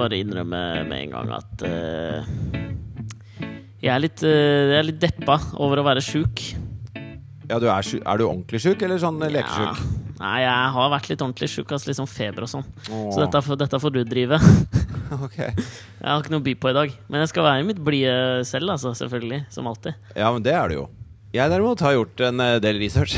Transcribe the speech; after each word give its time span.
eh, 0.00 0.04
bare 0.04 0.20
innrømme 0.20 0.62
med 0.88 0.96
en 1.04 1.14
gang 1.14 1.32
at 1.36 1.64
uh, 1.66 2.34
jeg, 3.80 3.92
er 3.92 4.02
litt, 4.02 4.24
uh, 4.24 4.72
jeg 4.72 4.78
er 4.80 4.88
litt 4.88 5.00
deppa 5.02 5.38
over 5.60 5.82
å 5.82 5.86
være 5.86 6.04
sjuk. 6.04 6.44
Ja, 7.50 7.58
du 7.58 7.66
er, 7.66 7.82
syk, 7.82 8.04
er 8.06 8.20
du 8.20 8.28
ordentlig 8.28 8.60
sjuk, 8.62 8.82
eller 8.86 9.00
sånn 9.02 9.18
lekesjuk? 9.20 9.82
Nei, 10.20 10.42
jeg 10.44 10.72
har 10.76 10.90
vært 10.92 11.08
litt 11.10 11.22
ordentlig 11.24 11.48
sjuk. 11.50 11.72
Altså, 11.72 11.94
sånn 11.96 12.08
feber 12.10 12.44
og 12.44 12.50
sånn. 12.52 12.66
Så 12.86 13.22
dette, 13.22 13.40
dette 13.62 13.80
får 13.80 13.94
du 13.94 14.00
drive. 14.06 14.38
ok. 15.26 15.38
Jeg 15.40 16.06
har 16.06 16.20
ikke 16.20 16.34
noe 16.34 16.42
å 16.42 16.46
by 16.46 16.54
på 16.60 16.70
i 16.70 16.76
dag. 16.76 16.92
Men 17.08 17.24
jeg 17.24 17.32
skal 17.32 17.46
være 17.48 17.66
mitt 17.66 17.80
blide 17.82 18.44
selv, 18.46 18.74
altså. 18.76 18.92
Selvfølgelig. 18.98 19.46
Som 19.50 19.70
alltid. 19.70 19.96
Ja, 20.12 20.28
men 20.28 20.44
det 20.44 20.54
er 20.54 20.70
du 20.70 20.76
jo. 20.76 20.86
Jeg 21.34 21.50
derimot 21.52 21.82
har 21.86 21.96
gjort 21.96 22.22
en 22.26 22.42
eh, 22.44 22.58
del 22.62 22.80
research. 22.82 23.16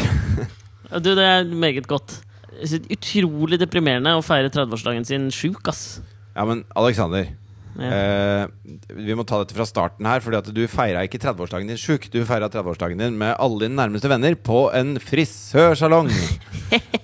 Du, 0.93 1.15
det 1.17 1.25
er 1.25 1.47
meget 1.49 1.87
godt. 1.91 2.19
Utrolig 2.93 3.59
deprimerende 3.61 4.13
å 4.15 4.25
feire 4.25 4.53
30-årsdagen 4.53 5.07
sin 5.09 5.31
sjuk, 5.35 5.63
ass. 5.73 6.03
Ja, 6.35 6.45
men 6.49 6.65
Alexander. 6.79 7.31
Ja. 7.81 7.89
Eh, 7.89 8.47
vi 8.99 9.15
må 9.17 9.25
ta 9.25 9.39
dette 9.41 9.57
fra 9.57 9.65
starten 9.65 10.05
her, 10.05 10.21
Fordi 10.21 10.37
at 10.43 10.51
du 10.53 10.61
feira 10.69 11.07
ikke 11.07 11.21
30-årsdagen 11.23 11.71
din 11.73 11.81
sjuk. 11.81 12.11
Du 12.13 12.21
feira 12.29 12.51
30-årsdagen 12.53 13.01
din 13.01 13.17
med 13.21 13.33
alle 13.41 13.65
dine 13.65 13.79
nærmeste 13.79 14.11
venner 14.13 14.37
på 14.37 14.67
en 14.77 14.99
frisørsalong. 15.01 16.11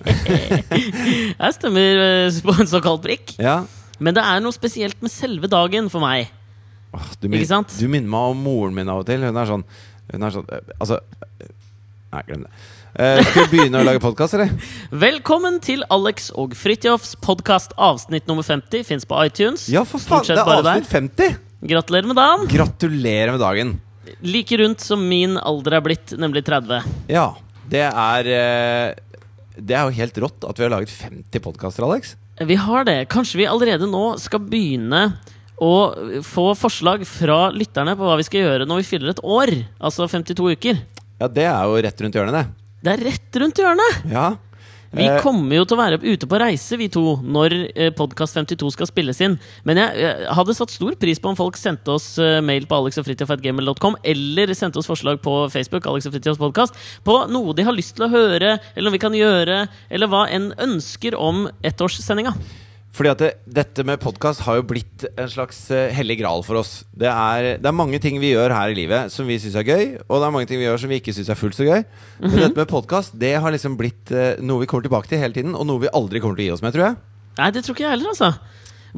Jeg 1.42 1.56
stemmer 1.56 2.02
eh, 2.04 2.40
på 2.44 2.56
en 2.58 2.70
såkalt 2.70 3.04
prikk. 3.06 3.36
ja. 3.40 3.62
Men 3.98 4.14
det 4.14 4.22
er 4.22 4.38
noe 4.38 4.54
spesielt 4.54 5.00
med 5.02 5.10
selve 5.10 5.48
dagen 5.50 5.88
for 5.90 5.98
meg. 6.04 6.28
Åh, 6.94 7.08
du, 7.20 7.26
min, 7.28 7.42
du 7.42 7.88
minner 7.90 8.08
meg 8.12 8.32
om 8.32 8.44
moren 8.46 8.76
min 8.76 8.88
av 8.88 9.02
og 9.02 9.08
til. 9.08 9.24
Hun 9.26 9.36
er 9.36 9.48
sånn, 9.48 9.64
hun 10.12 10.24
er 10.24 10.36
sånn 10.36 10.46
eh, 10.54 10.70
Altså 10.78 11.00
eh, 11.42 11.50
Nei, 12.14 12.22
glem 12.28 12.44
det. 12.46 12.52
Eh, 12.98 13.20
skal 13.22 13.44
vi 13.46 13.60
begynne 13.60 13.78
å 13.78 13.86
lage 13.86 14.00
podkast, 14.02 14.34
eller? 14.34 14.48
Velkommen 15.06 15.60
til 15.62 15.84
Alex 15.94 16.32
og 16.34 16.56
Fridtjofs 16.58 17.12
podkast 17.22 17.76
avsnitt 17.78 18.26
nummer 18.26 18.42
50. 18.42 18.82
Fins 18.88 19.06
på 19.06 19.20
iTunes. 19.22 19.68
Ja, 19.70 19.84
for 19.86 20.02
faen! 20.02 20.26
Det 20.26 20.34
er 20.34 20.50
avsnitt 20.50 20.90
50! 20.90 21.36
Gratulerer 21.70 22.10
med 22.10 22.18
dagen! 22.18 22.48
Gratulerer 22.50 23.30
med 23.36 23.44
dagen. 23.44 23.72
Like 24.26 24.58
rundt 24.58 24.82
som 24.82 25.06
min 25.06 25.38
alder 25.38 25.78
er 25.78 25.86
blitt, 25.86 26.16
nemlig 26.18 26.42
30. 26.50 26.90
Ja, 27.14 27.28
det 27.70 27.86
er 27.86 28.32
eh, 28.34 29.22
Det 29.54 29.78
er 29.78 29.86
jo 29.86 29.96
helt 30.00 30.22
rått 30.26 30.50
at 30.50 30.58
vi 30.58 30.66
har 30.66 30.74
laget 30.74 30.90
50 30.90 31.46
podkaster, 31.46 31.86
Alex. 31.86 32.16
Vi 32.50 32.58
har 32.66 32.82
det. 32.90 33.04
Kanskje 33.14 33.44
vi 33.44 33.50
allerede 33.54 33.86
nå 33.86 34.16
skal 34.18 34.42
begynne 34.42 35.12
å 35.62 35.74
få 36.26 36.50
forslag 36.58 37.06
fra 37.06 37.44
lytterne 37.54 37.94
på 37.94 38.10
hva 38.10 38.18
vi 38.18 38.26
skal 38.26 38.42
gjøre 38.42 38.66
når 38.66 38.82
vi 38.82 38.90
fyller 38.90 39.14
et 39.14 39.22
år. 39.22 39.60
Altså 39.78 40.10
52 40.10 40.56
uker. 40.58 40.86
Ja, 41.22 41.30
det 41.30 41.46
er 41.46 41.62
jo 41.62 41.84
rett 41.86 42.02
rundt 42.02 42.18
hjørnet, 42.18 42.42
det. 42.42 42.57
Det 42.84 42.94
er 42.94 43.08
rett 43.08 43.40
rundt 43.42 43.58
hjørnet! 43.58 44.04
Ja. 44.12 44.28
Vi 44.90 45.04
Eh, 45.04 45.18
kommer 45.20 45.58
jo 45.58 45.64
til 45.68 45.76
å 45.76 45.80
være 45.82 45.98
ute 46.00 46.26
på 46.28 46.38
reise, 46.40 46.76
vi 46.80 46.86
to, 46.88 47.18
når 47.20 47.54
eh, 47.74 47.90
Podkast 47.92 48.38
52 48.38 48.70
skal 48.72 48.88
spilles 48.88 49.20
inn. 49.20 49.34
Men 49.68 49.76
jeg 49.82 50.14
hadde 50.32 50.54
satt 50.56 50.72
stor 50.72 50.96
pris 50.96 51.20
på 51.20 51.28
om 51.28 51.36
folk 51.36 51.58
sendte 51.60 51.92
oss 51.92 52.14
eh, 52.22 52.38
mail 52.40 52.64
på 52.64 52.78
alexogfritjofatgamel.com, 52.78 53.98
eller 54.02 54.54
sendte 54.56 54.80
oss 54.80 54.88
forslag 54.88 55.20
på 55.20 55.34
Facebook 55.52 55.84
Alex 55.90 56.08
og 56.08 56.16
Fritjofs 56.16 56.40
podcast, 56.40 56.78
på 57.04 57.18
noe 57.28 57.52
de 57.52 57.66
har 57.68 57.76
lyst 57.76 57.98
til 57.98 58.06
å 58.06 58.12
høre, 58.14 58.56
eller 58.74 58.88
noe 58.88 58.96
vi 58.96 59.02
kan 59.02 59.18
gjøre, 59.18 59.66
eller 59.90 60.08
hva 60.08 60.24
enn 60.32 60.54
ønsker 60.56 61.18
om 61.20 61.44
ettårssendinga. 61.60 62.32
Fordi 62.98 63.10
at 63.12 63.20
det, 63.22 63.28
dette 63.46 63.84
med 63.86 64.00
podkast 64.02 64.42
har 64.42 64.56
jo 64.58 64.64
blitt 64.66 65.04
en 65.14 65.28
slags 65.30 65.60
eh, 65.70 65.92
hellig 65.94 66.16
gral 66.18 66.40
for 66.42 66.58
oss. 66.58 66.80
Det 66.98 67.06
er, 67.06 67.60
det 67.62 67.68
er 67.70 67.76
mange 67.78 68.00
ting 68.02 68.16
vi 68.18 68.32
gjør 68.32 68.50
her 68.50 68.72
i 68.72 68.74
livet 68.74 69.12
som 69.14 69.28
vi 69.30 69.36
syns 69.38 69.54
er 69.60 69.68
gøy, 69.68 69.84
og 70.08 70.16
det 70.18 70.26
er 70.26 70.34
mange 70.34 70.48
ting 70.50 70.58
vi 70.58 70.66
gjør 70.66 70.80
som 70.82 70.90
vi 70.90 70.98
ikke 70.98 71.14
syns 71.14 71.30
er 71.30 71.38
fullt 71.38 71.54
så 71.54 71.68
gøy. 71.68 71.84
Men 72.18 72.32
Mhm. 72.32 72.40
dette 72.42 72.58
med 72.58 72.72
podkast 72.72 73.14
det 73.22 73.36
har 73.38 73.54
liksom 73.54 73.76
blitt 73.78 74.10
eh, 74.10 74.34
noe 74.42 74.64
vi 74.64 74.66
kommer 74.66 74.82
tilbake 74.88 75.06
til 75.12 75.22
hele 75.22 75.36
tiden, 75.36 75.54
og 75.54 75.68
noe 75.70 75.84
vi 75.86 75.92
aldri 75.94 76.18
kommer 76.24 76.34
til 76.40 76.48
å 76.48 76.50
gi 76.50 76.56
oss 76.58 76.64
med, 76.66 76.74
tror 76.74 76.88
jeg. 76.88 76.96
Nei, 77.38 77.50
det 77.54 77.62
tror 77.62 77.76
ikke 77.78 77.86
jeg 77.86 77.94
heller, 77.94 78.10
altså. 78.10 78.34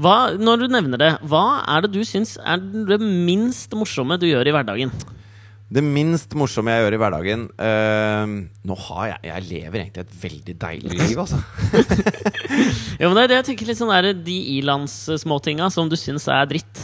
Hva, 0.01 0.17
når 0.41 0.63
du 0.65 0.67
nevner 0.73 0.97
det, 1.03 1.13
hva 1.29 1.45
er 1.69 1.85
det 1.85 1.93
du 1.93 2.01
syns 2.09 2.39
er 2.41 2.57
det 2.57 3.01
minst 3.05 3.75
morsomme 3.77 4.17
du 4.23 4.25
gjør 4.31 4.49
i 4.49 4.55
hverdagen? 4.57 4.93
Det 5.71 5.83
minst 5.87 6.33
morsomme 6.35 6.73
jeg 6.75 6.83
gjør 6.83 6.95
i 6.97 6.99
hverdagen 6.99 7.43
uh, 7.63 8.33
Nå 8.67 8.77
har 8.89 9.05
jeg 9.13 9.29
Jeg 9.29 9.45
lever 9.47 9.83
egentlig 9.85 10.03
et 10.03 10.17
veldig 10.25 10.55
deilig 10.65 10.97
liv, 10.99 11.21
altså. 11.23 11.39
Jo, 13.01 13.07
men 13.07 13.15
det 13.15 13.23
er 13.23 13.31
det 13.31 13.39
jeg 13.39 13.49
tenker 13.53 13.71
litt 13.71 13.79
sånn 13.79 13.93
der, 13.95 14.11
De 14.27 14.39
ilandssmåtinga 14.57 15.71
som 15.71 15.91
du 15.91 15.95
syns 15.99 16.27
er 16.31 16.49
dritt. 16.51 16.83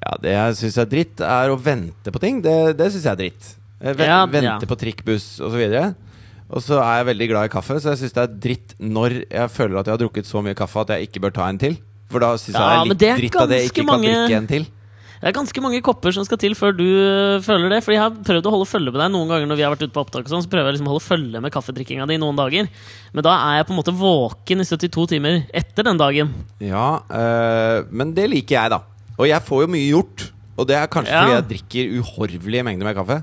Ja, 0.00 0.14
det 0.22 0.32
jeg 0.32 0.56
syns 0.62 0.78
er 0.80 0.88
dritt, 0.88 1.20
er 1.20 1.52
å 1.52 1.58
vente 1.60 2.12
på 2.14 2.22
ting. 2.22 2.40
Det, 2.44 2.54
det 2.78 2.88
syns 2.94 3.04
jeg 3.04 3.12
er 3.12 3.20
dritt. 3.20 3.50
Ja, 4.00 4.22
vente 4.24 4.48
ja. 4.48 4.56
på 4.68 4.80
trikk, 4.80 5.04
buss 5.04 5.34
osv. 5.44 5.60
Og 6.50 6.64
så 6.64 6.80
er 6.80 7.00
jeg 7.00 7.08
veldig 7.12 7.28
glad 7.30 7.46
i 7.46 7.52
kaffe, 7.52 7.76
så 7.78 7.92
jeg 7.92 8.02
syns 8.02 8.16
det 8.16 8.24
er 8.24 8.34
dritt 8.48 8.74
når 8.80 9.20
jeg 9.22 9.52
føler 9.54 9.80
at 9.80 9.86
jeg 9.90 9.94
har 9.94 10.02
drukket 10.02 10.28
så 10.28 10.42
mye 10.42 10.56
kaffe 10.58 10.82
at 10.82 10.96
jeg 10.96 11.10
ikke 11.10 11.22
bør 11.26 11.36
ta 11.36 11.52
en 11.52 11.60
til. 11.60 11.76
For 12.10 12.24
da 12.24 12.32
syns 12.40 12.56
jeg 12.56 12.64
det 12.64 12.72
er 12.74 12.88
litt 12.88 13.00
det 13.00 13.10
er 13.10 13.20
dritt 13.20 13.40
at 13.44 13.54
jeg 13.54 13.68
ikke 13.68 13.84
ikke 13.84 13.90
kan 13.92 14.06
drikke 14.08 14.38
en 14.40 14.50
til. 14.50 14.70
Det 15.20 15.28
er 15.28 15.34
ganske 15.36 15.60
mange 15.60 15.82
kopper 15.84 16.14
som 16.16 16.24
skal 16.24 16.38
til 16.40 16.54
før 16.56 16.72
du 16.72 16.84
øh, 16.86 17.42
føler 17.44 17.68
det. 17.68 17.82
Fordi 17.84 17.98
jeg 17.98 18.00
har 18.06 18.14
prøvd 18.24 18.46
å 18.48 18.52
holde 18.54 18.68
følge 18.70 18.92
med 18.94 19.02
deg 19.02 19.10
noen 19.12 19.28
ganger 19.28 19.50
når 19.50 19.58
vi 19.58 19.64
har 19.66 19.74
vært 19.74 19.82
ute 19.84 19.92
på 19.92 20.00
opptak. 20.00 20.24
og 20.24 20.32
sånn, 20.32 20.44
Så 20.46 20.48
prøver 20.48 20.70
jeg 20.70 20.78
liksom 20.78 20.88
å 20.88 20.94
holde 20.94 21.04
følge 21.04 21.42
med 21.44 21.52
kaffedrikkinga 21.52 22.06
di 22.08 22.16
noen 22.22 22.38
dager. 22.40 22.70
Men 23.12 23.26
da 23.26 23.34
er 23.50 23.58
jeg 23.58 23.66
på 23.68 23.74
en 23.74 23.80
måte 23.82 23.92
våken 24.00 24.64
i 24.64 24.68
72 24.70 25.04
timer 25.12 25.42
etter 25.52 25.84
den 25.90 26.00
dagen. 26.00 26.32
Ja, 26.64 27.02
øh, 27.04 27.84
men 27.92 28.14
det 28.16 28.30
liker 28.32 28.56
jeg, 28.56 28.72
da. 28.72 28.80
Og 29.20 29.28
jeg 29.28 29.44
får 29.44 29.66
jo 29.66 29.72
mye 29.76 29.90
gjort. 29.92 30.30
Og 30.56 30.66
det 30.72 30.76
er 30.80 30.88
kanskje 30.88 31.12
Ja. 31.12 31.20
fordi 31.20 31.36
jeg 31.36 31.48
drikker 31.52 32.00
uhorvelige 32.00 32.64
mengder 32.64 32.88
med 32.88 32.96
kaffe. 32.96 33.20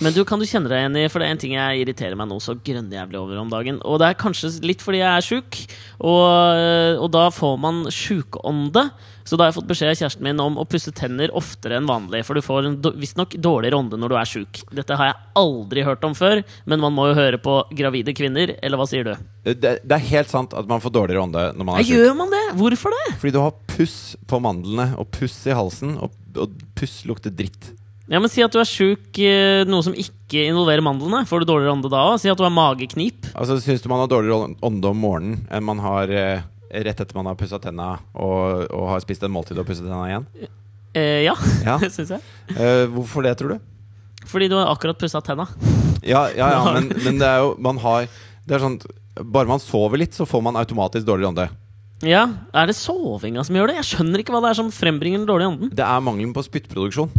Men 0.00 0.12
du, 0.14 0.20
kan 0.24 0.38
du 0.38 0.44
kjenne 0.46 0.68
deg 0.70 0.78
igjen 0.78 0.96
i 1.00 1.08
For 1.10 1.18
det 1.18 1.26
er 1.26 1.32
en 1.34 1.40
ting 1.42 1.52
jeg 1.56 1.80
irriterer 1.82 2.14
meg 2.14 2.28
noe 2.30 2.38
så 2.38 2.54
grønnjævlig 2.54 3.18
over 3.18 3.40
om 3.40 3.48
dagen. 3.50 3.80
Og 3.82 3.98
det 3.98 4.06
er 4.12 4.20
kanskje 4.20 4.52
litt 4.62 4.84
fordi 4.84 5.00
jeg 5.00 5.10
er 5.10 5.24
sjuk, 5.26 5.58
og, 5.98 7.00
og 7.02 7.08
da 7.10 7.24
får 7.34 7.56
man 7.58 7.80
sjukånde. 7.90 8.84
Så 9.28 9.36
da 9.36 9.44
har 9.44 9.50
jeg 9.52 9.58
fått 9.58 9.68
beskjed 9.68 9.90
av 9.92 9.98
kjæresten 10.00 10.24
min 10.24 10.38
om 10.40 10.54
å 10.56 10.64
pusse 10.64 10.88
tenner 10.96 11.28
oftere 11.36 11.76
enn 11.76 11.88
vanlig. 11.88 12.22
For 12.24 12.38
du 12.38 12.40
får 12.44 12.68
visstnok 12.96 13.34
dårlig 13.44 13.74
ronde 13.74 13.98
når 14.00 14.14
du 14.14 14.16
er 14.16 14.30
sjuk. 14.30 14.62
Dette 14.72 14.96
har 14.96 15.10
jeg 15.10 15.18
aldri 15.36 15.84
hørt 15.84 16.06
om 16.08 16.16
før, 16.16 16.40
men 16.64 16.80
man 16.80 16.96
må 16.96 17.10
jo 17.10 17.18
høre 17.18 17.40
på 17.44 17.58
gravide 17.76 18.14
kvinner. 18.16 18.54
Eller 18.64 18.80
hva 18.80 18.86
sier 18.88 19.04
du? 19.04 19.12
Det, 19.44 19.74
det 19.84 19.98
er 19.98 20.06
helt 20.14 20.32
sant 20.32 20.56
at 20.56 20.68
man 20.70 20.80
får 20.80 20.94
dårlig 20.96 21.18
ronde 21.20 21.44
når 21.52 21.68
man 21.68 21.76
er 21.76 21.84
sjuk. 21.84 21.92
gjør 21.98 22.16
man 22.22 22.32
det? 22.32 22.44
Hvorfor 22.62 22.96
det? 22.96 23.04
Fordi 23.20 23.36
du 23.36 23.42
har 23.44 23.56
puss 23.76 23.98
på 24.28 24.40
mandlene 24.48 24.90
og 24.96 25.12
puss 25.12 25.36
i 25.44 25.52
halsen, 25.56 25.98
og, 26.00 26.16
og 26.40 26.56
puss 26.78 27.02
lukter 27.08 27.34
dritt. 27.34 27.74
Ja, 28.08 28.16
men 28.24 28.30
Si 28.32 28.40
at 28.40 28.54
du 28.54 28.56
er 28.62 28.68
sjuk, 28.68 29.18
eh, 29.20 29.66
noe 29.68 29.84
som 29.84 29.92
ikke 29.92 30.46
involverer 30.48 30.80
mandlene. 30.80 31.26
Får 31.28 31.44
du 31.44 31.50
dårligere 31.50 31.74
ånde 31.76 31.90
da 31.92 32.06
òg? 32.14 32.20
Si 32.22 32.30
at 32.32 32.40
du 32.40 32.46
har 32.46 32.54
mageknip. 32.54 33.28
Altså, 33.36 33.58
Syns 33.60 33.84
du 33.84 33.90
man 33.92 34.00
har 34.00 34.08
dårligere 34.08 34.54
ånde 34.64 34.88
om 34.88 35.02
morgenen 35.04 35.42
enn 35.52 35.66
man 35.68 35.82
har 35.84 36.08
eh, 36.08 36.46
rett 36.70 37.00
etter 37.00 37.16
man 37.16 37.26
har 37.30 37.36
pussa 37.38 37.58
tenna 37.62 37.94
og, 38.14 38.66
og 38.74 38.88
har 38.92 39.02
spist 39.04 39.22
en 39.24 39.32
måltid 39.32 39.58
og 39.60 39.66
pusset 39.68 39.86
tenna 39.86 40.04
igjen? 40.08 40.26
Eh, 40.94 41.22
ja, 41.26 41.34
Ja. 41.64 41.78
det 41.82 41.90
syns 41.94 42.12
jeg. 42.16 42.24
Eh, 42.54 42.84
hvorfor 42.92 43.24
det, 43.26 43.36
tror 43.40 43.56
du? 43.56 43.58
Fordi 44.28 44.48
du 44.50 44.56
har 44.58 44.70
akkurat 44.72 44.98
pussa 45.00 45.20
tenna. 45.24 45.46
Ja, 46.02 46.26
ja, 46.36 46.50
ja 46.56 46.64
men, 46.76 46.90
men 47.04 47.18
det 47.20 47.26
er 47.28 47.40
jo 47.42 47.54
Man 47.58 47.78
har 47.82 48.04
Det 48.46 48.54
er 48.54 48.62
sånn 48.62 48.76
Bare 49.18 49.48
man 49.50 49.58
sover 49.62 49.98
litt, 49.98 50.14
så 50.14 50.26
får 50.28 50.44
man 50.46 50.56
automatisk 50.60 51.06
dårligere 51.08 51.32
ånde. 51.32 51.46
Ja, 52.06 52.20
Er 52.54 52.68
det 52.70 52.76
sovinga 52.78 53.42
som 53.42 53.56
gjør 53.58 53.72
det? 53.72 53.80
Jeg 53.80 53.88
skjønner 53.88 54.22
ikke 54.22 54.30
hva 54.36 54.42
det 54.44 54.52
er 54.52 54.58
som 54.60 54.68
frembringer 54.70 55.18
den 55.18 55.26
dårlige 55.26 55.50
ånden. 55.50 55.72
Det 55.74 55.82
er 55.82 56.04
mangelen 56.06 56.30
på 56.36 56.44
spyttproduksjon. 56.46 57.10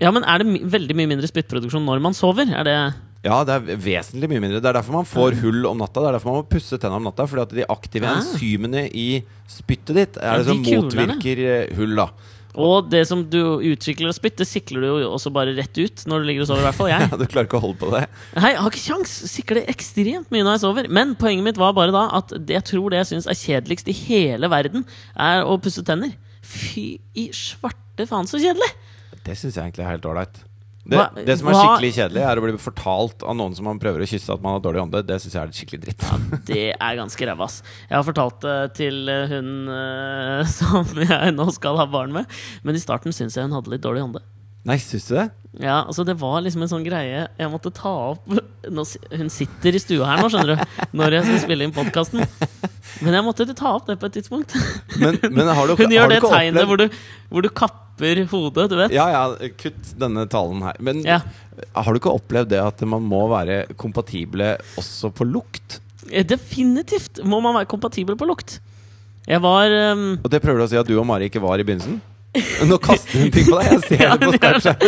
Ja, 0.00 0.08
men 0.14 0.24
Er 0.24 0.40
det 0.40 0.48
my 0.48 0.62
veldig 0.72 0.96
mye 0.96 1.10
mindre 1.10 1.28
spyttproduksjon 1.28 1.84
når 1.84 2.00
man 2.00 2.16
sover? 2.16 2.48
Er 2.48 2.64
det 2.64 2.76
Ja, 3.22 3.36
det 3.46 3.54
er 3.54 3.76
vesentlig 3.78 4.26
mye 4.32 4.42
mindre. 4.42 4.58
Det 4.58 4.66
er 4.72 4.80
derfor 4.80 4.96
man 4.98 5.06
får 5.06 5.36
hull 5.44 5.66
om 5.70 5.78
natta. 5.78 6.00
Det 6.02 6.08
er 6.10 6.16
derfor 6.18 6.32
man 6.32 6.40
må 6.42 6.48
pusse 6.50 6.74
tennene 6.74 6.98
om 6.98 7.04
natta. 7.06 7.26
Fordi 7.30 7.42
at 7.44 7.52
de 7.54 7.66
aktive 7.70 8.08
Ah. 8.10 8.18
enzymene 8.18 8.88
i 8.90 9.22
spyttet 9.46 9.94
ditt 9.94 10.16
er 10.18 10.42
det 10.42 10.46
som 10.50 10.62
motvirker 10.66 11.42
eh, 11.46 11.74
hull, 11.78 11.94
da. 11.96 12.08
Og 12.52 12.90
det 12.92 13.06
som 13.08 13.22
du 13.32 13.38
utvikler 13.64 14.10
og 14.10 14.16
spytt, 14.18 14.36
det 14.42 14.44
sikler 14.50 14.82
du 14.84 14.86
jo 14.90 15.12
også 15.14 15.30
bare 15.32 15.54
rett 15.56 15.78
ut 15.78 16.02
når 16.04 16.18
du 16.20 16.26
ligger 16.28 16.42
og 16.44 16.48
sover. 16.50 16.60
i 16.60 16.66
hvert 16.66 16.76
fall 16.76 16.90
jeg 16.90 17.06
Ja, 17.12 17.16
du 17.16 17.24
klarer 17.30 17.46
ikke 17.48 17.56
å 17.56 17.62
holde 17.62 17.78
på 17.80 17.92
det. 17.94 18.02
Nei, 18.36 18.50
jeg 18.52 18.60
har 18.60 18.74
ikke 18.74 18.82
kjangs 18.90 19.14
Sikler 19.32 19.62
ekstremt 19.72 20.28
mye 20.34 20.42
når 20.44 20.58
jeg 20.58 20.64
sover. 20.66 20.90
Men 20.92 21.14
poenget 21.16 21.46
mitt 21.46 21.56
var 21.62 21.72
bare 21.78 21.94
da 21.94 22.02
at 22.18 22.34
det 22.36 22.58
jeg 22.58 22.66
tror 22.74 22.90
det 22.92 23.00
jeg 23.04 23.12
syns 23.14 23.30
er 23.30 23.38
kjedeligst 23.40 23.88
i 23.88 23.96
hele 24.02 24.50
verden, 24.52 24.84
er 25.16 25.46
å 25.48 25.56
pusse 25.62 25.80
tenner. 25.86 26.12
Fy 26.42 26.98
i 27.16 27.30
svarte 27.32 28.04
faen, 28.10 28.26
så 28.28 28.36
kjedelig! 28.42 28.68
Det 29.24 29.38
syns 29.38 29.54
jeg 29.56 29.62
egentlig 29.70 29.86
er 29.86 29.94
helt 29.94 30.10
ålreit. 30.10 30.42
Det, 30.82 30.98
det 31.28 31.36
som 31.38 31.46
er 31.46 31.54
skikkelig 31.54 31.90
kjedelig, 31.94 32.22
er 32.26 32.38
å 32.40 32.42
bli 32.42 32.56
fortalt 32.58 33.22
av 33.22 33.36
noen 33.38 33.54
som 33.54 33.68
man 33.70 33.78
prøver 33.82 34.02
å 34.02 34.08
kysse 34.10 34.34
at 34.34 34.42
man 34.42 34.56
har 34.56 34.64
dårlig 34.64 34.82
ånde. 34.82 35.04
Det 35.06 35.20
syns 35.22 35.36
jeg 35.36 35.42
er 35.42 35.52
skikkelig 35.54 35.82
dritt. 35.84 36.06
Det 36.48 36.64
er 36.74 36.98
ganske 36.98 37.28
ræva, 37.28 37.46
ass. 37.46 37.60
Jeg 37.86 37.94
har 37.94 38.06
fortalt 38.08 38.42
det 38.42 38.56
til 38.80 38.98
eh, 39.12 39.30
hun 39.30 39.52
uh, 39.70 40.42
som 40.58 40.90
jeg 40.98 41.36
nå 41.36 41.46
skal 41.54 41.78
ha 41.78 41.86
barn 41.90 42.14
med, 42.16 42.40
men 42.66 42.78
i 42.78 42.82
starten 42.82 43.14
syns 43.14 43.38
jeg 43.38 43.46
hun 43.46 43.54
hadde 43.54 43.70
litt 43.74 43.84
dårlig 43.86 44.02
ånde. 44.08 44.24
Nei, 44.66 44.76
syns 44.82 45.06
du 45.10 45.16
det? 45.16 45.28
Ja, 45.58 45.80
altså 45.82 46.04
Det 46.06 46.14
var 46.20 46.38
liksom 46.40 46.62
en 46.64 46.70
sånn 46.70 46.84
greie 46.86 47.24
jeg 47.26 47.50
måtte 47.50 47.72
ta 47.74 47.90
opp 48.14 48.28
nå, 48.76 48.84
Hun 49.10 49.28
sitter 49.32 49.74
i 49.74 49.80
stua 49.82 50.06
her 50.08 50.22
nå, 50.22 50.30
skjønner 50.32 50.54
du, 50.54 50.76
når 50.96 51.16
jeg 51.18 51.26
skal 51.26 51.40
spille 51.42 51.66
inn 51.66 51.74
podkasten. 51.74 52.22
Men 53.02 53.16
jeg 53.18 53.26
måtte 53.26 53.46
ta 53.58 53.74
opp 53.74 53.88
det 53.90 53.98
på 53.98 54.06
et 54.08 54.16
tidspunkt. 54.20 54.54
Men, 55.02 55.18
men 55.34 55.50
har 55.50 55.66
du, 55.66 55.74
Hun 55.80 55.88
har 55.88 55.96
gjør 55.96 56.12
du 56.12 56.14
det 56.14 56.20
tegnet 56.24 56.62
opplevd- 56.62 56.70
hvor 56.70 56.82
du, 56.82 57.00
hvor 57.34 57.46
du 57.46 57.50
kapper 57.50 57.81
hodet, 58.00 58.70
du 58.70 58.76
vet. 58.76 58.92
Ja, 58.92 59.06
ja, 59.10 59.48
kutt 59.58 59.94
denne 59.98 60.26
talen 60.28 60.62
her. 60.62 60.76
Men 60.80 61.02
Ja. 61.04 61.20
har 61.74 61.92
du 61.92 61.98
ikke 62.00 62.14
opplevd 62.14 62.48
det 62.48 62.60
at 62.60 62.80
man 62.82 63.02
må 63.02 63.28
være 63.28 63.74
kompatible 63.76 64.58
også 64.76 65.12
på 65.12 65.24
lukt? 65.24 65.80
Definitivt 66.10 67.22
må 67.24 67.40
man 67.40 67.54
være 67.54 67.66
kompatibel 67.66 68.16
på 68.16 68.26
lukt. 68.26 68.60
Jeg 69.28 69.40
var 69.40 69.70
um... 69.92 70.18
Og 70.24 70.30
det 70.30 70.42
prøver 70.42 70.58
du 70.58 70.64
å 70.64 70.68
si 70.70 70.76
at 70.76 70.86
du 70.86 70.98
og 70.98 71.06
Mari 71.06 71.28
ikke 71.30 71.40
var 71.42 71.58
i 71.58 71.62
begynnelsen? 71.62 72.00
Nå 72.64 72.78
kaster 72.80 73.18
hun 73.20 73.28
ting 73.32 73.44
på 73.44 73.58
deg! 73.60 73.66
Jeg 73.74 73.80
ser 73.84 74.02
Ja, 74.06 74.14
det 74.16 74.28
på 74.30 74.32
Snapchat. 74.38 74.78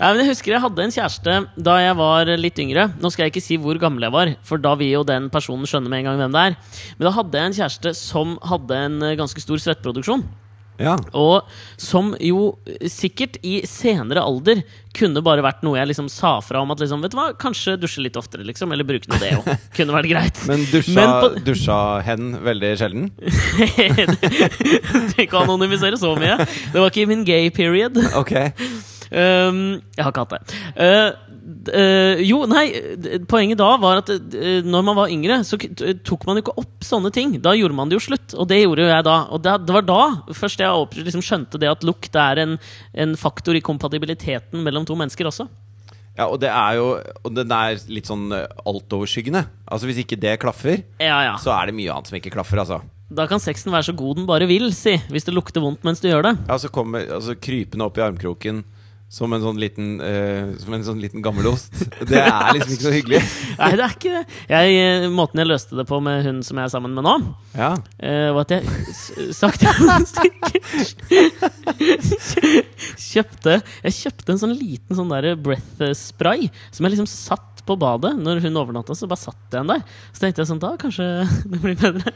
Nei, 0.00 0.08
men 0.08 0.20
Jeg 0.22 0.30
husker 0.30 0.54
jeg 0.54 0.62
hadde 0.64 0.86
en 0.86 0.94
kjæreste 0.94 1.34
da 1.60 1.74
jeg 1.82 1.98
var 1.98 2.30
litt 2.40 2.60
yngre. 2.64 2.86
Nå 3.02 3.10
skal 3.12 3.26
jeg 3.26 3.34
ikke 3.34 3.44
si 3.44 3.58
hvor 3.60 3.76
gammel 3.82 4.06
jeg 4.08 4.14
var, 4.14 4.32
for 4.46 4.62
da 4.62 4.72
vil 4.80 4.94
jo 4.94 5.02
den 5.06 5.28
personen 5.32 5.68
skjønne 5.68 5.92
med 5.92 6.02
en 6.02 6.08
gang 6.10 6.22
hvem 6.22 6.36
det 6.36 6.44
er. 6.50 6.56
Men 6.96 7.08
da 7.10 7.12
hadde 7.18 7.42
jeg 7.42 7.50
en 7.50 7.58
kjæreste 7.58 7.92
som 7.98 8.38
hadde 8.48 8.80
en 8.86 8.96
eh, 9.10 9.16
ganske 9.20 9.44
stor 9.44 9.60
svettproduksjon. 9.60 10.24
Ja. 10.80 10.96
Og 11.16 11.48
som 11.80 12.14
jo 12.20 12.54
sikkert 12.88 13.36
i 13.46 13.60
senere 13.68 14.22
alder 14.24 14.62
kunne 14.96 15.20
bare 15.22 15.42
vært 15.44 15.60
noe 15.62 15.78
jeg 15.78 15.86
liksom 15.92 16.08
sa 16.10 16.38
fra 16.42 16.62
om 16.64 16.72
at 16.74 16.80
liksom, 16.82 17.02
vet 17.04 17.12
du 17.14 17.18
hva, 17.20 17.28
kanskje 17.38 17.76
dusje 17.78 18.02
litt 18.02 18.16
oftere, 18.18 18.42
liksom. 18.48 18.72
Eller 18.74 18.86
bruke 18.88 19.06
noe 19.12 19.20
deo. 19.22 19.44
Kunne 19.76 19.94
vært 19.94 20.08
greit. 20.10 20.40
Men 20.50 20.64
dusja, 20.72 20.94
Men 20.96 21.12
på- 21.22 21.42
dusja 21.46 21.76
hen 22.08 22.32
veldig 22.46 22.72
sjelden? 22.80 23.04
Trenger 23.20 25.26
ikke 25.26 25.38
å 25.38 25.44
anonymisere 25.44 26.00
så 26.00 26.14
mye. 26.18 26.36
Det 26.72 26.78
var 26.80 26.88
ikke 26.90 27.04
i 27.04 27.10
min 27.10 27.26
gay 27.28 27.50
period. 27.54 28.00
Ok. 28.18 28.34
Um, 29.10 29.80
jeg 29.96 30.04
har 30.06 30.12
ikke 30.12 30.22
hatt 30.22 30.34
det. 30.36 30.42
Uh, 30.78 31.08
uh, 31.70 32.20
jo, 32.24 32.42
nei, 32.50 32.64
poenget 33.30 33.60
da 33.60 33.70
var 33.80 34.02
at 34.02 34.10
uh, 34.12 34.60
når 34.66 34.84
man 34.86 34.98
var 34.98 35.12
yngre, 35.12 35.40
så 35.46 35.58
tok 36.06 36.26
man 36.28 36.38
jo 36.38 36.44
ikke 36.44 36.56
opp 36.62 36.86
sånne 36.86 37.12
ting. 37.14 37.36
Da 37.42 37.54
gjorde 37.58 37.76
man 37.76 37.90
det 37.90 37.98
jo 37.98 38.04
slutt, 38.10 38.34
og 38.36 38.48
det 38.50 38.62
gjorde 38.62 38.86
jo 38.86 38.92
jeg 38.92 39.06
da. 39.06 39.16
Og 39.30 39.42
det, 39.44 39.56
det 39.66 39.76
var 39.76 39.88
da 39.88 40.00
først 40.36 40.62
jeg 40.62 40.84
opp, 40.84 40.94
liksom 40.98 41.24
skjønte 41.24 41.60
det 41.60 41.70
at 41.72 41.86
lukt 41.86 42.16
er 42.18 42.42
en, 42.44 42.56
en 42.94 43.16
faktor 43.20 43.58
i 43.58 43.64
kompatibiliteten 43.64 44.64
mellom 44.66 44.88
to 44.88 44.96
mennesker 44.98 45.28
også. 45.30 45.48
Ja, 46.18 46.26
og 46.26 46.40
det 46.42 46.50
er 46.50 46.74
jo 46.76 46.86
Og 47.24 47.30
den 47.32 47.52
er 47.54 47.78
litt 47.88 48.08
sånn 48.10 48.32
eh, 48.34 48.48
altoverskyggende. 48.66 49.44
Altså 49.70 49.88
Hvis 49.88 50.02
ikke 50.02 50.18
det 50.20 50.34
klaffer, 50.42 50.82
Ja, 51.00 51.20
ja. 51.24 51.36
så 51.40 51.54
er 51.54 51.70
det 51.70 51.76
mye 51.78 51.92
annet 51.94 52.10
som 52.10 52.18
ikke 52.18 52.32
klaffer, 52.34 52.60
altså. 52.60 52.80
Da 53.10 53.24
kan 53.30 53.42
sexen 53.42 53.72
være 53.74 53.88
så 53.88 53.94
god 53.96 54.20
den 54.20 54.26
bare 54.28 54.46
vil, 54.50 54.68
si. 54.76 54.96
Hvis 55.10 55.26
det 55.26 55.34
lukter 55.34 55.62
vondt 55.62 55.86
mens 55.86 56.02
du 56.02 56.06
gjør 56.10 56.28
det. 56.28 56.34
Ja, 56.50 56.58
så 56.62 56.70
kommer 56.70 57.06
altså, 57.06 57.34
krypende 57.38 57.86
opp 57.86 57.98
i 57.98 58.04
armkroken 58.04 58.62
som 59.10 59.32
en 59.34 59.42
sånn 59.42 59.58
liten 59.58 59.96
uh, 59.98 60.52
Som 60.62 60.76
en 60.76 60.84
sånn 60.86 61.00
liten 61.02 61.22
gammelost. 61.24 61.74
Det 62.06 62.20
er 62.20 62.52
liksom 62.54 62.74
ikke 62.76 62.86
så 62.86 62.92
hyggelig. 62.94 63.20
Nei, 63.60 63.70
det 63.74 63.84
er 63.84 63.94
ikke 63.96 64.12
det. 64.14 64.22
Jeg, 64.52 64.76
eh, 64.78 65.06
måten 65.10 65.42
jeg 65.42 65.50
løste 65.50 65.78
det 65.80 65.86
på 65.90 65.98
med 66.04 66.22
hun 66.26 66.38
som 66.46 66.60
jeg 66.60 66.68
er 66.68 66.72
sammen 66.72 66.94
med 66.94 67.06
nå, 67.06 67.14
Ja. 67.58 67.72
uh, 67.74 68.30
var 68.36 68.46
at 68.46 68.54
jeg 68.54 68.62
sakte 69.34 69.66
kjøpte 73.10 73.56
Jeg 73.58 73.96
kjøpte 73.96 74.34
en 74.34 74.42
sånn 74.44 74.54
liten 74.56 74.98
sånn 74.98 75.10
der 75.10 75.34
breath 75.40 75.82
spray 75.98 76.46
som 76.70 76.86
jeg 76.86 76.94
liksom 76.94 77.10
satt 77.10 77.64
på 77.66 77.76
badet 77.80 78.14
når 78.18 78.40
hun 78.46 78.60
overnatta. 78.62 78.94
Så 78.96 79.10
bare 79.10 79.20
satt 79.20 79.42
jeg 79.50 79.58
den 79.58 79.74
der. 79.74 79.82
Så 80.14 80.24
tenkte 80.24 80.44
jeg 80.44 80.50
sånn 80.52 80.62
Da 80.62 80.76
kanskje 80.80 81.10
det 81.50 81.60
blir 81.62 81.76
bedre. 81.82 82.14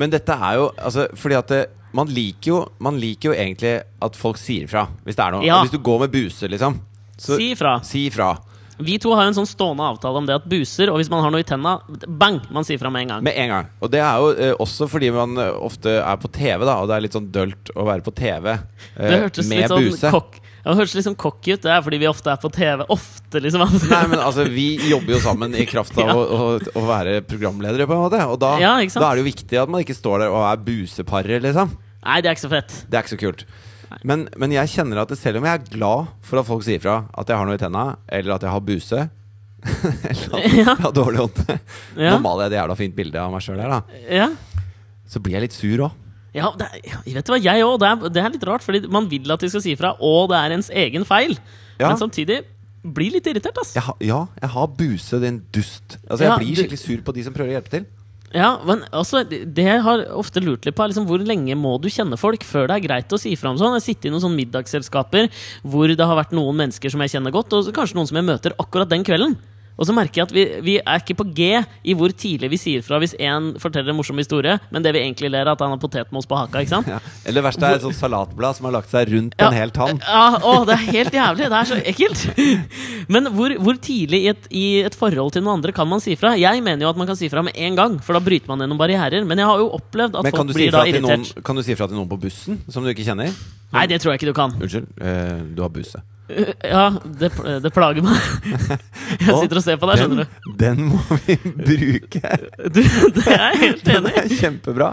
Men 0.00 0.12
dette 0.12 0.34
er 0.34 0.58
jo 0.60 0.68
altså, 0.76 1.06
Fordi 1.18 1.38
at 1.38 1.48
det, 1.52 1.62
man, 1.96 2.10
liker 2.12 2.52
jo, 2.52 2.60
man 2.82 2.98
liker 3.00 3.32
jo 3.32 3.34
egentlig 3.36 3.74
at 4.02 4.16
folk 4.18 4.38
sier 4.40 4.68
fra 4.70 4.86
hvis 5.06 5.18
det 5.18 5.24
er 5.26 5.36
noe. 5.36 5.46
Ja. 5.46 5.60
Hvis 5.64 5.74
du 5.74 5.80
går 5.82 6.04
med 6.06 6.14
buser, 6.14 6.52
liksom. 6.52 6.78
Så 7.20 7.36
Si 7.36 7.50
ifra. 7.52 7.78
si 7.84 8.06
ifra. 8.08 8.34
Vi 8.80 8.94
to 8.96 9.10
har 9.12 9.26
jo 9.26 9.32
en 9.34 9.36
sånn 9.42 9.48
stående 9.48 9.84
avtale 9.84 10.16
om 10.22 10.24
det 10.24 10.38
at 10.38 10.46
buser, 10.48 10.88
og 10.88 10.96
hvis 10.96 11.10
man 11.12 11.20
har 11.20 11.32
noe 11.34 11.42
i 11.42 11.44
tenna, 11.44 11.74
bang! 12.08 12.38
Man 12.48 12.64
sier 12.64 12.80
fra 12.80 12.88
med 12.88 13.02
en 13.04 13.10
gang. 13.12 13.24
Med 13.26 13.36
en 13.36 13.50
gang. 13.52 13.66
Og 13.84 13.90
det 13.92 14.00
er 14.00 14.22
jo 14.22 14.30
eh, 14.32 14.54
også 14.56 14.88
fordi 14.88 15.10
man 15.12 15.36
eh, 15.36 15.50
ofte 15.52 15.98
er 16.00 16.16
på 16.22 16.30
TV, 16.32 16.64
da, 16.64 16.78
og 16.80 16.88
det 16.88 16.96
er 16.96 17.04
litt 17.04 17.16
sånn 17.18 17.28
dølt 17.34 17.72
å 17.76 17.84
være 17.84 18.06
på 18.06 18.14
TV 18.16 18.48
eh, 18.54 18.62
Det 18.96 19.18
hørtes 19.26 19.50
med 19.50 19.60
litt 19.60 19.74
sånn 19.74 19.84
buse. 19.84 20.12
kokk 20.16 20.40
ja, 20.60 20.66
det 20.70 20.76
høres 20.78 20.94
litt 20.98 21.06
sånn 21.06 21.16
cocky 21.16 21.54
ut. 21.56 21.62
Det 21.64 21.70
er 21.72 21.80
fordi 21.84 21.98
vi 22.02 22.08
ofte 22.10 22.30
er 22.32 22.40
på 22.42 22.50
TV. 22.52 22.84
Ofte, 22.92 23.40
liksom. 23.40 23.64
Nei, 23.94 24.02
men 24.12 24.20
altså, 24.20 24.44
vi 24.52 24.66
jobber 24.90 25.16
jo 25.16 25.20
sammen 25.24 25.54
i 25.56 25.64
kraft 25.68 25.96
av 25.96 26.06
Ja. 26.10 26.16
å, 26.16 26.24
å, 26.24 26.72
å 26.76 26.84
være 26.88 27.20
programledere, 27.28 27.86
på 27.88 27.96
en 27.96 28.02
måte. 28.04 28.20
Og 28.28 28.36
da, 28.42 28.54
Ja, 28.60 28.74
da 28.80 29.06
er 29.10 29.18
det 29.18 29.24
jo 29.24 29.30
viktig 29.30 29.60
at 29.62 29.72
man 29.72 29.84
ikke 29.86 29.96
står 29.96 30.26
der 30.26 30.34
og 30.36 30.44
er 30.50 30.60
buseparer, 30.66 31.40
liksom. 31.44 31.72
Nei, 32.04 32.20
det 32.24 32.30
er 32.30 32.36
ikke 32.36 32.46
så 32.46 32.52
fett. 32.52 32.76
Det 32.88 32.96
er 33.00 33.04
ikke 33.06 33.14
så 33.16 33.20
kult. 33.24 33.46
Men, 34.06 34.28
men 34.38 34.52
jeg 34.54 34.70
kjenner 34.70 35.00
at 35.02 35.10
selv 35.18 35.40
om 35.40 35.48
jeg 35.48 35.58
er 35.58 35.64
glad 35.72 36.12
for 36.22 36.38
at 36.40 36.46
folk 36.46 36.62
sier 36.62 36.78
fra 36.80 37.00
at 37.18 37.28
jeg 37.32 37.40
har 37.40 37.48
noe 37.48 37.56
i 37.58 37.60
tenna, 37.60 37.86
eller 38.06 38.36
at 38.36 38.44
jeg 38.46 38.52
har 38.54 38.62
buse 38.62 39.00
Eller 40.08 40.36
at 40.38 40.54
jeg 40.56 40.64
har 40.68 40.92
dårlig 40.96 41.20
ånde 41.26 41.56
Ja. 41.98 42.14
Nå 42.14 42.20
maler 42.24 42.46
jeg 42.46 42.52
et 42.54 42.58
jævla 42.60 42.76
fint 42.78 42.94
bilde 42.96 43.20
av 43.20 43.32
meg 43.34 43.42
sjøl 43.44 43.58
her, 43.60 43.74
da. 43.74 44.00
Ja. 44.08 44.28
Så 45.10 45.20
blir 45.20 45.36
jeg 45.36 45.48
litt 45.48 45.56
sur 45.56 45.82
òg. 45.88 45.98
Ja, 46.34 46.52
det 46.56 46.68
er, 46.70 47.00
vet 47.06 47.26
du 47.26 47.32
hva, 47.32 47.40
jeg 47.42 47.64
òg. 47.66 47.78
Det, 47.82 47.88
er- 47.90 48.08
det 48.14 48.22
er 48.24 48.30
litt 48.36 48.44
rart, 48.46 48.62
fordi 48.62 48.84
man 48.88 49.08
vil 49.10 49.30
at 49.34 49.40
de 49.42 49.48
skal 49.50 49.62
si 49.64 49.74
fra, 49.76 49.94
og 50.00 50.28
det 50.30 50.38
er 50.38 50.56
ens 50.58 50.70
egen 50.70 51.04
feil. 51.08 51.36
Ja. 51.80 51.88
Men 51.90 51.98
samtidig 51.98 52.42
blir 52.84 53.10
litt 53.12 53.26
irritert, 53.26 53.58
ass. 53.60 53.74
Jeg 53.76 53.82
ha, 53.82 53.94
ja, 54.00 54.20
jeg 54.40 54.50
har 54.54 54.68
buse, 54.78 55.18
din 55.20 55.40
dust. 55.52 55.98
Altså, 56.08 56.22
jeg 56.24 56.30
Ja, 56.30 56.36
blir 56.38 56.54
du- 56.54 56.62
skikkelig 56.62 56.78
sur 56.84 57.02
på 57.02 57.14
de 57.14 57.22
som 57.26 57.34
prøver 57.34 57.50
å 57.50 57.56
hjelpe 57.60 57.70
til. 57.74 57.86
Ja, 58.32 58.60
men 58.64 58.84
altså, 58.94 59.24
det 59.28 59.52
det 59.56 59.64
jeg 59.66 59.82
har 59.82 60.04
ofte 60.14 60.38
lurt 60.40 60.64
litt 60.64 60.76
på, 60.78 60.84
er 60.84 60.92
liksom 60.92 61.04
hvor 61.08 61.18
lenge 61.18 61.56
må 61.58 61.80
du 61.82 61.88
kjenne 61.90 62.16
folk 62.16 62.44
før 62.46 62.68
det 62.70 62.76
er 62.78 62.86
greit 62.86 63.08
å 63.10 63.18
si 63.18 63.34
fra 63.34 63.50
om 63.50 63.58
sånn? 63.58 63.74
Jeg 63.80 63.88
sitter 63.96 64.06
i 64.06 64.12
noen 64.14 64.22
sånne 64.22 64.38
middagsselskaper 64.38 65.26
hvor 65.66 65.88
det 65.90 65.98
har 66.06 66.14
vært 66.14 66.30
noen 66.30 66.54
mennesker 66.54 66.88
som 66.94 67.00
jeg 67.02 67.10
kjenner 67.10 67.32
godt, 67.34 67.52
og 67.52 67.72
kanskje 67.74 67.96
noen 67.98 68.06
som 68.06 68.20
jeg 68.20 68.28
møter 68.30 68.54
akkurat 68.56 68.88
den 68.88 69.02
kvelden. 69.02 69.34
Og 69.78 69.86
så 69.88 69.94
merker 69.96 70.20
jeg 70.20 70.26
at 70.28 70.32
vi, 70.34 70.44
vi 70.66 70.74
er 70.80 70.98
ikke 71.00 71.14
på 71.16 71.24
G 71.36 71.46
i 71.88 71.94
hvor 71.96 72.12
tidlig 72.12 72.50
vi 72.52 72.58
sier 72.60 72.82
fra 72.84 72.98
hvis 73.00 73.14
én 73.16 73.52
forteller 73.62 73.92
en 73.94 73.96
morsom 73.96 74.18
historie, 74.20 74.58
men 74.70 74.82
det 74.84 74.92
vi 74.92 75.00
egentlig 75.00 75.30
ler 75.32 75.46
av, 75.48 75.54
at 75.56 75.62
han 75.64 75.72
har 75.72 75.80
potetmos 75.80 76.26
på 76.28 76.36
haka. 76.36 76.60
ikke 76.64 76.74
sant? 76.74 76.88
Ja. 76.94 76.98
Eller 77.24 77.40
det 77.40 77.44
verste 77.46 77.68
er 77.68 77.78
et 77.78 77.84
sånt 77.86 77.96
salatblad 77.96 78.56
som 78.58 78.66
har 78.68 78.74
lagt 78.76 78.90
seg 78.92 79.08
rundt 79.12 79.36
Ja. 79.40 79.48
en 79.48 79.56
hel 79.56 79.70
tann. 79.72 80.00
Ja, 80.04 80.36
å, 80.42 80.64
det 80.68 80.74
er 80.76 80.84
helt 80.98 81.14
jævlig. 81.16 81.48
Det 81.52 81.58
er 81.60 81.70
så 81.70 81.78
ekkelt. 81.92 82.26
Men 83.14 83.30
hvor, 83.36 83.54
hvor 83.62 83.78
tidlig 83.80 84.20
i 84.24 84.28
et, 84.32 84.48
i 84.52 84.64
et 84.84 84.96
forhold 84.98 85.32
til 85.36 85.44
noen 85.46 85.58
andre 85.60 85.72
kan 85.76 85.88
man 85.88 86.02
si 86.02 86.16
fra? 86.20 86.34
Jeg 86.40 86.60
mener 86.66 86.84
jo 86.84 86.90
at 86.92 86.98
man 87.00 87.08
kan 87.08 87.16
si 87.18 87.28
fra 87.32 87.42
med 87.46 87.56
en 87.56 87.78
gang, 87.78 87.96
for 88.04 88.16
da 88.18 88.22
bryter 88.24 88.50
man 88.50 88.60
gjennom 88.64 88.80
barrierer. 88.80 89.24
Men 89.28 89.40
jeg 89.40 89.48
har 89.48 89.62
jo 89.62 89.70
opplevd 89.78 90.18
at 90.20 90.28
Men 90.28 90.36
folk 90.36 90.52
si 90.52 90.58
blir 90.60 90.74
da 90.76 90.84
irritert. 90.88 91.06
noen, 91.08 91.44
kan 91.46 91.56
du 91.60 91.64
si 91.66 91.76
fra 91.78 91.88
til 91.90 91.96
noen 92.00 92.10
på 92.10 92.20
bussen 92.20 92.60
som 92.68 92.84
du 92.84 92.90
ikke 92.92 93.06
kjenner? 93.06 93.32
Nei, 93.72 93.86
det 93.90 94.00
tror 94.02 94.12
jeg 94.14 94.20
ikke 94.20 94.32
du 94.32 94.36
kan. 94.36 94.54
Unnskyld, 94.60 94.88
eh, 95.00 95.36
du 95.56 95.62
har 95.64 95.70
buse. 95.72 96.02
Ja, 96.74 96.84
det, 97.20 97.30
det 97.64 97.72
plager 97.74 98.04
meg. 98.06 98.18
Jeg 99.20 99.34
sitter 99.42 99.60
og 99.60 99.64
ser 99.64 99.80
på 99.80 99.88
deg, 99.90 100.02
skjønner 100.02 100.24
du. 100.24 100.52
Den, 100.60 100.84
må 100.92 101.00
vi 101.26 101.36
bruke. 101.70 102.36
du. 102.70 102.80
Det 102.82 103.26
er 103.26 103.42
jeg 103.48 103.60
helt 103.64 103.90
enig 103.96 104.14
i. 104.24 104.38
kjempebra. 104.40 104.92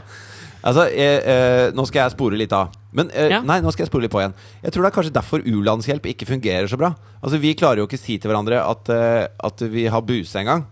Altså, 0.68 0.88
jeg, 0.92 1.20
eh, 1.30 1.68
Nå 1.78 1.84
skal 1.88 2.02
jeg 2.08 2.16
spore 2.16 2.40
litt 2.40 2.52
av. 2.58 2.72
Men 2.98 3.12
eh, 3.14 3.30
Ja. 3.36 3.42
nei, 3.46 3.60
nå 3.64 3.72
skal 3.72 3.86
jeg 3.86 3.92
spore 3.92 4.04
litt 4.08 4.12
på 4.12 4.20
igjen. 4.24 4.34
Jeg 4.66 4.74
tror 4.74 4.84
det 4.84 4.90
er 4.90 4.96
kanskje 4.98 5.14
derfor 5.20 5.46
u-landshjelp 5.46 6.10
ikke 6.12 6.28
fungerer 6.28 6.68
så 6.72 6.80
bra. 6.82 6.90
Altså, 7.22 7.38
Vi 7.44 7.54
klarer 7.60 7.84
jo 7.84 7.88
ikke 7.88 8.00
si 8.02 8.18
til 8.18 8.32
hverandre 8.32 8.60
at, 8.66 8.90
eh, 8.92 9.28
at 9.48 9.64
vi 9.72 9.86
har 9.94 10.02
buse 10.04 10.36
engang. 10.42 10.66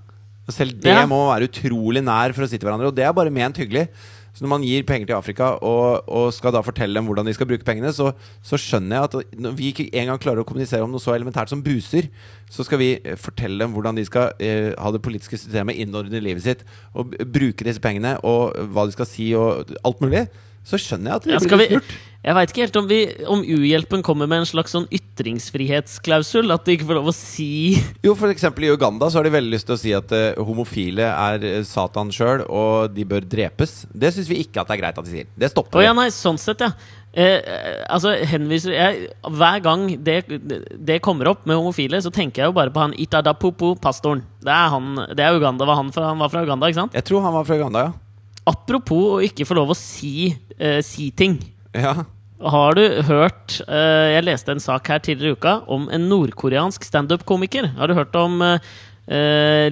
Selv 0.51 0.75
det 0.81 0.91
Ja. 0.93 1.05
må 1.09 1.23
være 1.31 1.47
utrolig 1.47 2.03
nær 2.05 2.33
for 2.35 2.43
å 2.45 2.49
si 2.49 2.57
til 2.57 2.67
hverandre, 2.67 2.87
og 2.91 2.95
det 2.97 3.05
er 3.07 3.13
bare 3.17 3.31
ment 3.33 3.57
hyggelig. 3.57 3.87
Så 4.35 4.43
når 4.43 4.51
man 4.51 4.65
gir 4.67 4.83
penger 4.83 5.07
til 5.07 5.15
Afrika 5.15 5.53
og, 5.63 6.09
og 6.11 6.25
skal 6.35 6.51
da 6.51 6.59
fortelle 6.65 6.99
dem 6.99 7.07
hvordan 7.07 7.27
de 7.29 7.33
skal 7.37 7.47
bruke 7.47 7.63
pengene, 7.67 7.93
så, 7.95 8.09
så 8.43 8.59
skjønner 8.59 8.97
jeg 8.97 9.07
at 9.07 9.37
når 9.45 9.53
vi 9.55 9.69
ikke 9.71 9.85
engang 9.95 10.19
klarer 10.19 10.43
å 10.43 10.47
kommunisere 10.47 10.83
om 10.83 10.91
noe 10.91 11.03
så 11.03 11.13
elementært 11.15 11.53
som 11.53 11.63
buser, 11.63 12.09
så 12.51 12.65
skal 12.67 12.81
vi 12.81 12.89
eh, 12.99 13.15
fortelle 13.19 13.63
dem 13.63 13.71
hvordan 13.75 13.95
de 13.95 14.03
skal 14.07 14.33
eh, 14.43 14.73
ha 14.75 14.91
det 14.91 15.01
politiske 15.05 15.39
systemet 15.39 15.79
innordnet 15.79 16.19
i 16.19 16.25
livet 16.27 16.43
sitt, 16.43 16.65
og 16.91 17.15
bruke 17.31 17.63
disse 17.67 17.83
pengene, 17.83 18.17
og 18.27 18.51
hva 18.75 18.85
de 18.89 18.97
skal 18.97 19.07
si, 19.09 19.29
og 19.39 19.71
alt 19.87 20.03
mulig. 20.03 20.25
Så 20.65 20.79
skjønner 20.81 21.11
jeg 21.11 21.15
at 21.15 21.25
det 21.25 21.33
Ja, 21.35 21.57
blir 21.57 21.71
snurt. 21.77 21.95
Jeg 22.25 22.33
veit 22.33 22.49
ikke 22.51 22.63
helt 22.63 22.77
om, 22.79 22.87
vi, 22.89 22.99
om 23.29 23.43
U-hjelpen 23.45 24.01
kommer 24.05 24.25
med 24.25 24.41
en 24.41 24.47
slags 24.49 24.73
sånn 24.73 24.87
ytringsfrihetsklausul. 24.89 26.49
At 26.55 26.65
de 26.65 26.73
ikke 26.73 26.87
får 26.89 26.97
lov 26.97 27.11
å 27.11 27.13
si 27.13 27.75
Jo, 28.05 28.15
for 28.17 28.33
eksempel 28.33 28.65
i 28.65 28.71
Uganda 28.73 29.11
så 29.11 29.19
har 29.19 29.27
de 29.27 29.33
veldig 29.35 29.53
lyst 29.53 29.69
til 29.69 29.75
å 29.75 29.81
si 29.81 29.93
at 29.93 30.09
eh, 30.15 30.39
homofile 30.41 31.05
er 31.11 31.45
eh, 31.45 31.59
Satan 31.67 32.09
sjøl, 32.15 32.41
og 32.49 32.95
de 32.95 33.05
bør 33.05 33.27
drepes. 33.29 33.83
Det 33.93 34.09
syns 34.15 34.31
vi 34.31 34.39
ikke 34.41 34.63
at 34.63 34.71
det 34.71 34.77
er 34.77 34.81
greit 34.81 34.97
at 35.01 35.05
de 35.05 35.13
sier. 35.13 35.29
Det 35.37 35.51
stopper 35.53 35.77
Å 35.77 35.83
vi. 35.83 35.85
ja, 35.85 35.93
nei, 35.97 36.07
sånn 36.15 36.39
sett, 36.41 36.63
ja. 36.65 36.71
Eh, 37.15 37.37
altså, 37.87 38.11
henviser 38.27 38.73
jeg 38.75 39.05
Hver 39.23 39.61
gang 39.63 39.85
det, 40.03 40.17
det 40.75 40.97
kommer 41.05 41.29
opp 41.31 41.45
med 41.47 41.55
homofile, 41.55 42.01
så 42.03 42.11
tenker 42.11 42.41
jeg 42.43 42.49
jo 42.51 42.57
bare 42.57 42.73
på 42.75 42.81
han 42.83 42.97
Itadapopo-pastoren. 43.05 44.25
Det 44.43 44.51
er 44.51 44.73
han 44.73 44.89
Det 45.15 45.23
er 45.23 45.37
Uganda. 45.37 45.69
Var 45.69 45.79
han, 45.79 45.93
fra, 45.95 46.09
han 46.09 46.19
var 46.25 46.33
fra 46.33 46.41
Uganda, 46.43 46.67
ikke 46.73 46.81
sant? 46.81 46.97
Jeg 46.97 47.07
tror 47.07 47.23
han 47.23 47.37
var 47.37 47.45
fra 47.47 47.59
Uganda, 47.61 47.85
ja. 47.87 47.93
Apropos 48.49 49.13
å 49.15 49.23
ikke 49.25 49.45
få 49.47 49.55
lov 49.61 49.71
å 49.73 49.77
si, 49.77 50.33
eh, 50.57 50.81
si 50.85 51.11
ting. 51.15 51.37
ja. 51.77 51.95
Har 52.45 52.75
du 52.77 52.83
hørt 53.07 53.61
uh, 53.65 54.11
Jeg 54.13 54.25
leste 54.27 54.51
en 54.53 54.61
sak 54.61 54.87
her 54.91 54.99
tidligere 55.01 55.33
i 55.33 55.37
uka 55.39 55.53
om 55.71 55.89
en 55.89 56.09
nordkoreansk 56.11 56.83
standup-komiker. 56.85 57.71
Har 57.79 57.89
du 57.89 57.95
hørt 57.97 58.15
om 58.19 58.41
uh, 58.41 58.59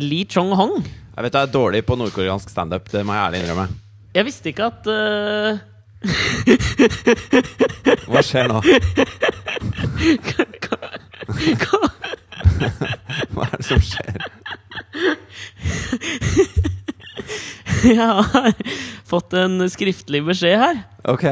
Lee 0.01 0.25
Chong-hong? 0.25 0.81
Jeg 1.13 1.23
vet 1.27 1.33
jeg 1.37 1.43
er 1.45 1.53
dårlig 1.53 1.83
på 1.85 1.97
nordkoreansk 1.99 2.49
standup, 2.49 2.89
det 2.89 3.05
må 3.05 3.13
jeg 3.13 3.25
ærlig 3.27 3.39
innrømme. 3.43 3.67
Jeg 4.17 4.25
visste 4.25 4.49
ikke 4.49 4.65
at 4.71 4.81
uh... 4.89 5.57
Hva 8.09 8.21
skjer 8.25 8.49
nå? 8.49 8.57
Hva 13.33 13.45
er 13.45 13.53
det 13.53 13.65
som 13.69 13.79
skjer? 13.85 14.17
Jeg 17.83 17.97
har 17.99 18.51
fått 19.07 19.33
en 19.37 19.69
skriftlig 19.71 20.23
beskjed 20.25 20.57
her. 20.59 20.83
Ok, 21.13 21.25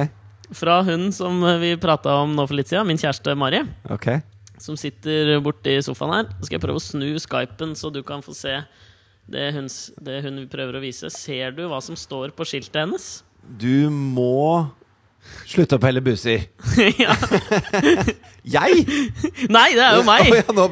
Fra 0.58 0.82
hun 0.84 1.10
som 1.16 1.40
vi 1.62 1.76
prata 1.80 2.18
om 2.26 2.34
nå 2.36 2.44
for 2.50 2.58
litt 2.60 2.68
siden, 2.72 2.88
min 2.90 3.00
kjæreste 3.00 3.36
Mari. 3.40 3.62
Okay. 3.96 4.20
Som 4.62 4.76
sitter 4.78 5.38
borti 5.44 5.78
sofaen 5.86 6.14
her. 6.18 6.32
Så 6.40 6.50
skal 6.50 6.58
jeg 6.60 6.66
prøve 6.66 6.82
å 6.82 6.84
snu 6.84 7.08
skypen, 7.24 7.72
så 7.80 7.92
du 7.94 8.02
kan 8.06 8.22
få 8.26 8.36
se 8.38 8.58
det 9.32 9.48
hun, 9.56 9.70
det 10.04 10.20
hun 10.26 10.42
prøver 10.52 10.78
å 10.78 10.84
vise. 10.84 11.10
Ser 11.14 11.56
du 11.56 11.64
hva 11.72 11.80
som 11.84 11.96
står 11.98 12.34
på 12.36 12.46
skiltet 12.50 12.82
hennes? 12.84 13.08
Du 13.42 13.88
må 13.90 14.68
slutte 15.48 15.78
å 15.78 15.82
pelle 15.82 16.02
buser. 16.04 16.48
ja. 17.04 17.16
Jeg?! 18.58 18.84
Nei, 19.54 19.68
det 19.78 19.84
er 19.86 19.98
jo 20.00 20.04
meg! 20.08 20.28
Oh, 20.28 20.38
ja, 20.42 20.56
nå, 20.58 20.68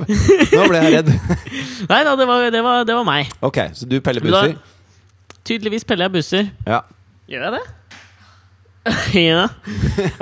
nå 0.58 0.64
ble 0.72 0.80
jeg 0.84 0.94
redd. 0.98 1.12
Nei 1.92 2.00
da, 2.08 2.16
det 2.18 2.26
var, 2.30 2.46
det, 2.52 2.62
var, 2.66 2.86
det 2.90 2.96
var 2.98 3.06
meg. 3.08 3.30
Ok, 3.46 3.60
så 3.78 3.88
du 3.90 4.00
peller 4.04 4.26
buser? 4.26 4.56
da- 4.58 5.38
Tydeligvis 5.50 5.86
peller 5.88 6.10
jeg 6.10 6.14
busser. 6.20 6.50
Ja. 6.68 6.82
Gjør 7.30 7.46
jeg 7.48 7.54
det? 7.60 7.62
ja. 9.16 9.46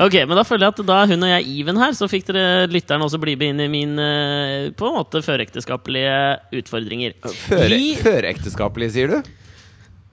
Ok, 0.01 0.15
men 0.27 0.35
da 0.39 0.43
føler 0.47 0.67
jeg 0.67 0.75
at 0.75 0.81
da 0.89 0.99
hun 1.09 1.23
og 1.27 1.31
jeg 1.31 1.47
even 1.61 1.79
her, 1.81 1.95
så 1.97 2.07
fikk 2.11 2.27
dere 2.31 2.67
lytteren 2.71 3.03
også 3.05 3.19
bli 3.21 3.35
med 3.39 3.53
inn 3.55 3.63
i 3.65 3.67
min 3.71 3.93
eh, 4.01 4.69
på 4.77 4.89
en 4.89 4.97
måte 4.99 5.21
førekteskapelige 5.25 6.15
utfordringer. 6.61 7.17
Føre, 7.47 7.69
Vi- 7.73 7.95
Førekteskapelige, 8.01 8.95
sier 8.97 9.13
du? 9.15 9.17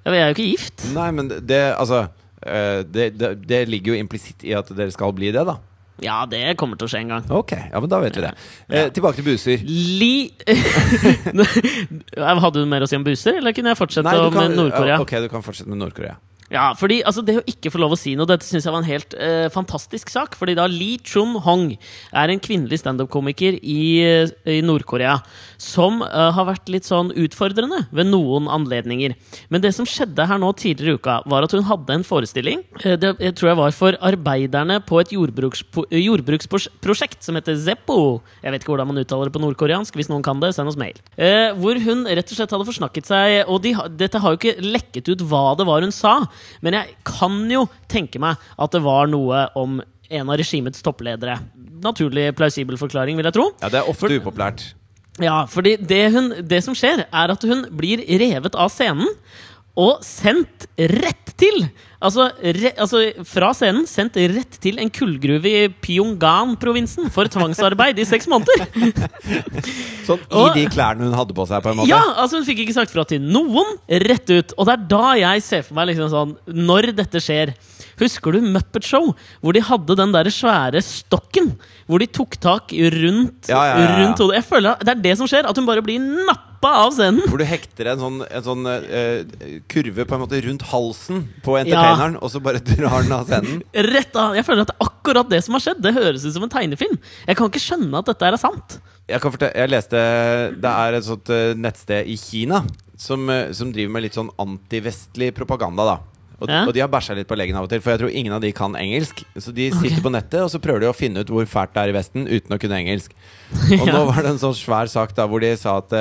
Ja, 0.04 0.10
men 0.10 0.18
Jeg 0.18 0.24
er 0.24 0.32
jo 0.32 0.36
ikke 0.38 0.50
gift. 0.52 0.88
Nei, 0.92 1.10
men 1.16 1.30
det 1.32 1.62
Altså 1.78 2.02
eh, 2.44 2.82
det, 2.84 3.10
det, 3.18 3.30
det 3.48 3.62
ligger 3.72 3.94
jo 3.94 4.02
implisitt 4.04 4.44
i 4.44 4.52
at 4.58 4.68
dere 4.76 4.92
skal 4.92 5.14
bli 5.16 5.30
det, 5.34 5.46
da. 5.48 5.56
Ja, 6.02 6.24
det 6.26 6.56
kommer 6.58 6.74
til 6.76 6.88
å 6.88 6.90
skje 6.90 7.04
en 7.04 7.12
gang. 7.12 7.26
Ok, 7.32 7.52
ja, 7.54 7.78
men 7.80 7.88
da 7.88 8.00
vet 8.02 8.16
vi 8.18 8.24
det. 8.24 8.32
Eh, 8.68 8.88
tilbake 8.92 9.20
til 9.22 9.28
buser. 9.28 9.62
Li... 9.62 10.26
Hadde 12.18 12.58
du 12.60 12.66
mer 12.68 12.84
å 12.84 12.88
si 12.90 12.98
om 12.98 13.04
buser, 13.06 13.38
eller 13.38 13.54
kunne 13.56 13.72
jeg 13.72 13.78
fortsette 13.78 14.06
Nei, 14.08 14.18
kan, 14.34 14.50
med 14.50 14.58
Nord-Korea? 14.58 14.98
Ok, 15.02 15.14
du 15.22 15.28
kan 15.32 15.44
fortsette 15.46 15.70
med 15.70 15.78
Nord-Korea. 15.80 16.16
Ja, 16.54 16.68
fordi 16.78 17.00
altså, 17.02 17.24
Det 17.26 17.34
å 17.40 17.44
ikke 17.50 17.72
få 17.74 17.80
lov 17.82 17.96
å 17.96 17.98
si 17.98 18.12
noe, 18.14 18.28
dette 18.30 18.46
syns 18.46 18.64
jeg 18.68 18.72
var 18.74 18.82
en 18.84 18.86
helt 18.86 19.14
eh, 19.18 19.48
fantastisk 19.50 20.12
sak. 20.12 20.36
Fordi 20.38 20.54
da 20.54 20.68
Lee 20.70 21.00
Chun-hong 21.02 21.72
er 22.14 22.30
en 22.30 22.42
kvinnelig 22.42 22.78
standup-komiker 22.84 23.58
i, 23.58 23.80
eh, 24.04 24.30
i 24.46 24.60
Nord-Korea 24.62 25.16
som 25.58 26.00
eh, 26.06 26.30
har 26.36 26.46
vært 26.46 26.70
litt 26.70 26.86
sånn 26.86 27.10
utfordrende 27.18 27.82
ved 27.94 28.06
noen 28.12 28.46
anledninger. 28.52 29.16
Men 29.50 29.64
det 29.64 29.72
som 29.74 29.88
skjedde 29.88 30.28
her 30.30 30.38
nå 30.38 30.52
tidligere 30.60 30.94
i 30.94 31.00
uka, 31.00 31.16
var 31.30 31.46
at 31.48 31.54
hun 31.56 31.66
hadde 31.66 31.96
en 31.98 32.06
forestilling. 32.06 32.62
eh, 32.84 32.94
det 33.00 33.14
jeg 33.24 33.34
tror 33.38 33.50
jeg 33.50 33.58
var 33.62 33.74
for 33.74 33.98
arbeiderne 34.04 34.78
på 34.86 35.00
et 35.02 35.10
jordbrukspo- 35.16 35.88
jordbruksprosjekt 35.90 37.24
som 37.26 37.34
heter 37.38 37.56
Zeppo. 37.58 38.20
Jeg 38.44 38.52
vet 38.54 38.62
ikke 38.62 38.74
hvordan 38.74 38.90
man 38.92 39.00
uttaler 39.02 39.28
det 39.30 39.34
på 39.34 39.42
nordkoreansk. 39.42 39.96
Hvis 39.98 40.10
noen 40.12 40.22
kan 40.26 40.38
det, 40.42 40.52
send 40.54 40.70
oss 40.70 40.78
mail. 40.78 40.98
Eh, 41.18 41.50
hvor 41.58 41.78
hun 41.82 42.06
rett 42.06 42.30
og 42.30 42.38
slett 42.38 42.54
hadde 42.54 42.68
forsnakket 42.68 43.10
seg. 43.10 43.40
Og 43.50 43.62
de, 43.64 43.74
dette 43.98 44.20
har 44.22 44.34
jo 44.34 44.40
ikke 44.40 44.56
lekket 44.62 45.10
ut 45.14 45.26
hva 45.26 45.56
det 45.58 45.66
var 45.68 45.82
hun 45.82 45.94
sa, 45.94 46.20
men 46.62 46.76
jeg 46.78 46.94
kan 47.08 47.40
jo 47.50 47.66
tenke 47.90 48.20
meg 48.22 48.36
at 48.58 48.72
det 48.76 48.82
var 48.84 49.06
noe 49.10 49.46
om 49.58 49.80
en 50.10 50.28
av 50.30 50.36
regimets 50.38 50.82
toppledere. 50.84 51.38
Naturlig 51.84 52.30
plausibel 52.36 52.76
forklaring, 52.80 53.16
vil 53.18 53.24
jeg 53.30 53.34
tro. 53.36 53.50
Ja, 53.62 53.70
det 53.72 53.80
er 53.82 53.88
ofte 53.90 54.06
For- 54.06 54.18
upopulært. 54.20 54.72
Ja, 55.22 55.44
fordi 55.46 55.76
det, 55.78 56.00
hun, 56.10 56.32
det 56.42 56.58
som 56.66 56.74
skjer, 56.74 57.04
er 57.06 57.30
at 57.30 57.42
hun 57.46 57.60
blir 57.78 58.00
revet 58.18 58.56
av 58.58 58.72
scenen 58.74 59.06
og 59.76 60.04
sendt 60.06 60.68
rett 60.78 61.32
til 61.40 61.66
Altså, 62.04 62.26
re, 62.36 62.70
altså 62.76 62.98
fra 63.24 63.48
scenen 63.56 63.86
sendt 63.88 64.18
rett 64.28 64.58
til 64.60 64.76
en 64.82 64.90
kullgruve 64.92 65.48
i 65.48 65.62
Pyongan-provinsen 65.72 67.08
for 67.14 67.24
tvangsarbeid 67.32 67.96
i 67.96 68.04
seks 68.04 68.28
måneder. 68.28 68.66
Sånn 70.06 70.20
i 70.20 70.36
Og- 70.36 70.52
de 70.58 70.66
klærne 70.68 71.06
hun 71.08 71.16
hadde 71.16 71.32
på 71.36 71.46
seg, 71.48 71.62
på 71.64 71.72
en 71.72 71.78
måte. 71.80 71.88
Ja, 71.88 72.02
altså 72.20 72.36
Hun 72.42 72.44
fikk 72.44 72.60
ikke 72.66 72.76
sagt 72.76 72.92
fra 72.92 73.06
til 73.08 73.24
noen. 73.24 73.78
Rett 73.88 74.28
ut. 74.34 74.52
Og 74.58 74.68
det 74.68 74.74
er 74.76 74.84
da 74.92 75.14
jeg 75.22 75.42
ser 75.48 75.62
for 75.64 75.78
meg 75.80 75.88
liksom 75.94 76.10
sånn 76.12 76.36
Når 76.52 76.92
dette 77.00 77.20
skjer 77.24 77.54
Husker 78.00 78.34
du 78.36 78.40
Muppet 78.42 78.84
Show? 78.84 79.12
Hvor 79.40 79.54
de 79.54 79.62
hadde 79.64 79.96
den 79.96 80.12
der 80.12 80.28
svære 80.34 80.80
stokken. 80.84 81.52
Hvor 81.88 82.02
de 82.02 82.06
tok 82.10 82.36
tak 82.42 82.72
rundt, 82.74 83.48
Ja, 83.48 83.60
ja, 83.70 83.76
ja, 83.80 83.92
rundt 84.02 84.18
hodet. 84.20 84.40
Jeg 84.42 84.48
føler 84.50 84.76
Det 84.84 84.92
er 84.96 85.02
det 85.08 85.16
som 85.20 85.26
skjer. 85.30 85.48
At 85.48 85.56
hun 85.56 85.64
bare 85.68 85.80
blir 85.82 86.02
nappa 86.04 86.53
av 86.70 86.92
scenen. 86.94 87.26
Hvor 87.28 87.40
du 87.40 87.46
hekter 87.48 87.90
en 87.92 88.00
sånn, 88.00 88.20
en 88.24 88.44
sånn 88.46 88.68
uh, 88.68 89.58
kurve 89.70 90.06
på 90.08 90.16
en 90.16 90.22
måte 90.24 90.40
rundt 90.46 90.64
halsen 90.70 91.24
på 91.44 91.58
entertaineren, 91.60 92.16
og 92.20 92.32
så 92.32 92.42
bare 92.44 92.62
drar 92.70 93.04
den 93.04 93.16
av 93.16 93.28
scenen. 93.28 93.60
Rett 93.90 94.16
av. 94.20 94.38
Jeg 94.38 94.46
føler 94.46 94.64
at 94.64 94.72
det 94.72 94.78
er 94.78 94.88
akkurat 94.88 95.30
det 95.34 95.42
som 95.46 95.58
har 95.58 95.64
skjedd. 95.66 95.82
Det 95.84 95.94
høres 95.96 96.24
ut 96.24 96.36
som 96.36 96.46
en 96.46 96.54
tegnefilm. 96.54 96.96
Jeg 97.28 97.40
kan 97.40 97.52
ikke 97.52 97.64
skjønne 97.66 98.00
at 98.00 98.10
dette 98.12 98.30
er 98.30 98.40
sant. 98.40 98.78
Jeg, 99.04 99.20
jeg 99.44 99.68
leste 99.68 100.00
Det 100.64 100.70
er 100.70 100.94
et 100.96 101.04
sånt 101.04 101.28
eh, 101.28 101.50
nettsted 101.60 102.08
i 102.08 102.14
Kina 102.16 102.62
som, 102.96 103.28
som 103.52 103.72
driver 103.74 103.92
med 103.92 104.06
litt 104.06 104.16
sånn 104.16 104.30
antivestlig 104.40 105.34
propaganda, 105.36 105.84
da. 105.84 105.96
Og, 106.40 106.50
Ja. 106.50 106.64
og 106.66 106.74
de 106.74 106.82
har 106.82 106.90
bæsja 106.90 107.14
litt 107.16 107.28
på 107.30 107.36
leggen 107.38 107.56
av 107.56 107.64
og 107.66 107.70
til, 107.70 107.80
for 107.80 107.94
jeg 107.94 108.00
tror 108.02 108.10
ingen 108.10 108.34
av 108.34 108.42
de 108.42 108.50
kan 108.52 108.74
engelsk. 108.76 109.22
Så 109.38 109.52
de 109.54 109.70
sitter 109.70 109.96
okay. 109.98 110.04
på 110.04 110.12
nettet 110.12 110.42
og 110.42 110.50
så 110.52 110.60
prøver 110.62 110.84
de 110.84 110.90
å 110.90 110.96
finne 110.96 111.22
ut 111.22 111.30
hvor 111.30 111.46
fælt 111.48 111.74
det 111.74 111.82
er 111.84 111.92
i 111.92 111.96
Vesten 111.96 112.26
uten 112.28 112.56
å 112.56 112.58
kunne 112.60 112.80
engelsk. 112.82 113.14
Og 113.80 113.86
Ja. 113.86 113.92
nå 113.92 114.04
var 114.10 114.22
det 114.22 114.34
en 114.34 114.42
sånn 114.42 114.56
svær 114.56 114.90
sak 114.90 115.14
da 115.16 115.26
hvor 115.30 115.40
de 115.40 115.54
sa 115.56 115.78
at 115.78 115.92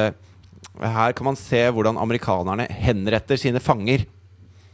her 0.81 1.13
kan 1.13 1.25
man 1.29 1.37
se 1.39 1.61
hvordan 1.71 1.99
amerikanerne 2.01 2.67
henretter 2.71 3.39
sine 3.39 3.61
fanger. 3.63 4.05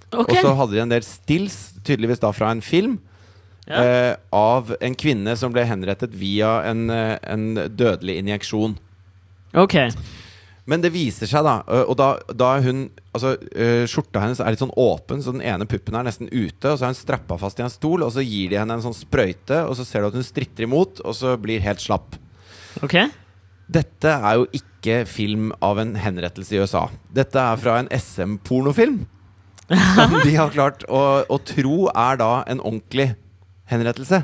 Okay. 0.09 0.39
Og 0.39 0.41
så 0.41 0.55
hadde 0.57 0.73
de 0.77 0.81
en 0.85 0.93
del 0.95 1.05
stills, 1.05 1.57
tydeligvis 1.85 2.21
da 2.23 2.31
fra 2.33 2.51
en 2.55 2.61
film, 2.65 2.99
Ja. 3.69 3.83
eh, 3.83 4.15
av 4.33 4.71
en 4.81 4.95
kvinne 4.97 5.35
som 5.37 5.51
ble 5.53 5.61
henrettet 5.69 6.09
via 6.17 6.63
en, 6.65 6.89
eh, 6.89 7.19
en 7.23 7.53
dødelig 7.77 8.15
injeksjon. 8.17 8.77
Ok. 9.53 9.75
Men 10.65 10.81
det 10.81 10.91
viser 10.93 11.27
seg, 11.29 11.43
da, 11.43 11.59
og 11.85 11.95
da, 11.97 12.17
da 12.33 12.59
hun 12.61 12.89
Altså, 13.09 13.31
skjorta 13.89 14.21
hennes 14.21 14.39
er 14.39 14.51
litt 14.53 14.61
sånn 14.61 14.73
åpen, 14.77 15.17
så 15.25 15.31
den 15.33 15.41
ene 15.41 15.65
puppen 15.65 15.95
er 15.97 16.03
nesten 16.05 16.29
ute, 16.29 16.69
og 16.69 16.77
så 16.77 16.83
er 16.85 16.91
hun 16.93 16.97
strappa 16.99 17.39
fast 17.41 17.57
i 17.59 17.63
en 17.65 17.71
stol, 17.73 18.03
og 18.05 18.11
så 18.13 18.21
gir 18.21 18.51
de 18.51 18.59
henne 18.61 18.75
en 18.77 18.83
sånn 18.85 18.93
sprøyte, 18.93 19.65
og 19.67 19.73
så 19.75 19.83
ser 19.83 20.01
du 20.05 20.07
at 20.11 20.13
hun 20.13 20.23
stritter 20.23 20.67
imot, 20.67 21.01
og 21.03 21.15
så 21.17 21.33
blir 21.41 21.59
helt 21.65 21.81
slapp. 21.81 22.15
Ok. 22.85 22.93
Dette 23.69 24.09
er 24.09 24.39
jo 24.39 24.47
ikke 24.55 25.03
film 25.09 25.51
av 25.61 25.77
en 25.81 25.93
henrettelse 25.99 26.55
i 26.55 26.61
USA. 26.63 26.87
Dette 27.13 27.37
er 27.41 27.59
fra 27.61 27.77
en 27.83 27.89
SM-pornofilm. 27.93 29.03
Som 29.69 30.15
de 30.23 30.33
har 30.33 30.49
klart 30.53 30.85
å, 30.89 31.01
å 31.29 31.37
tro 31.45 31.89
er 31.93 32.17
da 32.17 32.29
en 32.49 32.61
ordentlig 32.65 33.11
henrettelse. 33.69 34.23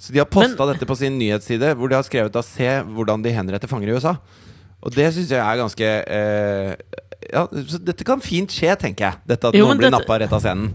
Så 0.00 0.14
de 0.14 0.22
har 0.22 0.30
posta 0.30 0.64
dette 0.70 0.86
på 0.88 0.96
sin 0.96 1.18
nyhetsside, 1.20 1.74
hvor 1.76 1.90
de 1.90 1.98
har 1.98 2.06
skrevet 2.06 2.32
da 2.32 2.40
'Se 2.42 2.70
hvordan 2.94 3.22
de 3.24 3.32
henretter 3.34 3.68
fanger 3.68 3.88
i 3.92 3.96
USA'. 3.98 4.16
Og 4.84 4.92
det 4.94 5.12
syns 5.14 5.30
jeg 5.32 5.40
er 5.40 5.56
ganske 5.60 5.84
eh, 6.06 6.74
Ja, 7.32 7.46
så 7.48 7.78
dette 7.80 8.04
kan 8.04 8.20
fint 8.20 8.52
skje, 8.52 8.76
tenker 8.76 9.04
jeg. 9.08 9.14
Dette 9.26 9.48
at 9.48 9.54
Jo, 9.56 9.64
noen 9.66 9.78
blir 9.78 9.90
dette- 9.90 9.98
nappa 10.00 10.18
rett 10.20 10.32
av 10.32 10.40
scenen. 10.44 10.72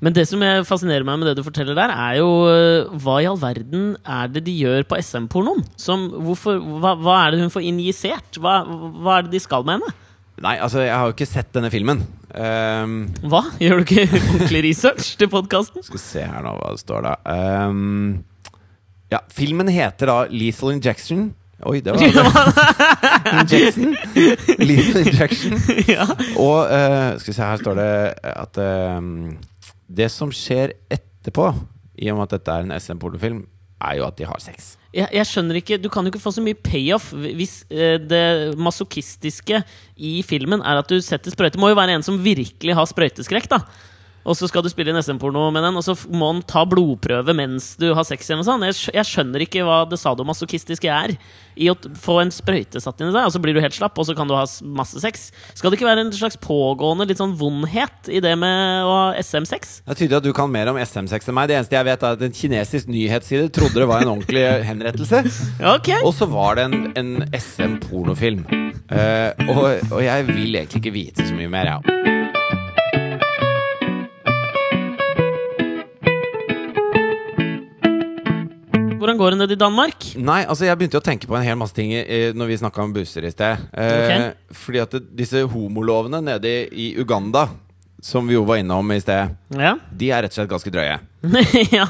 Men 0.00 0.16
det 0.16 0.26
som 0.30 0.42
fascinerer 0.68 1.06
meg 1.06 1.20
med 1.20 1.30
det 1.30 1.36
du 1.40 1.44
forteller 1.46 1.78
der, 1.78 1.94
er 1.94 2.20
jo 2.20 2.28
øh, 2.50 2.92
hva 3.02 3.18
i 3.22 3.28
all 3.30 3.40
verden 3.40 3.94
er 4.04 4.30
det 4.32 4.44
de 4.46 4.54
gjør 4.60 4.86
på 4.90 4.98
SM-pornoen? 5.00 5.64
Hva, 5.80 6.94
hva 7.00 7.18
er 7.24 7.34
det 7.34 7.42
hun 7.44 7.52
får 7.52 7.66
injisert? 7.70 8.40
Hva, 8.40 8.60
hva 8.66 9.18
er 9.18 9.28
det 9.28 9.36
de 9.36 9.42
skal 9.42 9.66
med 9.66 9.78
henne? 9.80 9.92
Nei, 10.40 10.54
altså, 10.56 10.80
jeg 10.80 10.94
har 10.96 11.04
jo 11.04 11.12
ikke 11.12 11.28
sett 11.28 11.50
denne 11.52 11.68
filmen. 11.72 11.98
Um, 12.32 12.94
Hva? 13.28 13.42
Gjør 13.60 13.82
du 13.82 13.84
ikke 13.84 14.06
ordentlig 14.30 14.62
research 14.70 15.10
til 15.20 15.28
podkasten? 15.28 15.84
Skal 15.84 16.00
se 16.00 16.22
her 16.24 16.44
nå 16.46 16.54
hva 16.56 16.70
det 16.76 16.80
står 16.84 17.04
da 17.04 17.14
Um, 17.68 18.22
Ja, 19.10 19.18
filmen 19.34 19.66
heter 19.68 20.06
da 20.06 20.16
Lethal 20.30 20.70
Injection 20.76 21.32
Oi, 21.66 21.80
det 21.84 21.92
var 21.92 22.00
Injection 23.42 23.92
Lethal 24.62 25.02
Injection 25.02 25.58
ja. 25.92 26.06
Og 26.40 26.70
uh, 26.70 27.18
skal 27.20 27.32
vi 27.32 27.36
se, 27.36 27.42
her 27.42 27.60
står 27.60 27.76
det 27.82 27.90
at 28.30 28.60
ehm, 28.64 29.10
Det 29.90 30.10
som 30.12 30.30
skjer 30.34 30.76
etterpå 30.92 31.50
I 32.00 32.12
og 32.12 32.20
med 32.20 32.28
at 32.28 32.36
dette 32.38 32.54
er 32.54 32.66
en 32.66 32.76
SM-pornofilm 32.76 33.42
Er 33.80 33.98
jo 33.98 34.06
at 34.06 34.18
de 34.20 34.28
har 34.28 34.42
sex 34.42 34.76
jeg, 34.90 35.06
jeg 35.14 35.26
skjønner 35.30 35.60
ikke, 35.60 35.78
Du 35.82 35.88
kan 35.92 36.06
jo 36.06 36.12
ikke 36.12 36.22
få 36.22 36.32
så 36.34 36.42
mye 36.42 36.58
payoff 36.58 37.12
hvis 37.14 37.60
eh, 37.70 37.94
det 38.02 38.58
masochistiske 38.58 39.62
i 39.94 40.16
filmen 40.26 40.64
er 40.66 40.80
at 40.80 40.90
du 40.90 40.96
setter 41.04 41.30
sprøyte. 41.30 41.54
Det 41.54 41.62
må 41.62 41.70
jo 41.70 41.78
være 41.78 41.94
en 41.94 42.02
som 42.02 42.18
virkelig 42.18 42.74
har 42.74 42.88
sprøyteskrekk. 42.90 43.46
da 43.52 43.60
Og 44.28 44.36
så 44.36 44.48
skal 44.50 44.64
du 44.64 44.68
spille 44.72 44.92
inn 44.92 45.00
SM-porno 45.00 45.46
med 45.54 45.64
den, 45.64 45.78
og 45.78 45.84
så 45.84 45.94
må 46.12 46.32
han 46.34 46.42
ta 46.48 46.66
blodprøve 46.68 47.34
mens 47.36 47.72
du 47.80 47.88
har 47.96 48.04
sex. 48.06 48.28
Hjemme, 48.28 48.44
sånn. 48.46 48.64
Jeg, 48.68 48.76
jeg 48.92 49.08
skjønner 49.08 49.44
ikke 49.46 49.64
hva 49.64 49.82
det 49.88 50.00
sadomasochistiske 50.00 50.90
er 50.92 51.14
i 51.60 51.68
å 51.72 51.76
få 51.98 52.20
en 52.22 52.32
sprøyte 52.32 52.80
satt 52.82 53.00
inn 53.00 53.10
i 53.10 53.14
deg, 53.14 53.26
og 53.26 53.34
så 53.34 53.40
blir 53.42 53.56
du 53.56 53.62
helt 53.64 53.76
slapp, 53.76 53.96
og 53.98 54.06
så 54.08 54.14
kan 54.16 54.28
du 54.28 54.36
ha 54.36 54.44
masse 54.76 55.00
sex. 55.02 55.28
Skal 55.56 55.72
det 55.72 55.80
ikke 55.80 55.88
være 55.88 56.04
en 56.06 56.12
slags 56.14 56.38
pågående 56.40 57.08
litt 57.08 57.20
sånn 57.20 57.34
vondhet 57.40 58.12
i 58.12 58.22
det 58.22 58.34
med 58.40 58.86
å 58.86 58.92
ha 58.92 59.08
SM-sex? 59.20 59.80
Det 59.84 59.96
er 59.96 60.00
tydelig 60.02 60.20
at 60.20 60.28
du 60.28 60.32
kan 60.36 60.52
mer 60.52 60.72
om 60.72 60.78
SM-sex 60.80 61.28
enn 61.28 61.36
meg 61.36 61.50
Det 61.50 61.56
eneste 61.58 61.76
jeg 61.76 61.88
vet 61.88 62.04
er 62.06 62.16
at 62.16 62.24
en 62.24 62.36
kinesisk 62.36 62.90
nyhetsside 62.90 63.50
Trodde 63.54 63.82
det 63.82 63.88
var 63.88 64.04
en 64.04 64.12
ordentlig 64.14 64.44
henrettelse 64.66 65.22
okay. 65.76 66.00
Og 66.04 66.14
så 66.16 66.28
var 66.30 66.58
det 66.58 66.68
en, 66.68 66.78
en 66.98 67.12
SM-pornofilm. 67.36 68.44
Uh, 68.90 69.30
og, 69.50 69.64
og 69.90 70.00
jeg 70.04 70.30
vil 70.30 70.62
egentlig 70.62 70.82
ikke 70.82 70.94
vite 70.94 71.28
så 71.28 71.36
mye 71.36 71.50
mer, 71.52 71.74
jeg. 71.76 72.19
Hvordan 79.10 79.18
går 79.18 79.30
det 79.34 79.38
nede 79.40 79.54
i 79.56 79.58
Danmark? 79.58 80.04
Nei, 80.22 80.44
altså 80.46 80.66
jeg 80.68 80.78
begynte 80.78 80.98
å 81.00 81.02
tenke 81.02 81.26
på 81.26 81.34
en 81.34 81.42
hel 81.42 81.56
masse 81.58 81.74
ting 81.74 81.90
eh, 81.98 82.30
når 82.36 82.46
vi 82.46 82.58
snakka 82.60 82.84
om 82.84 82.92
busser 82.94 83.24
i 83.26 83.32
sted. 83.32 83.58
Eh, 83.74 84.28
Fordi 84.54 84.78
at 84.84 84.92
det, 84.94 85.00
disse 85.18 85.40
homolovene 85.50 86.20
nede 86.22 86.52
i, 86.70 86.92
Uganda, 87.00 87.48
som 88.00 88.28
vi 88.30 88.36
jo 88.36 88.44
var 88.46 88.60
innom 88.62 88.86
i 88.94 89.00
sted, 89.02 89.32
Ja. 89.58 89.72
de 89.90 90.10
er 90.14 90.22
rett 90.22 90.30
og 90.30 90.38
slett 90.38 90.52
ganske 90.52 90.70
drøye. 90.76 91.00
ja. 91.74 91.86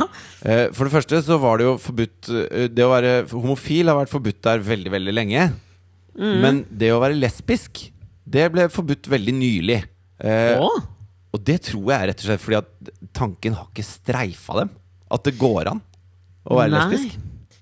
Eh, 0.49 0.71
for 0.73 0.89
det 0.89 0.95
første 0.95 1.21
så 1.27 1.37
var 1.43 1.61
det 1.61 1.67
jo 1.69 1.75
forbudt 1.79 2.31
eh, 2.35 2.65
Det 2.73 2.83
å 2.83 2.89
være 2.95 3.12
homofil 3.35 3.93
har 3.93 4.00
vært 4.00 4.11
forbudt 4.15 4.41
der 4.49 4.65
veldig, 4.65 4.91
veldig 4.97 5.15
lenge. 5.15 5.45
Men 6.17 6.65
det 6.73 6.89
å 6.95 6.99
være 7.05 7.15
lesbisk, 7.21 7.85
Det 8.25 8.49
ble 8.53 8.65
forbudt 8.73 9.07
veldig 9.12 9.33
nylig. 9.37 9.83
Eh, 10.25 10.59
og 11.31 11.45
det 11.47 11.61
tror 11.69 11.85
jeg 11.93 11.99
er 12.00 12.09
rett 12.11 12.25
og 12.25 12.27
slett 12.31 12.43
fordi 12.43 12.59
at 12.59 12.91
tanken 13.15 13.55
har 13.61 13.69
ikke 13.69 13.85
streifa 13.87 14.57
dem. 14.65 14.73
At 15.11 15.25
det 15.29 15.37
går 15.39 15.69
an 15.75 15.81
å 16.47 16.59
være 16.59 16.73
Nei. 16.73 16.85
lesbisk. 16.87 17.18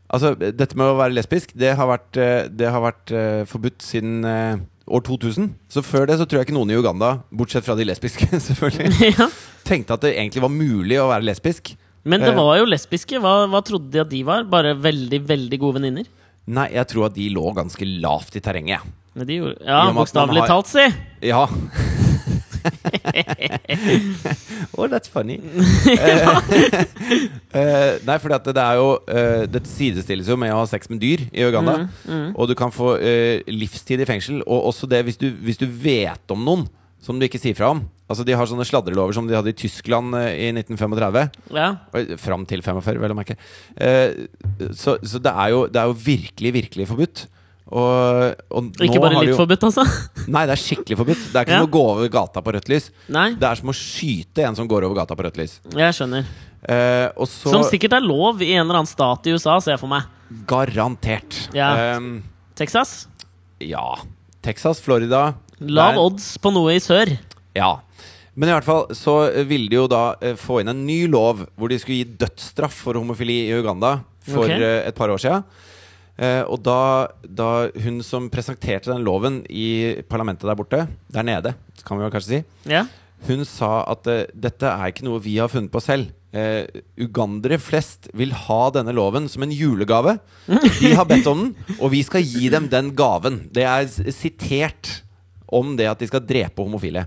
Altså, 0.08 0.32
dette 0.38 0.76
med 0.78 0.88
å 0.88 0.96
være 0.96 1.16
lesbisk, 1.18 1.52
det 1.58 1.74
har 1.76 1.88
vært, 1.90 2.16
eh, 2.16 2.48
det 2.48 2.70
har 2.72 2.80
vært 2.80 3.12
uh, 3.12 3.42
forbudt 3.48 3.84
siden 3.84 4.22
uh, 4.24 4.56
år 4.88 5.02
2000. 5.04 5.50
Så 5.68 5.82
før 5.84 6.08
det 6.08 6.16
så 6.20 6.24
tror 6.24 6.40
jeg 6.40 6.48
ikke 6.48 6.56
noen 6.56 6.72
i 6.72 6.78
Uganda, 6.78 7.18
bortsett 7.28 7.66
fra 7.66 7.76
de 7.76 7.84
lesbiske, 7.84 8.30
selvfølgelig, 8.48 9.12
ja. 9.18 9.28
tenkte 9.68 9.98
at 9.98 10.06
det 10.06 10.14
egentlig 10.16 10.44
var 10.46 10.54
mulig 10.54 10.96
å 11.02 11.10
være 11.12 11.28
lesbisk. 11.28 11.74
Men 12.08 12.22
det 12.24 12.32
var 12.32 12.54
jo 12.56 12.68
lesbiske. 12.70 13.18
Hva, 13.20 13.42
hva 13.52 13.60
trodde 13.66 13.90
de 13.92 14.00
at 14.00 14.08
de 14.08 14.22
var? 14.24 14.46
Bare 14.48 14.72
veldig, 14.80 15.18
veldig 15.28 15.58
gode 15.60 15.76
venninner? 15.76 16.06
Nei, 16.48 16.70
jeg 16.72 16.88
tror 16.88 17.10
at 17.10 17.18
de 17.18 17.26
lå 17.34 17.50
ganske 17.52 17.88
lavt 18.00 18.38
i 18.38 18.40
terrenget. 18.40 18.86
Men 19.18 19.28
de 19.28 19.40
gjorde- 19.42 19.66
Ja, 19.66 19.82
bokstavelig 19.92 20.46
talt, 20.48 20.70
si! 20.72 20.86
Ja. 21.28 21.44
oh, 24.76 24.86
that's 24.88 25.08
funny. 25.08 25.40
Eh, 27.48 27.94
nei, 28.04 28.16
for 28.20 28.28
det 28.44 28.60
er 28.60 28.76
jo 28.76 28.88
uh, 29.08 29.44
Det 29.48 29.62
sidestilles 29.66 30.28
jo 30.28 30.34
med 30.38 30.52
å 30.52 30.58
ha 30.60 30.66
sex 30.68 30.90
med 30.92 31.00
dyr 31.00 31.22
i 31.32 31.46
Uganda. 31.46 31.78
Mm, 32.04 32.34
Og 32.36 32.50
du 32.50 32.52
kan 32.58 32.72
få 32.74 32.90
uh, 33.00 33.40
livstid 33.48 34.02
i 34.04 34.08
fengsel. 34.08 34.42
Og 34.44 34.66
også 34.68 34.88
det 34.90 35.00
hvis 35.06 35.16
du, 35.20 35.30
hvis 35.46 35.60
du 35.60 35.64
vet 35.66 36.34
om 36.34 36.42
noen 36.44 36.66
som 37.02 37.16
du 37.18 37.24
ikke 37.24 37.40
sier 37.40 37.56
fra 37.56 37.70
om. 37.72 37.80
Altså 38.10 38.24
De 38.26 38.34
har 38.36 38.48
sånne 38.50 38.66
sladrelover 38.68 39.16
som 39.16 39.26
de 39.28 39.36
hadde 39.36 39.52
i 39.54 39.56
Tyskland 39.56 40.12
i 40.18 40.50
1935. 40.52 41.30
Ja. 41.56 41.70
Fram 42.20 42.44
til 42.48 42.62
45, 42.64 43.00
vel 43.04 43.14
å 43.14 43.16
merke. 43.16 43.36
Så 44.76 44.98
så 45.00 45.20
det, 45.22 45.32
er 45.32 45.54
jo, 45.54 45.62
det 45.72 45.80
er 45.80 45.90
jo 45.90 45.96
virkelig, 46.04 46.52
virkelig 46.58 46.88
forbudt. 46.90 47.24
Og, 47.68 48.34
og 48.50 48.68
Ikke 48.80 49.00
bare 49.02 49.12
har 49.18 49.24
litt 49.26 49.34
jo- 49.34 49.40
forbudt, 49.42 49.64
altså? 49.68 49.84
Nei, 50.32 50.46
det 50.48 50.54
er 50.54 50.60
skikkelig 50.62 50.96
forbudt. 50.96 51.24
Det 51.32 51.36
er 51.36 51.44
ikke 51.44 51.52
Ja. 51.52 51.60
som 51.60 51.68
å 51.68 51.74
gå 51.74 51.82
over 51.92 52.08
gata 52.08 52.40
på 52.40 52.52
rødt 52.56 52.68
lys. 52.72 52.90
Nei, 53.12 53.34
Det 53.34 53.42
er 53.50 53.54
som 53.60 53.68
å 53.68 53.74
skyte 53.76 54.44
en 54.48 54.56
som 54.56 54.68
går 54.68 54.84
over 54.88 54.94
gata 54.96 55.14
på 55.14 55.24
rødt 55.26 55.36
lys. 55.36 55.58
jeg 55.70 55.92
skjønner. 55.98 56.24
Eh, 56.64 57.08
så 57.28 57.50
Som 57.52 57.62
sikkert 57.68 57.92
er 57.92 58.00
lov 58.00 58.40
i 58.42 58.52
en 58.54 58.64
eller 58.66 58.80
annen 58.80 58.86
stat 58.90 59.26
i 59.26 59.30
USA, 59.36 59.58
ser 59.60 59.72
jeg 59.76 59.80
for 59.80 59.86
meg. 59.88 60.02
Garantert. 60.46 61.48
Ja. 61.54 61.96
Um, 61.96 62.22
Texas? 62.56 63.06
ja. 63.60 63.96
Texas, 64.42 64.80
Florida 64.80 65.34
Lav 65.60 65.92
der- 65.94 66.00
odds 66.00 66.38
på 66.38 66.52
noe 66.52 66.72
i 66.74 66.78
sør. 66.80 67.18
Ja. 67.54 67.80
Men 68.36 68.48
i 68.48 68.52
hvert 68.52 68.64
fall 68.64 68.86
så 68.94 69.14
ville 69.46 69.68
de 69.68 69.76
jo 69.76 69.86
da 69.90 70.14
eh, 70.22 70.34
få 70.38 70.60
inn 70.62 70.68
en 70.68 70.86
ny 70.86 71.06
lov 71.10 71.44
hvor 71.58 71.68
de 71.68 71.76
skulle 71.78 71.98
gi 72.04 72.16
dødsstraff 72.16 72.72
for 72.72 72.94
homofili 72.94 73.48
i 73.50 73.52
Uganda 73.60 74.00
for 74.22 74.44
okay. 74.44 74.60
eh, 74.62 74.86
et 74.88 74.94
par 74.94 75.08
år 75.10 75.18
sia. 75.18 75.42
Eh, 76.18 76.42
og 76.50 76.62
da, 76.66 77.08
da 77.22 77.48
hun 77.84 78.00
som 78.02 78.26
presenterte 78.32 78.90
den 78.90 79.04
loven 79.06 79.42
i 79.46 80.00
parlamentet 80.10 80.48
der 80.50 80.58
borte, 80.58 80.80
der 81.14 81.26
nede, 81.26 81.54
kan 81.86 81.98
vi 81.98 82.06
vel 82.06 82.14
kanskje 82.14 82.40
si, 82.40 82.72
Ja. 82.74 82.86
Hun 83.26 83.42
sa 83.46 83.82
at 83.90 84.06
eh, 84.10 84.26
dette 84.34 84.66
er 84.70 84.92
ikke 84.92 85.06
noe 85.06 85.18
vi 85.22 85.36
har 85.40 85.50
funnet 85.50 85.72
på 85.74 85.82
selv. 85.82 86.12
Eh, 86.30 86.66
ugandere 87.00 87.56
flest 87.58 88.10
vil 88.18 88.34
ha 88.36 88.58
denne 88.74 88.92
loven 88.94 89.26
som 89.32 89.42
en 89.46 89.54
julegave. 89.54 90.18
De 90.46 90.92
har 90.94 91.06
bedt 91.08 91.26
om 91.30 91.40
den, 91.48 91.76
og 91.80 91.90
vi 91.94 92.02
skal 92.06 92.22
gi 92.22 92.50
dem 92.52 92.68
den 92.70 92.92
gaven. 92.98 93.40
Det 93.54 93.64
er 93.66 93.88
sitert 94.14 95.00
om 95.48 95.74
det 95.78 95.88
at 95.90 96.02
de 96.02 96.10
skal 96.10 96.22
drepe 96.28 96.62
homofile. 96.62 97.06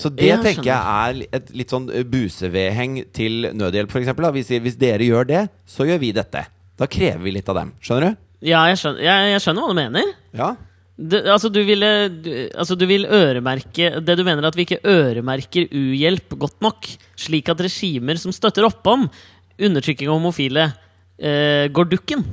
Så 0.00 0.10
det 0.10 0.26
jeg 0.32 0.42
tenker 0.42 0.66
jeg 0.66 0.82
er 0.82 1.38
et 1.38 1.50
litt 1.56 1.72
sånn 1.72 1.86
eh, 1.94 2.02
busevedheng 2.02 3.04
til 3.14 3.50
nødhjelp, 3.54 3.92
f.eks. 3.92 4.14
Hvis, 4.34 4.54
hvis 4.66 4.78
dere 4.80 5.06
gjør 5.06 5.28
det, 5.30 5.46
så 5.68 5.86
gjør 5.88 6.02
vi 6.02 6.10
dette. 6.16 6.42
Da 6.76 6.88
krever 6.90 7.22
vi 7.22 7.36
litt 7.38 7.48
av 7.52 7.60
dem. 7.60 7.70
Skjønner 7.80 8.10
du? 8.10 8.25
Ja, 8.44 8.66
jeg 8.70 8.80
skjønner, 8.80 9.02
jeg, 9.06 9.28
jeg 9.32 9.42
skjønner 9.44 9.64
hva 9.64 9.72
du 9.72 9.78
mener. 9.78 10.10
Ja. 10.36 10.50
Du, 10.96 11.16
altså, 11.28 11.50
du 11.52 11.58
ville 11.68 11.88
du, 12.08 12.30
Altså, 12.56 12.72
du 12.72 12.86
vil 12.88 13.04
øremerke 13.04 13.98
Det 14.00 14.14
du 14.16 14.22
mener 14.24 14.40
er 14.40 14.48
at 14.48 14.56
vi 14.56 14.64
ikke 14.64 14.78
øremerker 14.80 15.68
uhjelp 15.68 16.38
godt 16.40 16.56
nok, 16.64 16.88
slik 17.20 17.50
at 17.52 17.60
regimer 17.66 18.16
som 18.16 18.32
støtter 18.32 18.64
opp 18.64 18.86
om 18.88 19.04
undertrykking 19.60 20.08
av 20.08 20.16
homofile, 20.16 20.64
eh, 21.16 21.68
går 21.72 21.88
dukken? 21.92 22.24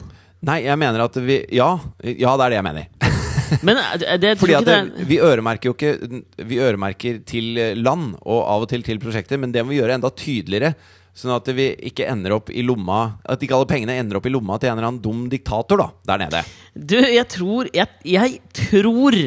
Nei, 0.48 0.62
jeg 0.66 0.80
mener 0.80 1.06
at 1.06 1.20
vi 1.24 1.42
Ja, 1.56 1.74
ja 2.04 2.34
det 2.40 2.48
er 2.48 2.56
det 2.56 2.60
jeg 2.60 2.68
mener. 2.70 2.88
Men 3.68 3.80
eh, 3.84 4.18
det, 4.20 4.34
tror 4.38 4.46
Fordi 4.46 4.58
at 4.60 4.68
det 4.68 4.80
det, 4.96 5.08
vi 5.12 5.20
øremerker 5.24 5.72
jo 5.72 5.76
ikke 5.76 6.24
Vi 6.50 6.60
øremerker 6.64 7.22
til 7.28 7.62
land 7.80 8.14
og 8.24 8.42
av 8.44 8.66
og 8.66 8.72
til 8.72 8.84
til 8.84 9.00
prosjekter, 9.04 9.40
men 9.40 9.52
det 9.52 9.64
må 9.64 9.76
vi 9.76 9.80
gjøre 9.80 10.00
enda 10.00 10.12
tydeligere. 10.12 10.74
Sånn 11.14 11.36
at 11.36 11.50
vi 11.54 11.70
ikke 11.92 12.08
ender 12.10 12.34
opp 12.40 12.48
i 12.50 12.64
lomma 12.66 13.20
At 13.30 13.44
ikke 13.46 13.54
alle 13.54 13.70
pengene 13.70 14.00
ender 14.02 14.18
opp 14.18 14.26
i 14.26 14.32
lomma 14.34 14.56
til 14.58 14.72
en 14.72 14.80
eller 14.80 14.90
annen 14.90 15.04
dum 15.04 15.28
diktator 15.30 15.78
da, 15.78 15.90
der 16.10 16.24
nede. 16.26 16.40
Du, 16.74 16.96
jeg 16.98 17.28
tror 17.30 17.70
Jeg, 17.70 17.92
jeg 18.16 18.40
tror 18.58 19.20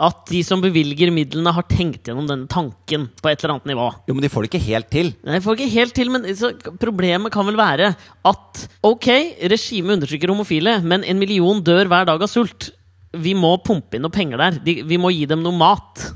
at 0.00 0.22
de 0.30 0.40
som 0.46 0.62
bevilger 0.62 1.10
midlene, 1.12 1.52
har 1.52 1.66
tenkt 1.68 2.08
gjennom 2.08 2.28
denne 2.28 2.48
tanken 2.48 3.08
på 3.20 3.28
et 3.28 3.42
eller 3.42 3.56
annet 3.56 3.68
nivå. 3.68 3.88
Jo, 4.08 4.14
men 4.16 4.24
de 4.24 4.30
får 4.32 4.46
det 4.46 4.48
ikke 4.48 4.62
helt 4.64 4.88
til. 4.92 5.10
Nei, 5.26 5.34
de 5.36 5.44
får 5.44 5.58
ikke 5.58 5.74
helt 5.74 5.94
til, 5.98 6.12
men 6.14 6.24
så, 6.38 6.52
Problemet 6.80 7.34
kan 7.34 7.44
vel 7.48 7.58
være 7.58 7.90
at 8.30 8.62
ok, 8.86 9.08
regimet 9.52 9.98
undertrykker 9.98 10.32
homofile, 10.32 10.78
men 10.80 11.04
en 11.04 11.20
million 11.20 11.60
dør 11.66 11.90
hver 11.90 12.08
dag 12.08 12.24
av 12.24 12.32
sult. 12.32 12.70
Vi 13.12 13.34
må 13.36 13.56
pumpe 13.66 13.98
inn 13.98 14.06
noe 14.06 14.14
penger 14.14 14.40
der. 14.40 14.60
De, 14.64 14.78
vi 14.88 15.00
må 15.00 15.10
gi 15.12 15.26
dem 15.28 15.42
noe 15.44 15.58
mat. 15.58 16.06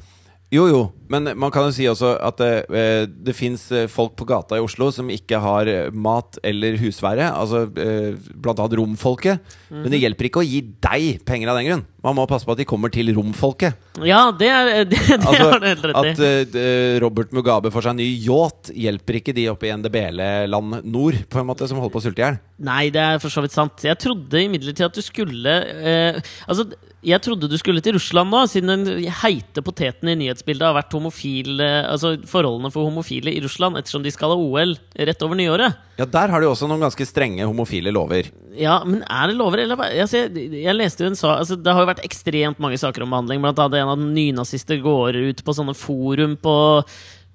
Jo, 0.55 0.68
jo, 0.70 0.81
men 1.12 1.33
man 1.38 1.53
kan 1.55 1.69
jo 1.69 1.75
si 1.77 1.87
også 1.90 2.14
at 2.25 2.40
det, 2.40 3.09
det 3.27 3.35
fins 3.37 3.67
folk 3.93 4.14
på 4.19 4.27
gata 4.29 4.59
i 4.59 4.64
Oslo 4.64 4.90
som 4.95 5.11
ikke 5.12 5.40
har 5.43 5.69
eh, 5.71 5.90
mat 5.93 6.38
eller 6.45 6.79
husvære. 6.81 7.27
Altså 7.31 7.64
eh, 7.81 8.14
blant 8.35 8.61
annet 8.61 8.79
romfolket. 8.81 9.57
Men 9.73 9.90
det 9.93 10.01
hjelper 10.03 10.29
ikke 10.29 10.43
å 10.43 10.47
gi 10.47 10.62
deg 10.85 11.25
penger 11.27 11.53
av 11.53 11.59
den 11.61 11.69
grunn. 11.69 11.85
Man 12.05 12.17
må 12.19 12.27
passe 12.29 12.45
på 12.45 12.53
at 12.53 12.61
de 12.61 12.67
kommer 12.69 12.93
til 12.93 13.09
romfolket. 13.17 13.79
Ja, 14.05 14.29
det, 14.37 14.51
er, 14.53 14.71
det, 14.90 15.01
det 15.01 15.19
Altså, 15.21 15.51
har 15.51 15.62
du 15.62 15.69
helt 15.71 15.87
rett 15.88 16.23
i. 16.23 16.31
at 16.31 16.57
uh, 16.59 16.97
Robert 17.05 17.35
Mugabe 17.37 17.73
får 17.75 17.87
seg 17.87 17.95
en 17.95 18.03
ny 18.03 18.09
yacht, 18.27 18.73
hjelper 18.77 19.21
ikke 19.21 19.37
de 19.37 19.49
oppe 19.53 19.69
i 19.69 19.75
NDBL-land 19.75 20.81
nord, 20.85 21.21
på 21.33 21.40
en 21.40 21.49
måte, 21.49 21.69
som 21.71 21.81
holder 21.81 21.95
på 21.95 22.03
å 22.03 22.07
sulte 22.07 22.21
i 22.21 22.27
hjel. 22.27 22.40
Nei, 22.64 22.83
det 22.95 23.05
er 23.05 23.23
for 23.23 23.33
så 23.33 23.45
vidt 23.45 23.57
sant. 23.57 23.87
Jeg 23.87 24.01
trodde 24.03 24.45
imidlertid 24.45 24.88
at 24.88 24.97
du 24.97 25.05
skulle 25.05 25.55
uh, 25.61 26.21
Altså, 26.49 26.69
jeg 27.05 27.21
trodde 27.25 27.49
du 27.51 27.57
skulle 27.61 27.83
til 27.85 27.97
Russland 27.99 28.33
nå, 28.33 28.45
siden 28.49 28.71
den 28.73 29.09
heite 29.23 29.64
poteten 29.64 30.09
i 30.09 30.17
nyhetsbildet 30.23 30.64
har 30.64 30.77
vært 30.77 30.93
homofil 30.96 31.61
eh, 31.61 31.83
Altså 31.90 32.14
forholdene 32.28 32.70
for 32.74 32.88
homofile 32.88 33.33
i 33.35 33.42
Russland, 33.44 33.78
ettersom 33.80 34.04
de 34.04 34.12
skal 34.14 34.33
ha 34.33 34.38
OL 34.38 34.76
rett 34.94 35.26
over 35.26 35.38
nyåret. 35.38 35.80
Ja, 35.98 36.07
Der 36.11 36.33
har 36.33 36.42
de 36.42 36.48
også 36.50 36.66
noen 36.70 36.83
ganske 36.83 37.07
strenge 37.07 37.46
homofile 37.46 37.92
lover. 37.94 38.30
Ja, 38.59 38.80
men 38.87 39.02
er 39.02 39.30
det 39.30 39.37
lover, 39.38 39.62
eller 39.64 39.78
altså, 39.78 40.24
jeg, 40.24 40.62
jeg 40.62 40.76
leste 40.76 41.04
jo 41.04 41.11
en 41.11 41.18
sak 41.18 41.40
altså, 41.42 41.59
Det 41.59 41.74
har 41.74 41.83
jo 41.83 41.90
vært 41.90 42.04
ekstremt 42.07 42.62
mange 42.62 42.78
saker 42.80 43.04
om 43.04 43.12
behandling. 43.14 43.42
Blant 43.42 43.61
annet 43.62 43.80
en 43.83 43.92
av 43.94 44.00
nynazister 44.02 44.80
går 44.83 45.18
ut 45.30 45.44
på 45.44 45.57
sånne 45.57 45.74
forum 45.78 46.37
på 46.42 46.57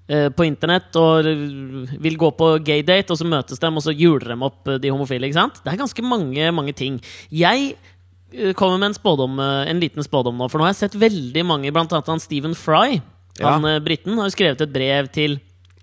eh, 0.10 0.28
på 0.32 0.48
internett 0.48 0.96
og 1.00 1.30
vil 2.04 2.20
gå 2.20 2.32
på 2.40 2.52
gaydate, 2.66 3.14
og 3.14 3.20
så 3.20 3.28
møtes 3.28 3.62
dem, 3.62 3.80
og 3.80 3.86
så 3.86 3.96
juler 3.96 4.34
dem 4.34 4.48
opp 4.48 4.68
eh, 4.68 4.80
de 4.82 4.92
homofile. 4.94 5.28
ikke 5.30 5.40
sant? 5.42 5.62
Det 5.64 5.74
er 5.74 5.84
ganske 5.84 6.06
mange, 6.08 6.52
mange 6.56 6.76
ting. 6.76 7.00
Jeg 7.32 7.74
eh, 8.34 8.52
kommer 8.56 8.80
med 8.80 8.92
en, 8.92 9.00
spådom, 9.00 9.40
en 9.40 9.84
liten 9.84 10.06
spådom 10.06 10.40
nå, 10.40 10.50
for 10.52 10.60
nå 10.60 10.68
har 10.68 10.76
jeg 10.76 10.84
sett 10.86 11.00
veldig 11.00 11.48
mange, 11.48 11.74
blant 11.76 11.96
annet 11.96 12.26
Stephen 12.26 12.58
Fry. 12.58 13.00
Ja. 13.40 13.56
Han 13.56 13.66
eh, 13.70 13.80
briten 13.84 14.18
har 14.20 14.28
jo 14.30 14.36
skrevet 14.36 14.62
et 14.66 14.74
brev 14.74 15.08
til 15.16 15.38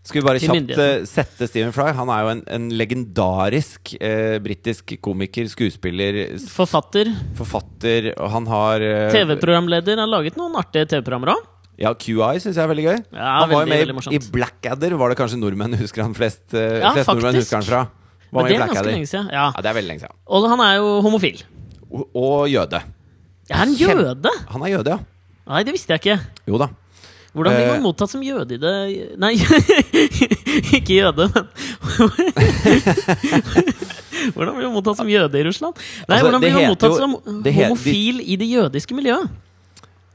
Skal 0.07 0.21
vi 0.21 0.27
bare 0.27 0.39
kjapt 0.43 0.73
eh, 0.79 1.07
sette 1.09 1.49
Stephen 1.51 1.73
Fry? 1.75 1.89
Han 1.97 2.11
er 2.15 2.23
jo 2.23 2.33
en, 2.37 2.43
en 2.59 2.69
legendarisk 2.79 3.97
eh, 3.99 4.37
britisk 4.45 4.95
komiker, 5.03 5.49
skuespiller, 5.51 6.21
forfatter, 6.53 7.11
forfatter, 7.39 8.13
og 8.15 8.31
han 8.37 8.47
har 8.53 8.85
eh, 8.87 9.11
TV-programleder. 9.17 9.99
Har 10.05 10.11
laget 10.13 10.39
noen 10.39 10.55
artige 10.61 10.87
TV-programmer 10.93 11.35
òg. 11.35 11.45
Ja, 11.77 11.91
QI 11.93 12.39
syns 12.41 12.55
jeg 12.57 12.63
er 12.63 12.71
veldig 12.71 12.85
gøy. 12.87 13.01
Ja, 13.13 13.33
han 13.43 13.51
var 13.51 13.67
jo 13.67 13.73
veldig, 13.73 13.97
med 13.99 14.07
i, 14.09 14.17
i 14.17 14.31
Blackadder, 14.33 14.95
var 14.97 15.13
det 15.13 15.19
kanskje 15.19 15.41
nordmenn 15.43 15.77
husker 15.77 16.07
han 16.07 16.15
flest, 16.17 16.47
eh, 16.57 16.79
Ja, 16.81 16.95
flest 16.97 17.11
nordmenn 17.11 17.37
husker 17.43 17.59
han 17.59 17.67
fra. 17.67 17.83
Var 18.31 18.43
Men 18.43 18.49
det 18.49 18.57
er 18.57 18.63
ganske 18.71 18.87
lenge 18.87 19.11
siden. 19.11 19.29
Ja. 19.35 19.51
Ja, 19.53 19.61
det 19.63 19.69
er 19.71 19.77
veldig 19.77 19.91
lenge 19.91 20.03
siden. 20.07 20.17
Og 20.39 20.47
han 20.51 20.63
er 20.65 20.79
jo 20.79 20.89
homofil. 21.05 21.43
Og, 21.91 22.07
og 22.17 22.49
jøde. 22.51 22.81
Er 23.51 23.61
han 23.61 23.75
jøde? 23.79 24.33
Han 24.55 24.65
er 24.67 24.73
jøde, 24.73 24.97
ja. 24.97 24.99
Nei, 25.47 25.61
det 25.69 25.77
visste 25.77 25.95
jeg 25.95 26.03
ikke. 26.03 26.17
Jo 26.51 26.59
da. 26.59 26.71
Hvordan 27.37 27.53
blir 27.53 27.67
Eh. 27.67 27.73
man 27.75 27.83
mottatt 27.85 28.09
som 28.09 28.23
jøde 28.25 28.55
i 28.57 28.61
det 28.63 28.73
Nei, 29.21 29.35
ikke 30.79 30.95
jøde, 30.97 31.27
men 31.35 31.45
Hvordan 34.35 34.57
blir 34.57 34.67
man 34.67 34.75
mottatt 34.79 34.97
som 34.99 35.09
jøde 35.11 35.39
i 35.41 35.45
Russland? 35.47 35.75
Nei, 35.77 35.83
Altså, 36.17 36.25
hvordan 36.25 36.41
blir 36.43 36.55
man 36.57 36.71
mottatt 36.73 36.97
som 36.97 37.13
homofil 37.59 38.17
i 38.25 38.37
det 38.41 38.49
jødiske 38.49 38.97
miljøet? 38.97 39.29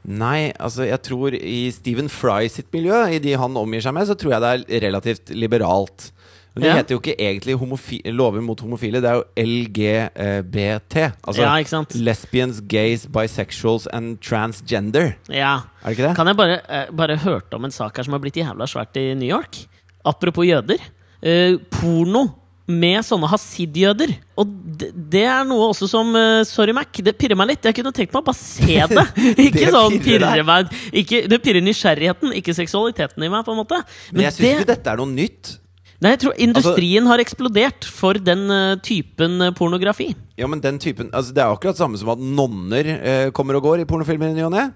Nei, 0.02 0.50
altså 0.58 0.82
jeg 0.88 0.98
tror 1.06 1.30
i 1.38 1.70
Stephen 1.70 2.08
Fry 2.10 2.48
sitt 2.50 2.66
miljø, 2.74 3.04
i 3.14 3.20
de 3.22 3.36
han 3.38 3.54
omgir 3.56 3.80
seg 3.84 3.94
med, 3.94 4.08
så 4.10 4.16
tror 4.18 4.32
jeg 4.34 4.42
det 4.42 4.50
er 4.66 4.82
relativt 4.88 5.30
liberalt. 5.30 6.10
Men 6.54 6.62
det 6.62 6.68
Ja. 6.68 6.74
heter 6.76 6.94
jo 6.94 7.00
ikke 7.00 7.16
egentlig 7.16 8.12
lover 8.12 8.40
mot 8.44 8.60
homofile, 8.60 9.00
det 9.00 9.08
er 9.08 9.14
jo 9.14 9.24
LGBT. 9.36 11.12
Altså 11.26 11.42
Ja, 11.42 11.54
lesbians, 11.94 12.60
gays, 12.68 13.06
bisexuals 13.06 13.86
and 13.92 14.20
transgender. 14.20 15.14
Ja. 15.28 15.60
Er 15.82 15.88
det 15.88 15.98
ikke 15.98 16.08
det? 16.08 16.16
Kan 16.16 16.26
jeg 16.26 16.36
bare, 16.36 16.60
eh, 16.68 16.86
bare 16.92 17.16
hørte 17.16 17.54
om 17.54 17.64
en 17.64 17.70
sak 17.70 17.96
her 17.96 18.04
som 18.04 18.12
har 18.12 18.20
blitt 18.20 18.36
jævla 18.36 18.66
svært 18.68 18.96
i 18.96 19.14
New 19.14 19.28
York? 19.28 19.66
Apropos 20.04 20.44
jøder. 20.44 20.78
Eh, 21.22 21.56
porno 21.70 22.34
med 22.68 23.02
sånne 23.04 23.28
hasidjøder. 23.28 24.12
Og 24.38 24.46
det, 24.78 24.92
det 25.10 25.24
er 25.24 25.44
noe 25.44 25.70
også 25.72 25.88
som 25.90 26.14
uh, 26.14 26.42
Sorry, 26.44 26.72
Mac, 26.72 26.86
det 27.02 27.16
pirrer 27.18 27.36
meg 27.36 27.48
litt. 27.48 27.62
Jeg 27.64 27.74
kunne 27.74 27.92
tenkt 27.92 28.12
meg 28.14 28.22
å 28.22 28.26
bare 28.28 28.38
se 28.38 28.78
det. 28.92 29.06
Ikke 29.36 29.66
Det 29.66 29.72
sånn 29.74 29.98
pirrer 30.02 30.44
meg 30.46 30.70
ikke, 30.92 31.24
Det 31.28 31.40
pirrer 31.42 31.64
nysgjerrigheten, 31.64 32.32
ikke 32.38 32.54
seksualiteten 32.54 33.22
i 33.26 33.28
meg, 33.32 33.44
på 33.44 33.52
en 33.52 33.60
måte. 33.64 33.82
Men 34.12 34.28
jeg 34.28 34.32
syns 34.36 34.44
det, 34.46 34.54
ikke 34.60 34.70
dette 34.76 34.94
er 34.94 35.02
noe 35.02 35.10
nytt. 35.10 35.58
Nei, 36.02 36.14
jeg 36.14 36.22
tror 36.24 36.38
industrien 36.42 37.08
har 37.08 37.22
eksplodert 37.22 37.86
for 37.86 38.18
den 38.18 38.44
eh, 38.52 38.76
typen 38.84 39.40
eh, 39.46 39.54
pornografi. 39.56 40.10
Ja, 40.38 40.48
men 40.50 40.62
den 40.64 40.80
typen 40.82 41.12
altså 41.14 41.34
Det 41.34 41.42
er 41.44 41.52
akkurat 41.52 41.78
samme 41.78 42.00
som 42.00 42.10
at 42.14 42.22
nonner 42.22 42.88
eh, 42.96 43.26
kommer 43.36 43.58
og 43.58 43.68
går 43.68 43.82
i 43.82 43.88
pornofilmer 43.88 44.32
i 44.32 44.36
ny 44.36 44.46
og 44.48 44.54
ne. 44.54 44.70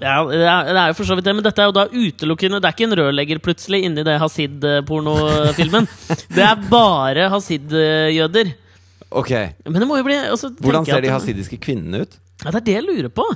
Ja, 0.00 0.16
det 0.26 0.40
er, 0.48 0.90
jo 0.90 0.96
for 0.96 1.06
så 1.06 1.16
vidt 1.16 1.26
det, 1.28 1.34
men 1.36 1.44
dette 1.44 1.60
er 1.60 1.68
jo 1.68 1.74
da 1.76 1.84
utelukkende 1.92 2.58
Det 2.62 2.68
er 2.70 2.74
ikke 2.74 2.86
en 2.88 2.96
rørlegger 2.98 3.40
plutselig 3.44 3.82
inni 3.84 4.04
det 4.06 4.16
Hasid-pornofilmen. 4.22 5.88
det 6.36 6.44
er 6.46 6.68
bare 6.70 7.28
Hasid-jøder. 7.34 8.54
Ok, 9.14 9.30
bli 9.62 10.16
altså, 10.18 10.50
Hvordan 10.58 10.86
ser 10.88 11.04
de 11.04 11.12
hasidiske 11.12 11.58
kvinnene 11.62 12.02
ut? 12.02 12.16
Ja, 12.42 12.50
Det 12.50 12.62
er 12.62 12.66
det 12.66 12.74
jeg 12.74 12.86
lurer 12.88 13.12
på. 13.14 13.26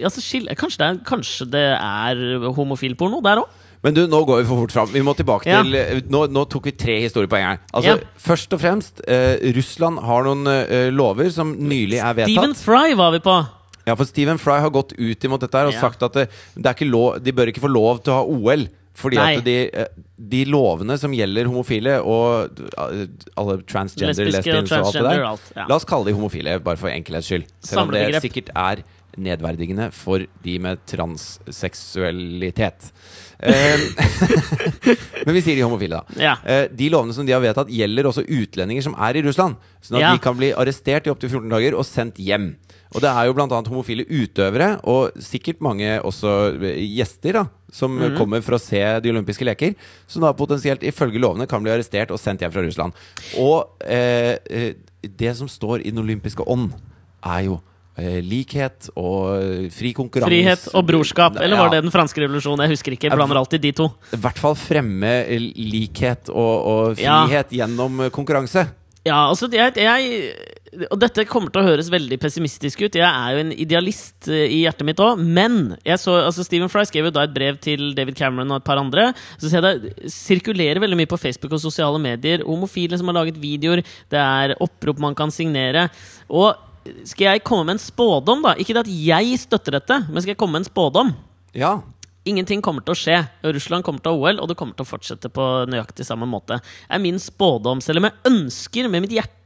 Altså, 0.00 0.24
kanskje, 0.58 0.80
det 0.80 0.88
er, 0.88 1.02
kanskje 1.06 1.46
det 1.52 1.66
er 1.76 2.50
homofil 2.56 2.96
porno 2.98 3.20
der 3.22 3.44
òg? 3.44 3.58
Men 3.82 3.94
du, 3.96 4.02
nå 4.12 4.18
går 4.28 4.42
vi 4.42 4.48
for 4.50 4.60
fort 4.60 4.72
fram. 4.74 4.90
Vi 4.92 5.00
må 5.06 5.14
tilbake 5.16 5.46
til 5.48 5.72
eh, 5.78 6.02
nå, 6.12 6.26
nå 6.28 6.42
tok 6.52 6.66
vi 6.68 6.72
tre 6.76 6.98
historier 7.06 7.30
på 7.32 7.38
en 7.38 7.46
gang. 7.46 7.60
Altså, 7.72 7.94
Ja. 7.96 8.10
Først 8.20 8.52
og 8.52 8.60
fremst, 8.60 9.00
eh, 9.08 9.38
Russland 9.56 10.02
har 10.04 10.26
noen 10.28 10.44
eh, 10.52 10.90
lover 10.92 11.30
som 11.32 11.54
nylig 11.56 11.96
er 12.02 12.12
vedtatt. 12.18 12.34
Stephen 12.34 12.52
Fry 12.60 12.92
var 12.98 13.14
vi 13.16 13.22
på. 13.24 13.38
Ja, 13.88 13.94
for 13.96 14.04
Stephen 14.04 14.36
Fry 14.38 14.58
har 14.60 14.68
gått 14.74 14.92
ut 14.98 15.24
imot 15.24 15.40
dette 15.40 15.56
her 15.56 15.70
og 15.70 15.78
Ja. 15.78 15.80
sagt 15.80 16.02
at 16.04 16.12
det, 16.18 16.26
det 16.54 16.74
ikke 16.76 16.90
lov, 16.90 17.22
de 17.24 17.32
bør 17.32 17.48
ikke 17.48 17.64
få 17.64 17.72
lov 17.72 18.02
til 18.04 18.12
å 18.12 18.18
ha 18.20 18.24
OL. 18.28 18.66
Fordi 19.00 19.16
Nei. 19.16 19.36
at 19.38 19.44
de, 19.46 19.54
eh, 19.72 19.86
de 20.28 20.42
lovene 20.50 20.98
som 21.00 21.14
gjelder 21.16 21.48
homofile 21.48 21.94
og 22.04 22.60
eh, 22.76 23.06
alle 23.40 23.54
transgender, 23.64 24.12
Lesbiske 24.28 24.58
og 24.60 24.68
transgender 24.68 25.22
og 25.22 25.28
alt 25.30 25.46
det 25.48 25.56
der. 25.56 25.68
La 25.70 25.74
oss 25.80 25.88
kalle 25.88 26.04
de 26.10 26.12
homofile, 26.18 26.58
bare 26.60 26.76
for 26.76 26.92
enkelhets 26.92 27.30
skyld. 27.30 27.48
Selv 27.64 27.86
om 27.86 27.94
det 27.96 28.20
sikkert 28.20 28.52
er 28.52 28.82
nedverdigende 29.16 29.88
for 29.96 30.18
de 30.44 30.58
med 30.62 30.78
transseksualitet. 30.90 32.90
Eh, 33.42 33.80
Men 35.26 35.34
vi 35.36 35.42
sier 35.44 35.56
de 35.56 35.64
homofile, 35.64 36.00
da. 36.00 36.20
Ja. 36.20 36.34
Eh, 36.44 36.66
De 36.76 36.88
lovene 36.92 37.14
som 37.16 37.26
de 37.26 37.32
har 37.34 37.40
vedtatt, 37.44 37.70
gjelder 37.72 38.08
også 38.10 38.24
utlendinger 38.26 38.84
som 38.84 38.94
er 38.98 39.16
i 39.16 39.22
Russland. 39.24 39.56
Sånn 39.84 39.96
at 39.96 40.02
Ja. 40.04 40.12
de 40.12 40.22
kan 40.24 40.36
bli 40.36 40.52
arrestert 40.52 41.06
i 41.06 41.12
opptil 41.12 41.30
14 41.30 41.48
dager 41.52 41.76
og 41.78 41.84
sendt 41.88 42.16
hjem. 42.20 42.56
Og 42.94 43.00
det 43.04 43.10
er 43.10 43.26
jo 43.28 43.34
bl.a. 43.34 43.46
homofile 43.70 44.04
utøvere, 44.08 44.80
og 44.84 45.12
sikkert 45.22 45.60
mange 45.62 46.00
også 46.02 46.32
eh, 46.58 46.80
gjester, 46.98 47.32
da, 47.38 47.44
som 47.70 47.96
Mhm. 47.98 48.16
kommer 48.18 48.42
for 48.42 48.56
å 48.56 48.60
se 48.60 48.80
de 49.00 49.10
olympiske 49.12 49.44
leker, 49.46 49.74
som 50.08 50.22
da 50.22 50.32
potensielt 50.32 50.82
ifølge 50.82 51.20
lovene 51.22 51.46
kan 51.48 51.62
bli 51.62 51.70
arrestert 51.70 52.10
og 52.10 52.18
sendt 52.18 52.40
hjem 52.42 52.52
fra 52.52 52.62
Russland. 52.66 52.92
Og 53.38 53.68
eh, 53.86 54.36
eh, 54.50 54.74
det 55.02 55.36
som 55.36 55.46
står 55.48 55.80
i 55.86 55.90
den 55.90 56.02
olympiske 56.02 56.44
ånd, 56.46 56.72
er 57.22 57.44
jo 57.46 57.60
likhet 58.24 58.88
og 58.96 59.36
eh, 59.42 59.68
fri 59.74 59.92
konkurranse 59.96 60.30
Frihet 60.32 60.66
og 60.74 60.86
brorskap. 60.88 61.36
Eller 61.40 61.56
var 61.60 61.70
Ja. 61.70 61.76
det 61.78 61.84
den 61.88 61.94
franske 61.94 62.22
revolusjonen? 62.24 62.64
Jeg 62.66 62.76
husker 62.76 62.96
ikke. 62.96 63.08
Jeg 63.10 63.16
blander 63.18 63.36
alltid 63.42 63.60
de 63.62 63.72
to. 63.72 63.90
I 64.12 64.20
hvert 64.22 64.38
fall 64.38 64.54
fremme 64.58 65.14
eh, 65.26 65.38
likhet 65.56 66.28
og, 66.32 66.54
og 66.74 66.98
Ja. 67.00 67.24
frihet 67.26 67.50
gjennom 67.60 68.00
eh, 68.06 68.10
konkurranse. 68.10 68.68
Ja, 69.06 69.28
altså 69.30 69.48
jeg, 69.50 69.72
jeg 69.80 70.34
Og 70.90 70.98
dette 71.00 71.24
kommer 71.26 71.50
til 71.50 71.62
å 71.62 71.66
høres 71.66 71.88
veldig 71.90 72.18
pessimistisk 72.20 72.82
ut. 72.84 72.94
Jeg 72.94 73.02
er 73.02 73.32
jo 73.34 73.40
en 73.42 73.50
idealist 73.50 74.28
eh, 74.28 74.44
i 74.46 74.60
hjertet 74.62 74.86
mitt 74.86 75.00
òg. 75.02 75.18
Men 75.18 75.76
jeg 75.82 75.98
så, 75.98 76.14
altså 76.28 76.44
Stephen 76.46 76.68
Fry 76.70 76.84
skrev 76.86 77.08
jo 77.08 77.10
da 77.16 77.24
et 77.26 77.32
brev 77.34 77.56
til 77.58 77.88
David 77.96 78.14
Cameron 78.20 78.52
og 78.52 78.60
et 78.60 78.66
par 78.68 78.78
andre. 78.78 79.08
Så 79.40 79.50
ser 79.50 79.64
jeg 79.66 79.80
det 79.82 80.12
sirkulerer 80.14 80.78
veldig 80.78 80.98
mye 81.00 81.10
på 81.10 81.18
Facebook 81.18 81.56
og 81.56 81.64
sosiale 81.64 81.98
medier. 81.98 82.44
Homofile 82.46 82.96
som 83.00 83.08
har 83.10 83.18
laget 83.18 83.40
videoer. 83.42 83.82
Det 84.12 84.20
er 84.20 84.54
opprop 84.62 85.00
man 85.02 85.16
kan 85.18 85.32
signere. 85.34 85.88
Og 86.30 86.54
skal 87.08 87.26
jeg 87.26 87.44
komme 87.46 87.68
med 87.68 87.78
en 87.78 87.82
spådom, 87.82 88.44
da? 88.44 88.54
Ikke 88.60 88.74
det 88.76 88.84
at 88.86 88.92
jeg 88.92 89.38
støtter 89.42 89.78
dette, 89.78 89.98
men 90.08 90.22
skal 90.22 90.34
jeg 90.34 90.40
komme 90.40 90.56
med 90.56 90.64
en 90.64 90.70
spådom? 90.70 91.12
Ja. 91.56 91.74
Ingenting 92.28 92.62
kommer 92.64 92.84
til 92.84 92.94
å 92.94 93.00
skje. 93.00 93.18
Russland 93.56 93.84
kommer 93.86 94.02
til 94.04 94.12
å 94.12 94.20
OL, 94.20 94.40
og 94.42 94.50
det 94.50 94.56
kommer 94.60 94.76
til 94.76 94.86
å 94.86 94.90
fortsette 94.90 95.30
på 95.32 95.46
nøyaktig 95.70 96.06
samme 96.08 96.28
måte. 96.28 96.60
er 96.88 97.02
min 97.02 97.18
spådom, 97.20 97.80
selv 97.84 98.02
om 98.02 98.08
jeg 98.08 98.32
ønsker 98.32 98.90
med 98.92 99.06
mitt 99.06 99.16
hjerte 99.16 99.38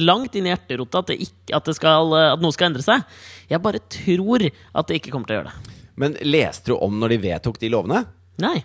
langt 0.00 0.34
inn 0.34 0.48
i 0.48 0.50
hjerterota 0.50 1.02
at, 1.02 1.12
det 1.12 1.20
ikke, 1.22 1.52
at, 1.54 1.68
det 1.68 1.76
skal, 1.78 2.14
at 2.34 2.42
noe 2.42 2.54
skal 2.54 2.70
endre 2.70 2.84
seg. 2.84 3.04
Jeg 3.52 3.62
bare 3.62 3.82
tror 3.92 4.48
at 4.48 4.88
det 4.88 4.98
ikke 4.98 5.12
kommer 5.14 5.28
til 5.28 5.36
å 5.36 5.40
gjøre 5.40 5.52
det. 5.52 5.78
Men 6.02 6.16
leste 6.24 6.72
du 6.72 6.78
om 6.80 6.96
når 6.98 7.14
de 7.14 7.22
vedtok 7.28 7.60
de 7.60 7.70
lovene? 7.72 8.04
Nei. 8.42 8.58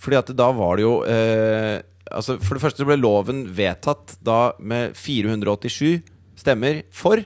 Fordi 0.00 0.20
at 0.20 0.32
da 0.36 0.50
var 0.52 0.76
det 0.76 0.84
jo 0.84 0.96
eh, 1.08 1.80
Altså 2.12 2.34
For 2.36 2.54
det 2.58 2.62
første 2.62 2.84
ble 2.86 2.98
loven 3.00 3.46
vedtatt 3.56 4.18
da 4.22 4.52
med 4.60 4.92
487 4.94 6.04
stemmer 6.38 6.84
for 6.94 7.24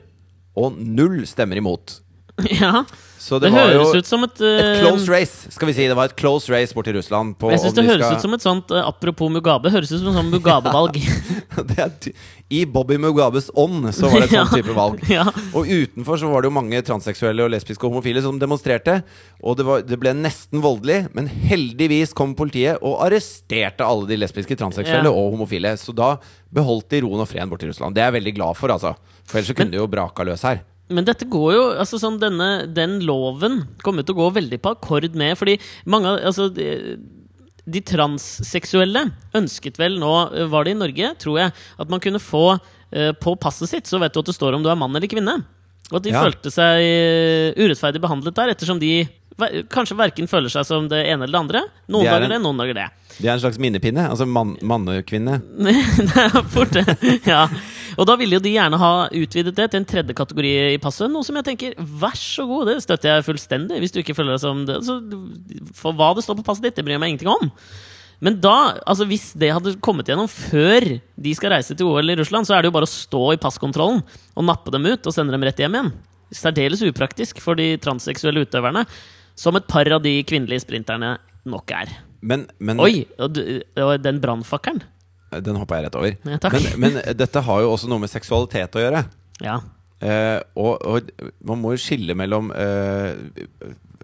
og 0.61 0.77
null 0.77 1.25
stemmer 1.29 1.59
imot. 1.61 1.99
Ja, 2.61 2.83
Så 3.21 3.37
det, 3.39 3.51
det, 3.51 3.59
høres 3.59 3.91
ut 3.93 4.07
som 4.09 4.23
et, 4.25 4.39
et 4.41 4.59
eh, 4.63 4.79
close 4.81 5.05
race, 5.11 5.51
skal 5.53 5.69
vi 5.69 5.73
si. 5.77 5.83
Det 5.85 5.95
var 5.97 6.09
et 6.09 6.15
close 6.17 6.49
race 6.49 6.73
borti 6.73 6.93
Russland. 6.95 7.35
På 7.37 7.51
Jeg 7.51 7.59
syns 7.61 7.75
det 7.77 7.83
høres 7.85 8.05
skal- 8.07 8.17
ut 8.17 8.23
som 8.25 8.33
et 8.33 8.41
sånt 8.45 8.71
uh, 8.73 8.79
Apropos 8.87 9.29
Mugabe, 9.29 9.69
høres 9.69 9.91
ut 9.91 9.99
som 10.01 10.09
et 10.09 10.17
sånt 10.17 10.31
Mugabe-valg. 10.33 10.97
er 11.77 11.91
I 12.49 12.63
Bobby 12.65 12.97
Mugabes 12.97 13.51
ånd 13.53 13.91
så 13.93 14.09
var 14.09 14.23
det 14.23 14.31
et 14.31 14.33
Ja. 14.39 14.45
sånn 14.47 14.57
type 14.63 14.73
valg. 14.75 15.03
ja. 15.11 15.27
Og 15.53 15.69
utenfor 15.69 16.17
så 16.23 16.31
var 16.31 16.41
det 16.41 16.49
jo 16.49 16.55
mange 16.57 16.81
transseksuelle 16.87 17.45
og 17.45 17.53
lesbiske 17.53 17.85
og 17.85 17.93
homofile 17.93 18.23
som 18.25 18.39
demonstrerte. 18.41 19.01
Og 19.43 19.59
det, 19.59 19.67
var, 19.67 19.85
det 19.85 19.99
ble 20.01 20.15
nesten 20.17 20.63
voldelig, 20.63 21.03
men 21.13 21.29
heldigvis 21.29 22.15
kom 22.17 22.33
politiet 22.39 22.81
og 22.81 23.03
arresterte 23.05 23.85
alle 23.85 24.09
de 24.09 24.17
lesbiske, 24.23 24.57
transseksuelle 24.59 25.11
Ja. 25.11 25.13
og 25.13 25.35
homofile. 25.37 25.75
Så 25.77 25.93
da 25.93 26.15
beholdt 26.51 26.89
de 26.95 27.03
roen 27.05 27.21
og 27.21 27.29
freden 27.29 27.51
borti 27.53 27.69
Russland. 27.69 27.93
Det 27.95 28.01
er 28.01 28.09
jeg 28.09 28.17
veldig 28.21 28.35
glad 28.39 28.57
for, 28.59 28.73
altså. 28.73 28.95
For 29.29 29.37
ellers 29.39 29.53
så 29.53 29.59
kunne 29.61 29.75
det 29.77 29.83
jo 29.83 29.87
braka 29.91 30.25
løs 30.27 30.43
her. 30.47 30.65
Men 30.91 31.07
dette 31.07 31.25
går 31.31 31.49
jo 31.55 31.63
altså 31.81 31.97
sånn 32.01 32.19
denne, 32.21 32.67
Den 32.75 32.99
loven 33.07 33.61
kommer 33.85 34.03
til 34.05 34.15
å 34.17 34.19
gå 34.25 34.29
veldig 34.41 34.59
på 34.63 34.73
akkord 34.75 35.15
med 35.17 35.37
Fordi 35.39 35.55
mange 35.89 36.11
altså, 36.19 36.49
de, 36.53 36.97
de 37.71 37.81
transseksuelle 37.87 39.05
ønsket 39.37 39.79
vel 39.81 39.97
nå 40.01 40.11
eh, 40.35 40.47
Var 40.51 40.67
det 40.67 40.75
i 40.75 40.79
Norge, 40.81 41.13
tror 41.21 41.39
jeg, 41.43 41.55
at 41.79 41.91
man 41.93 42.03
kunne 42.03 42.21
få 42.21 42.43
eh, 42.57 43.11
på 43.17 43.35
passet 43.41 43.71
sitt 43.71 43.89
Så 43.89 44.01
vet 44.01 44.13
du 44.15 44.21
at 44.23 44.29
det 44.31 44.37
står 44.37 44.57
om 44.57 44.65
du 44.65 44.69
er 44.71 44.79
mann 44.79 44.95
eller 44.97 45.11
kvinne. 45.11 45.39
Og 45.91 45.97
at 45.99 46.05
de 46.07 46.13
Ja. 46.13 46.21
følte 46.23 46.51
seg 46.53 46.83
eh, 46.85 47.57
urettferdig 47.59 47.99
behandlet 48.03 48.37
der, 48.37 48.53
ettersom 48.53 48.79
de 48.79 48.93
kanskje 49.71 49.97
verken 49.97 50.29
føler 50.29 50.51
seg 50.51 50.65
som 50.67 50.87
det 50.91 51.01
ene 51.07 51.25
eller 51.25 51.35
det 51.35 51.41
andre. 51.41 51.61
Noen 51.91 52.07
er 52.07 52.15
dager 52.15 52.33
det, 52.33 52.39
noen 52.43 52.61
dager 52.61 52.77
det. 52.77 52.87
De 53.17 53.27
er 53.27 53.35
en 53.35 53.43
slags 53.43 53.59
minnepinne. 53.61 54.07
Altså 54.11 54.27
mann, 54.29 54.55
mannekvinne. 54.61 55.39
det 55.67 56.25
er 56.25 56.41
fort 56.51 56.73
det. 56.75 56.85
Ja. 57.31 57.45
Og 57.99 58.07
da 58.07 58.15
ville 58.15 58.37
jo 58.37 58.43
de 58.43 58.53
gjerne 58.53 58.77
ha 58.79 58.91
utvidet 59.11 59.51
det 59.57 59.65
til 59.71 59.81
en 59.81 59.87
tredje 59.87 60.15
kategori 60.15 60.51
i 60.71 60.79
passet. 60.81 61.11
Noe 61.11 61.27
som 61.27 61.35
jeg 61.35 61.47
tenker, 61.49 61.73
vær 61.77 62.15
så 62.15 62.45
god, 62.47 62.69
det 62.71 62.77
støtter 62.85 63.11
jeg 63.11 63.25
fullstendig. 63.27 63.81
Hvis 63.83 63.91
du 63.91 63.99
ikke 63.99 64.15
føler 64.15 64.37
deg 64.37 64.43
som 64.43 64.61
det. 64.67 64.77
Så 64.87 64.95
for 65.75 65.97
hva 65.99 66.13
det 66.15 66.23
står 66.23 66.39
på 66.39 66.45
passet 66.47 66.69
ditt, 66.69 66.77
det 66.79 66.85
bryr 66.87 66.95
jeg 66.95 67.03
meg 67.03 67.13
ingenting 67.13 67.33
om. 67.33 67.51
Men 68.21 68.37
da, 68.41 68.77
altså 68.85 69.07
hvis 69.09 69.31
det 69.41 69.49
hadde 69.49 69.75
kommet 69.83 70.07
gjennom 70.07 70.29
før 70.29 70.85
de 70.95 71.33
skal 71.35 71.55
reise 71.55 71.75
til 71.75 71.89
OL 71.89 72.13
i 72.13 72.17
Russland, 72.19 72.47
så 72.47 72.55
er 72.55 72.61
det 72.63 72.69
jo 72.69 72.75
bare 72.77 72.87
å 72.87 72.91
stå 72.91 73.23
i 73.33 73.39
passkontrollen 73.41 74.03
og 74.05 74.45
nappe 74.45 74.73
dem 74.73 74.85
ut 74.85 75.09
og 75.09 75.15
sende 75.15 75.33
dem 75.33 75.43
rett 75.47 75.59
hjem 75.59 75.77
igjen. 75.77 75.89
Særdeles 76.31 76.83
upraktisk 76.85 77.41
for 77.43 77.59
de 77.59 77.73
transseksuelle 77.81 78.45
utøverne. 78.45 78.85
Som 79.41 79.57
et 79.57 79.65
par 79.69 79.89
av 79.95 80.03
de 80.05 80.15
kvinnelige 80.29 80.61
sprinterne 80.65 81.15
nok 81.49 81.71
er. 81.73 81.89
Men, 82.21 82.45
men 82.61 82.79
Oi! 82.83 83.05
Og 83.17 83.39
og 83.81 83.93
den 84.05 84.19
brannfakkelen. 84.21 84.83
Den 85.41 85.55
hoppa 85.57 85.79
jeg 85.79 85.87
rett 85.87 85.95
over. 85.97 86.17
Ja. 86.27 86.37
Men, 86.53 86.65
men 86.83 86.97
dette 87.17 87.41
har 87.47 87.61
jo 87.63 87.71
også 87.73 87.87
noe 87.89 88.03
med 88.03 88.11
seksualitet 88.11 88.75
å 88.77 88.83
gjøre. 88.83 89.05
Ja. 89.41 89.55
Eh, 90.01 90.39
og, 90.59 90.81
og 90.85 91.09
man 91.47 91.61
må 91.61 91.71
jo 91.73 91.79
skille 91.81 92.13
mellom 92.17 92.49
eh, 92.51 93.15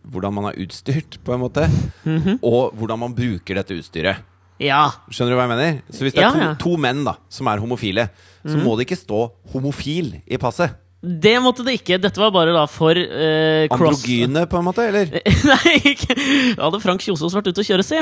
hvordan 0.08 0.34
man 0.38 0.48
er 0.52 0.58
utstyrt, 0.64 1.18
på 1.26 1.34
en 1.36 1.42
måte, 1.44 1.68
Mhm. 2.08 2.40
og 2.42 2.74
hvordan 2.80 3.00
man 3.02 3.16
bruker 3.18 3.60
dette 3.60 3.76
utstyret. 3.76 4.24
ja. 4.64 4.86
Skjønner 5.12 5.36
du 5.36 5.38
hva 5.38 5.46
jeg 5.48 5.54
mener? 5.58 5.82
Så 5.92 6.06
hvis 6.08 6.14
det 6.16 6.24
er 6.24 6.30
Ja, 6.32 6.54
to, 6.56 6.72
to 6.72 6.78
menn 6.82 7.04
da 7.06 7.18
som 7.30 7.48
er 7.52 7.60
homofile, 7.62 8.08
så 8.48 8.56
må 8.64 8.78
det 8.78 8.88
ikke 8.88 8.98
stå 9.04 9.20
'homofil' 9.52 10.22
i 10.26 10.38
passet. 10.38 10.72
Det 11.02 11.36
måtte 11.46 11.62
det 11.62 11.76
ikke. 11.78 12.00
Dette 12.02 12.18
var 12.18 12.32
bare 12.34 12.54
da 12.56 12.64
for 12.70 12.98
uh, 12.98 13.68
cross... 13.70 14.00
Androgyne, 14.02 14.48
på 14.50 14.58
en 14.58 14.66
måte? 14.66 14.88
Eller? 14.90 15.12
Nei, 15.52 15.74
ikke 15.94 16.16
Da 16.58 16.66
hadde 16.66 16.80
Frank 16.82 17.06
Kjosås 17.06 17.36
vært 17.38 17.52
ute 17.52 17.62
og 17.62 17.68
kjøre, 17.68 17.86
si. 17.86 18.00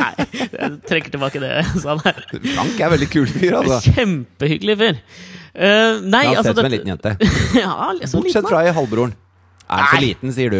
Nei, 0.00 0.12
jeg 0.16 0.70
trekker 0.88 1.12
tilbake 1.12 1.42
det 1.42 1.50
jeg 1.58 1.82
sa 1.84 1.98
der. 2.00 2.22
Frank 2.32 2.80
er 2.80 2.94
veldig 2.96 3.10
kul 3.12 3.28
fyr, 3.28 3.58
altså. 3.60 3.92
Kjempehyggelig 3.92 4.78
fyr. 4.80 5.02
Uh, 5.56 6.00
nei, 6.04 6.24
Han 6.28 6.40
altså 6.40 6.48
ser 6.48 6.56
ut 6.56 6.62
som 6.62 6.70
en 6.70 6.74
liten 6.78 6.92
jente. 6.94 7.12
ja, 7.64 7.76
liksom 8.00 8.24
Bortsett 8.24 8.40
liten, 8.40 8.50
fra 8.50 8.64
i 8.64 8.72
halvbroren. 8.76 9.14
Er 9.66 9.84
han 9.84 9.92
så 9.92 10.00
liten, 10.00 10.32
sier 10.36 10.52
du? 10.52 10.58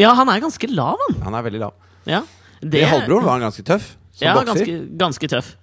Ja, 0.00 0.12
han 0.18 0.30
er 0.32 0.42
ganske 0.42 0.66
lav, 0.74 0.98
han. 1.06 1.18
Han 1.28 1.38
er 1.38 1.46
veldig 1.46 1.62
lav. 1.62 1.78
Ja, 2.10 2.24
I 2.64 2.84
halvbroren 2.90 3.26
var 3.26 3.38
han 3.38 3.46
ganske 3.46 3.66
tøff. 3.66 3.94
Som 4.18 4.26
ja, 4.26 4.34
bokser. 4.34 4.66
ganske, 4.66 4.76
ganske 4.98 5.30
tøff. 5.30 5.54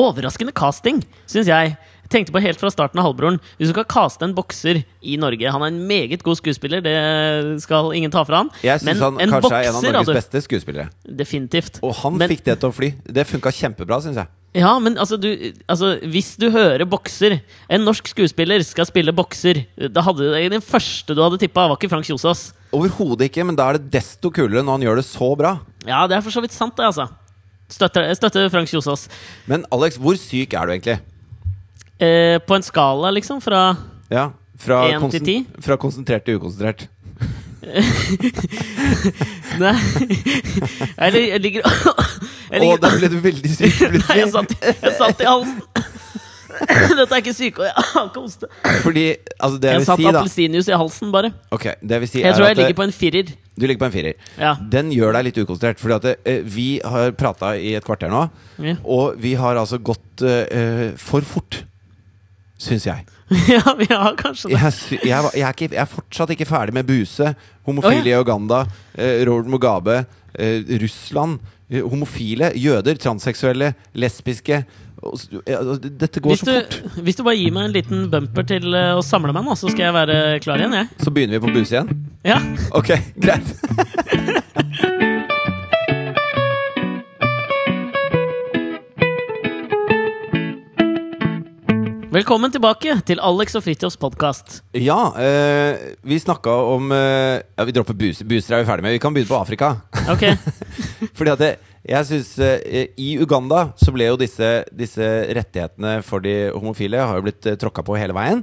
Overraskende 0.00 0.52
casting, 0.56 1.00
syns 1.28 1.48
jeg. 1.50 1.76
Tenkte 2.10 2.34
på 2.34 2.42
helt 2.42 2.58
fra 2.58 2.70
starten 2.72 2.98
av 2.98 3.06
halvbroren. 3.06 3.38
Hvis 3.58 3.70
du 3.70 3.74
skal 3.74 3.86
kaste 3.90 4.26
en 4.26 4.34
bokser 4.34 4.82
i 5.06 5.14
Norge 5.20 5.52
Han 5.54 5.62
er 5.62 5.70
en 5.70 5.80
meget 5.86 6.24
god 6.26 6.40
skuespiller, 6.40 6.82
det 6.82 6.94
skal 7.62 7.92
ingen 7.94 8.10
ta 8.10 8.24
fra 8.26 8.42
han. 8.42 8.50
Jeg 8.66 8.82
syns 8.82 8.98
han 9.04 9.20
en 9.22 9.30
kanskje 9.36 9.54
er 9.54 9.70
en 9.70 9.78
av 9.78 9.84
Norges 9.84 10.00
altså, 10.02 10.16
beste 10.18 10.42
skuespillere. 10.48 10.90
Definitivt. 11.06 11.78
Og 11.86 11.94
han 12.02 12.18
Men- 12.18 12.28
fikk 12.32 12.42
det 12.44 12.58
til 12.60 12.68
å 12.68 12.74
fly. 12.74 12.94
Det 13.06 13.26
funka 13.30 13.52
kjempebra, 13.54 14.00
syns 14.02 14.18
jeg. 14.18 14.26
Ja, 14.58 14.72
men 14.82 14.96
altså, 14.98 15.14
du, 15.20 15.28
altså 15.70 15.92
Hvis 16.10 16.32
du 16.34 16.48
hører 16.50 16.82
bokser 16.90 17.36
En 17.70 17.84
norsk 17.86 18.08
skuespiller 18.10 18.64
skal 18.66 18.88
spille 18.88 19.12
bokser 19.14 19.60
Da 19.94 20.02
hadde 20.02 20.40
Den 20.50 20.64
første 20.64 21.14
du 21.14 21.22
hadde 21.22 21.38
tippa, 21.38 21.68
var 21.70 21.78
ikke 21.78 21.90
Frank 21.92 22.08
Kjosås. 22.08 22.48
Overhodet 22.74 23.28
ikke, 23.30 23.46
men 23.46 23.54
da 23.54 23.68
er 23.70 23.78
det 23.78 23.92
desto 23.94 24.30
kulere 24.34 24.64
når 24.64 24.72
han 24.78 24.82
gjør 24.88 24.98
det 24.98 25.06
så 25.06 25.30
bra. 25.38 25.52
Ja, 25.86 26.02
det 26.10 26.18
er 26.18 26.22
for 26.26 26.34
så 26.34 26.42
vidt 26.42 26.54
sant, 26.54 26.74
det, 26.78 26.86
altså. 26.86 27.06
Støtter, 27.70 28.10
støtter 28.18 28.50
Frank 28.50 28.70
Kjosås. 28.70 29.06
Men 29.46 29.64
Alex, 29.70 29.98
hvor 30.02 30.18
syk 30.18 30.54
er 30.58 30.66
du 30.66 30.74
egentlig? 30.74 30.98
Eh, 32.00 32.38
på 32.46 32.54
en 32.56 32.62
skala, 32.64 33.10
liksom, 33.12 33.40
fra 33.44 33.76
Ja, 34.10 34.30
fra, 34.60 34.86
En 34.94 35.10
til 35.12 35.20
ti? 35.24 35.34
fra 35.60 35.76
konsentrert 35.76 36.24
til 36.24 36.36
ukonsentrert. 36.40 36.86
Nei 39.60 39.74
Eller 40.96 41.20
jeg 41.34 41.40
ligger 41.44 41.60
Jeg 41.66 42.56
Å, 42.56 42.58
ligger 42.64 42.96
ble 42.98 43.08
du 43.12 43.18
veldig 43.24 43.50
syk 43.52 43.80
Nei, 43.92 43.92
jeg 44.22 44.28
plutselig. 44.30 44.32
satt, 44.32 44.50
jeg 44.80 44.92
satt 44.96 45.20
i 45.20 45.26
halsen. 45.28 45.60
Dette 46.98 47.14
er 47.14 47.20
ikke 47.22 47.32
syke, 47.36 47.60
og 47.62 47.66
jeg 47.68 47.74
har 47.92 48.04
ikke 48.08 48.22
hoste. 48.24 48.46
Fordi, 48.82 49.04
altså 49.38 49.58
det 49.62 49.68
jeg 49.70 49.74
Jeg 49.76 49.80
vil 49.80 49.86
satt 49.86 50.00
si, 50.00 50.04
da 50.08 50.12
appelsinjuice 50.18 50.70
i 50.72 50.74
halsen, 50.80 51.12
bare. 51.14 51.28
Ok, 51.54 51.64
det 51.92 51.96
vil 52.02 52.08
si 52.10 52.18
Jeg 52.24 52.30
er 52.32 52.36
tror 52.36 52.46
at 52.48 52.50
jeg 52.50 52.58
ligger 52.64 52.76
på 52.80 52.86
en 52.88 52.94
firer. 52.96 53.26
Du 53.54 53.62
ligger 53.68 53.80
på 53.84 53.88
en 53.88 53.94
firer. 53.94 54.14
Ja. 54.40 54.52
Den 54.74 54.86
gjør 54.92 55.10
deg 55.16 55.22
litt 55.28 55.38
ukonsentrert. 55.44 55.78
Fordi 55.80 55.94
at 56.00 56.06
eh, 56.28 56.40
vi 56.56 56.66
har 56.84 57.12
prata 57.20 57.46
i 57.56 57.58
et 57.78 57.84
kvarter 57.86 58.10
nå, 58.12 58.22
Ja. 58.66 58.74
og 58.82 59.04
vi 59.22 59.32
har 59.40 59.54
altså 59.62 59.78
gått 59.78 60.22
eh, 60.26 60.90
for 61.00 61.20
fort. 61.28 61.52
Syns 62.60 62.84
jeg. 62.86 63.06
ja, 63.54 63.62
vi 63.78 63.86
har 63.88 64.16
kanskje 64.18 64.50
det. 64.50 64.58
Jeg, 64.58 65.00
jeg, 65.06 65.30
jeg, 65.34 65.44
er 65.46 65.54
ikke, 65.54 65.70
jeg 65.70 65.80
er 65.80 65.88
fortsatt 65.88 66.34
ikke 66.34 66.48
ferdig 66.48 66.74
med 66.76 66.88
Buse, 66.88 67.32
homofile 67.68 68.10
i 68.10 68.18
Uganda, 68.18 68.64
eh, 68.98 69.22
Robert 69.28 69.48
Mugabe, 69.54 69.96
eh, 70.34 70.60
Russland, 70.82 71.38
eh, 71.70 71.80
homofile, 71.86 72.52
jøder, 72.58 73.00
transseksuelle, 73.00 73.72
lesbiske. 73.94 74.64
Dette 75.00 76.20
går 76.20 76.34
Hvis 76.34 76.42
så 76.44 76.50
du, 76.50 76.58
fort. 76.58 76.98
hvis 77.06 77.16
du 77.16 77.22
bare 77.24 77.38
gir 77.38 77.54
meg 77.56 77.70
en 77.70 77.76
liten 77.78 78.02
bumper 78.12 78.44
til 78.50 78.68
eh, 78.76 78.92
å 78.98 79.00
samle 79.06 79.32
meg 79.32 79.46
nå, 79.46 79.56
så 79.56 79.72
skal 79.72 79.86
jeg 79.86 79.96
være 79.96 80.18
klar 80.44 80.60
igjen, 80.60 80.76
jeg. 80.82 80.90
Så 81.00 81.14
begynner 81.14 81.38
vi 81.38 81.46
på 81.46 81.54
Buse 81.56 81.78
igjen. 81.78 82.04
Ja. 82.28 82.42
Ok, 82.76 82.92
greit. 83.16 84.36
Velkommen 92.10 92.50
tilbake 92.50 92.96
til 93.06 93.20
Alex 93.22 93.54
og 93.54 93.62
Fridtjofs 93.62 93.94
podkast. 94.00 94.56
Ja, 94.74 95.12
eh, 95.14 95.92
vi 96.02 96.16
snakka 96.18 96.50
om 96.72 96.90
eh, 96.94 97.38
Ja, 97.54 97.66
vi 97.68 97.74
dropper 97.76 97.94
buser, 97.94 98.26
Buser 98.26 98.56
er 98.56 98.64
vi 98.64 98.66
ferdig 98.70 98.82
med. 98.82 98.94
Vi 98.96 99.02
kan 99.02 99.14
begynne 99.14 99.30
på 99.30 99.38
Afrika. 99.38 99.68
Ok. 100.10 100.24
Fordi 101.18 101.30
at 101.30 101.42
det, 101.44 101.50
jeg 101.86 102.08
synes 102.08 102.32
eh, 102.42 102.88
I 102.98 103.12
Uganda 103.22 103.60
så 103.78 103.94
ble 103.94 104.08
jo 104.08 104.18
disse, 104.18 104.48
disse 104.74 105.06
rettighetene 105.38 106.00
for 106.06 106.24
de 106.24 106.34
homofile 106.50 106.98
Har 106.98 107.20
jo 107.20 107.26
blitt 107.28 107.46
eh, 107.46 107.54
tråkka 107.62 107.84
på 107.86 107.94
hele 108.00 108.16
veien. 108.16 108.42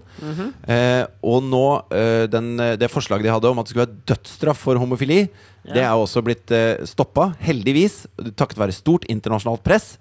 eh, 0.64 1.04
og 1.28 1.44
nå 1.50 1.66
eh, 1.92 2.24
den, 2.32 2.54
eh, 2.64 2.78
det 2.80 2.92
forslaget 2.94 3.28
de 3.28 3.34
hadde 3.36 3.52
om 3.52 3.60
at 3.60 3.68
det 3.68 3.74
skulle 3.76 3.88
være 3.90 4.00
dødsstraff 4.14 4.64
for 4.64 4.80
homofili, 4.80 5.26
det 5.68 5.84
er 5.84 5.92
jo 5.92 6.06
også 6.08 6.24
blitt 6.24 6.56
eh, 6.56 6.86
stoppa, 6.88 7.34
heldigvis, 7.44 8.06
takket 8.40 8.64
være 8.64 8.78
stort 8.80 9.04
internasjonalt 9.12 9.66
press. 9.68 9.98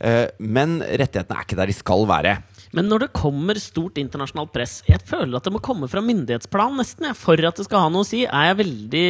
Eh, 0.00 0.30
men 0.40 0.80
rettighetene 0.80 1.36
er 1.36 1.44
ikke 1.44 1.60
der 1.60 1.68
de 1.68 1.76
skal 1.76 2.08
være. 2.08 2.38
Men 2.72 2.88
når 2.88 3.04
det 3.04 3.10
kommer 3.16 3.58
stort 3.60 3.98
internasjonalt 4.00 4.52
press 4.54 4.78
Jeg 4.88 5.02
føler 5.04 5.36
at 5.36 5.44
det 5.44 5.52
må 5.52 5.60
komme 5.64 5.88
fra 5.92 6.00
myndighetsplan 6.04 6.78
nesten. 6.80 7.10
jeg. 7.10 7.18
For 7.20 7.36
at 7.36 7.60
det 7.60 7.66
skal 7.68 7.84
ha 7.84 7.90
noe 7.92 8.06
å 8.06 8.08
si, 8.08 8.24
er 8.24 8.48
jeg 8.48 8.60
veldig 8.62 9.06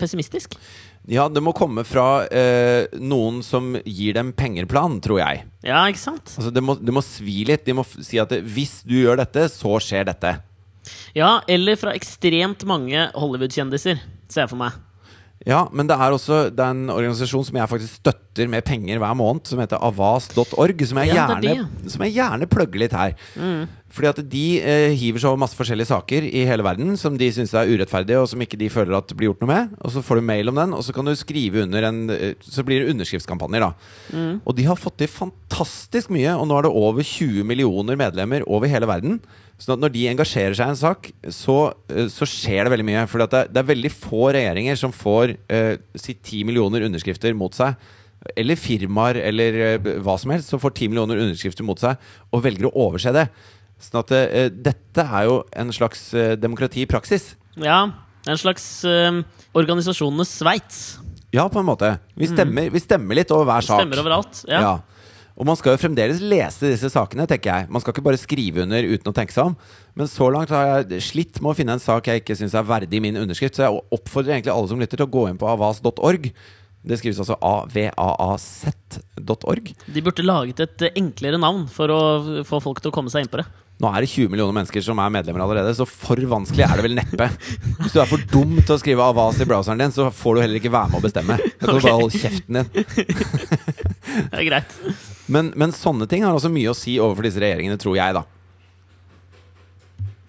pessimistisk. 0.00 0.56
Ja, 1.10 1.26
det 1.28 1.42
må 1.42 1.50
komme 1.56 1.82
fra 1.84 2.24
eh, 2.30 2.86
noen 3.02 3.40
som 3.42 3.74
gir 3.82 4.14
dem 4.14 4.30
pengerplan, 4.38 5.00
tror 5.02 5.18
jeg. 5.18 5.42
Ja, 5.66 5.82
ikke 5.90 5.98
sant? 5.98 6.30
Altså, 6.38 6.52
det, 6.54 6.62
må, 6.62 6.76
det 6.78 6.94
må 6.94 7.02
svi 7.02 7.42
litt. 7.48 7.64
De 7.66 7.74
må 7.74 7.84
si 7.90 8.20
at 8.22 8.30
det, 8.30 8.44
hvis 8.46 8.80
du 8.86 8.94
gjør 9.00 9.18
dette, 9.18 9.48
så 9.50 9.80
skjer 9.82 10.06
dette. 10.12 10.36
Ja, 11.18 11.40
eller 11.50 11.78
fra 11.78 11.94
ekstremt 11.98 12.62
mange 12.70 13.08
Hollywood-kjendiser, 13.18 13.98
ser 14.30 14.44
jeg 14.44 14.52
for 14.54 14.62
meg. 14.62 14.78
Ja, 15.48 15.64
men 15.74 15.88
det 15.90 15.96
er 15.98 16.14
også 16.14 16.44
det 16.54 16.62
er 16.62 16.70
en 16.76 16.90
organisasjon 16.92 17.44
som 17.48 17.56
jeg 17.58 17.70
faktisk 17.70 18.00
støtter 18.00 18.48
med 18.48 18.62
penger 18.64 19.00
hver 19.02 19.14
måned, 19.18 19.44
som 19.50 19.58
heter 19.60 19.80
avas.org, 19.82 20.84
som, 20.86 21.00
Ja, 21.58 21.88
som 21.90 22.04
jeg 22.06 22.14
gjerne 22.16 22.48
plugger 22.50 22.84
litt 22.84 22.94
her. 22.96 23.16
Fordi 23.92 24.08
at 24.08 24.20
de 24.32 24.44
eh, 24.64 24.94
hiver 24.96 25.20
så 25.20 25.34
masse 25.36 25.58
forskjellige 25.58 25.90
saker 25.90 26.24
i 26.24 26.46
hele 26.48 26.64
verden 26.64 26.94
som 26.96 27.18
de 27.20 27.26
syns 27.34 27.52
er 27.58 27.68
urettferdige, 27.68 28.22
og 28.22 28.30
som 28.30 28.40
ikke 28.40 28.56
de 28.56 28.70
føler 28.72 28.96
at 28.96 29.12
blir 29.12 29.28
gjort 29.28 29.42
noe 29.44 29.50
med. 29.50 29.74
Og 29.84 29.92
så 29.92 30.00
får 30.06 30.16
du 30.22 30.24
mail 30.30 30.48
om 30.48 30.56
den, 30.62 30.72
og 30.78 30.80
så 30.86 30.94
kan 30.96 31.04
du 31.04 31.12
skrive 31.18 31.66
under 31.66 31.84
en 31.90 31.98
eh, 32.14 32.32
Så 32.40 32.64
blir 32.64 32.80
det 32.80 32.94
underskriftskampanjer, 32.94 33.66
da. 33.66 33.72
Og 34.46 34.56
de 34.56 34.64
har 34.70 34.80
fått 34.80 34.96
til 35.02 35.12
fantastisk 35.12 36.08
mye, 36.14 36.32
og 36.38 36.48
nå 36.48 36.56
er 36.56 36.68
det 36.70 36.72
over 36.86 37.04
20 37.04 37.44
millioner 37.44 37.98
medlemmer 38.00 38.46
over 38.48 38.70
hele 38.72 38.88
verden. 38.88 39.20
Så 39.62 39.76
når 39.78 39.92
de 39.94 40.04
engasjerer 40.10 40.56
seg 40.58 40.66
i 40.66 40.74
en 40.74 40.78
sak, 40.78 41.08
så, 41.30 41.56
eh, 41.92 42.08
så 42.10 42.26
skjer 42.26 42.66
det 42.66 42.72
veldig 42.74 42.86
mye. 42.88 43.06
For 43.10 43.22
det, 43.22 43.44
det 43.54 43.60
er 43.62 43.68
veldig 43.68 43.92
få 43.94 44.32
regjeringer 44.34 44.78
som 44.80 44.94
får 44.94 45.36
eh, 45.46 45.76
si 45.94 46.16
10 46.16 46.48
millioner 46.48 46.86
underskrifter 46.88 47.36
mot 47.38 47.54
seg. 47.54 47.78
Eller 48.38 48.58
firmaer 48.58 49.20
eller 49.22 49.58
eh, 49.66 49.90
hva 50.02 50.16
som 50.18 50.34
helst 50.34 50.50
som 50.50 50.62
får 50.62 50.74
10 50.74 50.90
millioner 50.90 51.22
underskrifter 51.22 51.66
mot 51.66 51.78
seg, 51.78 52.00
og 52.34 52.42
velger 52.42 52.70
å 52.70 52.74
overse 52.88 53.14
det. 53.14 53.28
Sånn 53.82 54.02
at 54.02 54.14
eh, 54.18 54.48
dette 54.50 55.06
er 55.06 55.28
jo 55.30 55.42
en 55.58 55.70
slags 55.74 56.08
demokrati 56.42 56.82
i 56.82 56.90
praksis. 56.90 57.32
Ja, 57.60 57.84
en 58.26 58.38
slags 58.38 58.64
uh, 58.86 59.22
organisasjonenes 59.58 60.30
Sveits. 60.40 60.82
Ja, 61.34 61.48
på 61.50 61.62
en 61.62 61.66
måte. 61.66 61.96
Vi 62.18 62.28
stemmer, 62.28 62.68
vi 62.70 62.80
stemmer 62.82 63.18
litt 63.18 63.30
over 63.34 63.48
hver 63.48 63.64
sak. 63.66 63.80
Stemmer 63.82 64.02
overalt. 64.02 64.42
Ja. 64.50 64.60
Ja. 64.62 64.74
Og 65.38 65.46
man 65.48 65.56
skal 65.56 65.74
jo 65.74 65.80
fremdeles 65.80 66.20
lese 66.20 66.72
disse 66.72 66.90
sakene, 66.92 67.24
tenker 67.28 67.50
jeg. 67.50 67.68
Man 67.72 67.80
skal 67.82 67.92
ikke 67.94 68.04
bare 68.04 68.20
skrive 68.20 68.62
under 68.66 68.84
uten 68.84 69.08
å 69.08 69.14
tenke 69.16 69.32
seg 69.34 69.44
om. 69.50 69.54
Men 69.98 70.10
så 70.10 70.28
langt 70.32 70.52
har 70.52 70.84
jeg 70.90 71.06
slitt 71.08 71.40
med 71.40 71.50
å 71.52 71.56
finne 71.56 71.76
en 71.76 71.82
sak 71.82 72.10
jeg 72.10 72.22
ikke 72.22 72.36
syns 72.38 72.56
er 72.58 72.68
verdig 72.68 72.98
min 73.04 73.20
underskrift. 73.20 73.56
Så 73.56 73.64
jeg 73.64 73.72
oppfordrer 73.96 74.32
egentlig 74.36 74.54
alle 74.54 74.70
som 74.70 74.80
lytter, 74.82 74.98
til 75.00 75.08
å 75.08 75.16
gå 75.16 75.22
inn 75.30 75.40
på 75.40 75.48
avas.org. 75.48 76.24
Det 76.82 76.98
skrives 76.98 77.20
altså 77.22 77.36
avaaz.org. 77.46 79.66
De 79.94 80.04
burde 80.04 80.26
laget 80.26 80.58
et 80.64 80.78
enklere 80.92 81.38
navn 81.40 81.64
for 81.70 81.86
å 81.94 82.00
få 82.48 82.56
folk 82.64 82.78
til 82.82 82.90
å 82.90 82.94
komme 82.94 83.10
seg 83.12 83.20
inn 83.24 83.32
på 83.32 83.40
det. 83.40 83.46
Nå 83.82 83.90
er 83.90 84.04
det 84.04 84.10
20 84.12 84.30
millioner 84.30 84.54
mennesker 84.54 84.84
som 84.86 85.00
er 85.02 85.10
medlemmer 85.10 85.42
allerede, 85.42 85.72
så 85.74 85.82
for 85.90 86.20
vanskelig 86.30 86.62
er 86.68 86.78
det 86.78 86.84
vel 86.86 86.94
neppe. 87.00 87.26
Hvis 87.80 87.96
du 87.96 87.98
er 87.98 88.06
for 88.10 88.22
dum 88.30 88.52
til 88.60 88.76
å 88.76 88.78
skrive 88.78 89.08
Avas 89.10 89.40
i 89.42 89.46
browseren 89.50 89.82
din, 89.82 89.90
så 89.94 90.06
får 90.14 90.36
du 90.38 90.42
heller 90.44 90.60
ikke 90.60 90.70
være 90.70 90.92
med 90.92 91.00
å 91.00 91.06
bestemme. 91.08 91.38
Da 91.42 91.66
kan 91.66 91.74
Ok. 91.74 91.80
du 91.82 91.88
bare 91.88 91.98
holde 91.98 92.20
kjeften 92.22 92.60
din. 92.60 92.68
Det 94.30 94.38
er 94.38 94.46
greit. 94.46 94.76
Men, 95.32 95.50
men 95.58 95.72
sånne 95.74 96.06
ting 96.10 96.22
har 96.26 96.34
også 96.36 96.50
mye 96.52 96.70
å 96.70 96.76
si 96.76 96.98
overfor 97.00 97.26
disse 97.26 97.40
regjeringene, 97.42 97.78
tror 97.80 97.96
jeg, 97.98 98.14
da. 98.18 98.22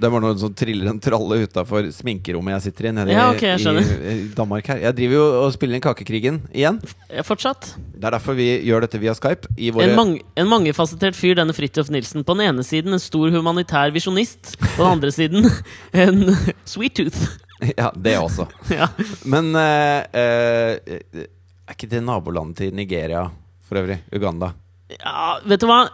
Det 0.03 0.09
var 0.11 0.19
noen 0.19 0.39
som 0.39 0.51
triller 0.51 0.89
en 0.91 0.99
tralle 0.99 1.37
utafor 1.45 1.85
sminkerommet 1.95 2.57
jeg 2.57 2.63
sitter 2.65 2.89
i 2.89 2.91
nede 2.97 3.13
Ja, 3.15 3.29
okay, 3.31 3.55
i, 3.55 4.15
Danmark 4.35 4.67
her. 4.67 4.81
Jeg 4.83 4.97
driver 4.97 5.15
jo 5.15 5.27
og 5.45 5.53
spiller 5.55 5.77
inn 5.77 5.83
Kakekrigen 5.85 6.41
igjen. 6.51 6.81
Fortsatt. 7.23 7.69
Det 7.93 8.09
er 8.09 8.17
derfor 8.17 8.35
vi 8.35 8.49
gjør 8.67 8.83
dette 8.83 8.99
via 8.99 9.13
Skype. 9.15 9.47
I 9.55 9.71
våre 9.71 9.87
En, 9.87 9.95
mang 9.95 10.11
en 10.19 10.49
mangefasettert 10.51 11.15
fyr, 11.15 11.37
denne 11.39 11.55
Fridtjof 11.55 11.91
Nilsen. 11.93 12.25
På 12.27 12.35
den 12.35 12.49
ene 12.49 12.67
siden 12.67 12.97
en 12.97 13.03
stor 13.03 13.31
humanitær 13.31 13.93
visjonist. 13.95 14.57
På 14.59 14.81
den 14.81 14.89
andre 14.89 15.13
siden 15.15 15.47
en 16.03 16.35
sweet 16.67 16.99
tooth. 16.99 17.23
Ja, 17.77 17.93
det 17.95 18.17
også. 18.19 18.49
Ja. 18.75 18.89
Men 19.23 19.53
uh, 19.55 20.03
uh, 20.03 21.23
er 21.23 21.77
ikke 21.77 21.87
det 21.87 22.03
nabolandet 22.03 22.59
til 22.59 22.75
Nigeria 22.75 23.29
for 23.63 23.79
øvrig? 23.79 24.01
Uganda? 24.11 24.51
ja, 24.99 25.39
vet 25.47 25.63
du 25.63 25.69
hva? 25.69 25.85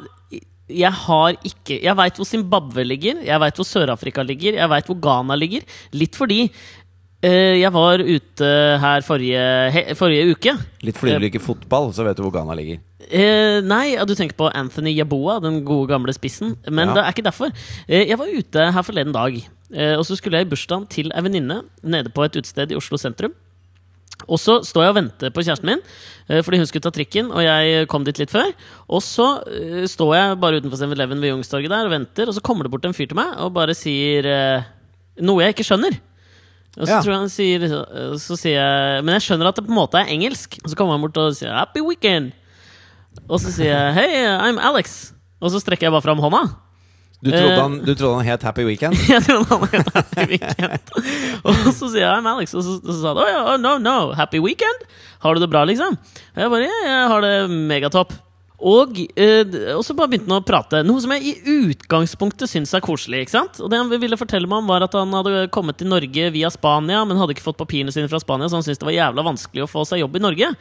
Jeg 0.69 0.91
har 0.93 1.37
ikke 1.43 1.79
Jeg 1.81 1.95
veit 1.97 2.19
hvor 2.19 2.27
Zimbabwe 2.29 2.83
ligger, 2.85 3.23
jeg 3.25 3.41
veit 3.41 3.55
hvor 3.57 3.65
Sør-Afrika 3.67 4.23
ligger, 4.25 4.53
jeg 4.59 4.69
veit 4.69 4.85
hvor 4.89 4.99
Ghana 5.01 5.35
ligger. 5.39 5.65
Litt 5.97 6.15
fordi 6.19 6.43
eh, 7.23 7.55
jeg 7.59 7.71
var 7.73 7.99
ute 8.03 8.51
her 8.83 9.01
forrige, 9.07 9.41
he, 9.75 9.83
forrige 9.99 10.35
uke. 10.35 10.53
Litt 10.85 10.99
fordi 10.99 11.17
du 11.17 11.25
liker 11.25 11.43
fotball, 11.43 11.91
så 11.95 12.05
vet 12.07 12.19
du 12.19 12.23
hvor 12.27 12.35
Ghana 12.37 12.55
ligger. 12.59 12.79
Eh, 13.09 13.59
nei, 13.65 13.95
du 14.05 14.13
tenker 14.13 14.37
på 14.37 14.51
Anthony 14.53 14.93
Yaboa, 14.93 15.39
den 15.41 15.63
gode 15.65 15.89
gamle 15.89 16.13
spissen. 16.13 16.55
Men 16.69 16.89
Ja. 16.89 16.93
det 16.93 17.03
er 17.03 17.13
ikke 17.15 17.25
derfor. 17.31 17.51
Eh, 17.87 18.05
jeg 18.07 18.17
var 18.19 18.27
ute 18.29 18.71
her 18.71 18.85
forleden 18.85 19.15
dag, 19.15 19.39
eh, 19.73 19.95
og 19.97 20.05
så 20.05 20.15
skulle 20.15 20.37
jeg 20.37 20.47
i 20.47 20.49
bursdagen 20.53 20.87
til 20.87 21.11
ei 21.15 21.21
venninne 21.25 21.63
nede 21.83 22.13
på 22.13 22.23
et 22.27 22.35
utested 22.37 22.71
i 22.71 22.77
Oslo 22.77 22.97
sentrum. 22.97 23.33
Og 24.29 24.37
så 24.41 24.59
står 24.65 24.85
jeg 24.85 24.93
og 24.93 24.97
venter 24.99 25.31
på 25.33 25.41
kjæresten 25.43 25.65
min, 25.71 25.81
eh, 26.29 26.41
fordi 26.45 26.59
hun 26.61 26.67
skulle 26.69 26.85
ta 26.85 26.91
trikken. 26.93 27.31
Og 27.33 27.41
jeg 27.43 27.87
kom 27.91 28.05
dit 28.05 28.19
litt 28.21 28.31
før. 28.33 28.51
Og 28.89 29.01
så 29.05 29.27
eh, 29.49 29.85
står 29.89 30.13
jeg 30.15 30.39
bare 30.43 30.59
utenfor 30.61 30.77
7-Eleven 30.85 31.19
ved 31.23 31.33
Youngstorget 31.33 31.73
der 31.73 31.89
og 31.89 31.95
venter, 31.95 32.29
og 32.29 32.37
så 32.37 32.43
kommer 32.45 32.63
det 32.67 32.71
bort 32.75 32.85
en 32.85 32.93
fyr 32.93 33.09
til 33.09 33.17
meg 33.19 33.33
og 33.41 33.53
bare 33.57 33.73
sier 33.77 34.29
eh, 34.29 34.69
noe 35.25 35.41
jeg 35.43 35.57
ikke 35.57 35.67
skjønner. 35.71 35.97
Og 36.77 36.85
så 36.85 36.93
Ja. 36.93 37.01
tror 37.01 37.11
jeg 37.11 37.19
han 37.19 37.31
sier 37.33 37.63
Så 38.21 38.35
sier 38.37 38.53
jeg 38.61 39.03
Men 39.03 39.15
jeg 39.17 39.23
skjønner 39.25 39.47
at 39.49 39.55
det 39.57 39.65
på 39.65 39.71
en 39.73 39.79
måte 39.79 39.97
er 39.99 40.11
engelsk. 40.13 40.59
Og 40.63 40.69
så 40.69 40.77
kommer 40.77 40.93
han 40.93 41.01
bort 41.01 41.17
og 41.17 41.33
sier 41.35 41.49
'Happy 41.49 41.81
weekend'. 41.81 42.31
Og 43.27 43.39
så 43.41 43.49
sier 43.51 43.73
jeg 43.73 43.93
'Hey, 43.97 44.27
I'm 44.37 44.59
Alex'. 44.61 45.11
Og 45.41 45.49
så 45.51 45.59
strekker 45.59 45.87
jeg 45.87 45.91
bare 45.91 46.05
fram 46.05 46.19
hånda. 46.19 46.55
Du 47.19 47.31
trodde, 47.31 47.51
Eh. 47.51 47.59
han, 47.61 47.73
du 47.83 47.91
trodde 47.95 48.15
han 48.21 48.25
het 48.29 48.43
Happy 48.47 48.63
Weekend? 48.63 48.95
Jeg 49.11 49.25
trodde 49.25 49.49
han 49.51 49.65
het 49.73 49.89
Happy 49.93 50.25
Weekend. 50.37 50.93
Og 51.49 51.57
så 51.75 51.89
sier 51.91 52.05
jeg 52.05 52.23
Alex, 52.31 52.53
og 52.55 52.63
så, 52.63 52.77
så 52.79 52.95
sa 53.01 53.11
han 53.11 53.19
oh, 53.25 53.51
oh, 53.53 53.57
no, 53.59 53.73
no, 53.83 53.97
Happy 54.15 54.39
Weekend? 54.43 54.87
Har 55.23 55.35
du 55.35 55.43
det 55.43 55.49
bra, 55.51 55.65
liksom? 55.67 55.97
Og 55.99 56.39
jeg 56.39 56.51
bare 56.53 56.67
ja, 56.69 56.79
jeg 56.87 57.05
har 57.11 57.25
det 57.25 57.33
megatopp. 57.51 58.15
Og, 58.59 58.97
eh, 59.15 59.53
og 59.75 59.83
så 59.87 59.95
bare 59.95 60.11
begynte 60.11 60.27
han 60.31 60.41
å 60.41 60.47
prate. 60.47 60.81
Noe 60.83 60.99
som 60.99 61.13
jeg 61.15 61.31
i 61.31 61.59
utgangspunktet 61.69 62.51
syns 62.51 62.73
er 62.75 62.83
koselig. 62.83 63.21
ikke 63.23 63.35
sant? 63.37 63.59
Og 63.63 63.71
det 63.71 63.79
han 63.79 63.91
ville 63.91 64.19
fortelle 64.19 64.47
meg 64.51 64.59
om 64.63 64.67
var 64.71 64.83
at 64.83 64.95
han 64.99 65.15
hadde 65.15 65.45
kommet 65.55 65.79
til 65.79 65.87
Norge 65.91 66.27
via 66.35 66.51
Spania, 66.51 67.05
men 67.07 67.19
hadde 67.19 67.35
ikke 67.37 67.45
fått 67.45 67.59
papirene 67.59 67.91
sine 67.95 68.11
fra 68.11 68.19
Spania, 68.19 68.51
så 68.51 68.59
han 68.59 68.65
syntes 68.67 68.81
det 68.81 68.89
var 68.89 68.97
jævla 68.97 69.27
vanskelig 69.31 69.63
å 69.63 69.71
få 69.71 69.85
seg 69.87 70.03
jobb 70.03 70.19
i 70.19 70.23
Norge. 70.27 70.51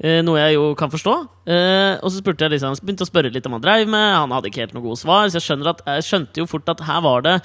Eh, 0.00 0.20
noe 0.24 0.40
jeg 0.40 0.56
jo 0.56 0.70
kan 0.78 0.90
forstå. 0.90 1.12
Eh, 1.46 1.98
og 2.00 2.08
så 2.08 2.18
spurte 2.18 2.46
jeg 2.46 2.54
liksom, 2.54 2.78
begynte 2.80 3.04
å 3.06 3.10
spørre 3.10 3.32
litt 3.32 3.46
om 3.46 3.56
han 3.58 3.64
dreiv 3.64 3.90
med. 3.90 4.06
Han 4.16 4.32
hadde 4.34 4.48
ikke 4.50 4.64
helt 4.64 4.74
noe 4.76 4.86
gode 4.86 5.00
svar, 5.02 5.28
så 5.30 5.42
jeg, 5.42 5.60
at, 5.68 5.84
jeg 5.86 6.06
skjønte 6.08 6.42
jo 6.42 6.48
fort 6.50 6.72
at 6.72 6.82
her 6.86 7.02
var 7.04 7.22
det 7.26 7.36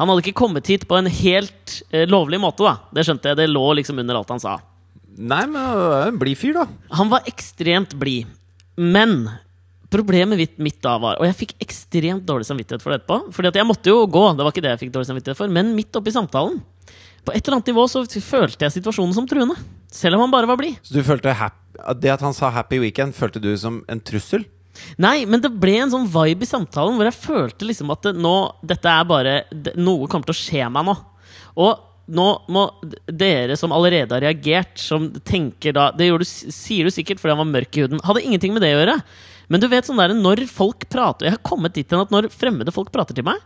Han 0.00 0.08
hadde 0.08 0.24
ikke 0.24 0.40
kommet 0.40 0.68
hit 0.68 0.84
på 0.88 0.98
en 0.98 1.06
helt 1.06 1.78
eh, 1.92 2.08
lovlig 2.10 2.40
måte, 2.42 2.66
da. 2.66 2.90
Det 2.92 3.06
skjønte 3.06 3.30
jeg. 3.30 3.38
Det 3.38 3.48
lå 3.48 3.64
liksom 3.78 4.02
under 4.02 4.18
alt 4.18 4.34
han 4.34 4.42
sa. 4.42 4.58
Nei, 5.12 5.44
men 5.46 5.62
en 6.08 6.18
blid 6.20 6.40
fyr, 6.40 6.56
da. 6.56 6.66
Han 6.98 7.12
var 7.12 7.28
ekstremt 7.28 7.94
blid. 8.00 8.28
Men 8.76 9.28
problemet 9.92 10.40
mitt, 10.40 10.54
mitt 10.56 10.78
da 10.80 10.94
var 10.96 11.18
Og 11.20 11.26
jeg 11.28 11.36
fikk 11.36 11.50
ekstremt 11.60 12.24
dårlig 12.24 12.48
samvittighet 12.48 12.82
for 12.84 12.92
det 12.92 13.02
etterpå. 13.02 13.32
Fordi 13.36 13.52
at 13.52 13.60
jeg 13.60 13.68
måtte 13.68 13.92
jo 13.92 14.04
gå, 14.08 14.24
det 14.36 14.44
var 14.44 14.54
ikke 14.54 14.64
det 14.64 14.74
jeg 14.74 14.82
fikk 14.86 14.94
dårlig 14.96 15.10
samvittighet 15.12 15.38
for. 15.38 15.52
Men 15.52 15.74
midt 15.76 16.00
oppi 16.00 16.14
samtalen 16.14 16.60
På 17.22 17.34
et 17.34 17.44
eller 17.44 17.58
annet 17.58 17.70
nivå 17.70 17.84
så 17.90 18.02
følte 18.06 18.66
jeg 18.66 18.76
situasjonen 18.78 19.14
som 19.14 19.28
truende. 19.30 19.56
Selv 19.92 20.16
om 20.16 20.24
han 20.24 20.32
bare 20.32 20.48
var 20.50 20.58
blid. 20.58 20.78
Så 20.82 20.96
du 20.96 21.04
følte 21.06 21.34
Det 22.00 22.10
at 22.10 22.20
han 22.20 22.34
sa 22.34 22.50
'happy 22.50 22.80
weekend', 22.80 23.14
følte 23.14 23.40
du 23.40 23.56
som 23.56 23.84
en 23.88 24.00
trussel? 24.00 24.44
Nei, 24.96 25.26
men 25.28 25.40
det 25.40 25.52
ble 25.60 25.76
en 25.82 25.90
sånn 25.92 26.08
vibe 26.08 26.42
i 26.42 26.48
samtalen 26.48 26.96
hvor 26.96 27.04
jeg 27.04 27.20
følte 27.20 27.68
liksom 27.68 27.92
at 27.92 28.02
det, 28.02 28.16
nå, 28.16 28.36
dette 28.64 28.88
er 28.88 29.04
bare 29.04 29.34
det, 29.52 29.74
Noe 29.76 30.08
kommer 30.08 30.24
til 30.24 30.36
å 30.36 30.40
skje 30.40 30.68
meg 30.72 30.86
nå. 30.88 30.96
Og 31.60 31.88
nå 32.12 32.28
må 32.48 32.64
dere 33.06 33.56
som 33.56 33.72
allerede 33.72 34.16
har 34.16 34.24
reagert, 34.24 34.78
som 34.80 35.10
tenker 35.24 35.76
da 35.76 35.90
Det 35.94 36.08
du, 36.08 36.24
sier 36.24 36.84
du 36.84 36.90
sikkert 36.90 37.20
fordi 37.20 37.36
han 37.36 37.44
var 37.44 37.52
mørk 37.52 37.76
i 37.76 37.84
huden. 37.84 38.02
Hadde 38.04 38.24
ingenting 38.24 38.52
med 38.52 38.64
det 38.64 38.74
å 38.74 38.80
gjøre. 38.80 38.96
Men 39.52 39.60
du 39.60 39.68
vet 39.68 39.86
sånn 39.86 40.00
der, 40.00 40.14
når 40.16 40.46
folk 40.48 40.88
prater 40.88 41.28
Jeg 41.28 41.36
har 41.36 41.44
kommet 41.44 41.74
dit 41.76 41.90
hen 41.90 42.00
at 42.02 42.12
når 42.12 42.30
fremmede 42.32 42.74
folk 42.74 42.92
prater 42.94 43.16
til 43.16 43.26
meg, 43.28 43.40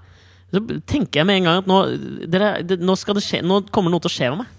så 0.55 0.63
tenker 0.87 1.21
jeg 1.23 1.29
med 1.29 1.41
en 1.41 1.49
gang 1.49 1.63
at 1.63 1.71
nå, 1.71 1.79
dere, 2.31 2.51
det, 2.63 2.79
nå, 2.81 2.95
skal 2.99 3.19
det 3.19 3.25
skje, 3.27 3.43
nå 3.45 3.65
kommer 3.75 3.93
noe 3.93 4.03
til 4.05 4.13
å 4.13 4.17
skje 4.17 4.31
med 4.33 4.45
meg. 4.45 4.53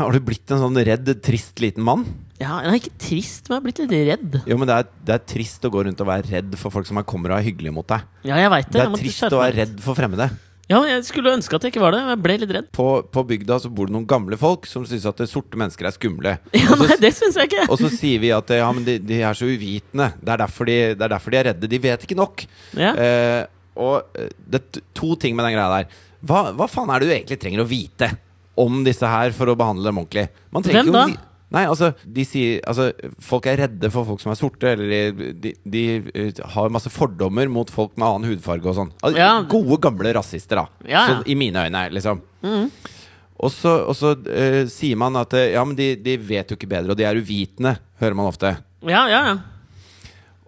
Har 0.00 0.14
du 0.16 0.20
blitt 0.24 0.48
en 0.54 0.60
sånn 0.62 0.78
redd, 0.86 1.08
trist 1.24 1.60
liten 1.60 1.84
mann? 1.84 2.06
Ja, 2.40 2.54
jeg 2.64 2.70
er 2.70 2.76
ikke 2.78 3.00
trist, 3.04 3.48
men 3.48 3.56
jeg 3.56 3.60
er 3.60 3.64
blitt 3.66 3.80
litt 3.82 4.06
redd. 4.08 4.36
Jo, 4.48 4.56
men 4.60 4.68
det 4.70 4.76
er, 4.80 4.86
det 5.08 5.16
er 5.18 5.24
trist 5.28 5.66
å 5.68 5.72
gå 5.72 5.82
rundt 5.84 6.00
og 6.00 6.08
være 6.08 6.30
redd 6.30 6.54
for 6.60 6.72
folk 6.72 6.88
som 6.88 6.96
er- 7.00 7.04
kommer 7.08 7.34
og 7.34 7.40
er 7.40 7.44
hyggelige 7.50 7.74
mot 7.76 7.88
deg. 7.90 8.06
Ja, 8.24 8.38
jeg 8.40 8.52
vet 8.54 8.70
det. 8.70 8.78
Det 8.80 8.86
er 8.86 9.02
trist 9.02 9.26
å 9.28 9.42
være 9.42 9.58
redd 9.58 9.82
for 9.84 9.98
fremmede. 9.98 10.30
Ja, 10.70 10.78
jeg 10.86 11.02
skulle 11.04 11.32
ønske 11.34 11.58
at 11.58 11.64
jeg 11.66 11.72
ikke 11.74 11.82
var 11.82 11.92
det. 11.96 12.00
Jeg 12.06 12.22
ble 12.22 12.34
litt 12.38 12.52
redd. 12.54 12.66
På, 12.72 13.02
på 13.02 13.24
bygda 13.26 13.56
så 13.60 13.68
bor 13.74 13.90
det 13.90 13.94
noen 13.96 14.06
gamle 14.08 14.36
folk 14.38 14.68
som 14.70 14.84
syns 14.86 15.04
at 15.10 15.18
sorte 15.28 15.58
mennesker 15.58 15.88
er 15.90 15.96
skumle. 15.96 16.36
Ja, 16.56 16.76
nei, 16.78 16.96
det 17.02 17.10
synes 17.18 17.36
jeg 17.36 17.50
ikke. 17.50 17.64
Og 17.68 17.80
så 17.82 17.90
sier 17.92 18.22
vi 18.22 18.30
at 18.32 18.52
ja, 18.54 18.68
men 18.72 18.86
de, 18.86 19.00
de 19.02 19.18
er 19.26 19.34
så 19.36 19.48
uvitende. 19.50 20.12
Det 20.22 20.30
er, 20.36 20.44
de, 20.46 20.76
det 20.94 21.04
er 21.08 21.12
derfor 21.16 21.34
de 21.34 21.40
er 21.42 21.48
redde. 21.50 21.70
De 21.74 21.82
vet 21.82 22.06
ikke 22.06 22.16
nok. 22.22 22.44
Ja. 22.78 22.92
Eh, 22.94 23.40
og 23.80 24.12
eh, 24.20 24.28
det 24.50 24.60
er 24.60 24.84
to 24.96 25.14
ting 25.20 25.34
med 25.38 25.48
den 25.48 25.56
greia 25.56 25.70
der. 25.80 25.96
Hva, 26.20 26.44
hva 26.52 26.68
faen 26.68 26.92
er 26.92 27.00
det 27.00 27.08
du 27.08 27.14
egentlig 27.16 27.40
trenger 27.40 27.64
å 27.64 27.70
vite 27.70 28.10
om 28.60 28.82
disse 28.84 29.08
her 29.08 29.32
for 29.36 29.48
å 29.48 29.56
behandle 29.56 29.88
dem 29.88 30.00
ordentlig? 30.02 30.26
Man 30.52 30.66
Hvem 30.68 30.92
da? 30.94 31.06
vi- 31.10 31.18
Nei, 31.50 31.64
altså, 31.66 31.88
de 32.06 32.22
sier, 32.22 32.60
altså 32.62 32.92
Folk 33.26 33.48
er 33.50 33.56
redde 33.64 33.88
for 33.90 34.06
folk 34.06 34.20
som 34.22 34.30
er 34.30 34.36
sorte, 34.38 34.68
eller 34.70 34.92
de, 35.10 35.32
de, 35.34 35.50
de 35.66 35.80
eh, 36.14 36.42
har 36.54 36.70
masse 36.70 36.92
fordommer 36.94 37.50
mot 37.50 37.72
folk 37.74 37.96
med 37.98 38.06
annen 38.06 38.30
hudfarge 38.30 38.70
og 38.70 38.76
sånn. 38.76 38.92
Altså, 39.02 39.18
Ja. 39.18 39.32
Gode, 39.50 39.80
gamle 39.82 40.12
rasister, 40.14 40.60
da. 40.62 40.68
Ja, 40.86 41.00
ja. 41.08 41.16
Så, 41.18 41.24
I 41.26 41.34
mine 41.40 41.64
øyne, 41.66 41.82
liksom. 41.96 42.22
Og 43.40 43.50
så, 43.50 43.72
og 43.88 43.96
så 43.98 44.12
uh, 44.14 44.62
sier 44.70 44.98
man 45.00 45.16
at 45.18 45.32
ja, 45.50 45.64
men 45.66 45.74
de, 45.74 45.94
de 45.98 46.14
vet 46.22 46.52
jo 46.52 46.58
ikke 46.60 46.68
bedre, 46.70 46.92
og 46.94 47.00
de 47.00 47.06
er 47.08 47.18
uvitende, 47.18 47.74
hører 47.98 48.18
man 48.18 48.28
ofte. 48.30 48.52
Ja, 48.86 49.06
ja, 49.10 49.20
ja. 49.32 49.34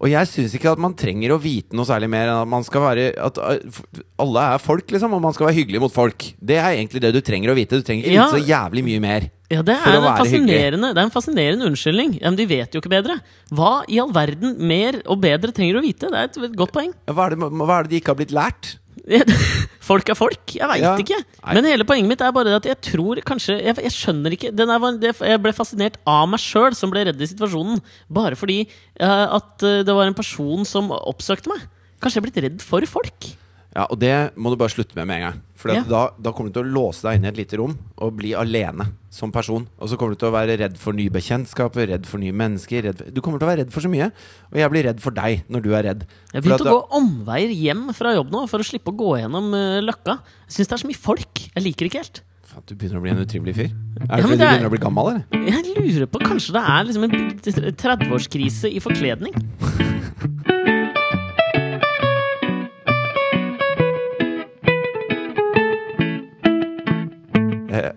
Og 0.03 0.11
jeg 0.11 0.27
syns 0.27 0.55
ikke 0.59 0.73
at 0.73 0.81
man 0.83 0.97
trenger 0.99 1.31
å 1.31 1.39
vite 1.39 1.77
noe 1.79 1.87
særlig 1.87 2.09
mer 2.11 2.27
enn 2.27 2.41
at 2.43 2.51
man 2.51 2.65
skal 2.67 2.83
være 2.83 3.05
At 3.23 3.39
uh, 3.39 3.83
alle 4.23 4.47
er 4.55 4.63
folk, 4.63 4.91
liksom, 4.91 5.15
og 5.15 5.23
man 5.23 5.37
skal 5.37 5.47
være 5.47 5.61
hyggelig 5.61 5.83
mot 5.85 5.95
folk. 5.95 6.27
Det 6.43 6.59
er 6.59 6.73
egentlig 6.75 7.05
det 7.05 7.13
du 7.15 7.21
trenger 7.23 7.53
å 7.53 7.57
vite. 7.59 7.79
Du 7.79 7.87
trenger 7.87 8.09
ikke 8.09 8.17
Ja. 8.17 8.27
vite 8.27 8.43
så 8.43 8.51
jævlig 8.51 8.85
mye 8.89 9.03
mer. 9.05 9.29
Ja, 9.53 9.61
det 9.61 9.75
er, 9.77 9.85
det 9.85 10.89
er 10.97 11.03
en 11.03 11.13
fascinerende 11.13 11.67
unnskyldning. 11.69 12.15
Ja, 12.23 12.31
men 12.31 12.39
de 12.41 12.47
vet 12.49 12.73
jo 12.73 12.81
ikke 12.81 12.93
bedre. 12.95 13.19
Hva 13.53 13.83
i 13.85 13.99
all 14.01 14.13
verden 14.15 14.57
mer 14.65 15.03
og 15.05 15.21
bedre 15.21 15.53
trenger 15.53 15.77
du 15.77 15.83
å 15.83 15.85
vite? 15.85 16.09
Det 16.09 16.23
er 16.23 16.31
et 16.49 16.57
godt 16.57 16.73
poeng. 16.73 16.95
Hva 17.11 17.27
er, 17.29 17.37
det, 17.37 17.51
hva 17.53 17.77
er 17.77 17.85
det 17.85 17.93
de 17.93 18.01
ikke 18.01 18.15
har 18.15 18.21
blitt 18.23 18.33
lært? 18.33 18.77
Folk 19.83 20.09
er 20.13 20.15
folk. 20.15 20.55
Jeg 20.55 20.69
veit 20.71 20.83
Ja. 20.85 20.93
ikke. 21.01 21.19
Men 21.57 21.67
hele 21.67 21.85
poenget 21.87 22.09
mitt 22.13 22.21
er 22.23 22.35
bare 22.35 22.55
at 22.55 22.67
jeg 22.69 22.79
tror 22.87 23.19
kanskje 23.27 23.57
Jeg, 23.59 23.75
jeg 23.83 23.95
skjønner 23.95 24.37
ikke 24.37 24.53
var, 24.55 24.99
Jeg 25.03 25.43
ble 25.43 25.53
fascinert 25.53 25.97
av 26.07 26.29
meg 26.31 26.39
sjøl, 26.43 26.75
som 26.79 26.93
ble 26.93 27.05
redd 27.09 27.21
i 27.21 27.27
situasjonen. 27.27 27.81
Bare 28.13 28.39
fordi 28.39 28.61
uh, 29.01 29.39
at 29.41 29.63
eh, 29.67 29.83
det 29.83 29.95
var 29.95 30.07
en 30.07 30.15
person 30.15 30.65
som 30.65 30.91
oppsøkte 30.95 31.51
meg. 31.51 31.67
Kanskje 32.03 32.19
jeg 32.19 32.23
er 32.23 32.29
blitt 32.29 32.43
redd 32.47 32.63
for 32.63 32.87
folk. 32.87 33.33
Ja, 33.75 33.87
Og 33.89 33.99
det 33.99 34.33
må 34.37 34.53
du 34.53 34.57
bare 34.61 34.71
slutte 34.71 34.95
med 34.99 35.09
med 35.09 35.19
en 35.19 35.27
gang. 35.31 35.43
For 35.63 35.71
Ja. 35.71 35.85
da, 35.87 36.01
da 36.19 36.33
kommer 36.35 36.51
du 36.51 36.57
til 36.59 36.65
å 36.67 36.73
låse 36.75 37.05
deg 37.07 37.21
inn 37.21 37.27
i 37.29 37.31
et 37.31 37.37
lite 37.39 37.59
rom 37.61 37.77
og 38.03 38.17
bli 38.19 38.33
alene 38.35 38.89
som 39.15 39.31
person. 39.31 39.69
Og 39.79 39.89
så 39.93 39.97
kommer 40.01 40.17
du 40.17 40.19
til 40.19 40.31
å 40.33 40.35
være 40.35 40.57
redd 40.59 40.75
for 40.81 40.97
nye 40.97 41.13
bekjentskaper, 41.15 41.87
redd 41.93 42.09
for 42.11 42.19
nye 42.19 42.35
mennesker. 42.35 42.89
For, 42.91 43.13
du 43.15 43.21
kommer 43.23 43.39
til 43.39 43.47
å 43.47 43.51
være 43.53 43.61
redd 43.63 43.71
for 43.75 43.85
så 43.85 43.91
mye. 43.93 44.09
Og 44.51 44.59
jeg 44.59 44.73
blir 44.75 44.89
redd 44.89 45.01
for 45.05 45.15
deg 45.15 45.45
når 45.53 45.63
du 45.63 45.71
er 45.79 45.87
redd. 45.87 46.03
Jeg 46.35 46.43
begynte 46.43 46.67
å 46.67 46.75
gå 46.81 46.99
omveier 46.99 47.55
hjem 47.55 47.87
fra 47.95 48.17
jobb 48.17 48.35
nå 48.35 48.43
for 48.51 48.59
å 48.65 48.67
slippe 48.67 48.91
å 48.91 48.99
gå 48.99 49.13
gjennom 49.23 49.53
uh, 49.55 49.79
Løkka. 49.87 50.19
Jeg 50.49 50.57
syns 50.59 50.73
det 50.73 50.79
er 50.81 50.83
så 50.83 50.91
mye 50.91 51.03
folk. 51.07 51.45
Jeg 51.55 51.63
liker 51.69 51.87
det 51.87 51.93
ikke 51.93 52.03
helt. 52.03 52.23
Faen, 52.53 52.67
du 52.67 52.75
begynner 52.75 52.99
å 52.99 53.05
bli 53.07 53.13
en 53.15 53.23
utrivelig 53.23 53.55
fyr. 53.61 53.71
Er 53.71 54.03
det 54.03 54.09
Ja, 54.09 54.27
fordi 54.27 54.33
du 54.35 54.37
det 54.37 54.49
er- 54.49 54.51
begynner 54.59 54.69
å 54.73 54.75
bli 54.75 54.83
gammel, 54.83 55.13
eller? 55.13 55.25
Jeg 55.47 55.77
lurer 55.79 56.11
på 56.11 56.25
Kanskje 56.27 56.53
det 56.59 56.65
er 56.67 56.91
liksom 56.91 57.07
en 57.07 57.73
30-årskrise 57.87 58.75
i 58.75 58.83
forkledning? 58.83 59.33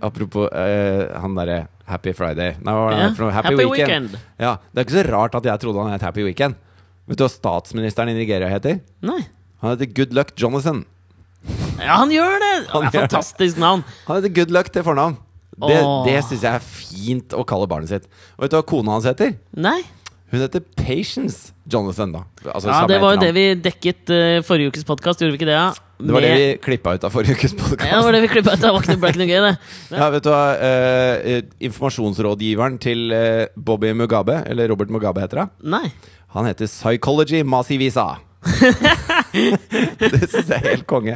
apropos 0.01 0.49
eh, 0.51 1.07
han 1.21 1.35
derre 1.37 1.67
Happy 1.85 2.13
Friday. 2.17 2.55
Nei, 2.65 2.73
hva 2.73 2.85
var 2.87 2.95
det 2.95 3.01
Ja, 3.03 3.09
for 3.13 3.25
noe? 3.27 3.33
Happy 3.35 3.55
Weekend. 3.59 4.15
Ja, 4.41 4.55
Det 4.73 4.81
er 4.81 4.87
ikke 4.87 4.97
så 4.97 5.05
rart 5.11 5.35
at 5.37 5.45
jeg 5.51 5.61
trodde 5.61 5.83
han 5.85 5.93
het 5.93 6.01
Happy 6.01 6.23
Weekend. 6.25 6.55
Vet 7.05 7.19
du 7.19 7.23
hva 7.27 7.29
statsministeren 7.29 8.09
i 8.09 8.15
Nigeria 8.17 8.49
heter? 8.49 8.79
Nei. 9.05 9.19
Han 9.61 9.75
heter 9.75 9.91
Good 9.93 10.13
Luck 10.17 10.33
Jonathan. 10.41 10.83
Ja, 11.77 11.99
han 12.01 12.09
gjør 12.09 12.39
det! 12.41 12.53
Han 12.71 12.87
det 12.87 12.89
er 12.89 12.91
gjør 12.91 12.91
det. 12.91 12.99
fantastisk 13.11 13.57
navn. 13.61 13.83
Han 14.07 14.17
heter 14.17 14.33
Good 14.39 14.51
Luck 14.55 14.71
til 14.73 14.83
fornavn. 14.87 15.17
Det, 15.55 15.77
Åh. 15.85 15.99
det 16.07 16.17
syns 16.27 16.41
jeg 16.43 16.57
er 16.57 16.63
fint 16.65 17.35
å 17.37 17.45
kalle 17.47 17.67
barnet 17.69 17.91
sitt. 17.93 18.07
Og 18.35 18.43
vet 18.47 18.51
du 18.51 18.57
hva 18.57 18.65
kona 18.67 18.95
hans 18.97 19.05
heter? 19.07 19.35
Nei. 19.55 19.77
Hun 20.33 20.41
heter 20.41 20.63
Patience 20.75 21.53
Jonathan, 21.69 22.11
da. 22.17 22.23
Altså, 22.49 22.67
Ja, 22.67 22.79
samme 22.81 22.89
Det 22.89 22.97
var 22.99 23.13
jo 23.15 23.21
det 23.21 23.29
vi 23.37 23.43
dekket 23.63 24.09
eh, 24.11 24.39
forrige 24.43 24.73
ukes 24.73 24.83
podkast, 24.89 25.21
gjorde 25.21 25.37
vi 25.37 25.39
ikke 25.39 25.51
det? 25.51 25.55
Ja? 25.55 25.69
Det 25.99 26.11
var 26.15 26.21
det 26.25 26.31
vi 26.35 26.45
klippa 26.65 26.93
ut 26.97 27.05
av 27.07 27.13
forrige 27.13 27.37
ukes 27.37 27.53
podkast. 27.55 27.85
Ja, 27.87 27.99
det 28.01 28.05
var 28.07 28.15
det 28.17 28.21
vi 28.25 28.31
klippet 28.33 28.53
ut. 28.57 28.61
Det 28.65 28.71
var 28.75 28.81
ikke 28.83 28.95
noe- 28.95 29.01
ble 29.05 29.11
ikke 29.13 29.21
noe 29.23 29.29
gøy, 29.31 29.41
det. 29.45 29.53
Ja, 30.01 30.09
vet 30.11 30.25
du 30.25 30.29
hva 30.33 30.43
eh, 30.59 31.15
eh, 31.35 31.41
Informasjonsrådgiveren 31.69 32.77
til 32.83 33.05
eh, 33.15 33.45
Bobby 33.55 33.93
Mugabe, 33.95 34.41
eller 34.49 34.67
Robert 34.73 34.91
Mugabe 34.91 35.23
heter 35.23 35.43
det, 35.45 35.47
Nei. 35.75 35.85
han 36.35 36.49
heter 36.51 36.67
Psychology 36.67 37.43
Masivisa. 37.47 38.09
det 39.35 40.25
syns 40.29 40.49
jeg 40.51 40.59
er 40.59 40.67
helt 40.75 40.85
konge. 40.89 41.15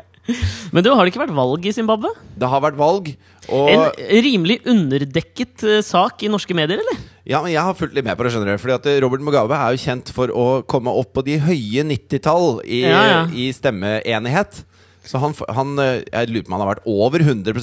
Men 0.73 0.85
du, 0.85 0.91
har 0.93 1.01
det 1.05 1.11
ikke 1.13 1.23
vært 1.23 1.33
valg 1.37 1.63
i 1.65 1.71
Zimbabwe? 1.73 2.11
Det 2.37 2.49
har 2.51 2.61
vært 2.61 2.77
valg, 2.77 3.07
og 3.49 3.69
En 3.71 3.85
rimelig 4.25 4.59
underdekket 4.69 5.63
eh, 5.65 5.79
sak 5.85 6.21
i 6.25 6.29
norske 6.29 6.53
medier, 6.57 6.81
eller? 6.83 6.99
Ja, 7.29 7.41
men 7.43 7.51
jeg 7.53 7.61
har 7.65 7.75
fulgt 7.77 7.95
litt 7.97 8.05
med 8.05 8.17
på 8.17 8.25
det, 8.25 8.31
skjønner 8.33 8.53
du. 8.57 8.61
Fordi 8.61 8.75
at 8.77 8.87
eh, 8.89 8.99
Robert 9.03 9.23
Mugabe 9.25 9.57
er 9.57 9.73
jo 9.75 9.81
kjent 9.81 10.11
for 10.13 10.29
å 10.33 10.45
komme 10.69 10.93
opp 11.01 11.11
på 11.17 11.23
de 11.25 11.39
høye 11.41 11.85
90-tall 11.89 12.59
i, 12.65 12.83
Ja, 12.85 13.01
ja. 13.09 13.19
i 13.33 13.49
stemmeenighet. 13.53 14.61
Så 15.07 15.21
han, 15.21 15.35
han 15.55 15.79
eh, 15.79 16.01
Jeg 16.07 16.31
lurer 16.31 16.45
på 16.45 16.51
om 16.51 16.57
han 16.57 16.65
har 16.65 16.73
vært 16.75 16.89
over 16.89 17.23
100 17.23 17.53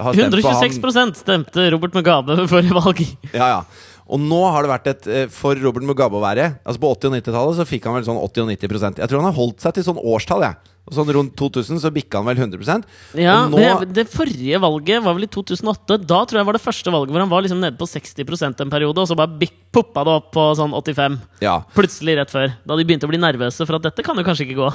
har 0.00 0.14
stemt 0.14 0.42
på 0.42 0.52
han. 0.54 0.64
126 0.64 1.22
stemte 1.22 1.70
Robert 1.74 1.94
Mugabe 1.96 2.36
For 2.50 2.62
valget. 2.62 3.14
Ja, 3.34 3.48
ja. 3.58 3.62
Og 4.10 4.18
nå 4.22 4.40
har 4.50 4.64
det 4.66 4.72
vært 4.72 4.90
et 4.90 5.08
eh, 5.10 5.26
For 5.30 5.58
Robert 5.62 5.86
Mugabe 5.86 6.18
å 6.18 6.24
være 6.24 6.48
Altså 6.64 6.82
På 6.82 6.92
80- 6.96 7.10
og 7.10 7.16
90-tallet 7.20 7.60
så 7.60 7.66
fikk 7.68 7.86
han 7.86 7.98
vel 7.98 8.06
sånn 8.08 8.18
80 8.18 8.44
og 8.46 8.52
90% 8.54 9.02
Jeg 9.02 9.10
tror 9.10 9.22
han 9.22 9.30
har 9.30 9.38
holdt 9.38 9.62
seg 9.62 9.76
til 9.76 9.86
sånn 9.86 10.00
årstall, 10.02 10.46
jeg. 10.48 10.69
Og 10.88 10.96
sånn 10.96 11.10
rundt 11.14 11.34
2000 11.38 11.78
så 11.78 11.90
bikka 11.94 12.18
han 12.18 12.26
vel 12.26 12.40
100% 12.40 12.82
Ja, 13.20 13.44
nå, 13.46 13.60
men 13.60 13.92
det 13.94 14.08
forrige 14.10 14.58
valget 14.58 15.04
var 15.04 15.14
vel 15.14 15.26
i 15.28 15.30
2008. 15.30 16.00
Da 16.08 16.22
tror 16.26 16.40
jeg 16.40 16.48
var 16.48 16.56
det 16.56 16.62
første 16.64 16.90
valget 16.90 17.12
hvor 17.14 17.22
han 17.22 17.30
var 17.30 17.44
liksom 17.44 17.60
nede 17.62 17.78
på 17.78 17.86
60% 17.86 18.64
en 18.64 18.72
periode, 18.72 18.98
og 18.98 19.06
så 19.06 19.14
bare 19.18 19.30
bik- 19.38 19.58
poppa 19.70 20.02
det 20.02 20.10
opp 20.18 20.32
på 20.34 20.44
sånn 20.58 20.72
85. 20.74 21.20
ja. 21.44 21.60
Plutselig 21.76 22.16
rett 22.18 22.32
før. 22.32 22.50
Da 22.66 22.74
de 22.74 22.82
begynte 22.88 23.06
å 23.06 23.12
bli 23.12 23.20
nervøse 23.22 23.62
for 23.68 23.78
at 23.78 23.84
dette 23.86 24.02
kan 24.02 24.18
jo 24.18 24.24
kanskje 24.26 24.48
ikke 24.48 24.58
gå. 24.58 24.70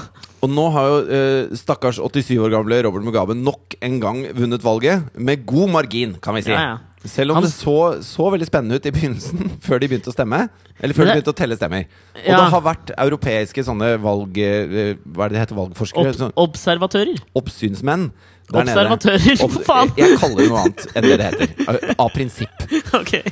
Og 0.45 0.49
nå 0.55 0.69
har 0.71 0.87
jo 0.87 0.97
eh, 1.11 1.55
stakkars 1.59 1.99
87 1.99 2.37
år 2.39 2.53
gamle 2.53 2.79
Robert 2.87 3.03
Mugabe 3.03 3.35
nok 3.35 3.75
en 3.83 3.99
gang 3.99 4.23
vunnet 4.37 4.63
valget. 4.63 5.09
Med 5.19 5.43
god 5.45 5.73
margin, 5.73 6.15
kan 6.23 6.37
vi 6.39 6.45
si. 6.47 6.53
Ja, 6.55 6.61
ja. 6.77 6.77
Selv 7.05 7.31
om 7.31 7.37
Han- 7.39 7.45
det 7.45 7.51
så, 7.53 7.75
så 8.03 8.29
veldig 8.33 8.47
spennende 8.49 8.79
ut 8.79 8.85
i 8.89 8.91
begynnelsen, 8.95 9.51
før 9.65 9.79
de 9.83 9.87
begynte 9.91 10.09
å 10.09 10.15
stemme. 10.15 10.39
Eller 10.79 10.97
før 10.97 11.05
det... 11.05 11.11
de 11.13 11.17
begynte 11.19 11.33
å 11.33 11.37
telle 11.37 11.57
stemmer. 11.59 11.85
Og 12.15 12.23
Ja. 12.25 12.39
det 12.41 12.47
har 12.55 12.63
vært 12.65 12.93
europeiske 12.97 13.63
sånne 13.67 13.91
valg... 14.03 14.37
eh, 14.41 14.95
Hva 15.05 15.27
er 15.27 15.29
det 15.29 15.37
det 15.37 15.43
heter? 15.45 15.59
Valgforskere? 15.59 16.15
Ob 16.33 16.49
observatører. 16.49 17.21
oppsynsmenn. 17.37 18.09
Observatører, 18.53 19.37
for 19.41 19.63
faen! 19.65 19.93
Jeg 19.97 20.17
kaller 20.21 20.43
det 20.43 20.49
noe 20.51 20.65
annet 20.67 20.83
enn 20.93 21.07
det 21.07 21.15
det 21.21 21.29
heter. 21.31 21.95
Av- 22.03 22.11
prinsipp. 22.13 22.67
Okay. 22.93 23.23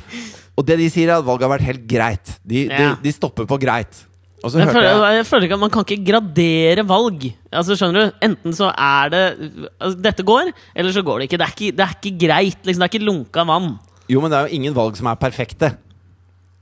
Og 0.58 0.66
det 0.66 0.76
de 0.80 0.88
sier, 0.90 1.10
er 1.10 1.18
at 1.20 1.26
valget 1.26 1.46
har 1.48 1.52
vært 1.56 1.66
helt 1.68 1.84
greit. 1.90 2.32
De, 2.46 2.64
de, 2.70 2.88
de 3.02 3.12
stopper 3.14 3.46
på 3.50 3.58
greit. 3.62 4.04
Jeg 4.44 4.68
føler, 4.68 4.90
jeg 4.90 5.16
jeg 5.16 5.26
føler 5.26 5.46
ikke 5.46 5.56
at 5.56 5.62
Man 5.62 5.72
kan 5.72 5.84
ikke 5.88 6.04
gradere 6.10 6.84
valg. 6.88 7.22
Altså 7.48 7.76
skjønner 7.80 8.10
du? 8.10 8.18
Enten 8.28 8.52
så 8.56 8.68
er 8.76 9.08
det 9.14 9.22
altså, 9.80 9.96
Dette 10.04 10.26
går, 10.26 10.52
eller 10.76 10.92
så 10.92 11.02
går 11.06 11.22
det 11.22 11.28
ikke. 11.30 11.40
Det 11.40 11.46
er 11.46 11.54
ikke, 11.56 11.76
det 11.78 11.84
er 11.86 11.94
ikke 11.96 12.26
greit. 12.26 12.58
Liksom. 12.60 12.82
Det 12.82 12.88
er 12.88 12.92
ikke 12.92 13.08
lunka 13.08 13.46
vann. 13.48 13.70
Jo, 14.12 14.20
men 14.20 14.30
det 14.30 14.38
er 14.38 14.48
jo 14.48 14.58
ingen 14.60 14.76
valg 14.76 14.98
som 15.00 15.08
er 15.08 15.20
perfekte. 15.20 15.72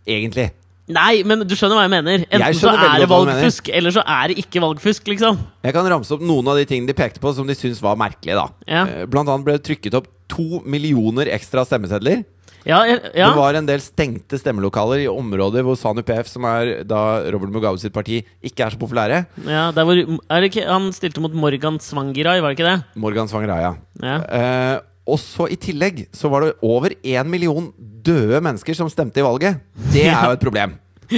Egentlig. 0.06 0.52
Nei, 0.92 1.22
men 1.28 1.44
du 1.48 1.54
skjønner 1.58 1.78
hva 1.78 1.86
jeg 1.86 1.92
mener. 1.94 2.26
Enten 2.28 2.44
Jeg 2.46 2.58
så 2.60 2.72
er 2.74 2.98
det 3.02 3.08
valgfusk, 3.10 3.70
eller 3.72 3.94
så 3.94 4.02
er 4.06 4.32
det 4.32 4.38
ikke 4.44 4.62
valgfusk, 4.64 5.08
liksom. 5.12 5.38
Jeg 5.64 5.74
kan 5.76 5.88
ramse 5.92 6.12
opp 6.16 6.22
noen 6.26 6.48
av 6.52 6.60
de 6.60 6.66
tingene 6.68 6.90
de 6.92 6.96
pekte 6.98 7.22
på 7.22 7.32
som 7.36 7.46
de 7.48 7.56
syntes 7.58 7.82
var 7.84 7.96
merkelige. 8.00 8.36
da 8.36 8.46
Ja. 8.68 8.84
Eh, 8.86 9.06
Blant 9.06 9.28
annet 9.28 9.44
ble 9.46 9.56
det 9.58 9.64
trykket 9.68 9.94
opp 9.98 10.06
to 10.28 10.62
millioner 10.64 11.26
ekstra 11.32 11.64
stemmesedler. 11.68 12.24
Ja, 12.64 12.84
ja. 12.86 13.26
Det 13.26 13.34
var 13.34 13.56
en 13.58 13.66
del 13.66 13.80
stengte 13.82 14.38
stemmelokaler 14.38 15.02
i 15.02 15.08
områder 15.10 15.64
hvor 15.66 15.74
SANU 15.74 16.04
PF, 16.06 16.28
som 16.30 16.44
er 16.46 16.84
da 16.86 17.00
Robert 17.34 17.50
Mugabe 17.50 17.80
sitt 17.82 17.92
parti, 17.92 18.20
ikke 18.44 18.62
er 18.66 18.70
så 18.70 18.78
populære. 18.78 19.24
ja 19.48 19.64
der 19.74 19.84
hvor, 19.88 19.98
er 19.98 20.40
det 20.44 20.52
ikke, 20.52 20.68
Han 20.70 20.92
stilte 20.94 21.20
mot 21.20 21.34
Morgan 21.34 21.80
Svangirai, 21.82 22.40
var 22.40 22.54
det 22.54 22.58
ikke 22.60 22.70
det? 22.70 22.84
Morgan 22.94 23.26
Svangirai, 23.26 23.74
Ja. 24.02 24.16
Eh, 24.30 24.80
og 25.06 25.18
så 25.18 25.48
i 25.50 25.58
tillegg 25.58 26.04
så 26.14 26.30
var 26.30 26.46
det 26.46 26.52
over 26.62 26.94
én 27.02 27.28
million 27.30 27.72
døde 27.78 28.38
mennesker 28.42 28.76
som 28.78 28.90
stemte 28.92 29.22
i 29.22 29.26
valget. 29.26 29.62
Det 29.92 30.06
er 30.06 30.28
jo 30.28 30.36
et 30.36 30.44
problem. 30.44 30.76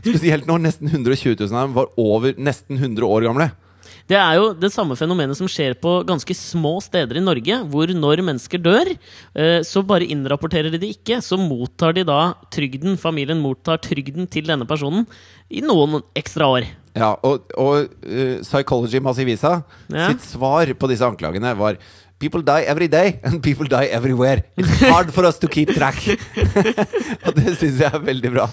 Spesielt 0.00 0.46
når 0.48 0.62
nesten 0.64 0.90
120 0.90 1.34
000 1.40 1.56
av 1.58 1.66
dem 1.66 1.74
var 1.76 1.90
over 2.00 2.36
nesten 2.38 2.78
100 2.78 3.04
år 3.08 3.26
gamle. 3.28 3.50
Det 4.08 4.16
er 4.16 4.38
jo 4.38 4.52
det 4.56 4.70
samme 4.72 4.96
fenomenet 4.96 5.36
som 5.36 5.48
skjer 5.50 5.74
på 5.82 5.98
ganske 6.08 6.32
små 6.36 6.78
steder 6.80 7.18
i 7.20 7.24
Norge, 7.24 7.58
hvor 7.68 7.90
når 7.92 8.22
mennesker 8.24 8.60
dør, 8.64 8.88
eh, 9.36 9.58
så 9.68 9.82
bare 9.84 10.08
innrapporterer 10.08 10.72
de 10.72 10.80
det 10.80 10.94
ikke. 10.94 11.18
Så 11.24 11.36
mottar 11.36 11.92
de 11.92 12.06
da 12.08 12.32
trygden, 12.54 12.96
familien 12.96 13.42
mottar 13.44 13.82
trygden 13.84 14.24
til 14.32 14.48
denne 14.48 14.64
personen 14.68 15.04
i 15.52 15.60
noen 15.60 16.00
ekstra 16.16 16.48
år. 16.54 16.70
Ja, 16.98 17.12
og, 17.22 17.52
og 17.60 17.92
uh, 18.08 18.40
Psychology 18.42 18.98
Massivisa 19.04 19.58
Ja. 19.92 20.08
sitt 20.08 20.24
svar 20.24 20.72
på 20.74 20.88
disse 20.90 21.06
anklagene 21.06 21.52
var 21.54 21.76
People 22.18 22.42
die 22.42 22.62
every 22.66 22.88
day, 22.88 23.20
and 23.24 23.42
people 23.42 23.66
die 23.66 23.86
everywhere. 23.86 24.42
It's 24.56 24.80
hard 24.80 25.12
for 25.14 25.24
us 25.24 25.38
to 25.38 25.48
keep 25.48 25.70
track. 25.74 26.02
og 27.26 27.36
det 27.36 27.54
syns 27.60 27.78
jeg 27.78 27.92
er 27.92 28.02
veldig 28.02 28.32
bra. 28.34 28.48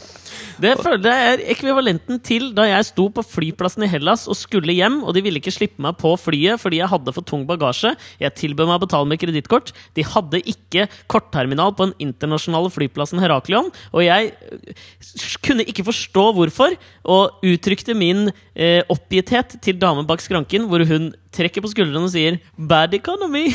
Det 0.62 0.72
føler 0.80 1.10
jeg 1.10 1.32
er 1.34 1.42
ekvivalenten 1.52 2.20
til 2.24 2.48
da 2.56 2.64
jeg 2.70 2.88
sto 2.88 3.10
på 3.12 3.24
flyplassen 3.28 3.84
i 3.84 3.90
Hellas 3.92 4.24
og 4.32 4.38
skulle 4.40 4.76
hjem, 4.76 5.02
og 5.04 5.16
de 5.16 5.24
ville 5.26 5.42
ikke 5.42 5.52
slippe 5.52 5.82
meg 5.84 5.98
på 6.00 6.14
flyet 6.20 6.62
fordi 6.62 6.80
jeg 6.80 6.92
hadde 6.92 7.14
for 7.16 7.28
tung 7.28 7.44
bagasje. 7.50 7.92
Jeg 8.22 8.38
tilbød 8.40 8.70
meg 8.70 8.78
å 8.78 8.84
betale 8.86 9.10
med 9.10 9.20
kredittkort. 9.20 9.74
De 9.98 10.06
hadde 10.08 10.44
ikke 10.48 10.88
kortterminal 11.12 11.76
på 11.76 11.90
den 11.90 12.08
internasjonale 12.08 12.72
flyplassen 12.72 13.20
Heraklion, 13.24 13.72
og 13.92 14.06
jeg 14.06 14.32
øh, 14.54 15.36
kunne 15.44 15.68
ikke 15.68 15.88
forstå 15.90 16.26
hvorfor, 16.38 16.78
og 17.04 17.44
uttrykte 17.46 17.98
min 17.98 18.30
eh, 18.56 18.82
oppgitthet 18.92 19.58
til 19.66 19.80
damen 19.82 20.08
bak 20.08 20.24
skranken, 20.24 20.70
hvor 20.72 20.86
hun 20.88 21.12
trekker 21.36 21.64
på 21.66 21.70
skuldrene 21.72 22.08
og 22.08 22.12
sier 22.14 22.40
'bad 22.58 22.94
economy'. 22.98 23.52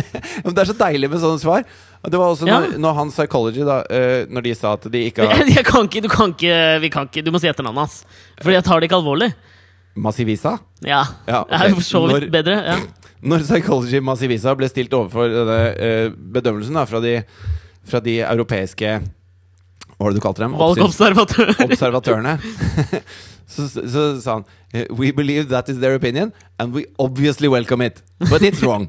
Det 0.44 0.58
er 0.62 0.68
så 0.70 0.76
deilig 0.78 1.10
med 1.10 1.20
sånne 1.22 1.40
svar. 1.42 1.64
Det 2.04 2.18
var 2.18 2.32
også 2.34 2.46
Ja. 2.48 2.58
når, 2.60 2.78
når 2.82 2.94
han 2.98 3.10
Psychology, 3.14 3.62
da 3.64 3.76
eh, 3.88 4.26
Når 4.26 4.42
de 4.42 4.54
sa 4.58 4.72
at 4.74 4.86
de 4.90 5.04
ikke 5.06 5.22
har 5.26 5.44
Jeg, 5.56 5.64
kan 5.64 5.86
ikke, 5.86 6.00
du 6.02 6.08
kan 6.10 6.32
ikke, 6.34 6.80
vi 6.82 6.88
kan 6.90 7.06
ikke 7.06 7.22
Du 7.22 7.30
må 7.30 7.38
si 7.38 7.46
etternavnet 7.46 7.78
hans. 7.84 8.00
Fordi 8.42 8.56
jeg 8.56 8.64
tar 8.66 8.80
det 8.80 8.88
ikke 8.90 8.98
alvorlig. 8.98 9.28
Massivisa? 9.94 10.56
Ja. 10.82 11.04
Ja, 11.28 11.44
Det 11.46 11.60
er 11.60 11.68
jo 11.68 11.74
for 11.78 11.86
så 11.86 12.00
vidt 12.08 12.26
Når- 12.26 12.30
bedre. 12.34 12.56
Ja. 12.66 12.76
Når 13.30 13.44
Psychology 13.46 14.00
Massivisa 14.02 14.54
ble 14.58 14.66
stilt 14.68 14.90
overfor 14.98 15.28
denne 15.30 15.58
eh, 15.78 16.08
bedømmelsen 16.10 16.74
da, 16.74 16.82
fra, 16.90 16.98
de, 17.04 17.22
fra 17.86 18.00
de 18.02 18.16
europeiske 18.26 18.96
Hva 20.02 20.08
var 20.08 20.14
det 20.16 20.18
du 20.18 20.24
kalte 20.24 20.42
dem? 20.42 20.54
Oppsyns- 20.58 21.62
observatørene. 21.62 22.32
så, 23.52 23.68
så, 23.70 23.84
så 23.92 24.02
sa 24.24 24.32
han 24.40 24.44
eh, 24.74 24.88
We 24.98 25.12
believe 25.14 25.46
that 25.52 25.68
is 25.70 25.78
their 25.78 25.94
opinion, 25.94 26.32
and 26.58 26.74
we 26.74 26.82
obviously 26.98 27.46
welcome 27.52 27.84
it. 27.86 28.02
But 28.18 28.42
it's 28.42 28.62
wrong. 28.66 28.88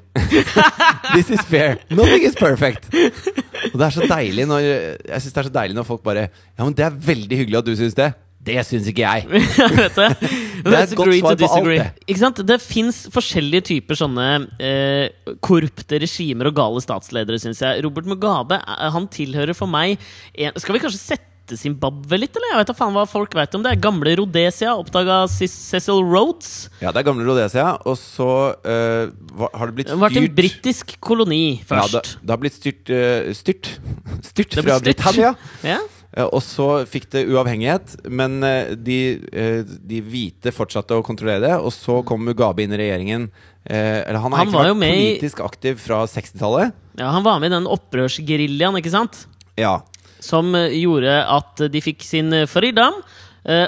This 1.13 1.29
is 1.29 1.41
fair. 1.45 1.77
Nothing 1.93 2.25
is 2.25 2.33
perfect. 2.39 2.89
Og 2.93 3.77
det 3.77 3.85
er 3.85 3.93
så 3.93 4.07
deilig 4.09 4.47
når 4.49 4.59
Jeg 4.65 5.21
synes 5.21 5.33
det 5.35 5.41
er 5.43 5.47
så 5.51 5.53
deilig 5.53 5.77
når 5.77 5.85
folk 5.87 6.01
bare 6.05 6.25
Ja, 6.31 6.63
men 6.65 6.73
det 6.73 6.85
er 6.87 6.97
veldig 7.13 7.37
hyggelig 7.43 7.59
at 7.61 7.69
du 7.69 7.75
syns 7.77 7.93
det. 7.97 8.09
Det 8.43 8.59
syns 8.67 8.87
ikke 8.91 9.05
jeg. 9.05 9.43
Vet 9.79 9.99
du? 9.99 10.27
Det 10.63 10.71
er 10.71 10.85
et 10.85 10.95
godt 10.95 11.11
svar 11.17 11.35
på 11.35 11.47
alt, 11.57 11.67
det. 11.67 12.05
Ikke 12.07 12.21
sant? 12.21 12.39
Det 12.47 12.55
fins 12.63 13.01
forskjellige 13.11 13.65
typer 13.73 13.99
sånne 13.99 14.27
eh, 14.63 15.33
korrupte 15.43 15.99
regimer 15.99 16.47
og 16.47 16.55
gale 16.55 16.83
statsledere, 16.83 17.39
syns 17.41 17.59
jeg. 17.63 17.83
Robert 17.83 18.07
Mugabe 18.07 18.61
eh, 18.61 18.87
han 18.95 19.09
tilhører 19.11 19.57
for 19.57 19.67
meg 19.67 19.97
en, 20.39 20.55
Skal 20.63 20.77
vi 20.77 20.83
kanskje 20.85 21.01
sette 21.01 21.57
Zimbabwe 21.59 22.21
litt, 22.21 22.31
eller? 22.39 22.53
Jeg 22.53 22.61
vet 22.61 22.69
da 22.71 22.75
faen 22.77 22.93
hva 22.95 23.03
folk 23.09 23.35
vet 23.35 23.57
om 23.57 23.65
det. 23.65 23.73
Gamle 23.83 24.13
Rhodesia, 24.15 24.77
oppdaga 24.79 25.17
Cecil 25.27 25.99
Rhodes. 26.07 26.69
Ja, 26.79 26.93
det 26.95 27.01
er 27.01 27.09
gamle 27.09 27.27
Rhodesia, 27.27 27.73
og 27.83 27.99
så 27.99 28.29
eh, 28.63 29.11
har 29.43 29.67
det 29.67 29.75
blitt 29.81 29.91
styrt 29.91 29.97
Det 29.99 30.05
vært 30.05 30.21
en 30.21 30.29
britisk 30.39 30.95
koloni 31.03 31.41
ja, 31.57 31.65
først. 31.73 31.97
det, 31.97 32.15
det 32.23 32.35
har 32.37 32.39
blitt 32.45 32.55
styrt 32.55 32.93
uh, 32.95 33.33
Styrt? 33.35 33.73
Styrt 34.31 34.57
fra 34.61 34.79
styrt. 34.79 34.87
Britannia. 34.87 35.33
Ja? 35.67 35.81
Ja, 36.15 36.27
og 36.29 36.43
så 36.45 36.65
fikk 36.85 37.07
det 37.09 37.23
uavhengighet, 37.33 37.95
men 38.13 38.35
eh, 38.45 38.75
de, 38.77 38.97
eh, 39.33 39.63
de 39.65 40.01
hvite 40.05 40.51
fortsatte 40.53 40.93
å 40.93 41.01
kontrollere 41.05 41.41
det. 41.41 41.55
Og 41.57 41.71
så 41.73 42.03
kom 42.05 42.21
Mugabe 42.27 42.61
inn 42.61 42.73
i 42.75 42.77
regjeringen. 42.77 43.31
eh, 43.65 44.03
Eller 44.05 44.19
han 44.21 44.31
har 44.31 44.43
Han 44.45 44.47
egentlig 44.53 44.77
vært 44.77 44.93
politisk 44.93 45.39
i- 45.39 45.43
aktiv 45.47 45.79
fra 45.81 46.03
60-tallet. 46.05 46.73
ja, 46.99 47.09
Han 47.11 47.23
var 47.23 47.39
med 47.39 47.51
i 47.51 47.55
den 47.55 47.65
opprørsgeriljaen, 47.67 48.77
ikke 48.77 48.91
sant? 48.93 49.25
Ja. 49.57 49.79
Som 50.19 50.53
eh, 50.55 50.69
gjorde 50.83 51.17
at 51.27 51.65
de 51.71 51.81
fikk 51.81 52.03
sin 52.05 52.31
eh, 52.33 52.45
freedom. 52.45 53.01
Eh, 53.43 53.67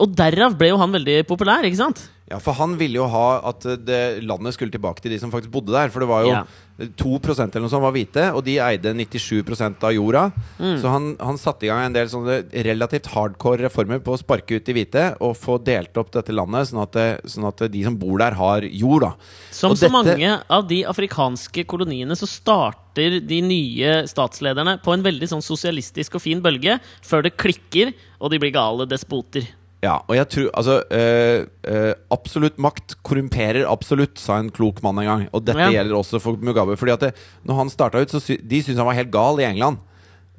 og 0.00 0.16
derav 0.18 0.58
ble 0.58 0.68
jo 0.74 0.76
han 0.82 0.92
veldig 0.92 1.22
populær, 1.30 1.62
ikke 1.64 1.78
sant? 1.80 2.08
Ja, 2.30 2.38
for 2.40 2.56
han 2.56 2.78
ville 2.80 2.96
jo 3.02 3.06
ha 3.12 3.26
at 3.50 3.66
eh, 3.68 3.80
det, 3.84 4.02
landet 4.24 4.56
skulle 4.56 4.72
tilbake 4.72 5.02
til 5.04 5.12
de 5.12 5.18
som 5.20 5.32
faktisk 5.32 5.52
bodde 5.52 5.74
der. 5.74 5.90
For 5.92 6.00
det 6.00 6.08
var 6.08 6.22
jo 6.24 6.32
Ja. 6.32 6.44
2 6.74 7.20
eller 7.38 7.60
noe 7.62 7.70
sånt 7.70 7.84
var 7.84 7.92
hvite, 7.94 8.22
og 8.34 8.42
de 8.42 8.56
eide 8.58 8.90
97 8.98 9.44
av 9.84 9.92
jorda. 9.94 10.32
Mm. 10.58 10.80
Så 10.82 10.90
han, 10.90 11.04
han 11.20 11.36
satte 11.38 11.66
i 11.66 11.68
gang 11.70 11.84
en 11.86 11.94
del 11.94 12.08
sånne 12.10 12.40
relativt 12.66 13.06
hardcore 13.12 13.62
reformer 13.62 14.00
på 14.02 14.16
å 14.16 14.18
sparke 14.18 14.56
ut 14.58 14.66
de 14.66 14.74
hvite 14.74 15.04
og 15.22 15.36
få 15.38 15.60
delt 15.62 15.94
opp 16.00 16.10
dette 16.16 16.34
landet, 16.34 16.72
sånn 16.72 16.82
at, 16.82 16.96
det, 16.96 17.06
sånn 17.30 17.46
at 17.46 17.62
de 17.70 17.84
som 17.86 17.94
bor 18.00 18.18
der, 18.18 18.34
har 18.34 18.66
jord. 18.66 19.06
da 19.06 19.12
Som 19.54 19.70
Og 19.70 19.78
så 19.78 19.86
dette- 19.86 19.92
mange 19.94 20.42
av 20.50 20.66
de 20.66 20.82
afrikanske 20.84 21.64
koloniene 21.64 22.16
så 22.18 22.26
starter 22.26 23.20
de 23.22 23.40
nye 23.40 24.00
statslederne 24.10 24.80
på 24.82 24.96
en 24.96 25.04
veldig 25.04 25.30
sånn 25.30 25.44
sosialistisk 25.46 26.16
og 26.16 26.22
fin 26.26 26.42
bølge, 26.42 26.80
før 27.06 27.22
det 27.22 27.36
klikker 27.36 27.94
og 28.18 28.32
de 28.32 28.40
blir 28.42 28.50
gale 28.50 28.88
despoter. 28.88 29.46
Ja, 29.84 29.98
og 30.08 30.14
jeg 30.16 30.28
tror 30.32 30.46
Altså, 30.56 30.76
øh, 30.96 31.46
øh, 31.68 31.92
absolutt 32.14 32.56
makt 32.62 32.94
korrumperer 33.04 33.66
absolutt, 33.68 34.16
sa 34.22 34.38
en 34.40 34.48
klok 34.54 34.80
mann 34.84 34.98
en 35.02 35.10
gang. 35.10 35.24
Og 35.36 35.44
dette 35.44 35.60
Ja. 35.60 35.70
gjelder 35.82 35.98
også 35.98 36.20
for 36.24 36.40
Mugabe. 36.40 36.76
Fordi 36.80 36.94
at 36.94 37.00
det, 37.08 37.12
når 37.44 37.60
han 37.62 37.72
starta 37.72 38.00
ut, 38.00 38.08
så 38.14 38.20
sy 38.22 38.38
de 38.40 38.62
syntes 38.62 38.80
han 38.80 38.88
var 38.88 38.96
helt 38.96 39.12
gal 39.12 39.40
i 39.42 39.44
England. 39.50 39.78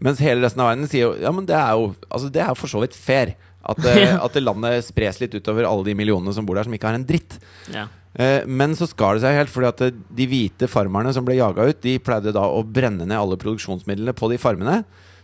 Mens 0.02 0.20
hele 0.20 0.42
resten 0.44 0.60
av 0.60 0.72
verden 0.74 0.90
sier 0.92 1.06
jo 1.06 1.12
Ja, 1.22 1.32
men 1.32 1.46
det 1.48 1.56
er 1.56 1.72
jo 1.78 1.94
Altså, 2.12 2.28
det 2.32 2.42
er 2.44 2.56
for 2.60 2.68
så 2.68 2.82
vidt 2.84 2.96
fair. 2.98 3.36
At, 3.66 3.80
eh, 3.86 4.02
Ja. 4.06 4.18
at 4.26 4.34
det 4.34 4.44
landet 4.44 4.84
spres 4.86 5.22
litt 5.22 5.34
utover 5.38 5.66
alle 5.70 5.86
de 5.86 5.96
millionene 5.96 6.34
som 6.34 6.46
bor 6.46 6.56
der, 6.56 6.64
som 6.68 6.74
ikke 6.74 6.90
har 6.90 6.98
en 6.98 7.06
dritt. 7.06 7.38
Ja. 7.74 7.88
Eh, 8.18 8.46
men 8.48 8.72
så 8.78 8.88
skar 8.88 9.16
det 9.18 9.24
seg 9.26 9.36
helt, 9.36 9.50
fordi 9.52 9.68
at 9.68 9.82
eh, 9.82 9.92
de 10.16 10.28
hvite 10.28 10.68
farmerne 10.72 11.12
som 11.14 11.26
ble 11.26 11.36
jaga 11.36 11.66
ut, 11.68 11.82
de 11.84 11.98
pleide 12.00 12.32
da 12.36 12.44
å 12.48 12.62
brenne 12.64 13.04
ned 13.06 13.18
alle 13.18 13.36
produksjonsmidlene 13.42 14.14
på 14.16 14.30
de 14.32 14.38
farmene. 14.38 14.84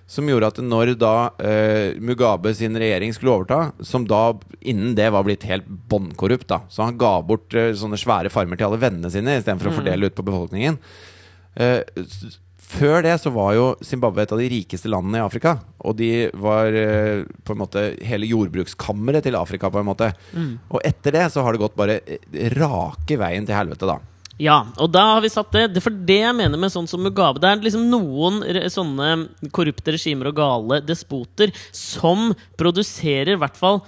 Som 0.09 0.27
gjorde 0.27 0.49
at 0.51 0.59
når 0.63 0.93
da 0.99 1.13
eh, 1.39 1.97
Mugabe 2.03 2.53
sin 2.57 2.75
regjering 2.77 3.13
skulle 3.15 3.35
overta, 3.37 3.59
som 3.85 4.05
da 4.07 4.33
innen 4.59 4.95
det 4.97 5.07
var 5.13 5.23
blitt 5.27 5.45
helt 5.47 5.67
bånnkorrupt, 5.67 6.49
da 6.51 6.61
Så 6.69 6.83
han 6.83 6.99
ga 6.99 7.17
bort 7.23 7.55
eh, 7.55 7.71
sånne 7.77 7.99
svære 7.99 8.31
farmer 8.33 8.59
til 8.59 8.67
alle 8.67 8.81
vennene 8.81 9.11
sine 9.13 9.39
istedenfor 9.39 9.71
å 9.71 9.77
fordele 9.79 10.11
ut 10.11 10.17
på 10.17 10.27
befolkningen. 10.27 10.79
Eh, 11.55 11.81
før 12.71 13.01
det 13.03 13.17
så 13.19 13.31
var 13.35 13.55
jo 13.57 13.65
Zimbabwe 13.83 14.23
et 14.23 14.31
av 14.31 14.39
de 14.39 14.47
rikeste 14.51 14.87
landene 14.91 15.19
i 15.19 15.25
Afrika. 15.25 15.57
Og 15.83 15.97
de 15.99 16.29
var 16.39 16.71
eh, 16.71 17.23
på 17.43 17.55
en 17.55 17.59
måte 17.59 17.83
hele 18.07 18.29
jordbrukskammeret 18.29 19.25
til 19.27 19.35
Afrika, 19.39 19.71
på 19.71 19.81
en 19.81 19.89
måte. 19.89 20.11
Og 20.71 20.79
etter 20.87 21.17
det 21.17 21.25
så 21.33 21.43
har 21.43 21.55
det 21.55 21.63
gått 21.63 21.75
bare 21.79 21.99
eh, 22.05 22.47
rake 22.55 23.17
veien 23.19 23.47
til 23.47 23.57
helvete, 23.57 23.89
da. 23.89 23.97
Ja, 24.41 24.57
og 24.81 24.89
da 24.89 25.03
har 25.13 25.21
vi 25.21 25.29
satt 25.29 25.53
det. 25.53 25.81
For 25.83 25.93
det 25.93 26.21
jeg 26.23 26.37
mener 26.37 26.57
med 26.59 26.73
sånn 26.73 26.89
som 26.89 27.03
Mugabe 27.05 27.41
Det 27.41 27.49
er 27.49 27.61
liksom 27.61 27.89
noen 27.91 28.41
sånne 28.73 29.09
korrupte 29.53 29.93
regimer 29.93 30.31
og 30.31 30.39
gale 30.39 30.79
despoter 30.85 31.53
som 31.75 32.31
produserer 32.57 33.35
i 33.35 33.41
hvert 33.41 33.59
fall 33.59 33.83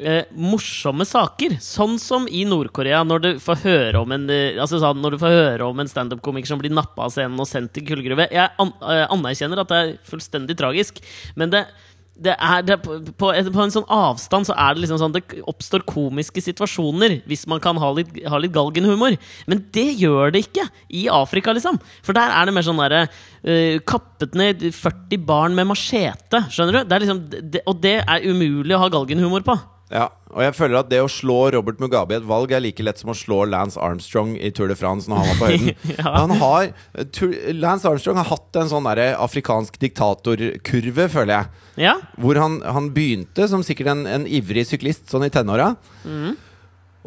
eh, 0.00 0.26
morsomme 0.34 1.06
saker. 1.06 1.56
Sånn 1.62 1.94
som 2.02 2.26
i 2.26 2.42
Nord-Korea, 2.48 3.04
når 3.06 3.22
du 3.22 3.30
får 3.42 3.62
høre 3.62 4.02
om 4.02 4.16
en 4.16 4.26
eh, 4.32 4.58
Altså 4.58 4.82
sånn, 4.82 5.02
Når 5.04 5.14
du 5.14 5.22
får 5.22 5.38
høre 5.38 5.70
om 5.70 5.80
en 5.82 5.90
standup-komiker 5.90 6.50
som 6.50 6.62
blir 6.62 6.74
nappa 6.74 7.06
av 7.06 7.14
scenen 7.14 7.38
og 7.40 7.50
sendt 7.50 7.74
til 7.76 7.86
kullgruve. 7.86 8.28
Jeg 8.34 8.50
an 8.50 8.74
eh, 8.82 9.06
anerkjenner 9.14 9.62
at 9.62 9.70
det 9.70 9.82
er 9.82 9.96
fullstendig 10.10 10.58
tragisk, 10.58 11.02
men 11.38 11.54
det 11.54 11.66
det 12.14 12.34
er, 12.38 12.62
det 12.62 12.76
på, 12.84 12.96
på, 13.18 13.30
en- 13.34 13.72
sånn 13.74 13.86
avstand 13.90 14.46
så 14.46 14.54
er 14.54 14.76
det 14.76 14.84
liksom 14.84 15.00
sånn 15.02 15.14
Det 15.16 15.40
oppstår 15.50 15.82
komiske 15.88 16.42
situasjoner 16.44 17.16
hvis 17.26 17.42
man 17.50 17.62
kan 17.64 17.78
ha 17.82 17.90
litt, 17.96 18.12
ha 18.30 18.38
litt 18.38 18.54
galgenhumor. 18.54 19.16
Men 19.50 19.64
det 19.74 19.88
gjør 19.98 20.30
det 20.34 20.44
ikke 20.46 20.68
i 20.94 21.08
Afrika, 21.10 21.54
liksom. 21.56 21.80
For 22.06 22.14
der 22.16 22.30
er 22.30 22.46
det 22.46 22.54
mer 22.54 22.66
sånn 22.66 22.78
derre 22.78 23.04
uh, 23.08 23.80
Kappet 23.82 24.38
ned 24.38 24.62
40 24.70 25.26
barn 25.26 25.58
med 25.58 25.66
machete. 25.72 26.44
Skjønner 26.54 26.80
du? 26.80 26.90
Det 26.90 27.02
liksom, 27.02 27.22
det, 27.34 27.64
og 27.66 27.82
det 27.82 27.96
er 28.04 28.28
umulig 28.30 28.76
å 28.78 28.84
ha 28.84 28.92
galgenhumor 28.94 29.42
på. 29.46 29.58
Ja, 29.92 30.06
og 30.32 30.40
jeg 30.40 30.54
føler 30.56 30.78
at 30.80 30.88
det 30.88 31.02
å 31.04 31.10
slå 31.12 31.50
Robert 31.52 31.80
Mugabe 31.82 32.14
i 32.14 32.16
et 32.16 32.26
valg 32.26 32.54
er 32.56 32.62
like 32.64 32.82
lett 32.82 32.98
som 32.98 33.12
å 33.12 33.16
slå 33.16 33.42
Lance 33.46 33.78
Armstrong 33.78 34.32
i 34.40 34.48
Tour 34.54 34.70
de 34.72 34.76
France 34.78 35.10
når 35.10 35.20
han 35.20 35.28
var 35.28 35.40
på 35.42 35.50
høyden. 35.52 35.74
Ja. 35.98 36.14
Han 36.16 36.32
har, 36.40 36.70
Lance 37.52 37.90
Armstrong 37.90 38.18
har 38.18 38.30
hatt 38.30 38.58
en 38.58 38.70
sånn 38.72 38.88
der 38.88 39.18
afrikansk 39.20 39.76
diktatorkurve, 39.82 41.06
føler 41.12 41.34
jeg. 41.36 41.68
Ja. 41.84 41.94
Hvor 42.16 42.40
han, 42.40 42.58
han 42.64 42.88
begynte 42.96 43.46
som 43.50 43.62
sikkert 43.66 43.92
en, 43.92 44.06
en 44.08 44.26
ivrig 44.26 44.64
syklist 44.70 45.12
sånn 45.12 45.28
i 45.28 45.32
tenåra. 45.34 45.74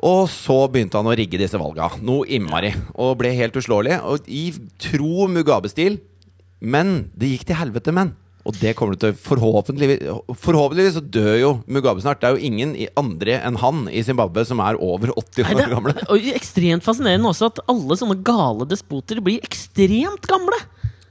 Og 0.05 0.27
så 0.29 0.59
begynte 0.69 0.99
han 1.01 1.09
å 1.09 1.15
rigge 1.17 1.39
disse 1.41 1.57
valga. 1.57 1.89
Noe 2.05 2.29
innmari. 2.29 2.69
Og 3.01 3.15
ble 3.17 3.33
helt 3.33 3.57
uslåelig. 3.57 3.97
Og 4.05 4.29
i 4.29 4.51
tro 4.81 5.25
Mugabe-stil. 5.33 5.97
Men 6.61 7.09
det 7.17 7.33
gikk 7.33 7.47
til 7.49 7.57
helvete, 7.59 7.93
men. 7.93 8.13
Og 8.47 8.55
det 8.61 8.71
kommer 8.79 8.95
til 8.95 9.11
til 9.11 9.17
Forhåpentligvis 9.25 10.05
Forhåpentligvis 10.39 10.95
så 10.95 11.01
dør 11.03 11.33
jo 11.41 11.49
Mugabe 11.67 11.99
snart. 12.03 12.21
Det 12.21 12.29
er 12.29 12.37
jo 12.37 12.47
ingen 12.47 12.73
andre 12.99 13.41
enn 13.43 13.57
han 13.59 13.81
i 13.91 14.03
Zimbabwe 14.07 14.45
som 14.47 14.61
er 14.63 14.79
over 14.79 15.11
80 15.19 15.43
Nei, 15.43 15.51
år 15.53 15.59
det 15.65 15.73
gamle. 15.73 15.93
og 16.07 16.29
ekstremt 16.31 16.85
fascinerende 16.85 17.27
også 17.33 17.49
at 17.51 17.59
alle 17.67 17.97
sånne 17.99 18.15
gale 18.23 18.67
despoter 18.71 19.19
blir 19.25 19.43
ekstremt 19.43 20.29
gamle. 20.31 20.57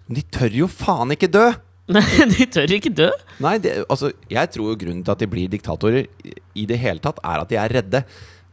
De 0.08 0.22
tør 0.32 0.54
jo 0.62 0.68
faen 0.70 1.12
ikke 1.12 1.28
dø! 1.28 1.44
Nei, 1.92 2.02
De 2.34 2.46
tør 2.50 2.72
ikke 2.74 2.90
dø. 2.98 3.10
Nei, 3.44 3.58
det, 3.62 3.74
altså, 3.92 4.08
jeg 4.32 4.50
tror 4.54 4.72
jo 4.72 4.78
grunnen 4.80 5.04
til 5.06 5.12
at 5.14 5.20
de 5.22 5.28
blir 5.30 5.50
diktatorer 5.52 6.06
i- 6.26 6.32
i 6.62 6.64
det 6.66 6.78
hele 6.82 6.98
tatt, 7.04 7.20
er 7.22 7.42
at 7.44 7.52
de 7.52 7.58
er 7.60 7.74
redde. 7.76 8.00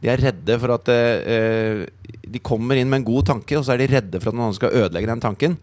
De 0.04 0.10
er 0.12 0.20
redde 0.20 0.58
for 0.60 0.74
at 0.76 0.90
uh, 0.92 1.80
De 2.28 2.42
kommer 2.44 2.76
inn 2.78 2.90
med 2.92 3.00
en 3.00 3.06
god 3.08 3.24
tanke, 3.32 3.56
og 3.58 3.64
så 3.64 3.72
er 3.74 3.80
de 3.82 3.88
redde 3.96 4.20
for 4.20 4.30
at 4.30 4.38
noen 4.38 4.54
skal 4.54 4.76
ødelegge 4.84 5.08
den 5.10 5.24
tanken. 5.24 5.56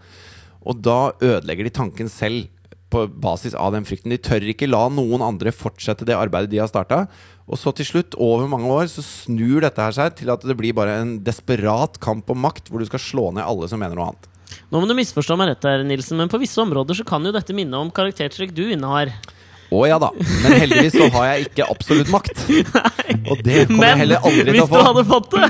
Og 0.66 0.82
da 0.84 1.12
ødelegger 1.22 1.70
de 1.70 1.74
tanken 1.78 2.10
selv 2.12 2.50
på 2.92 3.06
basis 3.24 3.56
av 3.58 3.74
den 3.76 3.88
frykten. 3.88 4.12
De 4.14 4.20
tør 4.22 4.44
ikke 4.52 4.70
la 4.70 4.86
noen 4.92 5.24
andre 5.26 5.54
fortsette 5.56 6.08
det 6.08 6.18
arbeidet 6.18 6.52
de 6.52 6.62
har 6.62 6.70
starta. 6.72 7.06
Og 7.52 7.60
så 7.60 7.74
til 7.76 7.88
slutt, 7.88 8.16
over 8.22 8.48
mange 8.52 8.70
år, 8.72 8.88
så 8.92 9.04
snur 9.04 9.64
dette 9.64 9.84
her 9.84 9.96
seg 9.96 10.16
til 10.20 10.32
at 10.34 10.44
det 10.48 10.56
blir 10.60 10.76
bare 10.78 11.00
en 11.02 11.18
desperat 11.26 12.00
kamp 12.04 12.30
om 12.32 12.40
makt, 12.46 12.70
hvor 12.70 12.80
du 12.84 12.88
skal 12.88 13.02
slå 13.04 13.32
ned 13.36 13.44
alle 13.48 13.68
som 13.72 13.82
mener 13.82 13.98
noe 13.98 14.12
annet. 14.12 14.30
Nå 14.72 14.80
må 14.80 14.88
du 14.88 14.96
misforstå 14.96 15.36
meg 15.40 15.48
rett 15.52 15.68
her, 15.68 15.84
Nilsen, 15.88 16.20
men 16.20 16.32
på 16.32 16.40
visse 16.42 16.60
områder 16.64 16.96
så 17.00 17.04
kan 17.08 17.24
jo 17.28 17.32
dette 17.36 17.56
minne 17.56 17.78
om 17.80 17.92
karaktertrekk 17.92 18.52
du 18.56 18.66
innehar. 18.70 19.12
Å 19.72 19.86
ja 19.88 19.98
da. 20.04 20.10
Men 20.44 20.52
heldigvis 20.60 20.98
så 21.00 21.08
har 21.14 21.30
jeg 21.30 21.46
ikke 21.48 21.68
absolutt 21.72 22.10
makt. 22.12 22.42
Og 23.32 23.40
det 23.46 23.68
kommer 23.70 23.88
jeg 23.88 24.02
heller 24.04 24.28
aldri 24.28 24.52
til 24.52 24.60
å 24.60 24.68
få 24.68 24.76
hvis 24.76 24.84
du 24.84 24.88
hadde 24.90 25.06
fått 25.08 25.30
det! 25.32 25.48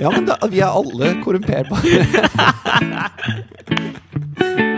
Ja, 0.00 0.08
men 0.14 0.24
da, 0.28 0.40
vi 0.48 0.64
er 0.64 0.70
alle 0.80 1.06
korrumperbare. 1.24 1.84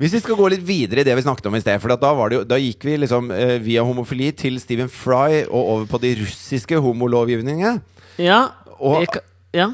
Hvis 0.00 0.14
vi 0.16 0.20
skal 0.24 0.38
gå 0.38 0.46
litt 0.48 0.62
videre 0.64 1.02
i 1.02 1.04
det 1.04 1.12
vi 1.18 1.22
snakket 1.26 1.46
om 1.50 1.56
i 1.58 1.60
sted 1.60 1.76
For 1.82 1.92
at 1.92 2.00
da, 2.00 2.14
var 2.16 2.30
det 2.32 2.38
jo, 2.38 2.44
da 2.48 2.56
gikk 2.56 2.86
vi 2.88 2.94
liksom 3.02 3.28
eh, 3.36 3.58
via 3.60 3.82
homofili 3.84 4.30
til 4.32 4.56
Stephen 4.62 4.88
Fry 4.88 5.42
og 5.44 5.60
over 5.60 5.84
på 5.90 6.00
de 6.00 6.14
russiske 6.22 6.78
homolovgivningene. 6.80 7.82
Ja, 8.18 8.46
Og- 8.80 9.02
jeg, 9.04 9.20
ja. 9.60 9.68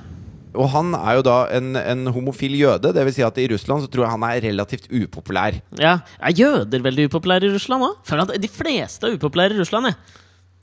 Og 0.57 0.70
han 0.72 0.95
er 0.97 1.18
jo 1.18 1.22
da 1.27 1.37
en, 1.53 1.77
en 1.77 2.07
homofil 2.14 2.55
jøde. 2.57 2.89
Det 2.97 3.03
vil 3.05 3.12
si 3.12 3.22
at 3.22 3.37
i 3.39 3.45
Russland 3.53 3.83
så 3.85 3.91
tror 3.93 4.07
jeg 4.07 4.12
han 4.14 4.22
er 4.24 4.41
relativt 4.41 4.87
upopulær. 4.89 5.59
ja. 5.79 5.99
Er 6.18 6.33
jøder 6.33 6.81
veldig 6.83 7.11
upopulære 7.11 7.45
i 7.51 7.53
Russland 7.53 7.85
òg? 7.85 8.33
De 8.41 8.49
fleste 8.49 9.05
er 9.07 9.18
upopulære 9.18 9.53
i 9.55 9.61
Russland. 9.61 9.91
Jeg. 9.93 9.95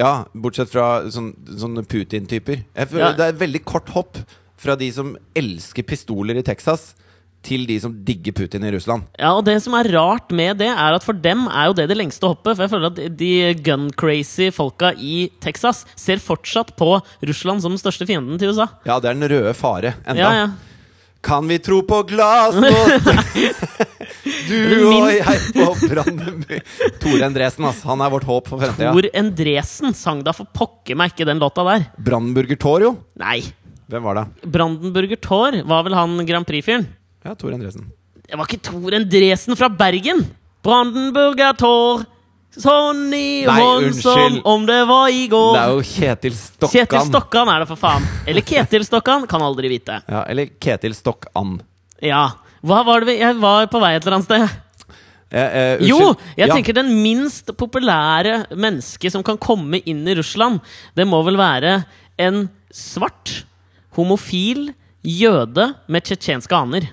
Ja, 0.01 0.13
bortsett 0.33 0.71
fra 0.73 1.03
sånn, 1.13 1.35
sånne 1.45 1.83
Putin-typer. 1.85 2.63
Ja. 2.75 3.11
Det 3.13 3.21
er 3.21 3.29
et 3.35 3.39
veldig 3.39 3.61
kort 3.69 3.89
hopp 3.93 4.17
fra 4.57 4.73
de 4.75 4.89
som 4.91 5.13
elsker 5.37 5.85
pistoler 5.85 6.39
i 6.41 6.43
Texas, 6.47 6.95
til 7.43 7.65
de 7.69 7.77
som 7.83 7.93
digger 8.07 8.35
Putin 8.35 8.65
i 8.65 8.71
Russland. 8.73 9.05
Ja, 9.19 9.33
og 9.37 9.45
det 9.47 9.57
som 9.65 9.75
er 9.77 9.89
rart 9.93 10.31
med 10.35 10.61
det, 10.63 10.69
er 10.71 10.97
at 10.97 11.05
for 11.05 11.17
dem 11.17 11.45
er 11.51 11.69
jo 11.69 11.77
det 11.77 11.87
det 11.91 11.99
lengste 11.99 12.29
hoppet. 12.29 12.55
For 12.55 12.65
jeg 12.65 12.73
føler 12.73 12.91
at 12.91 13.17
de 13.19 13.31
gun-crazy 13.65 14.49
folka 14.55 14.93
i 14.97 15.29
Texas 15.43 15.83
ser 15.99 16.23
fortsatt 16.23 16.75
på 16.79 16.95
Russland 17.27 17.63
som 17.63 17.75
den 17.75 17.81
største 17.81 18.07
fienden 18.09 18.39
til 18.41 18.53
USA. 18.53 18.69
Ja, 18.87 18.99
det 19.03 19.11
er 19.11 19.19
den 19.19 19.29
røde 19.31 19.57
fare 19.57 19.97
enda. 20.05 20.21
Ja, 20.21 20.35
ja. 20.43 20.51
Kan 21.23 21.47
vi 21.47 21.55
tro 21.63 21.77
på 21.87 22.01
glasnost? 22.03 23.05
du 24.49 24.57
og 24.89 25.05
jeg 25.07 25.37
på 25.55 25.67
Brandeby. 25.87 26.57
Tore 26.99 27.29
Endresen, 27.29 27.67
ass. 27.69 27.79
Han 27.87 28.03
er 28.03 28.11
vårt 28.11 28.27
håp 28.27 28.49
for 28.51 28.59
fremtida. 28.59 28.91
Tor 28.91 29.07
Endresen 29.21 29.95
sang 29.95 30.19
da 30.25 30.33
for 30.35 30.51
pokker 30.51 30.99
meg 30.99 31.13
ikke 31.13 31.27
den 31.29 31.39
låta 31.39 31.63
der. 31.69 31.85
Brandenburger 31.95 32.59
Tor, 32.59 32.83
jo. 32.83 32.91
Nei. 33.23 33.39
Hvem 33.87 34.03
var 34.03 34.19
det? 34.19 34.25
Brandenburger 34.51 35.23
Tor 35.23 35.55
var 35.69 35.87
vel 35.87 35.95
han 35.95 36.19
Grand 36.27 36.47
Prix-fyren? 36.49 36.89
Ja, 37.23 37.35
Tor 37.39 37.53
Endresen. 37.55 37.89
Det 38.23 38.37
var 38.39 38.47
ikke 38.49 38.61
Tor 38.63 38.95
Endresen 38.97 39.55
fra 39.59 39.69
Bergen! 39.69 40.25
Brandenburger 40.63 41.55
Tor, 41.59 42.05
sånn 42.55 43.09
i 43.17 43.43
hånd 43.49 43.95
som 43.97 44.37
om 44.47 44.63
det 44.67 44.79
var 44.87 45.09
i 45.11 45.25
går. 45.31 45.55
Det 45.57 45.63
er 45.63 45.73
jo 45.73 45.83
Kjetil 45.89 46.35
Stokkan. 46.37 46.71
Kjetil 46.77 47.07
Stokkan 47.09 47.51
er 47.51 47.63
det, 47.63 47.67
for 47.73 47.81
faen. 47.81 48.05
Eller 48.29 48.45
Ketil 48.47 48.85
Stokkan, 48.87 49.25
kan 49.27 49.43
aldri 49.43 49.71
vite. 49.73 49.97
Ja, 50.07 50.21
eller 50.31 50.47
Ketil 50.63 50.95
Stokkan. 50.95 51.57
Ja. 52.03 52.25
Hva 52.63 52.79
var 52.87 53.03
det 53.03 53.09
vi 53.11 53.17
Jeg 53.19 53.35
var 53.43 53.67
på 53.67 53.81
vei 53.83 53.95
et 53.97 54.05
eller 54.05 54.19
annet 54.21 54.29
sted. 54.29 54.59
Eh, 55.33 55.49
eh, 55.59 55.83
Jo! 55.89 56.13
Jeg 56.37 56.47
Ja. 56.47 56.53
tenker 56.55 56.73
den 56.77 56.93
minst 57.03 57.47
populære 57.57 58.45
mennesket 58.55 59.11
som 59.11 59.23
kan 59.23 59.37
komme 59.37 59.81
inn 59.83 60.07
i 60.07 60.15
Russland, 60.15 60.61
det 60.95 61.07
må 61.07 61.23
vel 61.25 61.35
være 61.35 61.83
en 62.19 62.49
svart, 62.71 63.43
homofil 63.97 64.73
jøde 65.03 65.73
med 65.89 66.03
tsjetsjenske 66.05 66.53
aner. 66.55 66.87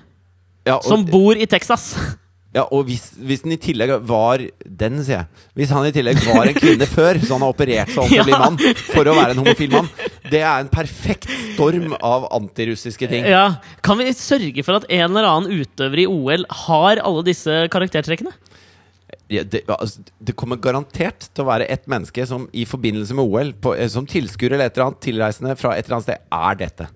Ja, 0.67 0.75
og- 0.77 0.83
Som 0.87 1.05
bor 1.05 1.35
i 1.37 1.45
Texas. 1.49 1.93
Ja, 2.51 2.65
og 2.75 2.81
hvis, 2.83 3.13
hvis 3.15 3.45
den 3.45 3.53
i 3.53 3.57
tillegg 3.63 3.93
var 4.09 4.41
Den, 4.67 4.97
sier 5.07 5.21
jeg. 5.21 5.27
Hvis 5.55 5.69
han 5.71 5.85
i 5.87 5.91
tillegg 5.95 6.17
var 6.25 6.49
en 6.49 6.57
kvinne 6.57 6.83
før, 6.97 7.15
så 7.23 7.37
han 7.37 7.45
har 7.45 7.53
operert 7.53 7.93
seg 7.93 8.01
om 8.03 8.09
til 8.11 8.19
å 8.19 8.25
bli 8.27 8.39
mann 8.41 8.57
for 8.89 9.07
å 9.07 9.13
være 9.15 9.31
en 9.31 9.39
homofil 9.39 9.71
mann, 9.71 9.87
det 10.27 10.41
er 10.43 10.57
en 10.65 10.67
perfekt 10.73 11.29
storm 11.53 11.93
av 12.03 12.25
antirussiske 12.35 13.07
ting. 13.07 13.23
Ja, 13.31 13.45
Kan 13.87 14.01
vi 14.03 14.11
sørge 14.19 14.65
for 14.67 14.81
at 14.81 14.89
en 14.91 15.05
eller 15.13 15.29
annen 15.29 15.63
utøver 15.63 16.03
i 16.03 16.07
OL 16.11 16.43
har 16.65 16.99
alle 16.99 17.23
disse 17.29 17.55
karaktertrekkene? 17.71 18.35
Ja, 19.31 19.45
det, 19.47 19.63
altså, 19.71 20.03
det 20.19 20.35
kommer 20.35 20.59
garantert 20.59 21.29
til 21.31 21.45
å 21.45 21.51
være 21.53 21.71
et 21.71 21.87
menneske 21.87 22.27
som 22.27 22.49
i 22.51 22.67
forbindelse 22.67 23.15
med 23.15 23.31
OL, 23.31 23.53
på, 23.63 23.77
eh, 23.79 23.87
som 23.87 24.03
tilskuer 24.03 24.57
eller 24.57 24.67
et 24.67 24.75
eller 24.75 24.89
annet 24.91 24.99
tilreisende 25.07 25.55
fra 25.55 25.77
et 25.79 25.87
eller 25.87 26.01
annet 26.01 26.09
sted, 26.11 26.27
er 26.35 26.59
dette. 26.67 26.91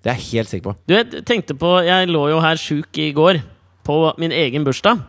Det 0.00 0.12
er 0.12 0.16
jeg 0.18 0.28
helt 0.32 0.52
sikker 0.52 0.70
på. 0.70 0.76
Du, 0.88 0.94
jeg 0.96 1.24
tenkte 1.28 1.56
på 1.60 1.74
Jeg 1.84 2.08
lå 2.08 2.26
jo 2.32 2.40
her 2.40 2.60
sjuk 2.60 3.00
i 3.00 3.10
går, 3.16 3.42
på 3.84 3.96
min 4.20 4.32
egen 4.32 4.64
bursdag. 4.64 5.00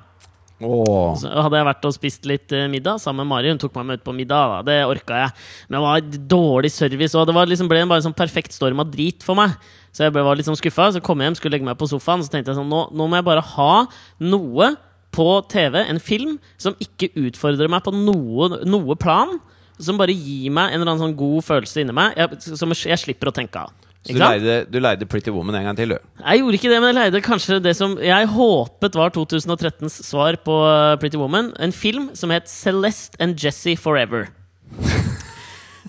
Åh. 0.61 1.15
Så 1.17 1.29
hadde 1.31 1.57
jeg 1.57 1.65
vært 1.65 1.85
og 1.89 1.93
spist 1.95 2.27
litt 2.29 2.53
eh, 2.53 2.67
middag 2.69 3.01
sammen 3.01 3.25
med 3.25 3.31
Mari. 3.31 3.49
Hun 3.49 3.61
tok 3.61 3.73
meg 3.79 3.87
med 3.87 4.01
ut 4.01 4.05
på 4.05 4.13
middag. 4.15 4.51
Da. 4.51 4.59
Det 4.67 4.77
orka 4.85 5.23
jeg. 5.23 5.35
Men 5.67 5.77
det 5.77 5.83
var 5.85 6.25
dårlig 6.35 6.71
service, 6.73 7.15
og 7.17 7.25
det 7.29 7.35
var 7.37 7.49
liksom, 7.49 7.69
ble 7.71 7.81
en 7.81 7.91
bare 7.91 8.05
sånn 8.05 8.17
perfekt 8.17 8.55
storm 8.55 8.83
av 8.83 8.91
drit 8.93 9.25
for 9.25 9.39
meg. 9.39 9.55
Så 9.91 10.05
jeg 10.05 10.13
ble, 10.15 10.23
var 10.25 10.37
litt 10.37 10.47
sånn 10.47 10.59
skuffa. 10.59 10.91
Så 10.93 11.01
kom 11.03 11.21
jeg 11.21 11.31
hjem, 11.31 11.39
skulle 11.39 11.57
legge 11.57 11.67
meg 11.67 11.79
på 11.81 11.89
sofaen, 11.89 12.23
så 12.23 12.33
tenkte 12.33 12.53
jeg 12.53 12.61
sånn 12.61 12.69
nå, 12.71 12.85
nå 12.93 13.09
må 13.09 13.19
jeg 13.19 13.27
bare 13.27 13.45
ha 13.55 13.71
noe 14.23 14.73
på 15.11 15.27
TV, 15.51 15.81
en 15.81 15.99
film, 15.99 16.37
som 16.61 16.77
ikke 16.79 17.09
utfordrer 17.19 17.71
meg 17.71 17.83
på 17.83 17.91
noe, 17.95 18.61
noe 18.63 18.95
plan. 18.99 19.39
Som 19.81 19.97
bare 19.97 20.13
gir 20.13 20.53
meg 20.53 20.71
en 20.71 20.83
eller 20.83 20.93
annen 20.93 21.07
sånn 21.07 21.17
god 21.17 21.47
følelse 21.47 21.81
inni 21.81 21.95
meg, 21.95 22.13
jeg, 22.19 22.57
som 22.59 22.69
jeg 22.75 23.01
slipper 23.01 23.31
å 23.31 23.35
tenke 23.35 23.65
av. 23.65 23.73
Så 24.01 24.15
du 24.15 24.17
leide, 24.17 24.55
du 24.65 24.79
leide 24.81 25.05
Pretty 25.05 25.29
Woman 25.29 25.59
en 25.59 25.67
gang 25.69 25.77
til, 25.77 25.93
du? 25.93 26.09
Jeg 26.23 26.41
gjorde 26.41 26.57
ikke 26.57 26.71
det, 26.71 26.79
men 26.81 26.89
jeg 26.89 26.97
leide 26.97 27.21
kanskje 27.21 27.59
det 27.61 27.75
som 27.77 27.93
jeg 28.01 28.31
håpet 28.33 28.97
var 28.97 29.13
2013s 29.13 30.01
svar 30.07 30.39
på 30.41 30.57
uh, 30.65 30.97
Pretty 30.97 31.21
Woman. 31.21 31.51
En 31.61 31.75
film 31.75 32.09
som 32.17 32.33
het 32.33 32.49
Celeste 32.49 33.21
and 33.21 33.37
Jesse 33.37 33.77
Forever. 33.77 34.31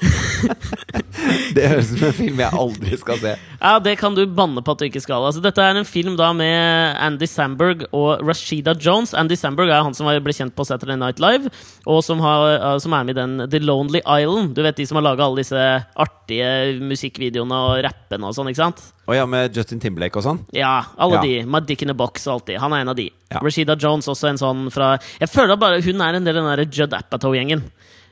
Det 1.54 1.66
høres 1.68 1.90
ut 1.92 1.98
som 2.00 2.08
en 2.08 2.14
film 2.16 2.40
jeg 2.42 2.56
aldri 2.58 2.96
skal 2.98 3.18
se. 3.20 3.32
Ja, 3.60 3.72
Det 3.82 3.92
kan 4.00 4.14
du 4.16 4.22
banne 4.26 4.62
på 4.64 4.72
at 4.74 4.80
du 4.80 4.86
ikke 4.88 5.02
skal. 5.04 5.22
Altså, 5.28 5.42
dette 5.44 5.62
er 5.62 5.78
en 5.78 5.86
film 5.88 6.16
da 6.18 6.30
med 6.36 6.96
Andy 7.02 7.28
Samberg 7.30 7.84
og 7.94 8.22
Rashida 8.26 8.74
Jones. 8.80 9.12
Andy 9.18 9.36
Samberg 9.38 9.70
er 9.70 9.84
han 9.86 9.94
som 9.94 10.06
var- 10.08 10.18
ble 10.24 10.32
kjent 10.34 10.54
på 10.56 10.66
Saturday 10.66 10.96
Night 10.98 11.20
Live, 11.22 11.50
og 11.86 12.02
som, 12.04 12.18
har, 12.20 12.56
uh, 12.60 12.78
som 12.82 12.92
er 12.96 13.04
med 13.04 13.16
i 13.16 13.20
den 13.20 13.50
The 13.50 13.60
Lonely 13.60 14.00
Island. 14.02 14.54
Du 14.56 14.62
vet 14.62 14.76
de 14.76 14.86
som 14.86 14.96
har 14.98 15.02
laga 15.06 15.24
alle 15.24 15.42
disse 15.44 15.62
artige 15.96 16.80
musikkvideoene 16.80 17.52
og 17.68 17.84
rappene 17.86 18.26
og 18.28 18.34
sånn, 18.34 18.50
ikke 18.50 18.62
sant? 18.64 18.82
Og 19.06 19.14
ja, 19.16 19.26
med 19.26 19.54
Justin 19.56 19.80
Timberlake 19.82 20.16
og 20.16 20.24
sånn? 20.26 20.40
Ja, 20.54 20.84
alle 20.98 21.14
Ja. 21.18 21.22
de. 21.22 21.44
My 21.44 21.60
Dick 21.60 21.82
in 21.82 21.90
a 21.90 21.94
Box 21.94 22.26
og 22.26 22.34
alt 22.40 22.46
de. 22.46 22.58
Han 22.58 22.72
er 22.72 22.80
en 22.82 22.88
av 22.88 22.96
de. 22.96 23.10
Ja. 23.30 23.38
Rashida 23.42 23.76
Jones 23.78 24.06
også 24.08 24.28
en 24.28 24.36
sånn 24.38 24.70
fra 24.72 24.98
Jeg 25.20 25.28
føler 25.28 25.56
bare 25.58 25.80
hun 25.82 26.00
er 26.00 26.14
en 26.14 26.24
del 26.24 26.36
av 26.38 26.44
den 26.44 26.56
der 26.56 26.64
Judd 26.70 26.92
Apatow-gjengen. 26.92 27.62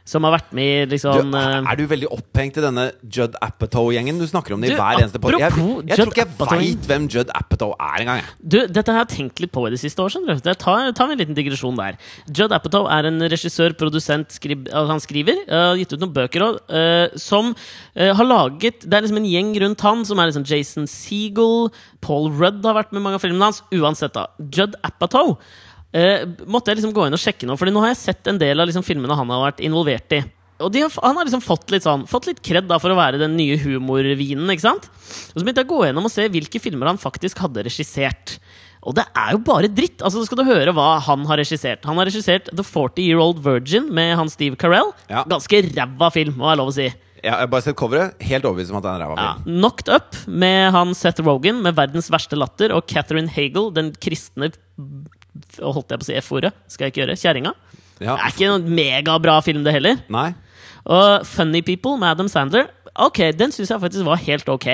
Som 0.09 0.25
har 0.27 0.35
vært 0.35 0.53
med 0.57 0.71
i 0.71 0.87
liksom 0.95 1.31
du, 1.31 1.37
er 1.39 1.79
du 1.79 1.85
veldig 1.91 2.09
opphengt 2.15 2.57
i 2.59 2.65
denne 2.65 2.87
Judd 3.05 3.37
Apatow-gjengen? 3.45 4.19
Du 4.21 4.27
snakker 4.27 4.57
om 4.57 4.65
det 4.65 4.73
i 4.73 4.79
hver 4.79 5.01
eneste 5.03 5.21
podcast. 5.23 5.59
Jeg, 5.59 5.67
jeg, 5.67 5.89
jeg 5.91 5.99
tror 6.01 6.13
ikke 6.13 6.25
jeg 6.25 6.51
veit 6.65 6.89
hvem 6.91 7.09
Judd 7.13 7.33
Apatow 7.37 7.75
er 7.77 8.05
engang. 8.05 8.25
Du, 8.41 8.59
dette 8.67 8.95
har 8.95 9.05
jeg 9.05 9.13
tenkt 9.15 9.43
litt 9.45 9.53
på 9.55 9.67
i 9.69 9.73
det 9.75 9.81
siste 9.83 10.03
år. 10.03 10.17
Ta, 10.41 10.77
ta 10.97 11.07
en 11.07 11.21
liten 11.21 11.37
digresjon 11.37 11.79
der. 11.79 12.01
Judd 12.27 12.55
Apatow 12.57 12.89
er 12.91 13.11
en 13.11 13.21
regissør, 13.31 13.77
produsent, 13.79 14.33
skrib, 14.35 14.67
altså 14.71 14.97
han 14.97 15.05
skriver. 15.05 15.45
eh, 15.47 15.67
Har 15.71 15.81
gitt 15.81 15.95
ut 15.95 16.03
noen 16.03 16.17
bøker 16.17 16.47
òg. 16.49 16.61
som 17.21 17.53
uh, 17.55 18.11
har 18.17 18.27
laget 18.27 18.85
Det 18.87 18.97
er 18.97 19.05
liksom 19.05 19.21
en 19.21 19.31
gjeng 19.31 19.55
rundt 19.63 19.87
han 19.87 20.05
som 20.09 20.19
er 20.19 20.31
liksom 20.31 20.47
Jason 20.49 20.89
Segel. 20.91 21.71
Paul 22.05 22.31
Rudd 22.33 22.65
har 22.67 22.79
vært 22.79 22.95
med 22.97 23.05
mange 23.05 23.21
av 23.21 23.25
filmene 23.25 23.51
hans. 23.51 23.63
Uansett, 23.75 24.17
da. 24.17 24.29
Judd 24.55 24.79
Apatow 24.87 25.37
eh, 25.93 26.27
måtte 26.47 26.71
jeg 26.73 26.81
liksom 26.81 26.95
gå 26.97 27.07
inn 27.09 27.17
og 27.17 27.23
sjekke 27.23 27.47
noe. 27.49 27.59
Fordi 27.61 27.73
nå 27.75 27.83
har 27.85 27.93
jeg 27.95 28.03
sett 28.05 28.31
en 28.31 28.39
del 28.41 28.61
av 28.61 28.69
liksom 28.71 28.85
filmene 28.87 29.17
han 29.19 29.31
har 29.33 29.47
vært 29.51 29.63
involvert 29.65 30.17
i. 30.19 30.23
Og 30.61 30.75
har, 30.77 30.93
han 31.03 31.17
har 31.17 31.25
liksom 31.25 31.41
fått 31.41 31.71
litt 31.73 31.87
sånn 31.87 32.03
Fått 32.05 32.27
litt 32.29 32.43
kred 32.45 32.67
da 32.69 32.77
for 32.77 32.93
å 32.93 32.97
være 32.99 33.17
den 33.23 33.33
nye 33.39 33.57
humorvinen. 33.57 34.51
ikke 34.53 34.67
sant? 34.67 34.91
Og 35.33 35.39
så 35.41 35.45
begynte 35.47 35.63
jeg 35.65 35.71
å 35.71 35.73
gå 35.73 35.85
gjennom 35.87 36.05
og 36.05 36.13
se 36.13 36.27
hvilke 36.29 36.61
filmer 36.61 36.91
han 36.91 37.01
faktisk 37.01 37.41
hadde 37.41 37.65
regissert. 37.65 38.35
Og 38.85 38.95
det 38.97 39.07
er 39.17 39.33
jo 39.37 39.41
bare 39.45 39.69
dritt! 39.73 40.01
Altså, 40.05 40.23
skal 40.25 40.41
du 40.41 40.45
høre 40.49 40.73
hva 40.77 40.99
han 41.05 41.25
har 41.29 41.41
regissert. 41.41 41.85
Han 41.89 41.97
har 42.01 42.09
regissert 42.09 42.49
The 42.53 42.65
40 42.65 43.05
Year 43.07 43.21
Old 43.21 43.41
Virgin 43.45 43.89
med 43.93 44.15
han 44.21 44.29
Steve 44.33 44.57
Carell. 44.61 44.93
Ja. 45.09 45.25
Ganske 45.29 45.63
ræva 45.69 46.09
film, 46.13 46.37
må 46.41 46.49
jeg 46.53 46.61
lov 46.61 46.73
å 46.73 46.77
si. 46.77 46.87
Jeg 47.21 47.35
har 47.37 47.49
bare 47.53 47.65
sett 47.67 47.77
coveret. 47.77 48.15
Helt 48.25 48.47
overbevist 48.49 48.73
om 48.73 48.79
at 48.81 48.85
det 48.87 48.93
er 48.93 49.01
en 49.01 49.05
ræva 49.05 49.17
Ja. 49.21 49.33
film. 49.37 49.59
Knocked 49.61 49.89
Up 49.93 50.17
med 50.29 50.73
han 50.77 50.95
Seth 50.97 51.21
Rogan 51.25 51.61
med 51.65 51.77
verdens 51.77 52.09
verste 52.13 52.37
latter, 52.41 52.73
og 52.77 52.87
Catherine 52.89 53.29
Hagel, 53.29 53.69
den 53.77 53.93
kristne 54.01 54.53
holdt 55.61 55.93
jeg 55.93 56.01
på 56.01 56.07
å 56.07 56.09
si 56.11 56.19
F-ordet, 56.21 56.53
skal 56.71 56.87
jeg 56.87 56.95
ikke 56.95 57.03
gjøre, 57.05 57.19
kjerringa. 57.21 57.55
Ja. 58.01 58.15
Det 58.15 58.21
er 58.21 58.35
ikke 58.35 58.53
en 58.55 58.71
megabra 58.79 59.41
film, 59.45 59.65
det 59.67 59.75
heller. 59.77 60.01
Nei? 60.13 60.31
Og 60.91 61.27
Funny 61.29 61.61
People 61.67 61.99
med 62.01 62.15
Adam 62.15 62.31
Sandler, 62.33 62.71
ok, 62.95 63.29
den 63.37 63.53
syns 63.53 63.73
jeg 63.73 63.83
faktisk 63.83 64.09
var 64.09 64.23
helt 64.25 64.49
ok. 64.49 64.71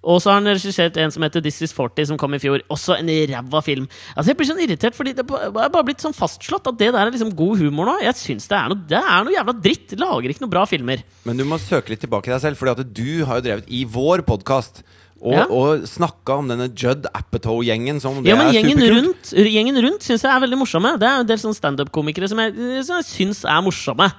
Og 0.00 0.16
så 0.22 0.30
har 0.30 0.38
han 0.38 0.48
regissert 0.48 0.96
en 0.96 1.12
som 1.12 1.24
heter 1.26 1.42
This 1.44 1.58
Is 1.66 1.74
40, 1.76 2.06
som 2.08 2.18
kom 2.20 2.32
i 2.32 2.40
fjor. 2.40 2.62
Også 2.72 2.96
en 2.96 3.10
ræva 3.28 3.60
film. 3.64 3.88
Altså 4.14 4.30
Jeg 4.30 4.38
blir 4.38 4.48
sånn 4.48 4.62
irritert, 4.64 4.96
fordi 4.96 5.12
det 5.18 5.26
er 5.26 5.52
bare 5.52 5.84
blitt 5.84 6.00
sånn 6.00 6.16
fastslått 6.16 6.70
at 6.70 6.78
det 6.80 6.88
der 6.94 7.02
er 7.02 7.12
liksom 7.12 7.34
god 7.36 7.60
humor 7.60 7.90
nå. 7.90 7.98
Jeg 8.06 8.16
syns 8.16 8.48
det 8.48 8.56
er 8.56 8.72
noe, 8.72 8.80
det 8.88 8.96
er 9.00 9.26
noe 9.26 9.34
jævla 9.34 9.56
dritt. 9.60 9.92
Lager 10.00 10.32
ikke 10.32 10.46
noe 10.46 10.54
bra 10.56 10.64
filmer. 10.70 11.04
Men 11.28 11.36
du 11.36 11.44
må 11.48 11.60
søke 11.60 11.92
litt 11.92 12.00
tilbake 12.06 12.30
i 12.30 12.34
deg 12.34 12.40
selv, 12.46 12.60
Fordi 12.60 12.72
at 12.78 12.94
du 12.96 13.26
har 13.28 13.40
jo 13.40 13.44
drevet 13.44 13.68
i 13.68 13.84
vår 13.84 14.24
podkast 14.24 14.80
og, 15.20 15.32
Ja. 15.36 15.44
og 15.52 15.82
snakka 15.84 16.38
om 16.40 16.48
denne 16.48 16.68
Judd 16.72 17.06
Apatow-gjengen 17.14 18.00
som 18.00 18.22
det 18.22 18.30
Ja, 18.30 18.36
men 18.36 18.48
er 18.48 18.52
gjengen 18.58 18.78
superkult. 18.78 19.04
rundt, 19.04 19.32
gjengen 19.52 19.80
rundt 19.84 20.00
syns 20.06 20.22
jeg 20.24 20.32
er 20.32 20.40
veldig 20.40 20.58
morsomme. 20.58 20.98
Det 20.98 21.08
er 21.08 21.20
en 21.20 21.26
del 21.26 21.36
sånn 21.38 21.54
standup-komikere 21.56 22.28
som 22.28 22.38
jeg, 22.38 22.54
som 22.86 22.96
jeg 23.02 23.08
syns 23.10 23.44
er 23.44 23.60
morsomme. 23.62 24.12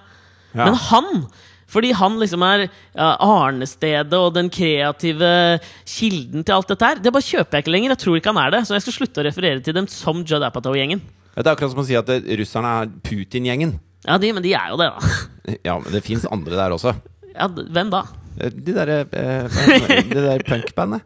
Ja. 0.53 0.65
Men 0.65 0.75
han 0.75 1.27
fordi 1.71 1.93
han 1.95 2.17
liksom 2.19 2.43
er 2.43 2.65
ja, 2.97 3.15
arnestedet 3.23 4.11
og 4.13 4.33
den 4.35 4.49
kreative 4.51 5.61
kilden 5.87 6.43
til 6.43 6.53
alt 6.57 6.67
dette 6.67 6.83
her. 6.83 6.95
Det 6.99 7.13
bare 7.15 7.23
kjøper 7.23 7.51
jeg 7.55 7.63
ikke 7.63 7.71
lenger. 7.71 7.93
Jeg 7.95 8.01
tror 8.03 8.17
ikke 8.19 8.33
han 8.33 8.41
er 8.43 8.51
det. 8.51 8.59
Så 8.67 8.75
jeg 8.75 8.81
skal 8.83 8.93
slutte 8.97 9.21
å 9.23 9.25
referere 9.29 9.63
til 9.63 9.73
dem 9.77 9.87
som 9.87 10.19
Judd 10.27 10.43
Apatow-gjengen. 10.43 10.99
Det 11.31 11.47
er 11.47 11.55
akkurat 11.55 11.71
som 11.71 11.79
å 11.79 11.85
si 11.87 11.95
at 11.95 12.05
det, 12.11 12.25
russerne 12.41 12.73
er 12.83 12.91
Putin-gjengen. 13.07 13.77
Ja, 14.05 14.17
de, 14.19 14.33
men 14.35 14.43
de 14.43 14.51
er 14.53 14.67
jo 14.73 14.77
det, 14.81 14.89
da. 14.91 15.55
Ja, 15.63 15.79
men 15.79 15.91
det 15.93 16.03
fins 16.03 16.25
andre 16.29 16.59
der 16.59 16.75
også. 16.75 16.91
Ja, 17.31 17.47
hvem 17.47 17.89
da? 17.89 18.03
De 18.39 18.73
derre 18.73 19.01
eh, 19.11 19.57
Det 20.07 20.21
der 20.23 20.43
punkbandet. 20.47 21.01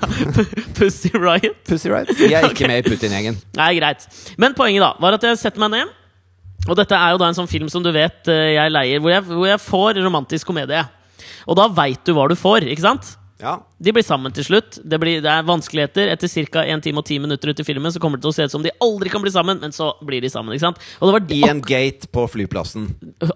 Pussy 0.78 1.10
Riot? 1.14 1.58
Pussy 1.68 1.90
Riot. 1.90 2.12
De 2.18 2.30
er 2.30 2.46
ikke 2.48 2.68
med 2.70 2.84
i 2.84 2.86
Putin-gjengen. 2.86 3.40
Nei, 3.58 3.72
greit. 3.80 4.06
Men 4.40 4.54
poenget 4.56 4.84
da 4.84 4.92
var 5.02 5.18
at 5.18 5.26
jeg 5.26 5.40
setter 5.40 5.62
meg 5.64 5.74
ned. 5.74 5.92
Og 6.70 6.78
dette 6.78 6.94
er 6.94 7.14
jo 7.14 7.18
da 7.18 7.28
en 7.32 7.36
sånn 7.36 7.50
film 7.50 7.68
som 7.72 7.82
du 7.82 7.90
vet 7.94 8.30
eh, 8.30 8.54
jeg 8.54 8.72
leier, 8.72 9.02
hvor 9.02 9.10
jeg, 9.10 9.26
hvor 9.26 9.48
jeg 9.48 9.62
får 9.64 9.98
romantisk 10.04 10.52
komedie. 10.52 10.84
Og 11.50 11.58
da 11.58 11.66
veit 11.74 12.04
du 12.06 12.14
hva 12.14 12.28
du 12.30 12.36
får, 12.38 12.68
ikke 12.70 12.84
sant? 12.84 13.16
Ja. 13.42 13.56
De 13.82 13.90
blir 13.90 14.04
sammen 14.06 14.32
til 14.34 14.46
slutt. 14.46 14.78
Det, 14.86 14.98
blir, 15.02 15.18
det 15.24 15.30
er 15.30 15.42
vanskeligheter. 15.46 16.12
Etter 16.12 16.30
ca. 16.30 16.62
1 16.62 16.84
time 16.84 17.02
og 17.02 17.08
10 17.08 17.24
minutter 17.24 17.50
ut 17.50 17.62
i 17.62 17.66
filmen 17.66 17.90
Så 17.92 17.98
kommer 18.02 18.20
det 18.20 18.22
til 18.26 18.30
å 18.30 18.36
se 18.36 18.46
ut 18.46 18.54
som 18.54 18.62
de 18.62 18.70
aldri 18.84 19.10
kan 19.10 19.24
bli 19.24 19.32
sammen, 19.34 19.58
men 19.58 19.74
så 19.74 19.90
blir 20.06 20.22
de 20.22 20.30
sammen. 20.30 20.54
ikke 20.54 20.68
sant? 20.68 20.78
Og 21.00 21.10
det 21.10 21.16
var 21.16 21.34
I 21.34 21.40
en 21.50 21.62
gate 21.66 22.10
på 22.14 22.26
flyplassen. 22.30 22.86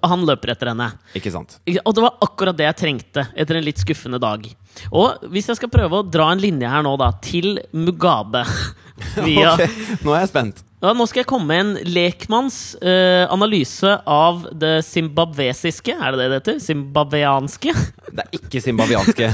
Han 0.06 0.22
løper 0.28 0.54
etter 0.54 0.70
henne. 0.70 0.92
Ikke 1.18 1.34
sant? 1.34 1.58
Og 1.82 1.96
det 1.96 2.06
var 2.06 2.22
akkurat 2.22 2.58
det 2.58 2.68
jeg 2.68 2.80
trengte 2.84 3.26
etter 3.34 3.58
en 3.58 3.66
litt 3.66 3.82
skuffende 3.82 4.22
dag. 4.22 4.46
Og 4.92 5.26
hvis 5.32 5.50
jeg 5.50 5.58
skal 5.58 5.72
prøve 5.72 5.98
å 6.02 6.06
dra 6.06 6.30
en 6.30 6.42
linje 6.42 6.70
her 6.70 6.86
nå, 6.86 6.94
da, 7.00 7.10
til 7.24 7.56
Mugabe 7.74 8.44
via 9.26 9.56
okay. 9.56 9.98
Nå 10.06 10.14
er 10.14 10.22
jeg 10.22 10.32
spent. 10.36 10.65
Ja, 10.82 10.92
Nå 10.92 11.06
skal 11.08 11.22
jeg 11.22 11.28
komme 11.30 11.48
med 11.48 11.62
en 11.62 11.88
lekmanns 11.88 12.58
uh, 12.82 13.24
analyse 13.32 13.94
av 14.04 14.42
det 14.60 14.82
zimbabwesiske. 14.84 15.94
Er 15.96 16.12
det 16.12 16.20
det 16.20 16.26
det 16.28 16.38
heter? 16.40 16.58
Zimbabweanske? 16.66 17.72
Det 18.10 18.24
er 18.26 18.36
ikke 18.36 18.60
zimbabwianske. 18.60 19.30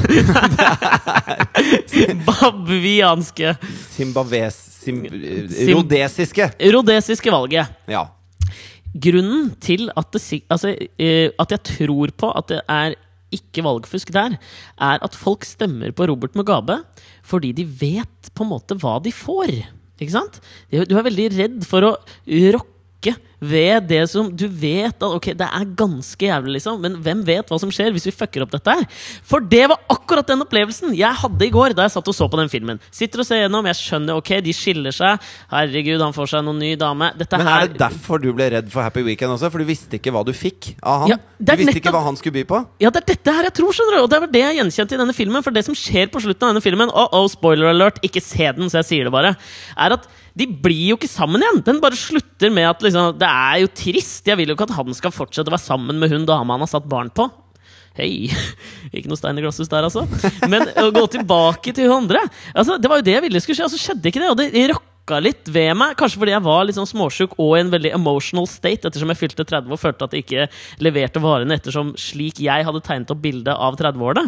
Zimbabwianske. 1.97 3.57
Zimbabwes... 3.97 4.61
Sim, 4.83 5.05
Zim 5.07 5.77
rodesiske. 5.79 6.49
Rodesiske 6.75 7.31
valget. 7.31 7.75
Ja. 7.91 8.07
Grunnen 9.03 9.53
til 9.63 9.87
at, 9.95 10.09
det, 10.15 10.43
altså, 10.51 10.73
uh, 10.79 11.29
at 11.43 11.59
jeg 11.59 11.67
tror 11.75 12.17
på 12.23 12.33
at 12.39 12.51
det 12.55 12.63
er 12.71 12.99
ikke 13.35 13.65
valgfusk 13.67 14.15
der, 14.15 14.39
er 14.79 15.03
at 15.03 15.19
folk 15.19 15.47
stemmer 15.49 15.91
på 15.91 16.07
Robert 16.07 16.37
Mugabe 16.39 16.83
fordi 17.27 17.55
de 17.57 17.67
vet 17.67 18.35
på 18.35 18.45
en 18.45 18.55
måte 18.55 18.79
hva 18.79 18.99
de 19.03 19.11
får. 19.15 19.63
Ikke 20.03 20.17
sant? 20.17 20.41
Du 20.71 20.97
er 20.99 21.07
veldig 21.07 21.29
redd 21.37 21.59
for 21.69 21.87
å 21.87 21.93
rokke 22.57 23.15
ved 23.43 23.89
det 23.91 24.03
som 24.13 24.29
du 24.31 24.45
vet 24.47 24.95
at 24.95 25.03
ok, 25.09 25.33
det 25.39 25.47
er 25.49 25.71
ganske 25.79 26.27
jævlig, 26.29 26.57
liksom, 26.57 26.79
men 26.83 26.99
hvem 27.03 27.25
vet 27.27 27.49
hva 27.51 27.59
som 27.59 27.73
skjer 27.75 27.91
hvis 27.95 28.07
vi 28.07 28.15
fucker 28.15 28.45
opp 28.45 28.53
dette 28.55 28.77
her? 28.79 28.87
For 29.27 29.43
det 29.43 29.65
var 29.73 29.83
akkurat 29.91 30.29
den 30.31 30.45
opplevelsen 30.45 30.95
jeg 30.97 31.21
hadde 31.23 31.49
i 31.49 31.53
går 31.53 31.75
da 31.77 31.87
jeg 31.89 31.97
satt 31.97 32.11
og 32.13 32.17
så 32.17 32.29
på 32.31 32.39
den 32.39 32.53
filmen. 32.53 32.81
Sitter 32.95 33.23
og 33.23 33.29
ser 33.29 33.43
gjennom, 33.43 33.67
jeg 33.73 33.81
skjønner, 33.81 34.21
ok, 34.23 34.33
de 34.47 34.55
skiller 34.57 34.95
seg. 34.95 35.33
Herregud, 35.51 35.99
han 36.05 36.15
får 36.17 36.33
seg 36.35 36.47
noen 36.47 36.63
ny 36.63 36.73
dame. 36.79 37.11
Dette 37.19 37.41
Men 37.41 37.51
her 37.51 37.67
er 37.67 37.73
det 37.73 37.83
derfor 37.83 38.23
du 38.23 38.31
ble 38.37 38.49
redd 38.55 38.71
for 38.73 38.85
Happy 38.87 39.05
Weekend 39.07 39.35
også? 39.35 39.51
For 39.53 39.63
du 39.63 39.69
visste 39.69 39.99
ikke 39.99 40.15
hva 40.15 40.25
du 40.27 40.33
fikk 40.37 40.73
av 40.79 41.05
han? 41.05 41.15
Ja, 41.15 41.21
du 41.39 41.55
visste 41.65 41.79
ikke 41.83 41.95
hva 41.95 42.05
han 42.07 42.19
skulle 42.21 42.39
by 42.39 42.47
på? 42.55 42.63
Ja, 42.83 42.95
det 42.95 43.03
er 43.03 43.11
dette 43.15 43.37
her 43.37 43.51
jeg 43.51 43.57
tror, 43.59 43.75
skjønner 43.77 43.99
du. 43.99 44.03
Og 44.07 44.11
det 44.13 44.23
var 44.25 44.33
det 44.39 44.45
jeg 44.47 44.59
gjenkjente 44.61 44.99
i 44.99 45.03
denne 45.03 45.17
filmen. 45.17 45.45
For 45.45 45.55
det 45.55 45.67
som 45.67 45.79
skjer 45.79 46.13
på 46.13 46.23
slutten 46.23 46.49
av 46.49 46.55
denne 46.55 46.65
filmen, 46.65 46.93
oh, 46.93 47.11
oh, 47.19 47.29
spoiler 47.33 47.73
alert, 47.73 48.03
ikke 48.07 48.23
se 48.23 48.51
den, 48.57 48.71
så 48.71 48.83
jeg 48.83 48.91
sier 48.91 49.09
det 49.09 49.15
bare, 49.15 49.35
er 49.75 49.97
at 49.99 50.11
de 50.39 50.47
blir 50.49 50.93
jo 50.93 50.97
ikke 50.97 51.11
sammen 51.11 51.43
igjen. 51.45 51.61
Den 51.67 51.81
bare 51.83 51.99
slutter 51.99 52.53
med 52.53 52.71
at 52.71 52.85
liksom, 52.85 53.13
det 53.21 53.29
er 53.33 53.63
jo 53.65 53.73
trist. 53.73 54.27
Jeg 54.29 54.39
vil 54.39 54.53
jo 54.53 54.59
ikke 54.59 54.69
at 54.69 54.77
han 54.77 54.97
skal 54.97 55.15
fortsette 55.15 55.51
å 55.51 55.57
være 55.57 55.65
sammen 55.65 55.99
med 56.03 56.13
hun 56.13 56.29
dama 56.29 56.57
han 56.57 56.65
har 56.67 56.71
satt 56.71 56.89
barn 56.91 57.11
på. 57.15 57.29
Hei! 57.99 58.31
Ikke 58.95 59.11
noe 59.11 59.21
stein 59.21 59.37
i 59.37 59.43
glasshus 59.45 59.69
der, 59.69 59.85
altså. 59.85 60.07
Men 60.49 60.65
å 60.81 60.89
gå 60.95 61.03
tilbake 61.13 61.75
til 61.77 61.91
hun 61.91 62.07
andre 62.07 62.23
altså, 62.55 62.79
Det 62.81 62.89
var 62.89 63.03
jo 63.03 63.05
det 63.05 63.19
jeg 63.19 63.25
ville 63.27 63.43
skulle 63.45 63.59
skje, 63.59 63.69
og 63.69 63.75
så 63.75 63.81
skjedde 63.83 64.09
ikke 64.09 64.23
det. 64.23 64.31
Og 64.33 64.39
det 64.41 64.63
rokka 64.71 65.19
litt 65.21 65.51
ved 65.53 65.75
meg. 65.77 65.93
Kanskje 66.01 66.23
fordi 66.23 66.33
jeg 66.33 66.45
var 66.47 66.65
litt 66.65 66.79
sånn 66.79 66.89
småsjuk 66.89 67.35
og 67.37 67.53
i 67.59 67.61
en 67.61 67.73
veldig 67.73 67.93
emotional 67.99 68.49
state 68.49 68.89
ettersom 68.89 69.13
jeg 69.13 69.21
fylte 69.21 69.45
30 69.45 69.75
og 69.77 69.81
følte 69.83 70.09
at 70.09 70.17
jeg 70.17 70.25
ikke 70.25 70.47
leverte 70.87 71.21
varene 71.21 71.59
ettersom 71.61 71.93
slik 72.01 72.41
jeg 72.41 72.65
hadde 72.65 72.81
tegnet 72.87 73.13
opp 73.13 73.21
bildet 73.25 73.53
av 73.53 73.77
30-årene. 73.77 74.25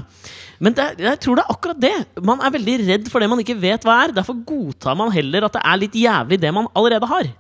Men 0.61 0.77
det, 0.77 0.91
jeg 1.07 1.23
tror 1.25 1.41
det 1.41 1.47
er 1.47 1.57
akkurat 1.57 1.81
det. 1.81 1.95
Man 2.21 2.45
er 2.45 2.53
veldig 2.59 2.77
redd 2.85 3.09
for 3.13 3.25
det 3.25 3.31
man 3.33 3.41
ikke 3.41 3.57
vet 3.65 3.89
hva 3.89 4.03
er. 4.03 4.17
Derfor 4.19 4.45
godtar 4.45 5.01
man 5.01 5.15
heller 5.15 5.49
at 5.49 5.57
det 5.57 5.65
er 5.65 5.81
litt 5.81 5.97
jævlig 6.05 6.41
det 6.45 6.53
man 6.53 6.69
allerede 6.77 7.09
har. 7.09 7.33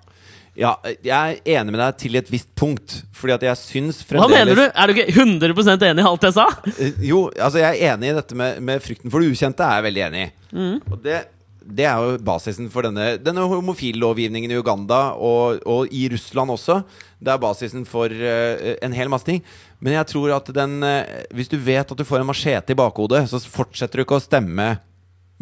Ja, 0.54 0.76
jeg 1.02 1.10
er 1.42 1.58
enig 1.58 1.72
med 1.74 1.80
deg 1.82 1.96
til 1.98 2.16
et 2.18 2.28
visst 2.30 2.50
punkt. 2.58 3.00
Fordi 3.16 3.34
at 3.34 3.46
jeg 3.48 3.58
syns 3.58 4.02
Hva 4.06 4.28
mener 4.30 4.54
du? 4.54 4.62
Er 4.70 4.86
du 4.90 4.94
ikke 4.94 5.10
100% 5.10 5.86
enig 5.88 6.04
i 6.04 6.08
alt 6.10 6.26
jeg 6.28 6.36
sa? 6.36 6.46
Eh, 6.78 7.00
Jo, 7.10 7.26
altså 7.34 7.58
jeg 7.62 7.80
er 7.80 7.94
enig 7.94 8.12
i 8.12 8.18
dette 8.20 8.38
med, 8.38 8.60
med 8.62 8.82
frykten 8.84 9.10
for 9.10 9.22
det 9.22 9.32
ukjente. 9.34 9.66
er 9.66 9.80
jeg 9.80 9.86
veldig 9.88 10.04
enig 10.08 10.20
i. 10.22 10.28
Mm. 10.54 10.76
Og 10.92 11.00
det, 11.02 11.18
det 11.64 11.88
er 11.90 12.06
jo 12.06 12.20
basisen 12.22 12.68
for 12.70 12.86
denne, 12.86 13.16
denne 13.18 13.48
homofillovgivningen 13.50 14.54
i 14.54 14.60
Uganda, 14.60 15.00
og, 15.18 15.58
og 15.66 15.90
i 15.90 16.06
Russland 16.12 16.54
også. 16.54 16.82
Det 17.18 17.34
er 17.34 17.42
basisen 17.42 17.82
for 17.88 18.12
uh, 18.12 18.74
en 18.78 18.94
hel 18.94 19.10
masse 19.10 19.26
ting. 19.26 19.42
Men 19.82 19.98
jeg 19.98 20.12
tror 20.12 20.36
at 20.36 20.46
den 20.54 20.78
uh, 20.84 21.02
Hvis 21.34 21.50
du 21.50 21.58
vet 21.58 21.90
at 21.90 21.98
du 21.98 22.06
får 22.06 22.22
en 22.22 22.30
machete 22.30 22.76
i 22.76 22.78
bakhodet, 22.78 23.24
så 23.32 23.42
fortsetter 23.42 23.98
du 23.98 24.06
ikke 24.06 24.20
å 24.20 24.22
stemme 24.22 24.76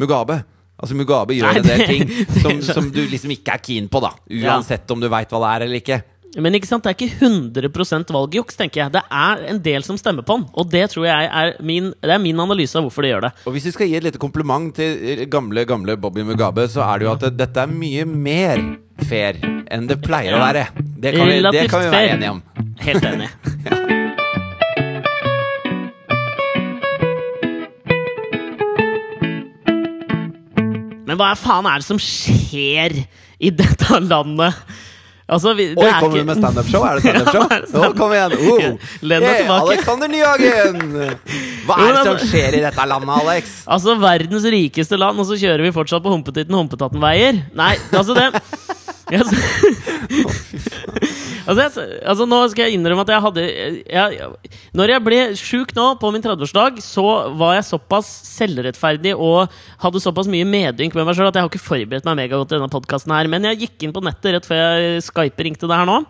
Mugabe. 0.01 0.41
Altså 0.81 0.97
Mugabe 0.97 1.35
gjør 1.37 1.51
Nei, 1.53 1.59
en 1.61 1.67
del 1.67 1.85
ting 1.87 2.09
som, 2.43 2.63
som 2.65 2.89
du 2.91 3.03
liksom 3.07 3.31
ikke 3.35 3.55
er 3.55 3.61
keen 3.63 3.91
på, 3.91 4.01
da. 4.03 4.13
Uansett 4.41 4.89
om 4.91 5.03
du 5.03 5.07
veit 5.11 5.31
hva 5.31 5.43
det 5.43 5.51
er 5.53 5.67
eller 5.67 5.81
ikke. 5.83 6.01
Men 6.41 6.55
ikke 6.57 6.65
sant, 6.65 6.81
det 6.85 6.93
er 6.93 6.97
ikke 6.97 7.27
100 7.27 8.09
valgjuks, 8.09 8.57
tenker 8.57 8.81
jeg. 8.81 8.93
Det 8.95 9.03
er 9.05 9.43
en 9.51 9.59
del 9.61 9.85
som 9.85 9.99
stemmer 10.01 10.25
på 10.25 10.39
den. 10.39 10.47
Og 10.57 10.69
det 10.71 10.87
tror 10.89 11.05
jeg 11.05 11.29
er 11.29 11.53
min, 11.61 11.91
det 12.01 12.15
er 12.15 12.23
min 12.23 12.41
analyse 12.41 12.77
av 12.79 12.87
hvorfor 12.87 13.05
de 13.05 13.11
gjør 13.13 13.27
det. 13.27 13.31
Og 13.45 13.53
hvis 13.53 13.69
vi 13.69 13.75
skal 13.75 13.91
gi 13.91 13.99
et 13.99 14.07
lite 14.07 14.21
kompliment 14.21 14.73
til 14.75 14.97
eh, 14.97 15.25
gamle 15.29 15.67
gamle 15.69 15.97
Bobby 16.01 16.25
Mugabe, 16.25 16.65
så 16.73 16.81
er 16.87 17.03
det 17.03 17.09
jo 17.09 17.13
at 17.13 17.27
det, 17.27 17.33
dette 17.43 17.67
er 17.67 17.75
mye 17.77 18.07
mer 18.09 18.63
fair 19.05 19.37
enn 19.43 19.89
det 19.89 20.01
pleier 20.01 20.37
å 20.37 20.41
være. 20.41 20.67
Det 20.73 21.13
kan 21.13 21.29
vi, 21.29 21.41
det 21.53 21.67
kan 21.69 21.85
vi 21.85 21.93
være 21.93 22.15
enige 22.17 22.33
om. 22.33 22.41
Helt 22.81 23.09
enig. 23.13 24.01
Men 31.13 31.21
hva 31.21 31.35
faen 31.37 31.67
er 31.69 31.83
det 31.83 31.85
som 31.85 31.99
skjer 32.01 32.95
i 33.37 33.51
dette 33.53 33.99
landet? 34.01 34.57
Altså, 35.33 35.53
vi, 35.55 35.69
Oi, 35.71 35.85
er 35.87 36.01
kommer 36.03 36.19
du 36.19 36.25
med 36.27 36.39
standup-show? 36.39 36.83
Er 36.83 36.97
det 36.97 37.03
standup-show? 37.05 37.45
Ja, 37.47 37.59
stand-up? 37.69 37.93
kom 37.97 38.11
igjen! 38.11 38.77
Deg 39.13 39.23
Hey. 39.23 39.45
Alexander 39.55 40.11
Nyhagen! 40.11 40.81
Hva 41.67 41.77
er 41.79 41.95
det 41.95 42.03
som 42.09 42.19
skjer 42.27 42.57
i 42.57 42.63
dette 42.65 42.87
landet, 42.91 43.13
Alex? 43.21 43.53
Altså, 43.77 43.95
verdens 44.01 44.49
rikeste 44.57 44.99
land, 44.99 45.21
og 45.21 45.29
så 45.29 45.37
kjører 45.39 45.63
vi 45.63 45.71
fortsatt 45.75 46.03
på 46.03 46.11
Humpetitten 46.11 46.57
Humpetatten-veier? 46.57 47.43
Nei, 47.55 47.73
altså 47.93 48.17
det 48.17 48.27
jeg, 49.13 49.21
Altså, 51.43 51.65
jeg, 51.65 51.99
altså 52.07 52.27
Nå 52.29 52.39
skal 52.51 52.67
jeg 52.67 52.77
innrømme 52.77 53.03
at 53.03 53.11
jeg 53.11 53.23
hadde 53.25 53.43
jeg, 53.43 54.29
Når 54.77 54.93
jeg 54.93 55.03
ble 55.03 55.19
sjuk 55.39 55.73
nå, 55.75 55.87
på 55.99 56.11
min 56.15 56.23
30-årsdag, 56.23 56.79
så 56.83 57.05
var 57.39 57.57
jeg 57.57 57.67
såpass 57.67 58.09
selvrettferdig 58.29 59.15
og 59.17 59.51
hadde 59.83 60.03
såpass 60.03 60.31
mye 60.31 60.47
medynk 60.47 60.95
med 60.95 61.07
meg 61.07 61.17
sjøl 61.17 61.29
at 61.29 61.37
jeg 61.37 61.45
har 61.45 61.51
ikke 61.51 61.65
forberedt 61.65 62.07
meg 62.07 62.19
megagodt 62.23 62.53
til 62.53 62.61
denne 62.61 62.71
podkasten 62.71 63.15
her. 63.15 63.29
Men 63.31 63.49
jeg 63.51 63.65
gikk 63.65 63.87
inn 63.87 63.95
på 63.95 64.03
nettet 64.05 64.37
rett 64.37 64.47
før 64.47 64.63
jeg 64.63 65.03
Skype-ringte 65.09 65.67
deg 65.67 65.83
her 65.83 65.89
nå. 65.89 66.01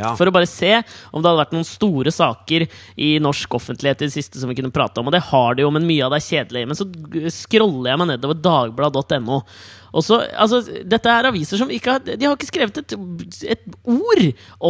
Ja. 0.00 0.14
For 0.16 0.28
å 0.28 0.32
bare 0.34 0.48
se 0.48 0.70
om 1.12 1.20
det 1.20 1.28
hadde 1.28 1.42
vært 1.42 1.52
noen 1.54 1.68
store 1.68 2.12
saker 2.14 2.64
i 2.96 3.10
norsk 3.22 3.58
offentlighet 3.58 4.00
i 4.02 4.08
det 4.08 4.14
siste 4.14 4.40
som 4.40 4.50
vi 4.50 4.56
kunne 4.58 4.72
prate 4.74 5.00
om. 5.00 5.10
Og 5.10 5.14
det 5.14 5.24
har 5.28 5.56
det 5.56 5.66
jo, 5.66 5.70
men 5.74 5.86
mye 5.88 6.06
av 6.06 6.14
det 6.14 6.22
er 6.22 6.28
kjedelig. 6.30 6.64
Men 6.70 6.78
så 6.78 6.88
scroller 7.36 7.92
jeg 7.92 8.00
meg 8.00 8.10
nedover 8.14 8.40
dagbladet.no. 8.40 9.42
Og 9.92 10.04
så, 10.06 10.22
altså, 10.40 10.62
Dette 10.88 11.12
er 11.12 11.28
aviser 11.28 11.60
som 11.60 11.68
ikke 11.68 11.98
har 11.98 12.04
De 12.06 12.24
har 12.24 12.32
ikke 12.32 12.48
skrevet 12.48 12.78
et, 12.80 12.94
et 13.52 13.66
ord 13.84 14.22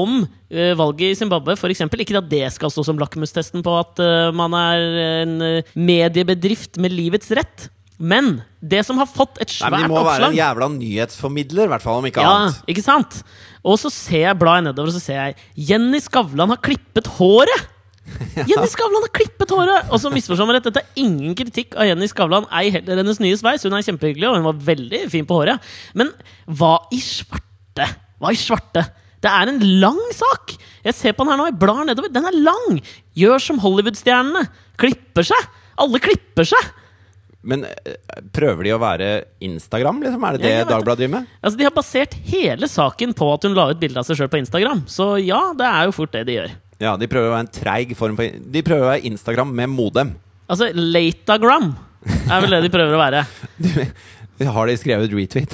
om 0.03 0.17
uh, 0.25 0.73
valget 0.81 1.13
i 1.13 1.21
Zimbabwe, 1.21 1.55
f.eks. 1.55 1.85
Ikke 1.87 2.19
at 2.19 2.33
det 2.33 2.49
skal 2.57 2.73
stå 2.75 2.85
som 2.91 2.99
lakmustesten 2.99 3.63
på 3.63 3.77
at 3.79 4.03
uh, 4.03 4.33
man 4.35 4.57
er 4.59 4.89
en 5.23 5.37
uh, 5.39 5.77
mediebedrift 5.79 6.83
med 6.83 6.99
livets 6.99 7.31
rett. 7.39 7.71
Men 8.03 8.41
det 8.59 8.81
som 8.83 8.99
har 8.99 9.07
fått 9.07 9.39
et 9.39 9.53
svært 9.53 9.77
oppslag 9.77 9.87
De 9.87 9.93
må 9.93 10.03
være 10.03 10.29
en 10.33 10.35
jævla 10.35 10.69
nyhetsformidler, 10.75 11.69
i 11.69 11.71
hvert 11.71 11.85
fall, 11.85 12.01
om 12.01 12.09
ikke 12.09 12.25
ja, 12.25 12.33
annet. 12.41 12.59
ikke 12.73 12.83
sant? 12.83 13.21
Og 13.63 13.79
så 13.79 13.91
ser 13.95 14.27
jeg 14.27 14.39
bladet 14.41 14.67
nedover, 14.69 14.91
og 14.91 14.97
så 14.97 15.03
ser 15.03 15.19
jeg 15.21 15.69
Jenny 15.71 16.01
Skavlan 16.03 16.51
har 16.51 16.61
klippet 16.63 17.09
håret! 17.19 17.69
Jenny 18.51 18.67
Skavlan 18.71 19.05
har 19.07 19.13
klippet 19.15 19.55
håret! 19.55 19.93
Og 19.95 20.03
så 20.03 20.11
misforstår 20.13 20.49
man 20.49 20.59
rett, 20.59 20.67
dette 20.67 20.83
er 20.83 21.05
ingen 21.05 21.37
kritikk 21.39 21.77
av 21.79 21.87
Jenny 21.87 22.09
Skavlan, 22.11 22.49
ei 22.51 22.73
heller 22.75 23.03
hennes 23.03 23.23
nye 23.23 23.39
sveis. 23.39 23.63
Hun 23.67 23.79
er 23.79 23.87
kjempehyggelig, 23.87 24.29
og 24.31 24.41
hun 24.41 24.49
var 24.51 24.67
veldig 24.73 25.05
fin 25.13 25.29
på 25.29 25.39
håret. 25.39 25.73
Men 25.99 26.11
hva 26.51 26.75
i 26.95 26.99
svarte? 27.03 27.87
Hva 28.19 28.35
i 28.35 28.41
svarte? 28.41 28.85
Det 29.23 29.31
er 29.31 29.53
en 29.53 29.63
lang 29.83 30.03
sak! 30.19 30.57
Jeg 30.83 30.99
ser 30.99 31.15
på 31.15 31.23
den 31.23 31.31
her 31.31 31.39
nå, 31.39 31.51
jeg 31.53 31.61
blar 31.63 31.85
nedover. 31.87 32.11
Den 32.11 32.27
er 32.27 32.39
lang! 32.43 32.81
Gjør 33.15 33.43
som 33.47 33.63
Hollywood-stjernene. 33.63 34.49
Klipper 34.83 35.31
seg! 35.31 35.51
Alle 35.83 36.03
klipper 36.03 36.49
seg! 36.51 36.73
Men 37.43 37.65
eh, 37.67 37.95
prøver 38.35 38.69
de 38.69 38.75
å 38.77 38.81
være 38.83 39.09
Instagram, 39.43 40.03
liksom? 40.05 40.27
Er 40.29 40.37
det 40.39 40.45
det 40.47 40.53
jeg. 40.55 40.67
Dagbladet 40.71 41.03
driver 41.03 41.15
med? 41.19 41.31
Altså, 41.43 41.59
De 41.59 41.67
har 41.67 41.75
basert 41.75 42.15
hele 42.31 42.69
saken 42.71 43.15
på 43.19 43.31
at 43.35 43.47
hun 43.49 43.57
la 43.59 43.69
ut 43.73 43.81
bilde 43.83 43.99
av 43.99 44.07
seg 44.07 44.21
sjøl 44.21 44.31
på 44.33 44.41
Instagram. 44.43 44.85
Så 44.91 45.15
ja, 45.25 45.41
det 45.59 45.67
er 45.69 45.89
jo 45.91 45.97
fort 45.97 46.15
det 46.15 46.25
de 46.29 46.39
gjør. 46.39 46.55
Ja, 46.83 46.97
de 46.99 47.07
prøver 47.11 47.31
å 47.31 47.35
være 47.37 47.47
en 47.47 47.53
treig 47.55 47.93
form 47.99 48.17
for 48.19 48.41
De 48.55 48.63
prøver 48.67 48.87
å 48.87 48.91
være 48.95 49.07
Instagram 49.11 49.53
med 49.59 49.71
modem. 49.75 50.15
Altså, 50.51 50.71
Latagram 50.75 51.73
er 52.27 52.43
vel 52.43 52.57
det 52.57 52.65
de 52.67 52.73
prøver 52.75 52.99
å 52.99 53.03
være. 53.03 53.27
Har 54.43 54.67
de 54.67 54.75
skrevet 54.75 55.13
retweet? 55.13 55.53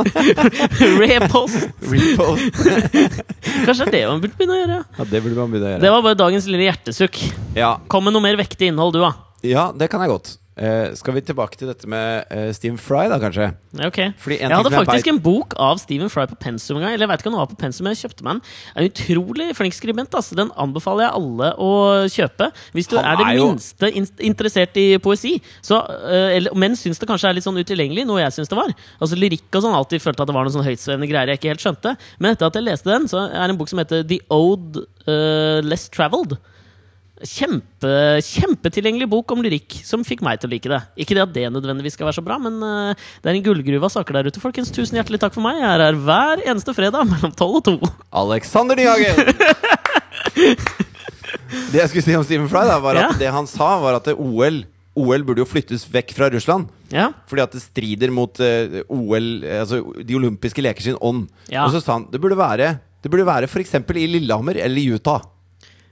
Repost! 0.98 1.68
Repost? 1.86 2.58
Kanskje 3.66 3.86
det 3.86 3.92
det 3.92 4.02
man 4.08 4.22
burde 4.22 4.34
begynne 4.38 4.56
å 4.56 4.60
gjøre. 4.60 4.78
Ja, 4.98 5.06
det 5.12 5.20
burde 5.22 5.36
man 5.38 5.52
begynne 5.52 5.68
å 5.68 5.72
gjøre 5.74 5.84
Det 5.84 5.92
var 5.94 6.04
bare 6.06 6.18
dagens 6.18 6.48
lille 6.50 6.66
hjertesukk. 6.66 7.20
Ja, 7.58 7.72
Kom 7.92 8.08
med 8.08 8.16
noe 8.16 8.24
mer 8.24 8.38
vektig 8.40 8.70
innhold, 8.72 8.96
du, 8.96 9.02
da. 9.04 9.12
ja 9.46 9.68
det 9.76 9.90
kan 9.92 10.02
jeg 10.04 10.10
godt. 10.14 10.32
Eh, 10.60 10.90
skal 10.92 11.14
vi 11.16 11.22
tilbake 11.24 11.56
til 11.56 11.70
dette 11.70 11.88
med 11.88 12.26
uh, 12.28 12.50
Stephen 12.52 12.76
Fry, 12.76 13.06
da, 13.08 13.16
kanskje? 13.22 13.46
Okay. 13.86 14.10
Jeg 14.28 14.50
hadde 14.52 14.72
faktisk 14.74 15.08
en 15.08 15.20
bok 15.24 15.54
av 15.56 15.78
Stephen 15.80 16.10
Fry 16.12 16.26
på 16.28 16.36
pensum 16.42 16.76
en 16.76 16.84
gang. 16.84 16.92
Eller 16.92 17.06
jeg 17.06 17.12
vet 17.14 17.22
ikke 17.22 17.30
om 17.30 17.36
det 17.38 17.40
var 17.40 17.52
på 17.54 17.56
pensum, 17.62 17.86
men 17.86 17.96
jeg 17.96 18.02
kjøpte 18.02 18.26
meg 18.26 18.36
den. 18.36 18.42
En 18.74 18.90
utrolig 18.90 19.46
flink 19.56 19.76
skribent. 19.76 20.12
Altså. 20.20 20.36
Den 20.36 20.52
anbefaler 20.60 21.06
jeg 21.06 21.16
alle 21.16 21.48
å 21.56 21.70
kjøpe. 22.12 22.50
Hvis 22.76 22.90
du 22.92 22.98
Han 22.98 23.08
er 23.08 23.16
det 23.22 23.26
er 23.30 23.38
jo- 23.38 23.48
minste 23.54 23.90
in 23.96 24.08
interessert 24.30 24.76
i 24.76 24.86
poesi. 25.00 25.32
Så, 25.64 25.80
uh, 25.80 26.28
eller, 26.36 26.52
men 26.52 26.76
syns 26.76 27.00
det 27.00 27.08
kanskje 27.08 27.30
er 27.30 27.38
litt 27.40 27.48
sånn 27.48 27.56
utilgjengelig, 27.56 28.04
noe 28.04 28.20
jeg 28.20 28.36
syns 28.36 28.52
det 28.52 28.60
var. 28.60 28.76
Altså 29.00 29.16
Lyrikk 29.16 29.48
og 29.56 29.64
sånn 29.64 29.78
alltid 29.80 30.04
følte 30.04 30.20
at 30.20 30.28
det 30.28 30.36
var 30.36 30.44
noen 30.44 30.58
sånn 30.58 30.68
høytsvevende 30.68 31.08
greier 31.08 31.32
jeg 31.32 31.40
ikke 31.40 31.54
helt 31.54 31.64
skjønte. 31.64 31.96
Men 32.20 32.36
etter 32.36 32.52
at 32.52 32.60
jeg 32.60 32.68
leste 32.68 32.92
den, 32.92 33.08
så 33.08 33.24
er 33.32 33.48
det 33.48 33.56
en 33.56 33.60
bok 33.64 33.72
som 33.72 33.80
heter 33.80 34.04
The 34.04 34.20
Ode 34.28 34.84
eh, 35.08 35.64
Less 35.64 35.88
Traveled. 35.88 36.36
Kjempe, 37.20 37.90
kjempetilgjengelig 38.24 39.04
bok 39.12 39.34
om 39.34 39.42
lyrikk 39.44 39.74
som 39.84 40.00
fikk 40.06 40.22
meg 40.24 40.40
til 40.40 40.48
å 40.48 40.52
like 40.54 40.70
det. 40.72 40.78
Ikke 41.04 41.18
det 41.18 41.24
at 41.26 41.34
det 41.34 41.42
nødvendigvis 41.52 41.98
skal 41.98 42.08
være 42.08 42.16
så 42.16 42.24
bra, 42.24 42.38
men 42.40 42.56
uh, 42.64 42.94
det 43.20 43.28
er 43.28 43.36
en 43.36 43.44
gullgruve 43.44 43.90
av 43.90 43.92
saker 43.92 44.16
der 44.16 44.30
ute. 44.30 44.40
Folkens, 44.42 44.72
Tusen 44.72 44.96
hjertelig 44.96 45.20
takk 45.20 45.36
for 45.36 45.44
meg. 45.44 45.60
Jeg 45.60 45.68
er 45.68 45.84
her 45.84 45.98
hver 46.00 46.40
eneste 46.46 46.72
fredag 46.76 47.04
mellom 47.10 47.34
tolv 47.36 47.60
og 47.60 47.66
to. 47.68 47.76
Alexander 48.22 48.80
Nyhagen! 48.80 49.20
det 51.72 51.80
jeg 51.82 51.90
skulle 51.92 52.06
si 52.06 52.16
om 52.16 52.24
Stephen 52.26 52.48
Fry, 52.50 52.64
da, 52.68 52.78
var 52.82 52.98
at 52.98 53.10
Ja. 53.10 53.16
det 53.26 53.32
han 53.36 53.48
sa, 53.50 53.74
var 53.82 54.00
at 54.00 54.10
OL 54.16 54.62
OL 54.98 55.22
burde 55.24 55.44
jo 55.44 55.48
flyttes 55.48 55.84
vekk 55.90 56.12
fra 56.16 56.28
Russland. 56.32 56.66
Ja, 56.90 57.10
Fordi 57.30 57.44
at 57.44 57.52
det 57.54 57.62
strider 57.62 58.10
mot 58.10 58.40
uh, 58.42 58.80
OL, 58.90 59.28
eh, 59.46 59.60
altså 59.62 59.78
de 60.02 60.16
olympiske 60.18 60.62
leker 60.64 60.82
sin 60.82 60.98
ånd. 60.98 61.28
Ja. 61.48 61.62
Og 61.66 61.76
så 61.76 61.82
sa 61.84 61.98
han 61.98 62.08
det 62.10 62.18
burde 62.20 62.38
være 62.38 62.72
Det 63.00 63.12
burde 63.12 63.28
være 63.28 63.48
f.eks. 63.48 63.76
i 63.78 64.08
Lillehammer 64.10 64.58
eller 64.60 64.82
i 64.82 64.90
Utah. 64.90 65.22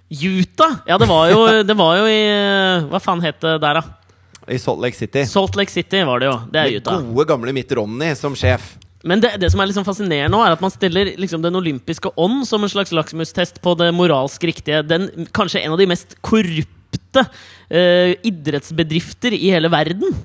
Utah! 0.08 0.78
Ja, 0.88 0.96
det 0.98 1.08
var 1.08 1.28
jo, 1.30 1.40
det 1.68 1.76
var 1.76 1.98
jo 2.00 2.08
i 2.08 2.18
Hva 2.88 3.00
faen 3.02 3.20
het 3.24 3.40
det 3.44 3.58
der, 3.60 3.80
da? 3.80 3.82
I 4.48 4.56
Salt 4.56 4.80
Lake 4.80 4.96
City. 4.96 5.26
Salt 5.28 5.56
Lake 5.60 5.68
City 5.72 6.00
var 6.08 6.22
det 6.22 6.30
jo. 6.30 6.36
Det 6.48 6.60
er 6.60 6.70
Med 6.70 6.80
Utah. 6.80 7.02
gode, 7.04 7.26
gamle 7.28 7.52
Mitt 7.52 7.72
Ronny 7.76 8.14
som 8.16 8.32
sjef. 8.38 8.70
Men 9.04 9.20
det, 9.20 9.34
det 9.38 9.50
som 9.52 9.60
er 9.60 9.68
liksom 9.68 9.84
fascinerende 9.86 10.32
nå, 10.32 10.40
er 10.42 10.56
at 10.56 10.62
man 10.64 10.72
stiller 10.72 11.12
liksom 11.20 11.44
den 11.44 11.54
olympiske 11.60 12.10
ånd 12.18 12.46
som 12.48 12.64
en 12.64 12.72
slags 12.72 12.90
lakmustest 12.96 13.60
på 13.62 13.76
det 13.78 13.92
moralsk 13.94 14.48
riktige. 14.48 14.80
Den, 14.88 15.28
kanskje 15.36 15.60
en 15.62 15.76
av 15.76 15.78
de 15.78 15.86
mest 15.92 16.16
korrupte 16.24 17.26
eh, 17.68 18.16
idrettsbedrifter 18.26 19.36
i 19.36 19.52
hele 19.52 19.70
verden. 19.70 20.16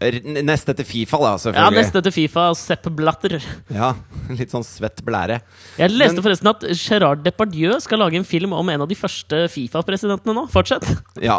R- 0.00 0.42
Nest 0.44 0.68
etter 0.68 0.84
Fifa, 0.84 1.16
da, 1.22 1.30
selvfølgelig. 1.40 1.72
Ja. 1.72 1.80
Neste 1.80 2.00
etter 2.02 2.12
Fifa, 2.12 2.42
Sepp 2.58 2.88
Blatter. 2.98 3.38
Ja, 3.72 3.94
Litt 4.38 4.52
sånn 4.52 4.64
svett 4.66 5.00
blære. 5.06 5.38
Jeg 5.80 5.94
leste 5.94 6.18
Men- 6.18 6.24
forresten 6.26 6.50
at 6.50 6.66
Gerard 6.76 7.22
Depardieu 7.24 7.78
skal 7.80 8.02
lage 8.02 8.18
en 8.20 8.26
film 8.28 8.52
om 8.52 8.68
en 8.68 8.84
av 8.84 8.90
de 8.90 8.98
første 8.98 9.46
Fifa-presidentene 9.54 10.34
nå. 10.36 10.44
Fortsett. 10.52 10.84
Ja, 11.24 11.38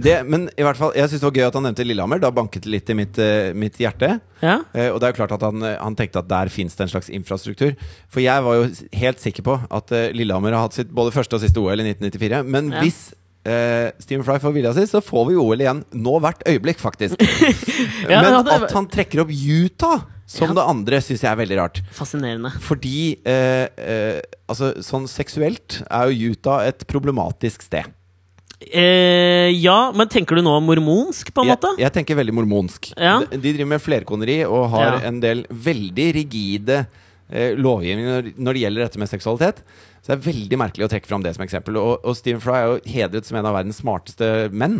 det, 0.00 0.22
Men 0.24 0.48
i 0.56 0.64
hvert 0.64 0.80
fall, 0.80 0.94
jeg 0.96 1.10
syns 1.12 1.20
det 1.20 1.28
var 1.28 1.36
gøy 1.42 1.46
at 1.50 1.58
han 1.60 1.68
nevnte 1.68 1.84
Lillehammer. 1.84 2.22
Da 2.24 2.30
banket 2.32 2.64
det 2.64 2.72
litt 2.78 2.88
i 2.88 2.96
mitt, 2.96 3.18
eh, 3.20 3.52
mitt 3.52 3.76
hjerte. 3.76 4.14
Ja. 4.40 4.60
Eh, 4.72 4.88
og 4.88 5.00
det 5.02 5.08
er 5.10 5.12
jo 5.12 5.18
klart 5.20 5.36
at 5.36 5.44
han, 5.44 5.60
han 5.66 5.96
tenkte 5.98 6.22
at 6.24 6.28
der 6.32 6.48
fins 6.54 6.74
det 6.78 6.86
en 6.86 6.94
slags 6.96 7.12
infrastruktur. 7.12 7.76
For 8.08 8.24
jeg 8.24 8.42
var 8.48 8.60
jo 8.62 8.68
helt 9.02 9.20
sikker 9.20 9.44
på 9.44 9.58
at 9.68 9.92
eh, 9.92 10.08
Lillehammer 10.16 10.56
har 10.56 10.64
hatt 10.68 10.80
sitt 10.80 10.90
både 10.94 11.12
første 11.12 11.36
og 11.36 11.44
siste 11.44 11.60
OL 11.60 11.84
i 11.84 11.90
1994. 11.92 12.44
Men 12.48 12.72
Ja. 12.72 12.80
hvis 12.86 13.10
eh, 13.48 13.88
Stephen 14.02 14.24
Fry 14.26 14.36
får 14.42 14.54
vilja 14.54 14.74
si, 14.76 14.84
så 14.90 15.00
får 15.04 15.26
vi 15.30 15.38
OL 15.40 15.64
igjen 15.64 15.82
nå 15.96 16.14
hvert 16.24 16.44
øyeblikk, 16.48 16.80
faktisk. 16.82 17.18
Ja, 18.08 18.22
men 18.22 18.32
hadde... 18.38 18.54
at 18.68 18.72
han 18.76 18.86
trekker 18.90 19.24
opp 19.24 19.32
Utah 19.34 20.04
som 20.28 20.50
Ja. 20.50 20.54
det 20.58 20.64
andre, 20.68 20.98
syns 21.04 21.22
jeg 21.24 21.30
er 21.32 21.38
veldig 21.40 21.56
rart. 21.58 21.78
Fascinerende. 21.96 22.50
Fordi 22.60 23.16
eh, 23.24 23.66
eh, 23.80 24.18
altså, 24.50 24.74
sånn 24.84 25.06
seksuelt 25.08 25.80
er 25.88 26.10
jo 26.12 26.34
Utah 26.34 26.66
et 26.68 26.84
problematisk 26.90 27.64
sted. 27.64 27.88
Eh, 28.60 29.48
ja, 29.54 29.76
men 29.94 30.08
tenker 30.10 30.36
du 30.36 30.42
nå 30.42 30.56
mormonsk, 30.66 31.30
på 31.32 31.44
en 31.44 31.52
måte? 31.54 31.70
Jeg, 31.78 31.84
jeg 31.86 31.94
tenker 31.94 32.18
veldig 32.18 32.34
mormonsk. 32.40 32.90
Ja. 32.98 33.20
De, 33.22 33.38
de 33.38 33.52
driver 33.54 33.70
med 33.76 33.84
flerkoneri 33.84 34.40
og 34.48 34.66
har 34.74 34.88
Ja. 34.98 35.02
en 35.08 35.20
del 35.22 35.44
veldig 35.48 36.08
rigide 36.18 36.80
eh, 37.30 37.54
lovgivninger 37.56 38.10
når, 38.18 38.32
når 38.36 38.58
det 38.58 38.64
gjelder 38.66 38.84
dette 38.88 38.98
med 39.04 39.12
seksualitet. 39.12 39.62
Så 40.08 40.14
det 40.14 40.16
er 40.16 40.32
veldig 40.32 40.56
merkelig 40.56 40.86
å 40.86 40.88
trekke 40.88 41.04
fram 41.10 41.20
det 41.20 41.34
som 41.36 41.42
eksempel. 41.44 41.76
Og, 41.76 41.98
og 42.00 42.14
Stephen 42.16 42.40
Fry 42.40 42.54
er 42.56 42.70
jo 42.70 42.78
hedret 42.94 43.26
som 43.28 43.36
en 43.36 43.48
av 43.50 43.58
verdens 43.58 43.82
smarteste 43.82 44.48
menn. 44.56 44.78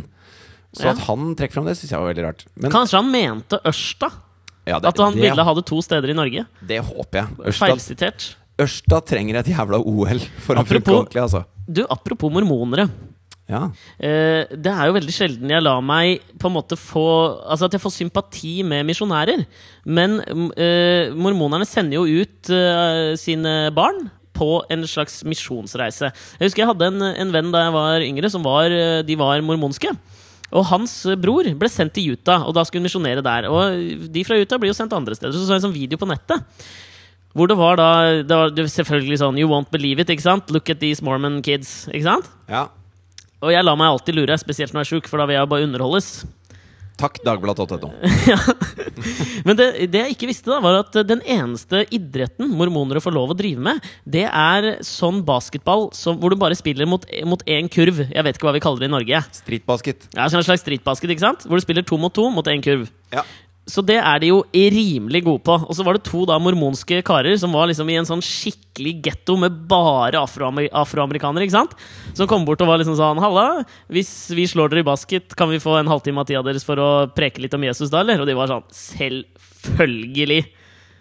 Så 0.73 0.87
Ja. 0.87 0.95
at 0.95 1.03
han 1.05 1.35
trekker 1.37 1.59
fram 1.59 1.67
det, 1.69 1.75
syns 1.77 1.93
jeg 1.93 2.01
var 2.01 2.09
veldig 2.15 2.25
rart. 2.25 2.47
Men 2.57 2.73
Kanskje 2.73 2.97
han 3.03 3.11
mente 3.13 3.59
Ørsta? 3.69 4.09
ja, 4.69 4.79
det, 4.81 4.89
At 4.89 4.97
han 5.05 5.13
det, 5.13 5.21
ville 5.27 5.45
ha 5.45 5.55
det 5.59 5.65
to 5.69 5.83
steder 5.85 6.09
i 6.09 6.17
Norge? 6.17 6.47
det 6.65 6.81
håper 6.81 7.21
jeg. 7.21 7.29
Ørsta, 7.53 7.67
Feilsitert. 7.67 8.27
Ørsta 8.59 9.03
trenger 9.05 9.37
et 9.43 9.53
jævla 9.53 9.79
OL 9.85 10.19
for 10.45 10.57
å 10.57 10.65
funke 10.65 11.21
altså. 11.21 11.45
Du, 11.69 11.85
apropos 11.93 12.33
mormonere. 12.33 12.89
Ja. 13.49 13.71
Eh, 14.01 14.45
det 14.53 14.73
er 14.73 14.89
jo 14.89 14.97
veldig 14.97 15.13
sjelden 15.13 15.53
jeg 15.53 15.65
lar 15.65 15.81
meg 15.85 16.21
på 16.41 16.51
en 16.51 16.57
måte 16.59 16.77
få 16.77 17.05
Altså 17.49 17.65
at 17.65 17.73
jeg 17.73 17.81
får 17.81 17.95
sympati 17.97 18.63
med 18.65 18.85
misjonærer. 18.89 19.45
Men 19.89 20.19
mm, 20.21 20.51
eh, 20.57 21.15
mormonerne 21.17 21.65
sender 21.69 21.97
jo 21.97 22.25
ut 22.25 22.51
eh, 22.53 23.13
sine 23.21 23.71
barn 23.77 24.11
på 24.39 24.51
en 24.71 24.87
slags 24.89 25.21
misjonsreise. 25.27 26.13
Jeg 26.39 26.47
husker 26.47 26.63
jeg 26.63 26.71
hadde 26.71 26.91
en, 26.93 27.09
en 27.11 27.35
venn 27.35 27.53
da 27.55 27.67
jeg 27.67 27.75
var 27.75 28.07
yngre, 28.07 28.31
som 28.33 28.47
var, 28.47 28.71
eh, 28.71 29.03
de 29.07 29.19
var 29.19 29.43
mormonske. 29.45 29.91
Og 30.49 30.65
hans 30.71 30.95
eh, 31.05 31.19
bror 31.21 31.49
ble 31.61 31.71
sendt 31.73 31.97
til 31.99 32.15
Utah, 32.15 32.47
og 32.47 32.55
da 32.57 32.65
skulle 32.65 32.85
hun 32.85 32.89
misjonere 32.89 33.25
der. 33.25 33.51
Og 33.53 34.09
de 34.15 34.25
fra 34.25 34.39
Utah 34.39 34.61
blir 34.63 34.73
jo 34.73 34.79
sendt 34.79 34.95
andre 34.97 35.19
steder. 35.19 35.35
Så 35.35 35.45
så 35.45 35.57
jeg 35.57 35.63
en 35.63 35.69
sånn 35.69 35.77
video 35.77 36.01
på 36.01 36.09
nettet. 36.09 36.47
Hvor 37.37 37.51
det 37.51 37.59
var 37.59 37.77
da 37.79 37.89
det 38.25 38.33
var 38.33 38.51
det 38.51 38.65
var 38.65 38.71
selvfølgelig 38.73 39.19
sånn 39.21 39.37
You 39.39 39.51
won't 39.51 39.69
believe 39.71 40.01
it, 40.01 40.09
ikke 40.11 40.25
sant? 40.25 40.49
Look 40.55 40.71
at 40.73 40.81
these 40.81 41.05
Mormon 41.05 41.43
kids. 41.45 41.85
Ikke 41.93 42.07
sant? 42.09 42.31
ja. 42.49 42.67
Og 43.39 43.53
jeg 43.55 43.63
lar 43.63 43.77
meg 43.79 43.87
alltid 43.87 44.17
lure, 44.17 44.35
spesielt 44.41 44.73
når 44.75 44.83
jeg 44.83 44.87
er 44.89 44.91
sjuk, 44.97 45.07
for 45.07 45.21
da 45.21 45.29
vil 45.29 45.37
jeg 45.37 45.47
bare 45.47 45.67
underholdes. 45.69 46.09
Takk, 46.99 47.21
Dagbladet.no. 47.23 47.93
Men 49.47 49.59
det, 49.59 49.69
det 49.93 50.01
jeg 50.03 50.17
ikke 50.17 50.29
visste, 50.31 50.51
da 50.51 50.59
var 50.65 50.81
at 50.81 50.97
den 51.07 51.23
eneste 51.23 51.85
idretten 51.95 52.51
mormonere 52.51 53.03
får 53.03 53.15
lov 53.15 53.35
å 53.35 53.39
drive 53.39 53.63
med, 53.63 53.85
det 54.03 54.25
er 54.27 54.71
sånn 54.87 55.23
basketball 55.27 55.89
som, 55.97 56.19
hvor 56.19 56.35
du 56.35 56.41
bare 56.41 56.59
spiller 56.59 56.89
mot 56.91 57.07
mot 57.29 57.43
én 57.47 57.71
kurv. 57.71 58.03
Jeg 58.11 58.25
vet 58.27 58.39
ikke 58.39 58.49
hva 58.49 58.57
vi 58.57 58.63
kaller 58.65 58.83
det 58.83 58.91
i 58.91 58.95
Norge. 58.97 59.23
Streetbasket. 59.39 60.09
Ja, 60.17 60.27
sånn 60.27 60.43
en 60.43 60.49
slags 60.49 60.65
streetbasket, 60.67 61.15
ikke 61.15 61.27
sant? 61.29 61.47
Hvor 61.47 61.61
du 61.61 61.65
spiller 61.65 61.87
to 61.87 61.99
mot 62.01 62.15
to 62.15 62.27
mot 62.35 62.51
én 62.51 62.65
kurv. 62.65 62.89
Ja. 63.15 63.25
Så 63.69 63.83
det 63.85 63.99
er 64.01 64.23
de 64.23 64.31
jo 64.31 64.39
rimelig 64.53 65.21
gode 65.27 65.43
på. 65.45 65.55
Og 65.61 65.77
så 65.77 65.85
var 65.85 65.99
det 65.99 66.07
to 66.09 66.25
da 66.29 66.39
mormonske 66.41 67.03
karer 67.07 67.37
som 67.41 67.53
var 67.53 67.69
liksom 67.69 67.91
i 67.93 67.99
en 68.01 68.09
sånn 68.09 68.25
skikkelig 68.25 68.95
getto 69.05 69.37
med 69.41 69.59
bare 69.69 70.23
afroamer 70.23 70.71
afroamerikanere. 70.73 71.45
ikke 71.45 71.59
sant? 71.59 71.75
Som 72.17 72.31
kom 72.31 72.47
bort 72.49 72.63
og 72.65 72.71
var 72.71 72.81
liksom 72.81 72.97
sånn 72.99 73.21
Halla, 73.21 73.65
hvis 73.93 74.13
vi 74.33 74.47
slår 74.49 74.73
dere 74.73 74.87
i 74.87 74.89
basket, 74.89 75.37
kan 75.37 75.53
vi 75.53 75.61
få 75.61 75.77
en 75.79 75.91
halvtime 75.91 76.23
av 76.23 76.31
tida 76.31 76.45
deres 76.47 76.65
for 76.65 76.81
å 76.81 76.89
preke 77.13 77.45
litt 77.45 77.57
om 77.57 77.67
Jesus 77.69 77.93
da, 77.93 78.01
eller? 78.01 78.23
Og 78.25 78.31
de 78.31 78.39
var 78.39 78.51
sånn 78.51 78.65
Selvfølgelig! 78.73 80.47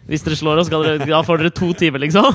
Hvis 0.07 0.24
dere 0.24 0.38
slår 0.39 0.61
oss, 0.61 0.70
skal 0.70 0.86
dere, 0.86 1.07
da 1.07 1.20
får 1.26 1.41
dere 1.41 1.51
to 1.55 1.74
timer, 1.76 1.99
liksom. 2.05 2.28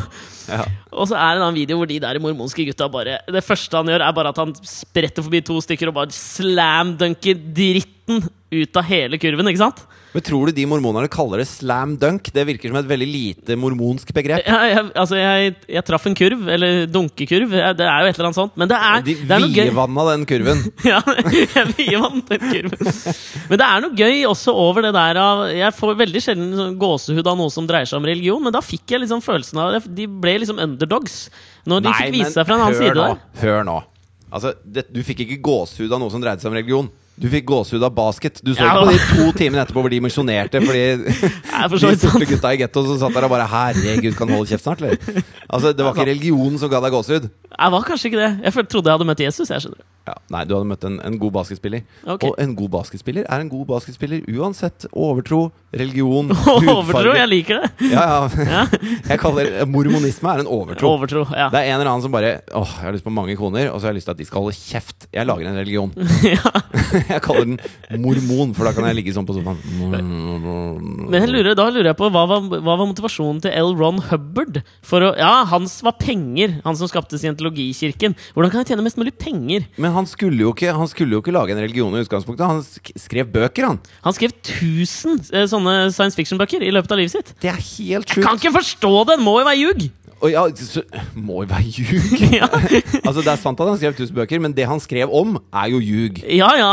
Ja. 0.51 0.65
Og 0.93 1.09
så 1.09 1.17
er 1.17 1.33
det 1.33 1.41
en 1.41 1.47
annen 1.47 1.57
video 1.57 1.79
hvor 1.79 1.89
de 1.89 2.01
der 2.03 2.19
mormonske 2.21 2.67
gutta 2.67 2.89
bare 2.91 3.21
Det 3.31 3.45
første 3.47 3.79
han 3.79 3.89
gjør, 3.89 4.03
er 4.05 4.17
bare 4.17 4.33
at 4.33 4.41
han 4.43 4.53
spretter 4.67 5.25
forbi 5.25 5.41
to 5.47 5.57
stykker 5.65 5.93
og 5.93 5.97
bare 6.01 6.17
slam-dunker 6.17 7.39
dritten 7.57 8.25
ut 8.53 8.81
av 8.81 8.89
hele 8.89 9.21
kurven, 9.21 9.49
ikke 9.49 9.63
sant? 9.63 9.85
Men 10.13 10.25
tror 10.27 10.51
du 10.51 10.53
de 10.53 10.65
mormonerne 10.69 11.09
kaller 11.09 11.41
det 11.41 11.47
slam 11.49 11.95
dunk? 11.97 12.27
Det 12.35 12.43
virker 12.45 12.69
som 12.69 12.77
et 12.83 12.89
veldig 12.91 13.07
lite 13.09 13.57
mormonsk 13.57 14.11
begrep. 14.13 14.43
Ja, 14.45 14.59
jeg, 14.69 14.83
altså, 15.01 15.17
jeg, 15.17 15.55
jeg 15.73 15.85
traff 15.89 16.05
en 16.11 16.17
kurv, 16.19 16.43
eller 16.53 16.83
dunkekurv. 16.93 17.55
Det 17.79 17.87
er 17.89 18.05
jo 18.05 18.11
et 18.11 18.19
eller 18.21 18.29
annet 18.29 18.39
sånt. 18.39 18.55
Men 18.61 18.69
det 18.69 18.77
er, 18.77 19.05
De 19.07 19.15
det 19.23 19.37
er 19.39 19.45
noe 19.47 19.53
gøy. 19.57 19.71
vidvanna 19.71 20.05
den 20.11 20.27
kurven. 20.29 20.61
Ja, 20.93 21.01
jeg 21.33 21.67
vidvant 21.79 22.29
den 22.29 22.45
kurven. 22.45 22.93
Men 23.49 23.63
det 23.63 23.69
er 23.71 23.85
noe 23.87 23.97
gøy 24.03 24.21
også 24.29 24.53
over 24.67 24.85
det 24.85 24.93
der 24.99 25.21
av 25.23 25.43
Jeg 25.57 25.73
får 25.79 25.97
veldig 26.03 26.23
sjelden 26.27 26.53
sånn 26.61 26.77
gåsehud 26.83 27.33
av 27.33 27.39
noe 27.41 27.53
som 27.55 27.67
dreier 27.71 27.89
seg 27.89 28.03
om 28.03 28.09
religion, 28.13 28.43
men 28.45 28.53
da 28.53 28.61
fikk 28.65 28.93
jeg 28.93 29.05
liksom 29.07 29.25
følelsen 29.25 29.63
av 29.65 29.81
De 29.89 30.07
ble 30.13 30.37
liksom 30.45 30.61
underdogs. 30.61 31.23
Når 31.65 31.87
de 31.89 31.97
fikk 31.97 32.15
vise 32.19 32.35
seg 32.37 32.45
fra 32.49 32.59
en 32.59 32.67
annen 32.69 32.79
side 32.83 32.99
nå. 32.99 33.09
Hør 33.41 33.65
nå. 33.65 33.79
Altså, 34.33 34.53
det, 34.65 34.87
du 34.93 35.01
fikk 35.07 35.25
ikke 35.27 35.41
gåsehud 35.45 35.93
av 35.93 36.01
noe 36.05 36.13
som 36.13 36.21
dreide 36.21 36.41
seg 36.45 36.53
om 36.53 36.57
religion. 36.61 36.93
Du 37.21 37.29
fikk 37.31 37.45
gåsehud 37.47 37.83
av 37.85 37.93
basket. 37.95 38.41
Du 38.43 38.55
så 38.55 38.65
Ja, 38.65 38.73
ikke 38.73 38.87
på 38.87 38.93
de 38.93 39.01
to 39.21 39.39
timene 39.39 39.63
etterpå 39.63 39.85
hvor 39.85 39.93
de 39.93 40.01
misjonerte 40.01 40.63
fordi 40.65 40.85
for 41.75 41.77
de 41.77 41.93
sorte 42.01 42.29
gutta 42.31 42.53
i 42.57 42.61
gettoen 42.63 42.89
som 42.89 43.01
satt 43.05 43.19
der 43.19 43.29
og 43.29 43.35
bare 43.35 43.49
Herregud, 43.53 44.17
kan 44.19 44.31
du 44.31 44.39
holde 44.39 44.49
kjeft 44.49 44.65
snart, 44.65 44.81
eller? 44.81 45.25
Altså, 45.49 45.75
det 45.77 45.85
var 45.85 45.93
ikke 45.93 46.09
religionen 46.09 46.57
som 46.63 46.73
ga 46.73 46.81
deg 46.83 46.95
gåsehud. 46.97 47.29
Jeg 47.53 47.75
var 47.77 47.89
kanskje 47.91 48.11
ikke 48.11 48.23
det. 48.23 48.31
Jeg 48.49 48.69
trodde 48.73 48.89
jeg 48.89 48.97
hadde 48.97 49.11
møtt 49.13 49.27
Jesus. 49.27 49.53
Jeg 49.53 49.67
skjønner 49.67 49.85
Ja, 50.03 50.17
nei, 50.35 50.41
du 50.51 50.57
hadde 50.57 50.67
møtt 50.67 50.83
en, 50.89 50.97
en 51.07 51.17
god 51.21 51.31
basketspiller. 51.37 51.85
Okay. 52.03 52.27
Og 52.27 52.39
en 52.43 52.57
god 52.59 52.73
basketspiller 52.75 53.23
er 53.29 53.43
en 53.45 53.51
god 53.53 53.69
basketspiller 53.69 54.25
uansett 54.35 54.89
overtro, 54.91 55.45
religion, 55.73 56.31
Overtro, 56.35 56.81
hudfarge. 56.83 57.13
jeg 57.21 57.31
liker 57.31 57.61
det. 57.63 57.91
Ja, 57.93 58.07
ja. 58.35 58.65
Jeg 59.13 59.21
kaller 59.23 59.63
Mormonisme 59.71 60.33
er 60.33 60.43
en 60.43 60.49
overtro. 60.51 60.91
Overtro, 60.97 61.23
ja. 61.37 61.47
Det 61.53 61.61
er 61.61 61.71
en 61.71 61.79
eller 61.79 61.91
annen 61.93 62.05
som 62.05 62.13
bare 62.15 62.33
Åh, 62.51 62.73
jeg 62.81 62.87
har 62.89 62.95
lyst 62.97 63.07
på 63.07 63.13
mange 63.15 63.35
koner, 63.39 63.69
og 63.71 63.79
så 63.79 63.87
har 63.89 63.93
jeg 63.93 64.01
lyst 64.01 64.09
til 64.11 64.15
at 64.17 64.21
de 64.21 64.27
skal 64.27 64.43
holde 64.45 64.57
kjeft. 64.59 65.07
Jeg 65.15 65.29
lager 65.29 65.49
en 65.49 65.59
religion. 65.61 65.93
jeg 67.13 67.23
kaller 67.25 67.47
den 67.47 68.03
mormon, 68.03 68.53
for 68.57 68.67
da 68.69 68.75
kan 68.77 68.89
jeg 68.91 68.99
ligge 68.99 69.15
sånn 69.15 69.29
på 69.29 69.37
sofaen. 69.37 69.61
Men 71.13 71.29
lurer, 71.31 71.55
da 71.59 71.69
lurer 71.71 71.91
jeg 71.93 71.99
på 71.99 72.11
hva 72.13 72.25
var, 72.31 72.45
hva 72.53 72.77
var 72.81 72.89
motivasjonen 72.91 73.43
til 73.45 73.55
L. 73.63 73.73
Ron 73.79 74.03
Hubbard? 74.11 74.61
For 74.87 75.05
å, 75.07 75.13
ja, 75.19 75.33
hans 75.53 75.79
var 75.87 75.97
penger, 76.03 76.59
han 76.67 76.79
som 76.79 76.91
skapte 76.91 77.21
scientologikirken. 77.21 78.17
Hvordan 78.35 78.53
kan 78.53 78.63
jeg 78.63 78.73
tjene 78.73 78.87
mest 78.87 79.01
mulig 79.01 79.15
penger? 79.21 79.67
Men 79.81 79.92
han 79.95 80.09
skulle, 80.09 80.41
jo 80.45 80.53
ikke, 80.55 80.73
han 80.75 80.91
skulle 80.91 81.17
jo 81.17 81.23
ikke 81.23 81.35
lage 81.35 81.55
en 81.55 81.63
religion 81.63 81.95
i 81.97 82.03
utgangspunktet. 82.05 82.45
Han 82.49 82.63
sk 82.67 82.93
skrev 83.07 83.31
bøker, 83.33 83.69
han. 83.71 83.81
Han 84.05 84.17
skrev 84.17 84.35
1000 84.35 85.33
eh, 85.33 85.49
sånne 85.51 85.77
science 85.95 86.19
fiction-bøker 86.19 86.65
i 86.65 86.73
løpet 86.75 86.95
av 86.95 87.01
livet 87.03 87.15
sitt. 87.15 87.35
Det 87.43 87.53
er 87.53 87.61
helt 87.61 88.15
Kan 88.19 88.41
ikke 88.41 88.55
forstå 88.59 88.95
det! 89.09 89.19
Det 89.19 89.25
må 89.27 89.37
jo 89.41 89.49
være 89.49 89.61
ljug! 89.61 89.91
Og 90.23 90.31
ja, 90.31 90.43
så, 90.55 90.83
må 91.19 91.41
jo 91.43 91.49
være 91.51 91.71
ljug. 91.75 92.13
Ja. 92.39 92.47
altså, 93.03 93.21
det 93.25 93.31
er 93.33 93.41
sant 93.43 93.59
at 93.61 93.67
han 93.73 93.79
skrev 93.81 93.97
tusen 93.99 94.15
bøker, 94.17 94.39
men 94.45 94.53
det 94.55 94.65
han 94.71 94.79
skrev 94.81 95.11
om, 95.13 95.35
er 95.51 95.73
jo 95.73 95.81
ljug. 95.83 96.21
ja, 96.31 96.49
ja. 96.61 96.69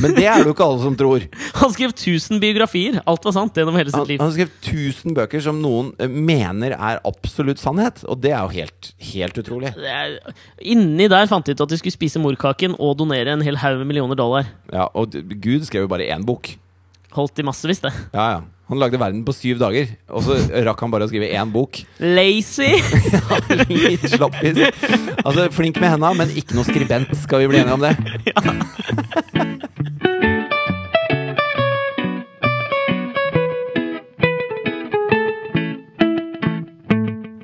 Men 0.00 0.14
det 0.14 0.22
er 0.30 0.38
det 0.38 0.46
jo 0.46 0.54
ikke 0.54 0.64
alle 0.68 0.82
som 0.84 0.94
tror. 0.98 1.24
Han 1.62 1.72
skrev 1.74 1.90
1000 1.92 2.38
biografier. 2.42 3.00
Alt 3.06 3.26
var 3.26 3.34
sant 3.36 3.58
gjennom 3.58 3.76
hele 3.78 3.90
Han, 3.92 4.00
sitt 4.04 4.12
liv. 4.14 4.22
han 4.22 4.32
skrev 4.34 4.52
tusen 4.64 5.14
bøker 5.18 5.42
som 5.44 5.58
noen 5.62 5.90
eh, 6.02 6.08
mener 6.10 6.74
er 6.78 7.00
absolutt 7.06 7.60
sannhet, 7.62 8.00
og 8.10 8.22
det 8.24 8.32
er 8.34 8.40
jo 8.46 8.54
helt, 8.56 8.92
helt 9.12 9.38
utrolig. 9.42 9.74
Er- 9.82 10.16
Inni 10.62 11.06
der 11.10 11.26
fant 11.30 11.46
de 11.46 11.54
ut 11.56 11.62
at 11.66 11.74
de 11.74 11.78
skulle 11.82 11.94
spise 11.94 12.22
morkaken 12.22 12.74
og 12.78 12.96
donere 13.02 13.34
en 13.36 13.42
hel 13.46 13.58
haug 13.62 13.82
med 13.82 13.90
millioner 13.92 14.18
dollar. 14.18 14.48
Ja, 14.72 14.86
Og 14.94 15.10
Gud 15.42 15.66
skrev 15.68 15.86
jo 15.88 15.92
bare 15.92 16.06
én 16.14 16.24
bok. 16.26 16.54
Holdt 17.12 17.34
de 17.36 17.44
massevis, 17.44 17.82
det. 17.84 17.92
Ja, 18.14 18.26
ja. 18.38 18.42
Han 18.72 18.80
lagde 18.80 18.96
verden 18.96 19.20
på 19.20 19.34
syv 19.36 19.58
dager, 19.60 19.90
og 20.08 20.22
så 20.24 20.32
rakk 20.64 20.80
han 20.80 20.92
bare 20.94 21.04
å 21.04 21.10
skrive 21.10 21.26
én 21.36 21.50
bok. 21.52 21.82
Lazy! 22.00 22.70
Litt 23.68 24.06
slappis. 24.08 24.62
Altså, 25.20 25.44
flink 25.52 25.76
med 25.76 25.92
henda, 25.92 26.14
men 26.16 26.32
ikke 26.32 26.56
noe 26.56 26.64
skribent. 26.64 27.12
Skal 27.20 27.44
vi 27.44 27.50
bli 27.52 27.60
enige 27.60 27.76
om 27.76 27.84
det? 27.84 27.92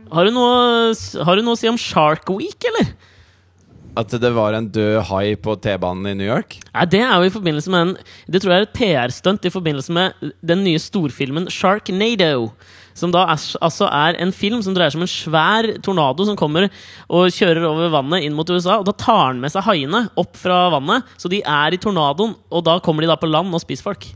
Har 0.08 0.24
du, 0.24 0.32
noe, 0.32 0.96
har 1.28 1.36
du 1.36 1.44
noe 1.44 1.52
å 1.52 1.60
si 1.60 1.68
om 1.68 1.76
Shark 1.76 2.32
Week, 2.32 2.56
eller? 2.72 2.88
At 3.98 4.12
det 4.22 4.30
var 4.30 4.54
en 4.54 4.68
død 4.70 5.00
hai 5.08 5.34
på 5.34 5.56
T-banen 5.58 6.06
i 6.06 6.16
New 6.18 6.28
York? 6.28 6.60
Nei, 6.70 6.84
Det 6.86 7.00
er 7.02 7.14
jo 7.18 7.26
i 7.26 7.34
forbindelse 7.34 7.70
med 7.72 7.80
en 7.80 7.96
Det 8.30 8.42
tror 8.42 8.52
jeg 8.52 8.60
er 8.60 8.68
et 8.68 8.76
PR-stunt 8.78 9.48
i 9.48 9.50
forbindelse 9.50 9.92
med 9.92 10.34
den 10.44 10.62
nye 10.62 10.78
storfilmen 10.78 11.48
Sharknado. 11.50 12.52
Som 12.94 13.12
da 13.14 13.24
er, 13.30 13.42
altså 13.62 13.88
er 13.90 14.18
en 14.18 14.32
film 14.34 14.62
som 14.62 14.74
dreier 14.74 14.90
seg 14.90 14.98
om 14.98 15.06
en 15.06 15.10
svær 15.10 15.68
tornado 15.82 16.26
som 16.26 16.38
kommer 16.38 16.68
og 17.08 17.30
kjører 17.34 17.66
over 17.68 17.92
vannet 17.94 18.26
inn 18.26 18.34
mot 18.34 18.48
USA. 18.50 18.78
Og 18.78 18.86
da 18.88 18.94
tar 18.94 19.32
den 19.32 19.42
med 19.42 19.54
seg 19.54 19.66
haiene 19.66 20.08
opp 20.18 20.38
fra 20.38 20.64
vannet, 20.74 21.06
så 21.18 21.30
de 21.30 21.42
er 21.42 21.74
i 21.74 21.82
tornadoen. 21.82 22.34
Og 22.50 22.64
da 22.66 22.78
kommer 22.82 23.02
de 23.02 23.10
da 23.10 23.18
på 23.18 23.30
land 23.30 23.54
og 23.54 23.62
spiser 23.62 23.86
folk. 23.86 24.08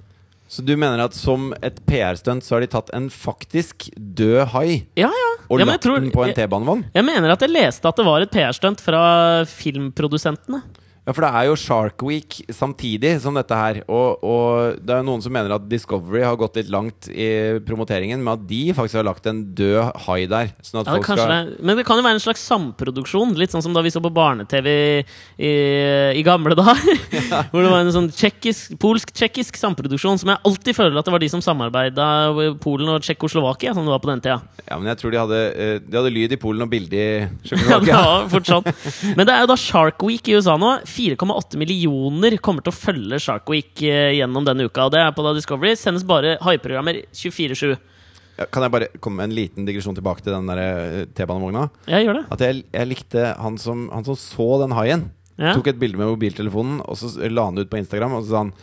Så 0.53 0.61
du 0.61 0.75
mener 0.77 1.01
at 1.01 1.15
som 1.17 1.55
et 1.65 1.79
PR-stunt 1.89 2.45
så 2.45 2.59
har 2.59 2.61
de 2.61 2.69
tatt 2.75 2.91
en 2.93 3.07
faktisk 3.09 3.87
død 3.97 4.51
hai 4.53 4.83
Ja, 5.01 5.09
ja. 5.09 5.31
og 5.49 5.63
ja 5.63 5.65
lagt 5.65 5.87
tror, 5.87 6.03
den 6.03 6.13
på 6.13 6.27
en 6.27 6.35
T-banevogn? 6.37 6.83
jeg 6.93 7.07
mener 7.09 7.33
at 7.33 7.41
jeg 7.41 7.55
leste 7.55 7.89
at 7.89 7.97
det 7.97 8.05
var 8.05 8.21
et 8.21 8.35
PR-stunt 8.35 8.83
fra 8.85 9.01
filmprodusentene. 9.49 10.61
Ja, 11.03 11.11
for 11.11 11.25
det 11.25 11.31
er 11.35 11.47
jo 11.49 11.55
Shark 11.59 12.03
Week 12.07 12.37
samtidig 12.55 13.17
som 13.25 13.35
dette 13.35 13.57
her. 13.59 13.81
Og, 13.91 14.21
og 14.23 14.77
det 14.79 14.93
er 14.95 15.01
jo 15.01 15.07
noen 15.09 15.23
som 15.25 15.33
mener 15.35 15.51
at 15.57 15.65
Discovery 15.67 16.21
har 16.23 16.37
gått 16.39 16.61
litt 16.61 16.69
langt 16.71 17.09
i 17.11 17.59
promoteringen 17.67 18.23
med 18.23 18.37
at 18.37 18.45
de 18.47 18.61
faktisk 18.77 19.01
har 19.01 19.09
lagt 19.09 19.27
en 19.27 19.41
død 19.59 19.97
hai 20.05 20.21
der. 20.31 20.53
Sånn 20.63 20.85
Ja, 20.87 20.95
det 20.95 21.03
skal 21.03 21.19
det, 21.27 21.57
men 21.59 21.81
det 21.81 21.85
kan 21.89 21.99
jo 21.99 22.05
være 22.07 22.21
en 22.21 22.23
slags 22.23 22.45
samproduksjon. 22.47 23.35
Litt 23.35 23.51
sånn 23.51 23.65
som 23.67 23.75
da 23.75 23.83
vi 23.83 23.91
så 23.91 23.99
på 24.05 24.13
barne-TV 24.15 24.71
i, 25.43 25.51
i 26.21 26.23
gamle 26.23 26.55
dager. 26.55 26.79
Hvor 27.51 27.67
det 27.67 27.73
var 27.75 27.83
en 27.83 27.91
sånn 27.99 28.07
tsjekkisk- 28.15 28.79
polsk-tsjekkisk 28.83 29.59
samproduksjon 29.59 30.23
som 30.23 30.31
jeg 30.37 30.43
alltid 30.53 30.79
føler 30.79 31.01
at 31.03 31.11
det 31.11 31.17
var 31.17 31.25
de 31.27 31.33
som 31.35 31.43
samarbeida 31.43 32.07
Polen 32.63 32.95
og 32.95 33.03
Tsjekkoslovakia, 33.03 33.75
som 33.75 33.83
det 33.89 33.95
var 33.97 34.05
på 34.07 34.13
den 34.13 34.23
tida. 34.23 34.39
Ja, 34.71 34.79
men 34.79 34.87
jeg 34.93 35.03
tror 35.03 35.11
de 35.17 35.23
hadde, 35.25 35.43
eh, 35.67 35.75
de 35.83 35.99
hadde 35.99 36.15
lyd 36.15 36.39
i 36.39 36.41
Polen 36.47 36.63
og 36.63 36.71
bilde 36.71 36.95
i 36.95 37.11
Ja, 37.27 37.27
Tsjekkoslovakia. 37.51 38.01
var 38.07 38.31
fortsatt. 38.39 38.73
Men 39.19 39.27
det 39.27 39.35
er 39.35 39.43
jo 39.49 39.51
da 39.51 39.59
Shark 39.59 40.07
Week 40.07 40.31
i 40.31 40.39
USA 40.39 40.55
nå. 40.63 40.77
4,8 40.93 41.59
millioner 41.61 42.37
kommer 42.45 42.65
til 42.65 42.73
å 42.73 42.77
følge 42.77 43.21
Shark 43.23 43.49
Week 43.53 43.83
eh, 43.87 44.13
gjennom 44.19 44.45
denne 44.47 44.69
uka. 44.69 44.87
Og 44.87 44.93
det 44.95 45.01
er 45.03 45.15
på 45.17 45.25
da 45.25 45.33
Discovery. 45.37 45.73
Sendes 45.79 46.05
bare 46.09 46.37
haiprogrammer 46.45 47.03
24-7. 47.17 47.73
Ja, 48.39 48.47
kan 48.49 48.65
jeg 48.65 48.73
bare 48.73 48.91
komme 49.01 49.21
med 49.21 49.31
en 49.31 49.37
liten 49.37 49.67
digresjon 49.69 49.97
tilbake 49.97 50.25
til 50.25 50.35
den 50.35 50.49
der 50.51 50.61
eh, 50.63 51.01
T-banevogna? 51.17 51.67
Jeg 51.91 52.07
gjør 52.07 52.21
det. 52.21 52.25
At 52.37 52.45
jeg, 52.47 52.63
jeg 52.73 52.91
likte 52.93 53.27
han 53.41 53.59
som, 53.61 53.89
han 53.93 54.07
som 54.09 54.19
så 54.19 54.49
den 54.65 54.77
haien. 54.77 55.09
Ja. 55.41 55.57
Tok 55.57 55.73
et 55.73 55.81
bilde 55.81 55.99
med 55.99 56.11
mobiltelefonen, 56.13 56.81
og 56.85 56.99
så 57.01 57.11
la 57.33 57.49
han 57.49 57.57
det 57.57 57.67
ut 57.67 57.73
på 57.73 57.81
Instagram. 57.81 58.19
Og 58.19 58.25
så 58.27 58.35
sa 58.35 58.43
han 58.45 58.55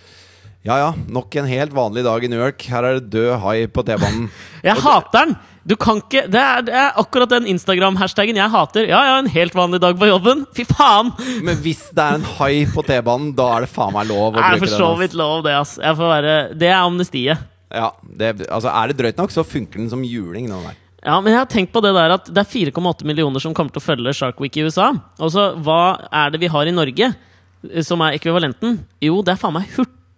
Ja 0.68 0.76
ja, 0.76 0.88
nok 1.08 1.36
en 1.40 1.46
helt 1.48 1.72
vanlig 1.72 2.02
dag 2.04 2.24
i 2.24 2.28
New 2.28 2.40
York. 2.42 2.66
Her 2.68 2.84
er 2.84 2.98
det 2.98 3.14
død 3.14 3.38
hai 3.46 3.62
på 3.72 3.84
T-banen. 3.88 4.26
Jeg 4.68 4.76
hater 4.84 5.22
den! 5.30 5.38
Du 5.70 5.76
kan 5.80 6.00
ikke 6.02 6.24
Det 6.32 6.40
er, 6.40 6.64
det 6.66 6.74
er 6.74 6.96
akkurat 6.98 7.30
den 7.30 7.46
Instagram-hashtagen 7.52 8.38
jeg 8.40 8.50
hater. 8.50 8.88
Ja, 8.90 9.00
ja, 9.06 9.18
en 9.22 9.28
helt 9.30 9.54
vanlig 9.54 9.78
dag 9.84 10.00
på 10.00 10.08
jobben. 10.10 10.42
Fy 10.58 10.64
faen! 10.66 11.12
Men 11.46 11.60
hvis 11.62 11.84
det 11.94 12.04
er 12.04 12.18
en 12.18 12.26
hai 12.40 12.64
på 12.74 12.82
T-banen, 12.88 13.36
da 13.38 13.46
er 13.58 13.68
det 13.68 13.72
faen 13.72 13.94
meg 13.94 14.10
lov 14.10 14.34
å 14.34 14.40
Det 14.40 14.48
er 14.48 14.64
for 14.64 14.74
så 14.74 14.90
vidt 15.00 15.16
lov, 15.20 15.44
det, 15.46 15.54
ass. 15.60 15.76
Jeg 15.84 16.00
får 16.00 16.12
være 16.16 16.34
Det 16.60 16.72
er 16.72 16.80
amnestiet. 16.80 17.44
Ja, 17.70 17.92
det, 18.02 18.34
altså 18.50 18.72
Er 18.74 18.90
det 18.90 18.98
drøyt 19.04 19.22
nok, 19.22 19.36
så 19.36 19.46
funker 19.46 19.84
den 19.84 19.92
som 19.94 20.04
juling. 20.08 20.50
nå 20.50 20.60
der. 20.66 20.80
Ja, 21.06 21.20
men 21.22 21.32
jeg 21.32 21.40
har 21.40 21.48
tenkt 21.54 21.72
på 21.76 21.84
det 21.86 21.94
der 21.96 22.18
at 22.18 22.28
det 22.34 22.42
er 22.42 22.50
4,8 22.74 23.08
millioner 23.08 23.40
som 23.44 23.54
kommer 23.56 23.72
til 23.72 23.80
å 23.84 23.86
følge 23.86 24.16
Shark 24.18 24.42
Week 24.44 24.58
i 24.58 24.66
USA. 24.66 24.90
Og 25.22 25.32
så, 25.36 25.52
hva 25.64 25.80
er 26.10 26.34
det 26.34 26.42
vi 26.42 26.50
har 26.52 26.68
i 26.68 26.76
Norge 26.76 27.14
eh, 27.14 27.84
som 27.86 28.02
er 28.04 28.18
ekvivalenten? 28.18 28.82
Jo, 29.06 29.22
det 29.24 29.38
er 29.38 29.40
faen 29.46 29.60
meg 29.62 29.70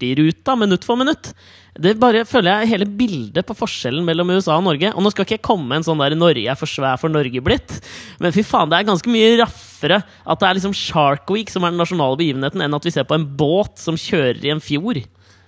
Hurtigruta 0.02 0.56
minutt 0.58 0.86
for 0.86 0.98
minutt. 0.98 1.32
Det 1.80 1.94
bare 2.02 2.26
føler 2.26 2.62
jeg 2.62 2.72
hele 2.74 2.86
bildet 2.86 3.46
på 3.48 3.56
forskjellen 3.56 4.04
mellom 4.06 4.34
USA 4.34 4.58
og 4.58 4.66
Norge. 4.66 4.92
Og 4.96 5.04
nå 5.04 5.12
skal 5.14 5.26
ikke 5.26 5.38
jeg 5.38 5.46
komme 5.46 5.78
en 5.78 5.86
sånn 5.86 6.02
der 6.02 6.16
'Norge 6.16 6.50
er 6.50 6.58
for 6.58 6.68
svær 6.68 7.00
for 7.00 7.10
Norge' 7.10 7.42
blitt, 7.42 7.80
men 8.20 8.34
fy 8.34 8.44
faen, 8.44 8.70
det 8.70 8.80
er 8.80 8.90
ganske 8.90 9.10
mye 9.10 9.38
raffere 9.40 10.04
at 10.26 10.40
det 10.40 10.48
er 10.48 10.56
liksom 10.58 10.74
Shark 10.74 11.30
Week 11.30 11.50
som 11.50 11.64
er 11.64 11.72
den 11.72 11.80
nasjonale 11.80 12.18
begivenheten, 12.18 12.62
enn 12.62 12.74
at 12.74 12.84
vi 12.84 12.92
ser 12.92 13.06
på 13.06 13.16
en 13.16 13.26
båt 13.26 13.78
som 13.78 13.96
kjører 13.96 14.44
i 14.44 14.52
en 14.52 14.60
fjord. 14.60 15.06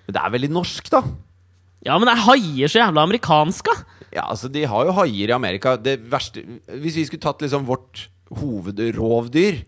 Men 0.08 0.14
det 0.14 0.22
er 0.22 0.32
veldig 0.32 0.52
norsk, 0.52 0.90
da. 0.90 1.04
Ja, 1.84 1.98
men 1.98 2.08
det 2.08 2.16
er 2.16 2.28
haier 2.30 2.68
så 2.72 2.80
jævla 2.80 3.04
amerikanske! 3.04 3.74
Ja, 4.14 4.30
altså 4.30 4.48
De 4.48 4.64
har 4.64 4.86
jo 4.86 4.94
haier 4.94 5.30
i 5.30 5.34
Amerika. 5.34 5.76
Det 5.76 5.98
verste 6.06 6.46
Hvis 6.70 6.96
vi 6.96 7.06
skulle 7.06 7.24
tatt 7.24 7.42
liksom 7.42 7.66
vårt 7.66 8.08
hovedrovdyr 8.30 9.64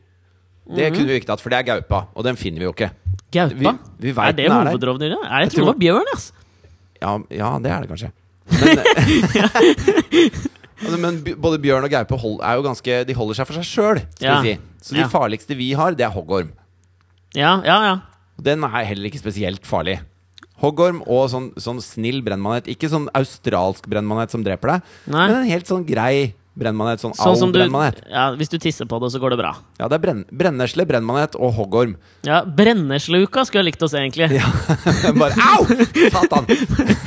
Det 0.65 0.93
kunne 0.93 1.05
vi 1.07 1.19
ikke 1.19 1.27
tatt, 1.29 1.41
for 1.41 1.49
det 1.53 1.59
er 1.59 1.67
gaupa. 1.67 2.07
Og 2.15 2.23
den 2.25 2.35
finner 2.35 2.59
vi 2.63 2.65
jo 2.65 2.73
ikke. 2.73 2.89
Gaupa? 3.31 3.53
Vi- 3.55 3.77
vi 4.07 4.11
vet 4.11 4.27
er 4.27 4.33
det 4.33 4.49
hovedrovdyret? 4.51 5.21
Jeg, 5.21 5.41
Jeg 5.45 5.51
tror 5.51 5.65
det 5.65 5.67
var 5.73 5.81
bjørn. 5.83 6.13
ass. 6.15 6.31
Ja, 7.01 7.17
ja, 7.29 7.59
det 7.59 7.71
er 7.71 7.81
det 7.81 7.89
kanskje. 7.89 8.11
Men, 8.49 8.77
altså, 10.81 10.97
men 11.03 11.19
både 11.41 11.59
bjørn 11.61 11.83
og 11.87 11.91
gaupe 11.93 12.17
hold, 12.21 12.39
er 12.43 12.57
jo 12.59 12.65
ganske 12.65 12.97
De 13.07 13.13
holder 13.17 13.37
seg 13.39 13.47
for 13.49 13.59
seg 13.59 13.67
sjøl, 13.69 14.01
Ja. 14.21 14.41
si. 14.41 14.57
Så 14.81 14.93
de 14.95 15.01
Ja. 15.03 15.07
farligste 15.11 15.55
vi 15.57 15.71
har, 15.73 15.91
det 15.95 16.05
er 16.05 16.11
hoggorm. 16.13 16.51
Ja, 17.33 17.61
ja, 17.65 17.77
ja. 17.83 17.95
Den 18.41 18.63
er 18.63 18.83
heller 18.85 19.09
ikke 19.09 19.19
spesielt 19.21 19.63
farlig. 19.65 19.99
Hoggorm 20.61 21.01
og 21.07 21.29
sånn, 21.29 21.53
sånn 21.59 21.81
snill 21.81 22.21
brennmanet. 22.23 22.67
Ikke 22.71 22.87
sånn 22.89 23.09
australsk 23.13 23.87
brennmanet 23.89 24.31
som 24.31 24.43
dreper 24.43 24.67
deg, 24.75 24.81
Nei. 25.07 25.27
men 25.27 25.35
en 25.43 25.49
helt 25.49 25.65
sånn 25.67 25.85
grei 25.85 26.33
brennmanet. 26.57 27.01
Sånn 27.03 27.13
Sånn 27.17 27.35
som 27.39 27.51
du 27.51 27.59
au-brennmanet. 27.59 28.01
ja, 28.09 28.29
Hvis 28.39 28.49
du 28.51 28.57
tisser 28.61 28.87
på 28.89 28.99
det, 29.03 29.11
så 29.13 29.19
går 29.21 29.35
det 29.35 29.39
bra. 29.41 29.51
Ja, 29.79 29.87
det 29.91 29.97
er 29.99 30.03
brenn, 30.05 30.23
brennesle, 30.31 30.85
brennmanet 30.87 31.35
og 31.35 31.53
hoggorm. 31.57 31.95
Ja, 32.27 32.41
Brennesleuka 32.45 33.43
skulle 33.45 33.63
jeg 33.65 33.73
likt 33.73 33.83
se, 33.89 33.99
egentlig. 33.99 34.29
Bare 35.21 35.35
au! 35.51 35.65
Satan! 36.15 36.47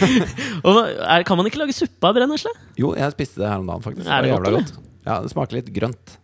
Og 0.68 0.78
er, 0.84 1.24
Kan 1.28 1.38
man 1.40 1.48
ikke 1.48 1.60
lage 1.62 1.76
suppe 1.76 2.08
av 2.10 2.16
brennesle? 2.18 2.52
Jo, 2.78 2.92
jeg 2.98 3.14
spiste 3.16 3.40
det 3.42 3.48
her 3.50 3.58
om 3.62 3.66
dagen, 3.70 3.84
faktisk. 3.84 4.06
Er 4.08 4.22
det 4.26 4.32
det 4.34 4.38
godt, 4.38 4.54
godt. 4.58 4.78
Ja, 5.08 5.18
det 5.24 5.32
smaker 5.32 5.58
litt 5.60 5.72
grønt. 5.74 6.16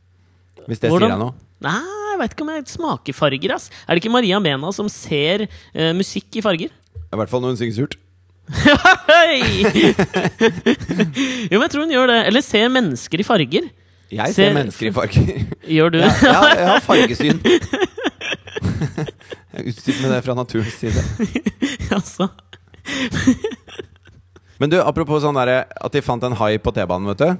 Hvis 0.68 0.80
det 0.80 0.90
Hvordan- 0.92 1.10
sier 1.10 1.16
deg 1.16 1.24
noe. 1.24 1.34
Nei, 1.64 1.80
jeg 2.12 2.18
veit 2.20 2.32
ikke 2.34 2.44
om 2.44 2.50
jeg 2.52 2.64
smaker 2.68 3.14
farger. 3.16 3.52
ass 3.54 3.70
Er 3.88 3.94
det 3.94 4.02
ikke 4.04 4.12
Maria 4.12 4.38
Mena 4.42 4.70
som 4.72 4.88
ser 4.92 5.46
uh, 5.48 5.92
musikk 5.96 6.36
i 6.36 6.42
farger? 6.44 6.68
I 6.68 7.16
hvert 7.16 7.30
fall 7.30 7.40
når 7.40 7.54
hun 7.54 7.60
synger 7.62 7.76
surt. 7.78 7.96
Jo, 11.50 11.56
men 11.58 11.64
jeg 11.64 11.70
tror 11.72 11.84
hun 11.84 11.92
gjør 11.94 12.10
det. 12.10 12.18
Eller 12.28 12.44
ser 12.44 12.68
mennesker 12.72 13.22
i 13.22 13.26
farger. 13.26 13.68
Jeg 14.14 14.34
ser 14.34 14.48
Ser- 14.50 14.54
mennesker 14.56 14.90
i 14.90 14.92
farger. 14.94 15.44
Gjør 15.76 15.90
du 15.94 15.98
Ja, 16.02 16.10
jeg, 16.10 16.28
ja, 16.28 16.42
jeg 16.58 16.68
har 16.68 16.80
fargesyn. 16.90 17.40
Jeg 19.54 19.62
er 19.62 19.68
utstyrt 19.70 20.00
med 20.02 20.10
det 20.12 20.20
fra 20.26 20.34
naturens 20.36 20.76
side. 20.78 21.00
altså. 21.94 22.28
Men 24.60 24.70
du, 24.70 24.76
apropos 24.84 25.22
sånn 25.24 25.36
der, 25.40 25.64
at 25.66 25.92
de 25.96 26.02
fant 26.04 26.22
en 26.28 26.36
hai 26.38 26.56
på 26.62 26.70
T-banen, 26.76 27.08
vet 27.14 27.22
du. 27.24 27.30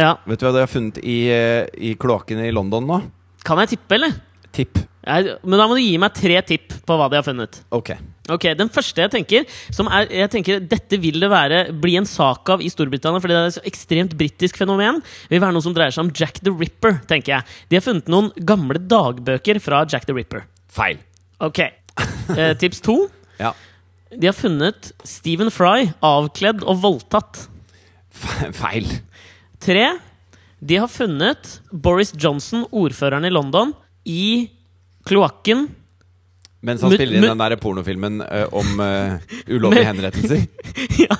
Ja. 0.00 0.14
Vet 0.26 0.40
du 0.40 0.46
hva 0.48 0.54
de 0.56 0.62
har 0.64 0.70
funnet 0.72 0.98
i, 1.04 1.18
eh, 1.30 1.66
i 1.76 1.92
kloakkene 2.00 2.46
i 2.48 2.54
London 2.54 2.86
nå? 2.88 2.98
Kan 3.46 3.60
jeg 3.62 3.74
tippe, 3.76 3.98
eller? 3.98 4.14
Tipp. 4.52 4.78
Jeg, 5.02 5.32
men 5.42 5.58
da 5.58 5.64
må 5.66 5.74
du 5.74 5.80
gi 5.82 5.96
meg 5.98 6.12
tre 6.14 6.36
tipp 6.46 6.74
på 6.86 6.94
hva 6.98 7.08
de 7.10 7.16
har 7.18 7.24
funnet. 7.26 7.56
Ok. 7.74 7.88
Ok, 8.30 8.44
Den 8.54 8.68
første 8.70 9.02
jeg 9.02 9.10
tenker, 9.10 9.46
som 9.74 9.88
er, 9.90 10.04
jeg 10.14 10.30
tenker 10.30 10.60
dette 10.70 10.98
vil 11.02 11.18
det 11.24 11.30
være, 11.32 11.62
bli 11.82 11.96
en 11.98 12.06
sak 12.06 12.52
av 12.54 12.62
i 12.62 12.68
Storbritannia, 12.70 13.18
fordi 13.24 13.34
det 13.34 13.40
er 13.40 13.50
et 13.50 13.56
så 13.56 13.64
ekstremt 13.66 14.14
britisk 14.20 14.60
fenomen, 14.60 15.00
vil 15.32 15.42
være 15.42 15.56
noe 15.56 15.64
som 15.64 15.74
dreier 15.74 15.90
seg 15.96 16.04
om 16.06 16.12
Jack 16.14 16.38
the 16.44 16.52
Ripper. 16.54 17.00
tenker 17.10 17.34
jeg. 17.34 17.56
De 17.72 17.80
har 17.80 17.82
funnet 17.88 18.12
noen 18.12 18.30
gamle 18.46 18.78
dagbøker 18.78 19.58
fra 19.64 19.82
Jack 19.90 20.06
the 20.06 20.14
Ripper. 20.14 20.44
Feil. 20.70 21.00
Ok, 21.42 21.58
eh, 22.36 22.54
Tips 22.62 22.80
to. 22.86 23.00
Ja. 23.42 23.50
De 24.12 24.28
har 24.28 24.36
funnet 24.36 24.92
Stephen 25.08 25.48
Fry 25.50 25.88
avkledd 26.04 26.60
og 26.68 26.78
voldtatt. 26.84 27.46
Fe- 28.14 28.52
Feil. 28.54 28.86
Tre. 29.64 29.86
De 30.62 30.76
har 30.78 30.90
funnet 30.92 31.56
Boris 31.72 32.12
Johnson, 32.20 32.66
ordføreren 32.70 33.24
i 33.26 33.32
London, 33.32 33.72
i 34.08 34.50
kloakken 35.06 35.68
Mens 36.62 36.82
han 36.84 36.92
spiller 36.94 37.18
inn 37.18 37.26
den 37.26 37.40
der 37.40 37.56
pornofilmen 37.58 38.20
eh, 38.22 38.44
om 38.54 38.78
uh, 38.78 39.18
ulovlige 39.50 39.88
henrettelser. 39.90 40.44
ja, 41.02 41.16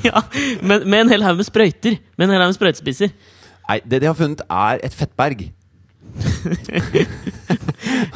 ja, 0.00 0.22
med, 0.64 0.86
med 0.88 1.02
en 1.02 1.12
hel 1.12 1.26
haug 1.26 1.36
med 1.36 1.44
sprøyter. 1.44 1.98
Med 2.16 2.24
en 2.24 2.32
hel 2.32 2.40
haug 2.40 2.54
med 2.54 2.56
sprøytespisser. 2.56 3.12
Nei, 3.68 3.76
det 3.84 4.00
de 4.00 4.08
har 4.08 4.16
funnet, 4.16 4.40
er 4.48 4.80
et 4.88 4.96
fettberg. 4.96 5.44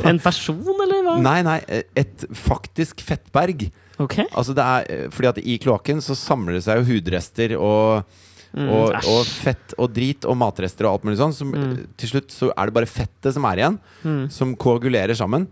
En 0.08 0.18
person, 0.20 0.80
eller 0.82 1.04
hva? 1.04 1.18
Nei, 1.22 1.38
nei, 1.46 1.58
eh, 1.70 1.84
et 2.02 2.24
faktisk 2.34 3.04
fettberg. 3.04 3.68
Ok. 4.02 4.18
Altså 4.24 4.56
det 4.56 4.64
er, 4.64 5.12
fordi 5.12 5.28
at 5.30 5.40
i 5.44 5.58
kloakken 5.62 6.00
så 6.04 6.16
samler 6.18 6.56
det 6.56 6.64
seg 6.64 6.80
jo 6.80 6.88
hudrester 6.88 7.54
og, 7.60 8.08
Mm, 8.52 8.68
og, 8.68 8.92
og 9.08 9.24
fett 9.24 9.72
og 9.80 9.92
drit 9.96 10.26
og 10.28 10.36
matrester 10.36 10.84
og 10.84 10.98
alt 10.98 11.04
mulig 11.08 11.16
sånn. 11.20 11.32
Som, 11.32 11.52
Mm. 11.56 11.86
Til 11.96 12.08
slutt 12.10 12.28
så 12.34 12.50
er 12.52 12.68
det 12.68 12.74
bare 12.76 12.90
fettet 12.90 13.32
som 13.32 13.44
er 13.48 13.56
igjen, 13.62 13.78
Mm. 14.04 14.30
som 14.30 14.54
koagulerer 14.56 15.16
sammen. 15.16 15.48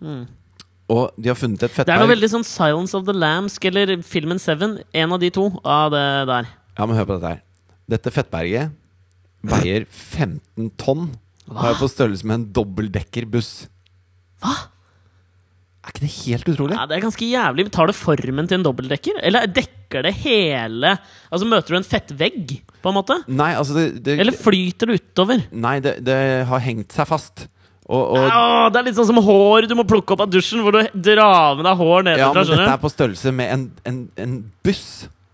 Mm. 0.00 0.26
Og 0.94 1.10
de 1.18 1.28
har 1.32 1.34
funnet 1.40 1.62
et 1.64 1.74
Det 1.74 1.88
er 1.88 1.98
noe 1.98 2.10
veldig 2.12 2.28
sånn 2.30 2.44
Silence 2.44 2.94
of 2.94 3.06
the 3.06 3.12
Lambs 3.16 3.58
eller 3.62 3.96
filmen 4.02 4.38
Seven. 4.38 4.78
En 4.92 5.12
av 5.12 5.18
de 5.20 5.30
to 5.30 5.48
av 5.64 5.90
det 5.90 6.26
der. 6.28 6.46
Ja, 6.78 6.86
men 6.86 6.96
hør 6.96 7.06
på 7.06 7.16
dette 7.20 7.32
her. 7.32 7.42
Dette 7.88 8.10
fettberget 8.12 8.70
veier 9.42 9.86
15 9.90 10.70
tonn. 10.76 11.10
Og 11.48 11.64
er 11.64 11.74
på 11.74 11.88
størrelse 11.88 12.24
med 12.24 12.34
en 12.34 12.46
dobbeltdekkerbuss. 12.52 13.66
Hva? 14.42 14.54
Er 15.84 15.92
ikke 15.92 16.04
det 16.06 16.12
helt 16.24 16.48
utrolig? 16.48 16.76
Ja, 16.78 16.86
det 16.88 16.96
er 16.96 17.02
ganske 17.04 17.26
jævlig. 17.28 17.66
Tar 17.74 17.90
det 17.90 17.96
formen 17.98 18.46
til 18.48 18.56
en 18.56 18.64
dobbeltdekker? 18.64 19.18
Eller 19.28 19.50
dekker 19.52 20.06
det 20.06 20.14
hele 20.24 20.94
Altså 21.28 21.46
Møter 21.46 21.74
du 21.74 21.78
en 21.78 21.86
fettvegg, 21.86 22.54
på 22.80 22.90
en 22.90 22.96
måte? 22.96 23.18
Nei, 23.28 23.50
altså 23.58 23.76
det, 23.76 23.84
det, 24.06 24.16
Eller 24.22 24.36
flyter 24.36 24.90
det 24.90 25.02
utover? 25.02 25.44
Nei, 25.52 25.76
det, 25.84 25.98
det 26.06 26.16
har 26.48 26.62
hengt 26.64 26.94
seg 26.96 27.08
fast. 27.10 27.44
Og, 27.84 28.00
og 28.00 28.16
Åh, 28.16 28.70
det 28.72 28.80
er 28.80 28.86
litt 28.86 28.96
sånn 28.96 29.10
som 29.10 29.20
hår 29.26 29.68
du 29.68 29.74
må 29.76 29.84
plukke 29.88 30.16
opp 30.16 30.24
av 30.24 30.30
dusjen, 30.32 30.62
hvor 30.64 30.72
du 30.72 30.80
drar 31.04 31.58
med 31.58 31.68
deg 31.68 31.82
hår 31.82 32.08
Ja, 32.16 32.30
men 32.32 32.48
dette 32.48 32.70
er 32.70 32.80
på 32.80 32.92
størrelse 32.92 33.34
med 33.36 33.52
en, 33.52 33.66
en, 33.84 33.98
en 34.24 34.38
buss. 34.64 34.86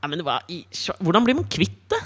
Ja, 0.02 0.10
men 0.10 0.24
hva 0.26 0.40
i, 0.50 0.64
hvordan 0.98 1.28
blir 1.28 1.38
man 1.38 1.46
kvitt 1.52 1.78
det? 1.94 2.00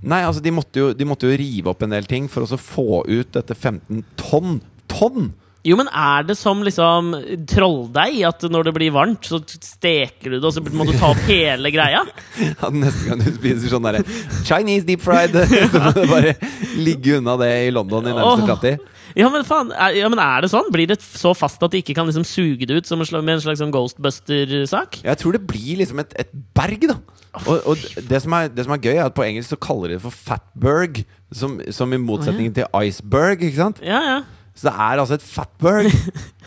Nei, 0.00 0.22
altså 0.24 0.40
de 0.40 0.54
måtte, 0.56 0.80
jo, 0.80 0.92
de 0.96 1.04
måtte 1.04 1.28
jo 1.28 1.36
rive 1.36 1.68
opp 1.74 1.84
en 1.84 1.92
del 1.92 2.08
ting 2.08 2.30
for 2.32 2.48
å 2.48 2.56
få 2.56 3.02
ut 3.04 3.34
dette 3.36 3.52
15 3.52 4.00
tonn. 4.16 4.62
Tonn! 4.88 5.34
Jo, 5.66 5.76
men 5.76 5.90
er 5.92 6.24
det 6.24 6.38
som 6.40 6.62
liksom 6.64 7.10
trolldeig? 7.50 8.22
At 8.28 8.44
når 8.48 8.70
det 8.70 8.72
blir 8.78 8.94
varmt, 8.94 9.26
så 9.28 9.42
steker 9.44 10.32
du 10.32 10.38
det, 10.38 10.44
og 10.48 10.54
så 10.56 10.62
må 10.64 10.86
du 10.88 10.94
ta 10.96 11.10
opp 11.12 11.20
hele 11.28 11.72
greia? 11.74 12.04
Ja, 12.40 12.70
neste 12.72 13.10
gang 13.10 13.20
du 13.20 13.28
spiser 13.34 13.72
sånn 13.74 13.84
derre 13.84 14.00
Chinese 14.46 14.86
deep 14.88 15.02
fried, 15.04 15.36
så 15.72 15.82
må 15.82 15.92
du 15.96 16.06
bare 16.08 16.32
ligge 16.80 17.18
unna 17.18 17.36
det 17.40 17.50
i 17.66 17.74
London 17.74 18.08
i 18.08 18.14
nærmeste 18.14 18.48
framtid. 18.48 18.88
Ja, 19.18 19.26
men 19.32 19.44
faen, 19.44 19.72
er, 19.74 19.96
ja, 19.98 20.08
men 20.12 20.20
er 20.22 20.44
det 20.44 20.52
sånn? 20.52 20.68
Blir 20.72 20.88
det 20.90 21.00
så 21.02 21.32
fast 21.36 21.62
at 21.66 21.72
de 21.74 21.80
ikke 21.82 21.96
kan 21.98 22.06
liksom 22.08 22.24
suge 22.26 22.68
det 22.68 22.80
ut 22.80 22.88
som 22.88 23.00
en 23.02 23.08
slags, 23.08 23.26
med 23.26 23.36
en 23.36 23.42
slags 23.42 23.60
sånn 23.60 23.72
Ghostbuster-sak? 23.74 25.00
Jeg 25.04 25.20
tror 25.20 25.36
det 25.36 25.42
blir 25.50 25.80
liksom 25.82 26.02
et, 26.04 26.14
et 26.24 26.30
berg, 26.56 26.86
da. 26.92 27.00
Og, 27.44 27.56
og 27.72 27.86
det, 28.06 28.20
som 28.22 28.36
er, 28.38 28.50
det 28.54 28.66
som 28.66 28.74
er 28.74 28.82
gøy, 28.82 28.94
er 28.96 29.06
at 29.08 29.16
på 29.16 29.26
engelsk 29.26 29.52
så 29.52 29.58
kaller 29.60 29.92
de 29.92 29.98
det 29.98 30.04
for 30.06 30.14
fatberg. 30.14 31.02
Som, 31.34 31.60
som 31.70 31.92
i 31.94 31.98
motsetning 32.02 32.50
til 32.54 32.66
iceberg, 32.74 33.42
ikke 33.46 33.60
sant? 33.60 33.82
Ja, 33.86 34.00
ja. 34.02 34.20
Så 34.56 34.68
det 34.68 34.74
er 34.74 35.00
altså 35.02 35.16
et 35.16 35.24
fatberg. 35.24 35.92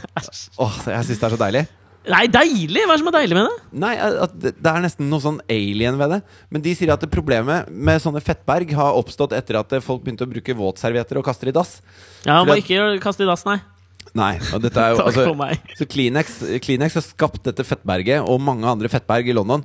Åh, 0.64 0.78
jeg 0.92 1.08
syns 1.08 1.20
det 1.22 1.28
er 1.30 1.34
så 1.36 1.40
deilig. 1.40 1.64
Nei, 2.04 2.26
deilig! 2.28 2.82
Hva 2.84 2.92
er 2.92 2.98
det 2.98 3.00
som 3.00 3.10
er 3.14 3.16
deilig 3.16 3.36
med 3.38 3.46
det? 3.48 3.60
Nei, 3.80 3.92
at 3.96 4.34
det 4.44 4.72
er 4.74 4.82
nesten 4.84 5.08
noe 5.08 5.24
sånn 5.24 5.38
alien 5.48 5.96
ved 6.02 6.12
det. 6.12 6.18
Men 6.52 6.64
de 6.66 6.74
sier 6.76 6.92
at 6.92 7.04
det 7.04 7.08
problemet 7.14 7.70
med 7.72 8.02
sånne 8.04 8.20
fettberg 8.24 8.74
har 8.76 8.98
oppstått 9.00 9.36
etter 9.38 9.62
at 9.62 9.76
folk 9.86 10.04
begynte 10.04 10.28
å 10.28 10.32
bruke 10.34 10.56
våtservietter 10.60 11.22
og 11.22 11.24
kaste 11.30 11.48
det 11.48 11.54
i 11.54 11.60
dass. 11.62 11.78
Ja, 12.28 12.42
man 12.42 12.52
Må 12.52 12.58
at- 12.58 12.66
ikke 12.66 13.00
kaste 13.04 13.24
i 13.24 13.30
dass, 13.30 13.46
nei. 13.48 13.62
Nei, 14.14 14.34
og 14.52 14.60
dette 14.66 14.84
er 14.84 14.92
jo 14.94 14.98
Takk 15.00 15.10
altså, 15.14 15.26
for 15.32 15.40
meg. 15.40 15.64
Så 15.80 15.88
Kleenex, 15.90 16.36
Kleenex 16.66 17.00
har 17.00 17.06
skapt 17.08 17.48
dette 17.48 17.64
fettberget 17.66 18.28
og 18.28 18.44
mange 18.44 18.68
andre 18.68 18.92
fettberg 18.92 19.32
i 19.32 19.38
London. 19.40 19.64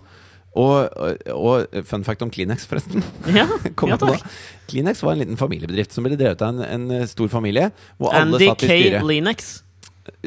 Og, 0.59 1.01
og, 1.35 1.81
fun 1.87 2.05
fact 2.07 2.25
om 2.25 2.33
Kleenex, 2.35 2.67
forresten. 2.67 3.05
Ja, 3.31 3.47
ja 3.93 3.99
takk. 4.01 4.25
Kleenex 4.71 5.05
var 5.05 5.15
en 5.15 5.23
liten 5.23 5.41
familiebedrift 5.41 5.95
som 5.95 6.07
ble 6.07 6.19
drevet 6.19 6.43
av 6.45 6.63
en, 6.67 6.89
en 6.91 7.09
stor 7.11 7.31
familie. 7.33 7.71
Hvor 8.01 8.17
alle 8.17 8.41
satt 8.43 8.65
i 8.67 8.71
K. 8.73 8.73
styret. 8.73 9.03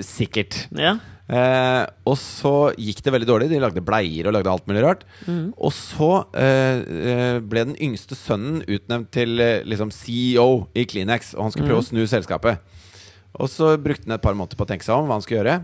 Sikkert. 0.08 0.62
Ja. 0.78 0.96
Eh, 1.32 1.84
og 2.12 2.18
så 2.20 2.54
gikk 2.76 3.00
det 3.06 3.14
veldig 3.16 3.28
dårlig. 3.30 3.50
De 3.52 3.62
lagde 3.64 3.84
bleier 3.86 4.28
og 4.28 4.36
lagde 4.36 4.52
alt 4.52 4.68
mulig 4.68 4.84
rart. 4.84 5.06
Mm. 5.28 5.52
Og 5.56 5.74
så 5.76 6.12
eh, 6.36 6.82
eh, 7.14 7.38
ble 7.40 7.66
den 7.70 7.78
yngste 7.80 8.18
sønnen 8.20 8.62
utnevnt 8.68 9.12
til 9.16 9.40
eh, 9.40 9.62
liksom 9.68 9.94
CEO 9.96 10.66
i 10.76 10.86
Kleenex, 10.90 11.34
og 11.38 11.48
han 11.48 11.56
skulle 11.56 11.72
prøve 11.72 11.86
å 11.86 11.88
snu 11.88 12.04
selskapet. 12.10 12.60
Og 13.40 13.48
så 13.48 13.78
brukte 13.80 14.10
han 14.10 14.18
et 14.18 14.24
par 14.24 14.36
måneder 14.36 14.60
på 14.60 14.68
å 14.68 14.72
tenke 14.74 14.88
seg 14.88 14.98
om 14.98 15.08
hva 15.08 15.20
han 15.20 15.24
skulle 15.24 15.40
gjøre. 15.40 15.62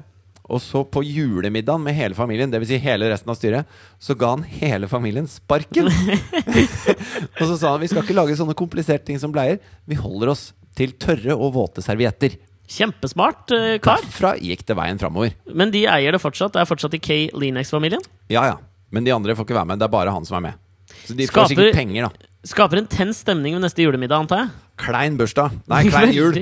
Og 0.48 0.62
så 0.64 0.84
på 0.88 1.02
julemiddagen 1.04 1.84
med 1.84 1.96
hele 1.98 2.16
familien, 2.16 2.52
dvs. 2.54 2.70
Si 2.72 2.78
hele 2.84 3.10
resten 3.12 3.32
av 3.34 3.36
styret, 3.40 3.68
så 4.00 4.16
ga 4.16 4.30
han 4.36 4.46
hele 4.48 4.88
familien 4.88 5.28
sparken! 5.28 5.90
og 7.40 7.44
så 7.44 7.56
sa 7.58 7.74
han 7.74 7.82
vi 7.84 7.90
skal 7.92 8.04
ikke 8.06 8.16
lage 8.18 8.38
sånne 8.40 8.56
kompliserte 8.58 9.10
ting 9.10 9.20
som 9.22 9.34
bleier. 9.36 9.60
Vi 9.90 9.98
holder 10.00 10.32
oss 10.34 10.52
til 10.78 10.94
tørre 11.02 11.36
og 11.36 11.52
våte 11.58 11.84
servietter. 11.84 12.38
Kjempesmart 12.68 13.52
eh, 13.56 13.76
kar. 13.84 14.02
Derfra 14.04 14.34
gikk 14.44 14.66
det 14.68 14.76
veien 14.78 15.00
framover. 15.02 15.36
Men 15.56 15.72
de 15.74 15.86
eier 15.88 16.16
det 16.16 16.22
fortsatt. 16.24 16.54
Det 16.56 16.64
er 16.64 16.70
fortsatt 16.70 16.96
i 16.98 17.02
K. 17.04 17.20
Linex-familien. 17.36 18.04
Ja, 18.32 18.44
ja. 18.52 18.58
Men 18.92 19.08
de 19.08 19.14
andre 19.16 19.36
får 19.36 19.48
ikke 19.48 19.56
være 19.58 19.72
med. 19.72 19.80
Det 19.82 19.88
er 19.88 19.94
bare 19.96 20.14
han 20.16 20.28
som 20.28 20.40
er 20.40 20.50
med. 20.50 20.64
Så 21.08 21.16
de 21.16 21.28
Skaper- 21.28 21.48
får 21.48 21.54
sikkert 21.56 21.80
penger, 21.80 22.08
da. 22.08 22.28
Skaper 22.48 22.80
en 22.80 22.88
tens 22.88 23.18
stemning 23.26 23.56
ved 23.58 23.64
neste 23.66 23.84
julemiddag, 23.84 24.24
antar 24.24 24.44
jeg. 24.46 24.52
Klein 24.80 25.18
bursdag. 25.20 25.56
Nei, 25.68 25.82
klein 25.90 26.14
jul. 26.20 26.38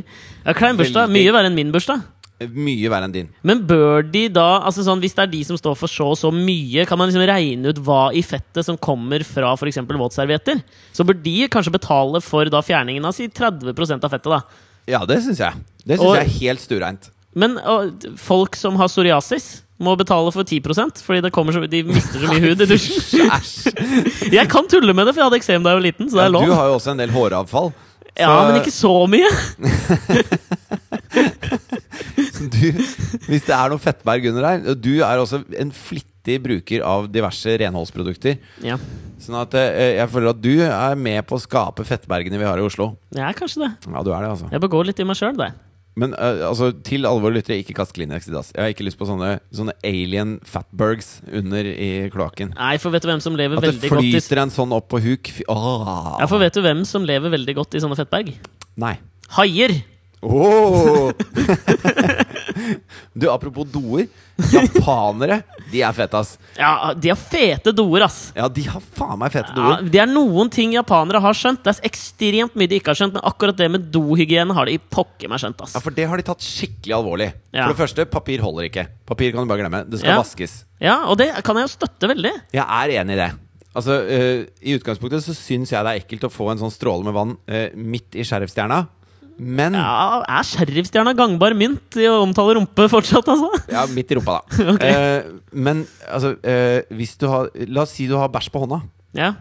Ja, 0.46 0.54
klein 0.58 0.78
bursdag. 0.78 1.10
Mye 1.14 1.32
verre 1.34 1.50
enn 1.50 1.58
min 1.58 1.72
bursdag. 1.74 2.04
Mye 2.36 2.90
verre 2.92 3.08
enn 3.08 3.14
din. 3.14 3.28
Men 3.48 3.62
bør 3.64 4.04
de 4.12 4.26
da 4.36 4.60
altså 4.68 4.84
sånn, 4.84 5.00
Hvis 5.00 5.14
det 5.16 5.24
er 5.24 5.30
de 5.32 5.40
som 5.48 5.56
står 5.56 5.78
for 5.80 5.88
så 5.88 6.10
og 6.12 6.18
så 6.20 6.32
mye, 6.36 6.84
kan 6.88 7.00
man 7.00 7.08
liksom 7.08 7.24
regne 7.30 7.72
ut 7.72 7.80
hva 7.86 8.10
i 8.12 8.24
fettet 8.28 8.68
som 8.68 8.76
kommer 8.76 9.24
fra 9.24 9.54
f.eks. 9.56 9.80
våtservietter? 9.88 10.60
Så 10.92 11.08
bør 11.08 11.16
de 11.24 11.48
kanskje 11.52 11.72
betale 11.78 12.20
for 12.26 12.52
da 12.52 12.60
fjerningen 12.66 13.08
av 13.08 13.16
si 13.16 13.30
30% 13.32 14.04
av 14.04 14.12
fettet, 14.12 14.32
da. 14.36 14.42
Ja, 14.92 15.06
det 15.08 15.22
syns 15.24 15.40
jeg. 15.40 15.64
Det 15.86 15.96
syns 15.98 16.18
jeg 16.20 16.28
er 16.28 16.36
helt 16.42 16.66
stureint. 16.66 17.08
Men 17.40 17.56
og, 17.64 18.04
folk 18.20 18.60
som 18.60 18.76
har 18.80 18.92
psoriasis, 18.92 19.62
må 19.76 19.92
betale 20.00 20.32
for 20.32 20.48
10% 20.48 21.02
fordi 21.04 21.20
det 21.26 21.34
kommer 21.36 21.52
så, 21.52 21.66
de 21.68 21.82
mister 21.84 22.22
så 22.22 22.30
mye 22.32 22.44
hud 22.46 22.62
i 22.64 22.68
dusjen. 22.70 23.32
Jeg 24.32 24.48
kan 24.52 24.68
tulle 24.72 24.96
med 24.96 25.08
det, 25.08 25.16
for 25.16 25.20
jeg 25.24 25.28
hadde 25.28 25.40
eksem 25.42 25.66
da 25.66 25.74
jeg 25.74 25.82
var 25.82 25.88
liten. 25.88 26.08
Så 26.12 26.16
det 26.16 26.24
Ja, 26.24 26.30
er 26.32 26.48
du 26.48 26.56
har 26.56 26.70
jo 26.72 26.78
også 26.78 26.94
en 26.94 27.02
del 27.04 27.12
håravfall. 27.16 27.74
Ja, 28.16 28.32
men 28.48 28.62
ikke 28.62 28.72
så 28.72 28.94
mye. 29.12 29.28
du, 32.52 32.68
Hvis 33.30 33.48
det 33.48 33.56
er 33.56 33.72
noe 33.72 33.82
fettberg 33.82 34.30
under 34.32 34.48
her 34.50 34.78
Du 34.80 34.94
er 35.00 35.22
også 35.22 35.42
en 35.60 35.74
flittig 35.76 36.40
bruker 36.44 36.82
av 36.86 37.06
diverse 37.14 37.54
renholdsprodukter. 37.62 38.40
Ja, 38.66 38.80
Sånn 39.22 39.38
at 39.40 39.54
eh, 39.58 39.96
jeg 40.00 40.10
føler 40.12 40.34
at 40.34 40.42
du 40.44 40.52
er 40.66 40.98
med 41.00 41.24
på 41.30 41.38
å 41.38 41.42
skape 41.42 41.86
fettbergene 41.88 42.38
vi 42.42 42.48
har 42.48 42.60
i 42.60 42.66
Oslo. 42.66 42.92
jeg 43.16 43.24
er 43.26 43.38
kanskje 43.38 43.64
det. 43.64 43.72
Ja, 43.88 44.04
du 44.04 44.12
er 44.12 44.26
det, 44.26 44.34
altså. 44.36 44.50
Jeg 44.52 44.62
bør 44.66 44.74
gå 44.76 44.82
litt 44.90 45.00
i 45.02 45.08
meg 45.08 45.18
sjøl, 45.18 45.38
der. 45.40 45.56
Men 45.96 46.12
eh, 46.20 46.42
altså, 46.44 46.74
til 46.84 47.08
alvor 47.08 47.30
våre 47.30 47.38
lyttere, 47.38 47.62
ikke 47.64 47.78
kast 47.78 47.96
Kleenex 47.96 48.28
i 48.28 48.34
dass. 48.34 48.52
Jeg 48.52 48.62
har 48.62 48.74
ikke 48.74 48.86
lyst 48.86 49.00
på 49.00 49.08
sånne, 49.08 49.38
sånne 49.56 49.78
alien 49.88 50.36
fatbergs 50.46 51.14
under 51.32 51.70
i 51.72 51.90
kloakken. 52.12 52.52
Nei, 52.58 52.76
for 52.84 52.92
vet 52.94 53.06
du 53.06 53.10
hvem 53.14 53.24
som 53.24 53.38
lever 53.40 53.62
At 53.62 53.64
det 53.64 53.72
veldig 53.78 53.94
godt 53.94 54.04
i 54.04 54.12
flyter 54.18 54.44
en 54.44 54.54
sånn 54.58 54.76
opp 54.76 54.90
på 54.92 55.00
huk. 55.06 55.32
Fy, 55.38 55.48
åh. 55.52 56.20
Ja, 56.20 56.28
for 56.28 56.44
vet 56.44 56.58
du 56.58 56.62
hvem 56.66 56.84
som 56.90 57.08
lever 57.08 57.34
veldig 57.34 57.56
godt 57.62 57.80
i 57.80 57.84
sånne 57.86 57.98
fettberg? 58.02 58.34
Nei. 58.84 58.98
Haier! 59.40 59.78
Åh! 60.26 61.14
du, 63.20 63.28
apropos 63.32 63.66
doer. 63.70 64.08
Japanere, 64.52 65.42
de 65.72 65.82
er 65.86 65.94
fete, 65.96 66.20
ass. 66.20 66.34
Ja, 66.60 66.94
de 66.96 67.12
har 67.12 67.20
fete 67.20 67.72
doer, 67.76 68.04
ass. 68.08 68.18
Ja, 68.36 68.48
de 68.52 68.64
har 68.68 68.84
faen 68.96 69.20
meg 69.22 69.32
fete 69.34 69.52
Ja, 69.54 69.56
doer. 69.78 69.86
det 69.92 70.02
er 70.04 70.10
noen 70.12 70.52
ting 70.54 70.74
japanere 70.76 71.22
har 71.24 71.38
skjønt. 71.38 71.62
Det 71.66 71.74
er 71.76 71.88
ekstremt 71.90 72.58
mye 72.60 72.72
de 72.72 72.80
ikke 72.80 72.92
har 72.94 73.00
skjønt, 73.00 73.16
men 73.18 73.26
akkurat 73.28 73.58
det 73.60 73.70
med 73.72 73.88
dohygiene 73.94 74.56
har 74.58 74.68
de 74.70 74.76
i 74.78 74.82
pokker 74.82 75.32
meg 75.32 75.42
skjønt. 75.44 75.62
ass 75.66 75.76
Ja, 75.78 75.84
For 75.86 75.96
det 75.96 76.08
har 76.12 76.20
de 76.22 76.28
tatt 76.28 76.44
skikkelig 76.46 76.98
alvorlig. 77.00 77.30
Ja. 77.52 77.66
For 77.66 77.74
det 77.76 77.80
første, 77.84 78.06
papir 78.12 78.44
holder 78.44 78.70
ikke. 78.70 78.88
Papir 79.08 79.32
kan 79.36 79.46
du 79.48 79.52
bare 79.52 79.64
glemme. 79.64 79.84
Det 79.90 80.00
skal 80.02 80.16
Ja. 80.16 80.20
vaskes. 80.24 80.58
Ja, 80.84 80.98
og 81.08 81.18
det 81.18 81.32
kan 81.44 81.56
jeg 81.56 81.70
jo 81.70 81.76
støtte 81.78 82.08
veldig. 82.12 82.34
Jeg 82.54 82.66
er 82.66 82.96
enig 83.02 83.16
i 83.16 83.22
det. 83.24 83.32
Altså, 83.76 83.96
uh, 84.08 84.46
I 84.64 84.76
utgangspunktet 84.78 85.24
så 85.24 85.34
syns 85.36 85.72
jeg 85.74 85.84
det 85.84 85.92
er 85.92 86.00
ekkelt 86.00 86.28
å 86.28 86.32
få 86.32 86.52
en 86.52 86.60
sånn 86.62 86.72
stråle 86.72 87.04
med 87.04 87.14
vann 87.16 87.34
uh, 87.52 87.70
midt 87.76 88.16
i 88.16 88.24
sheriffstjerna. 88.24 88.86
Men 89.38 89.74
ja. 89.76 89.82
Ja, 89.84 90.20
Er 90.40 90.46
sheriffstjerna 90.48 91.12
gangbar 91.18 91.56
mynt 91.58 91.98
i 92.00 92.06
å 92.08 92.22
omtale 92.24 92.56
rumpe 92.56 92.86
fortsatt, 92.92 93.28
altså? 93.28 93.50
midt 93.96 94.14
i 94.14 94.16
rumpa, 94.20 94.38
da. 94.40 94.70
okay. 94.76 94.94
Eh, 94.94 95.34
men 95.52 95.82
altså 96.08 96.36
eh, 96.46 96.86
hvis 96.96 97.18
du 97.20 97.28
har 97.32 97.50
La 97.68 97.84
oss 97.84 97.92
si 97.98 98.08
du 98.08 98.16
har 98.20 98.32
bæsj 98.32 98.48
på 98.54 98.62
hånda, 98.64 98.80
Ja. 99.18 99.34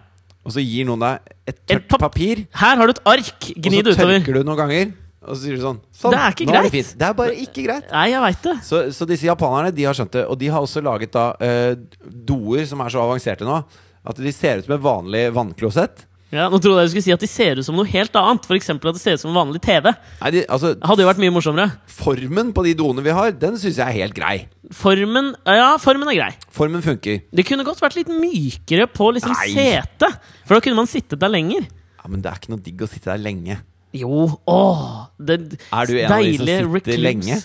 og 0.44 0.52
så 0.56 0.64
gir 0.64 0.88
noen 0.88 1.04
deg 1.04 1.32
et 1.52 1.60
tørt 1.70 1.86
pap- 1.92 2.02
papir, 2.08 2.42
Her 2.58 2.76
har 2.80 2.90
du 2.90 2.94
et 2.96 3.02
ark! 3.06 3.48
Gni 3.54 3.80
og 3.84 3.92
så 3.94 4.02
tørker 4.02 4.34
du 4.40 4.42
noen 4.48 4.58
ganger, 4.58 4.90
og 5.24 5.36
så 5.36 5.40
sier 5.44 5.56
du 5.56 5.62
sånn 5.62 5.78
Sånn, 5.94 6.12
Det 6.12 6.20
er 6.20 6.58
er 6.58 6.68
det. 6.74 6.82
Det 6.98 7.06
er 7.08 7.14
bare 7.16 7.36
ikke 7.46 7.62
greit. 7.64 7.86
Nei, 7.94 8.08
jeg 8.12 8.20
vet 8.26 8.42
det. 8.48 8.56
Så, 8.66 8.82
så 8.92 9.06
disse 9.08 9.24
japanerne 9.30 9.70
de 9.72 9.86
har 9.86 9.94
skjønt 9.96 10.12
det, 10.18 10.26
og 10.28 10.36
de 10.42 10.50
har 10.52 10.60
også 10.66 10.82
laget 10.84 11.14
da 11.14 11.28
eh, 11.40 11.76
doer 12.04 12.66
som 12.68 12.82
er 12.84 12.90
så 12.92 13.00
avanserte 13.06 13.46
nå 13.46 13.62
at 14.04 14.18
de 14.20 14.32
ser 14.36 14.58
ut 14.60 14.66
som 14.66 14.74
et 14.76 14.82
vanlig 14.84 15.22
vannklosett. 15.32 16.02
Ja, 16.32 16.48
Nå 16.50 16.58
trodde 16.58 16.80
jeg 16.82 16.88
du 16.88 16.92
skulle 16.94 17.04
si 17.06 17.12
at 17.14 17.20
de 17.22 17.28
ser 17.30 17.60
ut 17.60 17.66
som 17.66 17.76
noe 17.78 17.86
helt 17.86 18.14
annet. 18.18 18.46
F.eks. 18.48 18.70
at 18.72 18.86
det 18.86 19.00
ser 19.02 19.18
ut 19.18 19.22
som 19.22 19.36
vanlig 19.36 19.60
TV. 19.62 19.90
Nei, 20.22 20.30
de, 20.34 20.40
altså, 20.50 20.72
hadde 20.82 21.04
jo 21.04 21.08
vært 21.10 21.20
mye 21.22 21.34
morsommere. 21.34 21.76
Formen 21.86 22.50
på 22.56 22.64
de 22.66 22.72
doene 22.78 23.04
vi 23.06 23.12
har, 23.14 23.30
den 23.38 23.58
syns 23.60 23.78
jeg 23.78 23.84
er 23.86 23.98
helt 24.00 24.16
grei. 24.16 24.48
Formen 24.74 25.34
Ja, 25.46 25.76
formen 25.78 26.08
er 26.10 26.18
grei. 26.18 26.32
Formen 26.54 26.82
funker. 26.82 27.20
Det 27.30 27.44
kunne 27.46 27.66
godt 27.68 27.82
vært 27.84 27.98
litt 28.00 28.10
mykere 28.10 28.88
på 28.90 29.12
liksom 29.14 29.36
Nei. 29.36 29.52
setet. 29.54 30.18
For 30.48 30.56
da 30.58 30.64
kunne 30.64 30.80
man 30.80 30.90
sittet 30.90 31.20
der 31.22 31.30
lenger. 31.30 31.68
Ja, 31.68 32.08
Men 32.10 32.24
det 32.24 32.32
er 32.32 32.40
ikke 32.42 32.54
noe 32.56 32.64
digg 32.64 32.82
å 32.82 32.90
sitte 32.90 33.12
der 33.12 33.22
lenge. 33.22 33.60
Jo, 33.94 34.24
åh 34.50 35.04
det 35.22 35.36
Er 35.70 35.86
du 35.86 35.92
en 36.00 36.10
av 36.10 36.18
de 36.24 36.32
som 36.34 36.46
sitter 36.48 36.72
recluse. 36.72 36.98
lenge? 37.04 37.36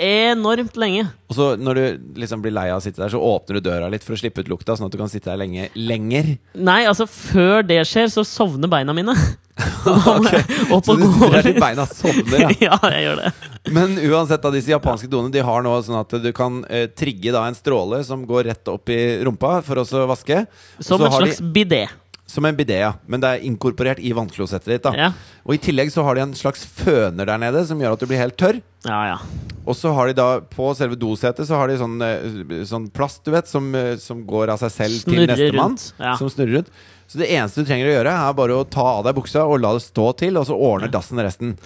Enormt 0.00 0.74
lenge. 0.80 1.04
Og 1.30 1.36
så 1.36 1.44
når 1.60 1.78
du 1.78 1.84
liksom 2.18 2.42
blir 2.42 2.54
lei 2.54 2.66
av 2.72 2.80
å 2.80 2.82
sitte 2.82 2.98
der, 3.02 3.12
så 3.12 3.20
åpner 3.22 3.60
du 3.60 3.68
døra 3.68 3.86
litt 3.92 4.02
for 4.06 4.16
å 4.16 4.18
slippe 4.18 4.42
ut 4.42 4.50
lukta, 4.50 4.74
sånn 4.74 4.88
at 4.88 4.94
du 4.94 4.98
kan 4.98 5.10
sitte 5.12 5.30
der 5.30 5.38
lenge 5.38 5.68
lenger. 5.78 6.32
Nei, 6.58 6.80
altså, 6.90 7.06
før 7.06 7.62
det 7.66 7.78
skjer, 7.86 8.10
så 8.10 8.24
sovner 8.26 8.70
beina 8.72 8.94
mine. 8.96 9.14
Jeg 9.54 10.80
Så 10.82 10.96
du 10.98 11.04
til 11.44 11.58
beina 11.62 11.84
sovner, 11.86 12.40
ja. 12.42 12.48
Ja, 12.66 12.78
jeg 12.90 13.04
gjør 13.04 13.20
det. 13.20 13.30
Men 13.76 13.92
uansett, 14.10 14.42
da, 14.42 14.50
disse 14.50 14.72
japanske 14.72 15.06
doene 15.12 15.30
De 15.32 15.44
har 15.46 15.62
nå 15.62 15.74
sånn 15.86 16.00
at 16.00 16.10
du 16.24 16.30
kan 16.34 16.62
eh, 16.66 16.88
trigge 16.90 17.30
da 17.34 17.44
en 17.46 17.54
stråle 17.54 18.00
som 18.04 18.24
går 18.26 18.48
rett 18.50 18.70
opp 18.72 18.90
i 18.90 18.98
rumpa 19.24 19.60
for 19.64 19.78
å 19.84 20.06
vaske. 20.10 20.40
Som 20.80 20.98
Så 20.98 21.06
et 21.06 21.12
har 21.14 21.22
de- 21.22 21.30
slags 21.36 21.44
bidé. 21.54 21.84
Som 22.26 22.46
en 22.48 22.56
bidé, 22.56 22.78
ja. 22.80 22.94
Men 23.06 23.20
det 23.20 23.28
er 23.28 23.42
inkorporert 23.44 23.98
i 24.00 24.10
vannklosettet 24.16 24.64
ditt. 24.64 24.82
da 24.82 24.92
Ja. 24.96 25.10
Og 25.44 25.54
i 25.54 25.58
tillegg 25.58 25.90
så 25.92 26.02
har 26.06 26.14
de 26.16 26.22
en 26.22 26.32
slags 26.32 26.64
føner 26.64 27.26
der 27.26 27.36
nede 27.38 27.66
som 27.68 27.78
gjør 27.78 27.92
at 27.92 28.00
du 28.00 28.06
blir 28.06 28.16
helt 28.18 28.36
tørr. 28.40 28.62
ja, 28.86 29.00
ja. 29.12 29.18
Og 29.66 29.74
så 29.76 29.94
har 29.94 30.06
de 30.08 30.12
da 30.12 30.40
på 30.40 30.74
selve 30.76 30.96
dosetet 30.96 31.46
så 31.48 31.56
har 31.56 31.68
de 31.68 31.76
sånn, 31.80 32.00
eh, 32.02 32.64
sånn 32.68 32.90
plast, 32.92 33.22
du 33.24 33.30
vet, 33.32 33.46
som, 33.48 33.74
eh, 33.74 33.96
som 33.96 34.24
går 34.26 34.50
av 34.52 34.58
seg 34.58 34.70
selv 34.72 35.04
til 35.04 35.14
Snurrer 35.14 35.36
nestemann. 35.36 35.92
Ja. 36.00 36.16
Som 36.16 36.28
snurrer 36.28 36.56
rundt. 36.58 36.68
Så 37.08 37.16
det 37.18 37.28
eneste 37.30 37.56
du 37.56 37.64
trenger 37.70 37.88
å 37.88 37.94
gjøre, 38.04 38.12
er 38.28 38.32
bare 38.34 38.50
å 38.56 38.68
ta 38.68 38.82
av 38.98 39.04
deg 39.04 39.14
buksa 39.14 39.44
og 39.48 39.60
la 39.60 39.72
det 39.72 39.82
stå 39.82 40.16
til, 40.16 40.36
og 40.36 40.46
så 40.46 40.56
ordner 40.56 40.90
dassen 40.90 41.16
resten. 41.18 41.56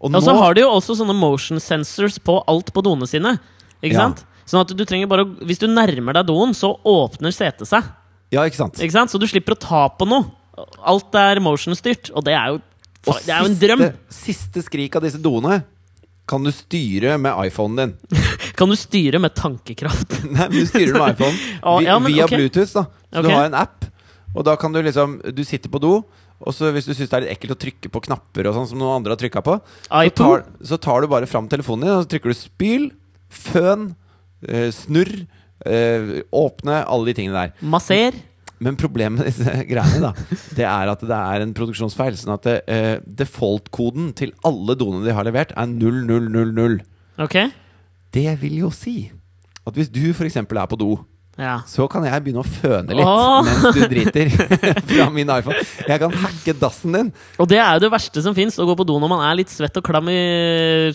Og 0.00 0.14
Og 0.14 0.22
så 0.22 0.34
har 0.36 0.54
de 0.54 0.60
jo 0.62 0.68
også 0.70 0.96
sånne 0.96 1.14
motion 1.14 1.58
sensors 1.58 2.18
på 2.20 2.42
alt 2.48 2.72
på 2.72 2.82
doene 2.82 3.06
sine. 3.08 3.38
Ikke 3.82 3.96
sant? 3.96 4.24
Sånn 4.46 4.60
at 4.60 4.68
du 4.76 4.84
trenger 4.84 5.08
bare 5.08 5.24
å- 5.24 5.36
Hvis 5.44 5.58
du 5.58 5.66
nærmer 5.68 6.12
deg 6.14 6.26
doen, 6.26 6.52
så 6.52 6.78
åpner 6.84 7.32
setet 7.32 7.66
seg. 7.68 7.82
Ja, 8.32 8.46
ikke 8.48 8.62
sant? 8.62 8.80
Ikke 8.80 8.96
sant? 8.96 9.12
Så 9.12 9.20
du 9.20 9.28
slipper 9.30 9.56
å 9.56 9.60
ta 9.60 9.86
på 9.92 10.08
noe. 10.08 10.30
Alt 10.84 11.14
er 11.16 11.40
motion-styrt, 11.44 12.10
og 12.16 12.24
det 12.26 12.36
er 12.36 12.54
jo 12.54 12.60
Og 13.08 13.18
Det 13.24 13.32
er 13.34 13.40
jo 13.42 13.50
en 13.50 13.58
drøm! 13.58 13.84
Siste 14.12 14.62
skrik 14.62 14.94
av 14.96 15.04
disse 15.06 15.20
doene 15.22 15.62
kan 16.28 16.44
du 16.44 16.52
styre 16.54 17.16
med 17.18 17.34
iPhonen 17.46 17.76
din. 17.76 18.20
Kan 18.58 18.70
du 18.70 18.76
styre 18.78 19.18
med 19.18 19.34
tankekraft? 19.34 20.20
Nei, 20.30 20.46
men 20.46 20.54
du 20.54 20.68
styrer 20.68 20.94
med 20.94 21.16
iPhone 21.16 21.34
vi, 21.80 21.86
ja, 21.88 21.98
men 21.98 22.12
via 22.12 22.26
okay. 22.28 22.38
Bluetooth. 22.38 22.72
da 22.72 22.84
Så 22.84 23.18
okay. 23.18 23.26
du 23.26 23.30
har 23.34 23.48
en 23.48 23.56
app, 23.58 23.88
og 24.32 24.46
da 24.46 24.56
kan 24.56 24.72
du 24.72 24.80
liksom 24.84 25.18
Du 25.34 25.42
sitter 25.44 25.72
på 25.72 25.80
do, 25.82 25.96
og 26.42 26.54
så 26.56 26.70
hvis 26.74 26.86
du 26.88 26.94
syns 26.94 27.10
det 27.10 27.18
er 27.18 27.24
litt 27.26 27.34
ekkelt 27.36 27.56
å 27.56 27.60
trykke 27.64 27.90
på 27.92 28.04
knapper, 28.06 28.48
og 28.48 28.56
sånn 28.56 28.70
som 28.70 28.80
noen 28.80 29.00
andre 29.00 29.14
har 29.14 29.20
trykka 29.20 29.42
på, 29.46 29.58
så 29.90 30.14
tar, 30.18 30.46
så 30.72 30.78
tar 30.80 31.02
du 31.02 31.10
bare 31.12 31.28
fram 31.30 31.50
telefonen 31.50 31.86
din, 31.86 31.94
og 31.94 32.06
så 32.06 32.10
trykker 32.14 32.32
du 32.32 32.38
spyl, 32.38 32.88
føn, 33.30 33.90
eh, 34.48 34.70
snurr, 34.74 35.12
eh, 35.66 36.20
åpne, 36.32 36.82
alle 36.84 37.10
de 37.10 37.16
tingene 37.18 37.38
der. 37.38 37.56
Masser? 37.60 38.18
Men 38.62 38.76
problemet 38.78 39.18
med 39.18 39.30
disse 39.30 39.56
greiene 39.72 39.98
da 40.04 40.12
Det 40.54 40.66
er 40.68 40.90
at 40.92 41.00
det 41.02 41.18
er 41.18 41.44
en 41.44 41.54
produksjonsfeil. 41.56 42.18
Sånn 42.18 42.36
at 42.36 42.48
eh, 42.52 43.00
default-koden 43.06 44.12
til 44.18 44.34
alle 44.46 44.76
doene 44.78 45.02
de 45.06 45.16
har 45.16 45.26
levert, 45.26 45.54
er 45.58 45.66
0000. 45.66 46.78
Ok? 47.22 47.38
Det 48.12 48.28
vil 48.42 48.60
jo 48.62 48.70
si 48.74 49.10
at 49.62 49.76
hvis 49.78 49.90
du 49.92 50.04
f.eks. 50.10 50.36
er 50.42 50.66
på 50.66 50.78
do, 50.78 50.96
Ja. 51.40 51.62
så 51.64 51.86
kan 51.88 52.04
jeg 52.04 52.20
begynne 52.26 52.42
å 52.42 52.44
føne 52.44 52.92
litt 52.92 53.08
Åh! 53.08 53.38
mens 53.46 53.76
du 53.76 53.80
driter 53.88 54.28
fra 54.90 55.06
min 55.14 55.30
iPhone. 55.32 55.62
Jeg 55.88 56.02
kan 56.02 56.12
hacke 56.24 56.54
dassen 56.60 56.92
din. 56.92 57.08
Og 57.40 57.48
det 57.48 57.56
er 57.56 57.78
jo 57.78 57.84
det 57.86 57.90
verste 57.94 58.24
som 58.24 58.36
fins, 58.36 58.58
å 58.60 58.66
gå 58.68 58.74
på 58.76 58.84
do 58.84 58.98
når 59.00 59.12
man 59.14 59.22
er 59.24 59.38
litt 59.40 59.52
svett 59.52 59.78
og 59.80 59.86
klam 59.86 60.10
i 60.12 60.18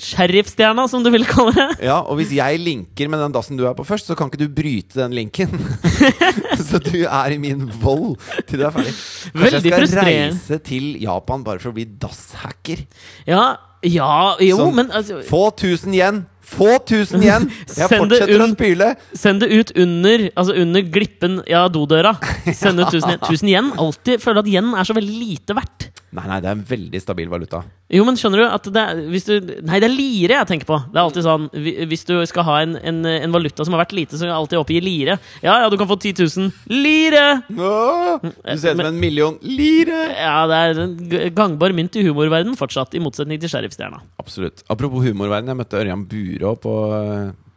sheriffstjerna, 0.03 0.85
som 0.91 1.01
du 1.01 1.09
vil 1.13 1.25
kalle 1.27 1.55
det. 1.57 1.67
Ja, 1.89 1.97
Og 2.05 2.19
hvis 2.21 2.35
jeg 2.37 2.61
linker 2.61 3.09
med 3.09 3.23
den 3.25 3.33
dassen 3.33 3.57
du 3.57 3.65
er 3.65 3.73
på 3.77 3.85
først, 3.87 4.11
så 4.11 4.17
kan 4.19 4.29
ikke 4.29 4.43
du 4.45 4.47
bryte 4.53 5.01
den 5.01 5.17
linken. 5.17 5.57
så 6.69 6.81
du 6.85 6.99
er 7.01 7.33
i 7.33 7.41
min 7.41 7.65
vold 7.81 8.15
til 8.45 8.61
du 8.61 8.67
er 8.67 8.75
ferdig. 8.77 8.93
Kanskje 8.93 9.41
Veldig 9.41 9.73
jeg 9.73 9.91
skal 9.91 10.09
reise 10.11 10.61
til 10.69 10.89
Japan 11.01 11.45
bare 11.47 11.63
for 11.63 11.73
å 11.73 11.77
bli 11.79 11.89
dasshacker. 11.97 12.85
Ja, 13.25 13.55
ja 13.85 14.13
jo, 14.43 14.61
Sånn. 14.61 14.75
men 14.83 14.93
altså, 14.93 15.23
Få 15.27 15.47
1000 15.49 15.97
igjen! 15.97 16.25
Få 16.47 16.77
tusen 16.87 17.23
igjen! 17.23 17.49
Jeg 17.67 17.89
Send 17.89 18.05
fortsetter 18.05 18.43
å 18.43 18.49
spyle. 18.53 18.89
Send 19.17 19.43
det 19.43 19.49
ut 19.51 19.73
under 19.83 20.27
Altså 20.31 20.55
under 20.63 20.85
glippen, 20.95 21.41
ja, 21.49 21.65
dodøra. 21.71 22.15
Send 22.61 22.79
ut 22.81 22.91
tusen 22.93 23.11
igjen. 23.13 23.23
Tusen 23.27 23.51
igjen 23.51 23.71
alltid 23.75 24.23
føler 24.23 24.43
at 24.43 24.51
igjen 24.51 24.73
er 24.77 24.87
så 24.87 24.95
veldig 24.97 25.17
lite 25.17 25.57
verdt. 25.57 25.89
Nei, 26.15 26.23
nei, 26.23 26.37
det 26.39 26.47
er 26.47 26.55
en 26.55 26.63
veldig 26.63 26.99
stabil 27.03 27.27
valuta. 27.27 27.59
Jo, 27.91 28.05
men 28.07 28.15
skjønner 28.19 28.39
du 28.39 28.45
at 28.47 28.67
det 28.71 28.83
er, 28.83 28.99
hvis 29.11 29.25
du 29.27 29.33
Nei, 29.67 29.79
det 29.83 29.89
er 29.89 29.91
lire 29.91 30.37
jeg 30.37 30.47
tenker 30.47 30.69
på. 30.69 30.77
Det 30.87 30.95
er 30.95 31.01
alltid 31.03 31.25
sånn 31.25 31.47
Hvis 31.91 32.05
du 32.07 32.13
skal 32.31 32.45
ha 32.47 32.55
en, 32.63 32.77
en, 32.79 33.01
en 33.11 33.35
valuta 33.35 33.65
som 33.67 33.75
har 33.75 33.83
vært 33.83 33.95
lite, 33.97 34.15
så 34.15 34.23
kan 34.23 34.31
jeg 34.31 34.37
alltid 34.37 34.61
oppgi 34.61 34.79
lire. 34.83 35.17
Ja, 35.43 35.57
ja, 35.63 35.67
du 35.71 35.75
kan 35.79 35.89
få 35.89 35.97
10 35.99 36.15
000 36.23 36.71
lire! 36.71 37.25
Åh, 37.51 38.23
du 38.23 38.31
ser 38.55 38.77
ut 38.77 38.79
som 38.79 38.85
en 38.87 39.01
million 39.01 39.35
lire! 39.43 39.99
Ja, 40.15 40.39
det 40.47 40.61
er 40.63 40.81
en 40.85 40.95
gangbar 41.35 41.75
mynt 41.75 41.99
i 41.99 42.05
humorverden 42.07 42.55
fortsatt, 42.59 42.95
i 42.95 43.03
motsetning 43.03 43.43
til 43.43 43.51
sheriffstjerna. 43.51 43.99
Absolutt. 44.23 44.63
Apropos 44.71 45.03
humorverden, 45.03 45.51
jeg 45.51 45.59
møtte 45.59 45.81
Ørjan 45.81 46.07
Burå 46.07 46.55
på, 46.63 46.77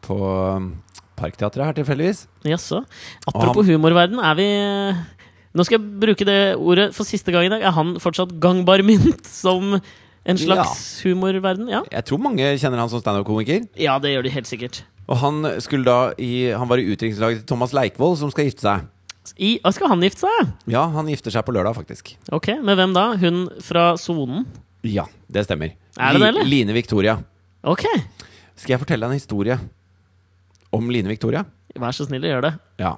på 0.07 0.21
um, 0.59 0.73
Parkteatret 1.21 1.71
her 1.71 1.79
tilfeldigvis. 1.79 2.27
Jaså. 2.49 2.83
Apropos 3.31 3.71
humorverden, 3.71 4.19
er 4.19 4.37
vi 4.39 4.51
Nå 5.55 5.65
skal 5.67 5.81
jeg 5.81 5.99
bruke 6.03 6.27
det 6.29 6.39
ordet 6.61 6.91
for 6.95 7.09
siste 7.09 7.33
gang 7.35 7.49
i 7.49 7.51
dag. 7.51 7.65
Er 7.67 7.75
han 7.75 7.97
fortsatt 8.03 8.37
gangbar 8.43 8.83
mynt 8.87 9.27
som 9.27 9.75
en 9.81 10.39
slags 10.39 11.01
humorverden? 11.03 11.67
Ja. 11.73 11.81
Jeg 11.91 12.07
tror 12.07 12.23
mange 12.23 12.53
kjenner 12.61 12.79
han 12.83 12.93
som 12.93 13.03
standup-komiker. 13.03 13.67
ja, 13.81 13.99
det 13.99 14.13
gjør 14.15 14.29
de 14.29 14.35
helt 14.37 14.51
sikkert. 14.51 14.83
Og 15.11 15.19
han 15.19 15.43
skulle 15.59 15.83
da 15.89 16.13
i 16.23 16.53
Han 16.55 16.69
var 16.71 16.79
i 16.79 16.87
utdrikningslaget 16.87 17.43
til 17.43 17.49
Thomas 17.51 17.73
Leikvoll, 17.75 18.15
som 18.17 18.31
skal 18.31 18.47
gifte 18.47 18.63
seg. 18.63 18.87
I, 19.37 19.59
skal 19.75 19.91
han 19.91 20.01
gifte 20.07 20.23
seg? 20.27 20.53
Ja, 20.71 20.87
han 20.95 21.09
gifter 21.11 21.35
seg 21.35 21.45
på 21.45 21.53
lørdag, 21.55 21.75
faktisk. 21.77 22.15
Ok, 22.33 22.55
Med 22.63 22.79
hvem 22.79 22.95
da? 22.95 23.11
Hun 23.21 23.49
fra 23.63 23.97
sonen? 24.01 24.47
Ja, 24.87 25.05
det 25.29 25.45
stemmer. 25.49 25.75
Er 25.99 26.15
det 26.15 26.23
det, 26.23 26.29
eller? 26.31 26.47
Line 26.49 26.73
Victoria. 26.73 27.19
Ok. 27.67 27.85
Skal 28.55 28.77
jeg 28.77 28.81
fortelle 28.81 29.05
deg 29.05 29.13
en 29.13 29.21
historie 29.21 29.59
om 30.73 30.89
Line 30.91 31.11
Victoria. 31.11 31.45
Vær 31.79 31.95
så 31.95 32.07
snill 32.07 32.25
gjør 32.25 32.47
det. 32.47 32.53
Ja. 32.81 32.95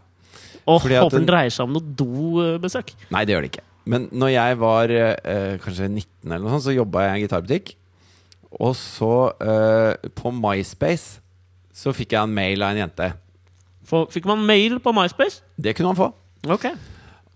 Og 0.67 0.85
håper 0.85 1.17
den 1.19 1.29
dreier 1.29 1.53
seg 1.53 1.67
om 1.67 1.75
noe 1.77 1.95
dobesøk. 1.99 2.93
Nei, 3.15 3.25
det 3.27 3.35
gjør 3.35 3.47
det 3.47 3.53
ikke. 3.53 3.65
Men 3.93 4.07
når 4.15 4.31
jeg 4.35 4.59
var 4.61 4.93
eh, 4.95 5.57
kanskje 5.63 5.89
19 5.89 6.07
eller 6.29 6.45
noe 6.45 6.55
sånt, 6.55 6.67
så 6.69 6.75
jobba 6.77 7.07
jeg 7.07 7.11
i 7.11 7.17
en 7.17 7.25
gitarbutikk. 7.25 7.75
Og 8.63 8.77
så, 8.79 9.13
eh, 9.43 10.09
på 10.19 10.33
MySpace, 10.37 11.19
så 11.75 11.95
fikk 11.97 12.15
jeg 12.15 12.23
en 12.23 12.35
mail 12.37 12.63
av 12.63 12.77
en 12.77 12.85
jente. 12.85 13.11
For, 13.89 14.07
fikk 14.13 14.29
man 14.29 14.45
mail 14.47 14.79
på 14.83 14.93
MySpace? 14.95 15.43
Det 15.59 15.75
kunne 15.77 15.95
man 15.95 15.99
få. 15.99 16.11
Ok. 16.53 16.69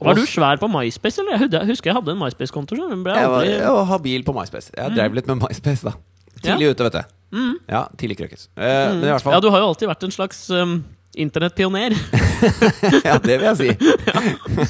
Var 0.06 0.18
du 0.18 0.26
svær 0.28 0.60
på 0.60 0.68
MySpace, 0.68 1.22
eller? 1.22 1.48
Jeg 1.48 1.70
husker 1.70 1.90
jeg 1.90 1.96
hadde 1.96 2.12
en 2.12 2.20
MySpace-konto. 2.20 2.76
Jeg 2.76 2.98
var, 3.02 3.22
aldri... 3.24 3.54
jeg 3.56 3.72
var 3.78 3.86
habil 3.94 4.26
på 4.26 4.34
MySpace. 4.36 4.70
Jeg 4.76 4.92
drev 4.94 5.16
litt 5.16 5.30
med 5.30 5.40
MySpace, 5.40 5.88
da. 5.88 5.96
Tidlig 6.36 6.74
ute, 6.74 6.86
vet 6.86 6.98
du. 7.00 7.14
Ja, 7.66 7.86
tidlig 7.98 8.18
krøkkes. 8.20 8.50
Eh, 8.54 8.92
Men 8.92 9.08
i 9.08 9.10
hvert 9.10 9.24
Ja, 9.32 9.40
du 9.42 9.48
har 9.50 9.64
jo 9.64 9.70
alltid 9.72 9.88
vært 9.90 10.04
en 10.06 10.14
slags 10.14 10.44
um, 10.52 10.76
internettpioner. 11.16 11.96
Ja, 13.06 13.16
det 13.22 13.38
vil 13.40 13.46
jeg 13.48 13.56
si. 13.56 13.70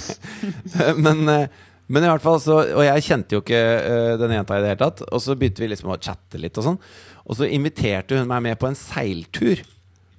men, 1.05 1.23
eh, 1.29 1.49
men 1.91 2.05
i 2.07 2.11
hvert 2.11 2.23
fall 2.23 2.39
så 2.43 2.59
Og 2.77 2.83
jeg 2.87 3.05
kjente 3.07 3.35
jo 3.37 3.41
ikke 3.43 3.59
eh, 3.59 4.13
denne 4.21 4.39
jenta 4.39 4.59
i 4.59 4.63
det 4.65 4.71
hele 4.73 4.81
tatt. 4.85 5.03
Og 5.11 5.23
så 5.23 5.35
begynte 5.39 5.65
vi 5.65 5.71
liksom 5.73 5.91
å 5.95 5.99
chatte 5.99 6.39
litt 6.41 6.57
og 6.61 6.67
sånn. 6.69 6.79
Og 7.27 7.39
så 7.41 7.49
inviterte 7.51 8.21
hun 8.21 8.29
meg 8.31 8.45
med 8.47 8.61
på 8.63 8.69
en 8.71 8.79
seiltur. 8.79 9.63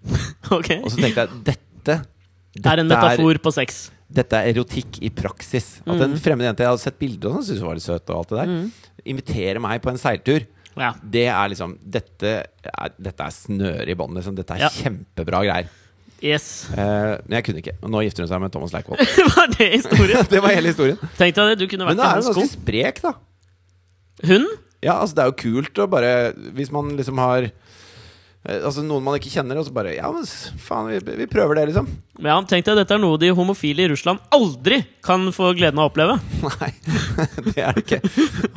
ok. 0.57 0.71
Og 0.83 0.91
så 0.93 0.99
tenkte 0.99 1.23
jeg 1.25 1.41
dette 1.53 1.97
Det 2.57 2.73
er 2.73 2.83
en 2.83 2.91
metafor 2.91 3.39
på 3.47 3.55
sex. 3.55 3.79
dette 4.07 4.39
er 4.39 4.51
erotikk 4.53 4.99
i 5.03 5.09
praksis. 5.15 5.77
At 5.87 6.03
en 6.03 6.15
fremmed 6.21 6.47
jente 6.47 6.63
jeg 6.63 6.71
hadde 6.73 6.83
sett 6.83 6.99
bilder 6.99 7.33
av, 7.35 7.41
syntes 7.47 7.63
hun 7.63 7.69
var 7.71 7.79
litt 7.79 7.87
søt, 7.87 8.11
og 8.11 8.21
alt 8.21 8.31
det 8.31 8.43
der, 8.43 8.53
inviterer 9.15 9.59
meg 9.63 9.81
på 9.83 9.91
en 9.91 9.99
seiltur. 10.01 10.45
Ja. 10.77 10.91
Det 11.01 11.25
er 11.31 11.49
liksom 11.51 11.73
Dette 11.81 12.31
er, 12.69 12.91
dette 13.01 13.25
er 13.25 13.33
snøre 13.33 13.87
i 13.89 13.95
båndet. 13.97 14.19
Liksom. 14.21 14.35
Dette 14.37 14.55
er 14.59 14.67
Ja. 14.67 14.69
kjempebra 14.75 15.41
greier. 15.47 15.71
Yes. 16.23 16.69
Eh, 16.73 17.17
men 17.27 17.37
jeg 17.37 17.45
kunne 17.45 17.61
ikke. 17.61 17.75
Og 17.81 17.91
nå 17.93 18.01
gifter 18.07 18.25
hun 18.25 18.31
seg 18.31 18.41
med 18.41 18.53
Thomas 18.53 18.73
Leikvoll. 18.73 19.01
Var 19.35 19.51
det 19.53 19.67
historien? 19.75 20.27
det 20.33 20.41
var 20.41 20.55
hele 20.55 20.71
historien. 20.73 20.97
Tenk 21.19 21.37
deg 21.37 21.51
det, 21.51 21.57
du 21.61 21.67
kunne 21.69 21.85
Men 21.89 21.97
vært 21.97 22.01
da 22.01 22.07
i 22.07 22.09
er 22.09 22.23
hun 22.23 22.29
ganske 22.31 22.53
sprek, 22.55 23.01
da. 23.05 23.13
Hun? 24.27 24.47
Ja, 24.81 24.95
altså 25.01 25.17
Det 25.17 25.23
er 25.23 25.29
jo 25.29 25.35
kult 25.37 25.79
å 25.81 25.85
bare 25.89 26.09
Hvis 26.57 26.71
man 26.73 26.89
liksom 26.97 27.19
har 27.21 27.47
Altså 28.47 28.79
noen 28.85 29.03
man 29.03 29.17
ikke 29.17 29.31
kjenner, 29.33 29.57
og 29.59 29.65
så 29.67 29.73
bare 29.75 29.95
Ja, 29.97 30.07
men 30.13 30.23
faen, 30.63 30.87
vi, 30.87 31.15
vi 31.19 31.25
prøver 31.27 31.57
det, 31.57 31.65
liksom. 31.71 31.89
Ja, 32.23 32.37
tenk 32.47 32.63
deg, 32.63 32.77
dette 32.79 32.95
er 32.95 33.01
noe 33.01 33.17
de 33.19 33.31
homofile 33.35 33.83
i 33.83 33.89
Russland 33.91 34.21
aldri 34.33 34.79
kan 35.03 35.25
få 35.35 35.49
gleden 35.57 35.81
av 35.81 35.89
å 35.89 35.91
oppleve. 35.91 36.15
Nei, 36.47 36.69
det 37.49 37.65
er 37.65 37.75
det 37.75 37.83
ikke. 37.83 37.99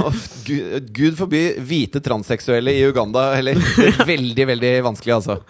Og 0.04 0.20
Gud, 0.46 0.92
Gud 0.94 1.18
forby 1.18 1.42
hvite 1.66 2.02
transseksuelle 2.04 2.76
i 2.76 2.84
Uganda 2.86 3.32
heller. 3.34 3.58
Er 3.82 4.06
veldig, 4.06 4.46
veldig 4.52 4.72
vanskelig, 4.86 5.16
altså. 5.18 5.40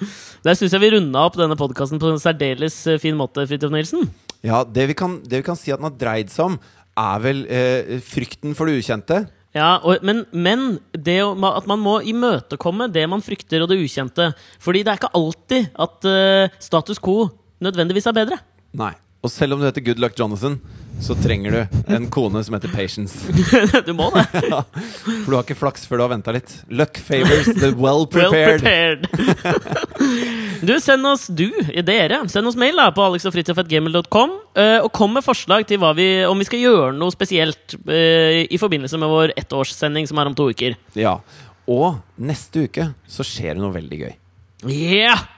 Der 0.47 0.57
syns 0.57 0.73
jeg 0.73 0.85
vi 0.87 0.93
runda 0.97 1.27
opp 1.29 1.37
denne 1.37 1.59
podkasten 1.61 2.01
på 2.01 2.15
en 2.15 2.23
særdeles 2.23 2.79
eh, 2.89 3.01
fin 3.03 3.19
måte, 3.19 3.45
Fridtjof 3.51 3.75
Nilsen. 3.75 4.09
Ja, 4.47 4.63
det 4.65 4.89
vi, 4.89 4.97
kan, 4.97 5.19
det 5.21 5.43
vi 5.43 5.49
kan 5.51 5.59
si 5.59 5.75
at 5.75 5.83
den 5.83 5.91
har 5.91 5.99
dreid 6.01 6.33
seg 6.33 6.55
om, 6.55 6.57
er 7.01 7.21
vel 7.27 7.45
eh, 7.45 7.99
frykten 8.05 8.57
for 8.57 8.71
det 8.71 8.81
ukjente. 8.81 9.27
Ja, 9.57 9.81
og, 9.83 10.05
men, 10.07 10.23
men 10.31 10.79
det 10.95 11.19
at 11.27 11.67
man 11.67 11.81
må 11.83 11.97
imøtekomme 12.07 12.87
det 12.95 13.03
man 13.11 13.23
frykter, 13.25 13.65
og 13.65 13.71
det 13.73 13.81
ukjente. 13.83 14.31
Fordi 14.63 14.85
det 14.87 14.93
er 14.93 15.01
ikke 15.01 15.15
alltid 15.19 15.71
at 15.75 16.07
uh, 16.07 16.59
status 16.63 17.03
quo 17.03 17.27
nødvendigvis 17.61 18.07
er 18.07 18.17
bedre. 18.17 18.39
Nei. 18.79 18.93
Og 19.21 19.29
selv 19.29 19.53
om 19.53 19.61
du 19.61 19.67
heter 19.67 19.85
Good 19.85 19.99
Luck 20.01 20.15
Jonathan, 20.17 20.55
så 21.01 21.15
trenger 21.17 21.53
du 21.53 21.93
en 21.95 22.07
kone 22.13 22.41
som 22.45 22.55
heter 22.57 22.71
Patience. 22.73 23.21
du 23.87 23.93
må 23.97 24.09
det. 24.15 24.25
Ja, 24.51 24.63
for 24.65 25.29
du 25.29 25.35
har 25.37 25.45
ikke 25.45 25.59
flaks 25.61 25.85
før 25.89 26.01
du 26.01 26.05
har 26.07 26.13
venta 26.15 26.33
litt. 26.35 26.55
Luck 26.73 26.97
favors 27.05 27.51
the 27.61 27.71
well 27.77 28.01
Well 28.01 28.07
prepared. 28.09 28.65
prepared. 28.65 29.07
du, 30.69 30.73
send 30.81 31.07
oss 31.07 31.27
du, 31.29 31.51
dere, 31.85 32.23
send 32.33 32.49
oss 32.49 32.57
mail 32.61 32.81
da 32.81 32.89
på 32.97 33.05
alexogfritjof.gmail.com, 33.11 34.33
uh, 34.57 34.79
og 34.81 34.91
kom 34.97 35.13
med 35.17 35.25
forslag 35.27 35.67
til 35.69 35.83
hva 35.83 35.93
vi, 35.97 36.09
om 36.29 36.41
vi 36.41 36.49
skal 36.49 36.65
gjøre 36.65 36.95
noe 36.97 37.13
spesielt 37.15 37.77
eh, 37.93 38.47
i 38.49 38.61
forbindelse 38.61 39.01
med 39.01 39.13
vår 39.13 39.35
ettårssending 39.41 40.09
som 40.09 40.21
er 40.21 40.33
om 40.33 40.39
to 40.39 40.49
uker. 40.51 40.79
Ja. 40.99 41.19
Og 41.71 42.01
neste 42.21 42.65
uke 42.67 42.91
så 43.09 43.27
skjer 43.27 43.55
det 43.55 43.63
noe 43.63 43.77
veldig 43.77 44.01
gøy. 44.07 44.17
Yeah! 44.69 45.29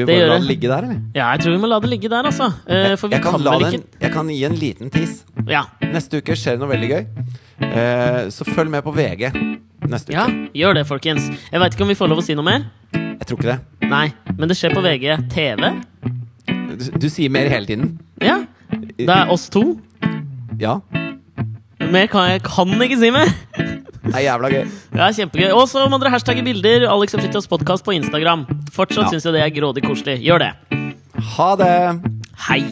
Skal 0.00 0.08
vi 0.08 0.12
Det 0.12 0.20
bare 0.20 0.28
la 0.32 0.38
det. 0.40 0.48
ligge 0.48 0.68
der, 0.70 0.86
eller? 0.88 1.00
Ja, 1.14 1.26
jeg 1.34 1.40
tror 1.44 1.52
vi 1.52 1.60
må 1.60 1.68
la 1.68 1.78
det 1.84 1.90
ligge 1.92 2.08
der, 2.08 2.24
altså. 2.30 2.46
Eh, 2.66 2.96
for 2.96 3.08
vi 3.08 3.14
Jeg 3.18 3.22
kan, 3.22 3.32
kan, 3.36 3.44
vel 3.44 3.74
ikke 3.74 4.00
jeg 4.00 4.12
kan 4.14 4.28
gi 4.32 4.38
en 4.48 4.54
liten 4.56 4.90
tis. 4.90 5.24
Ja, 5.48 5.64
Neste 5.92 6.20
uke 6.22 6.36
skjer 6.38 6.56
det 6.56 6.62
noe 6.62 6.70
veldig 6.70 6.88
gøy. 6.88 7.02
Eh, 7.68 8.20
så 8.32 8.46
følg 8.48 8.70
med 8.72 8.82
på 8.86 8.94
VG 8.96 9.28
neste 9.90 10.12
ja, 10.14 10.24
gjør 10.54 10.74
det, 10.78 10.86
folkens. 10.86 11.26
Jeg 11.50 11.60
veit 11.60 11.74
ikke 11.74 11.82
om 11.82 11.90
vi 11.90 11.98
får 11.98 12.08
lov 12.12 12.20
å 12.22 12.24
si 12.24 12.34
noe 12.38 12.46
mer. 12.46 12.64
Jeg 12.94 13.26
tror 13.26 13.40
ikke 13.40 13.50
det. 13.50 13.88
Nei, 13.90 14.06
men 14.38 14.48
det 14.48 14.56
skjer 14.56 14.72
på 14.76 14.82
VG 14.84 15.16
TV. 15.34 15.70
Du, 16.46 16.84
du 17.02 17.08
sier 17.10 17.28
mer 17.32 17.50
hele 17.50 17.66
tiden. 17.66 17.98
Ja. 18.22 18.38
Det 18.96 19.08
er 19.10 19.32
oss 19.34 19.48
to. 19.52 19.64
Ja. 20.60 20.78
Mer 21.90 22.06
kan 22.12 22.30
jeg 22.30 22.44
kan 22.46 22.70
ikke 22.86 23.00
si 23.00 23.10
mer. 23.10 23.32
Det 24.04 24.14
er 24.16 24.24
jævla 24.24 24.48
gøy. 24.50 24.64
Det 24.94 25.00
er 25.04 25.12
kjempegøy. 25.18 25.50
Og 25.52 25.66
så 25.68 25.84
må 25.92 25.98
dere 26.00 26.10
hashtagge 26.14 26.42
bilder 26.46 26.86
Alex 26.88 27.14
og 27.14 27.20
Fritjofs 27.24 27.50
podkast 27.50 27.84
på 27.84 27.92
Instagram. 27.98 28.46
Fortsatt 28.72 29.04
Ja. 29.04 29.10
syns 29.12 29.24
jeg 29.28 29.32
det 29.36 29.42
er 29.44 29.52
grådig 29.60 29.84
koselig. 29.84 30.18
Gjør 30.24 30.38
det. 30.46 30.52
Ha 31.36 31.50
det! 31.60 32.00
Hei! 32.48 32.62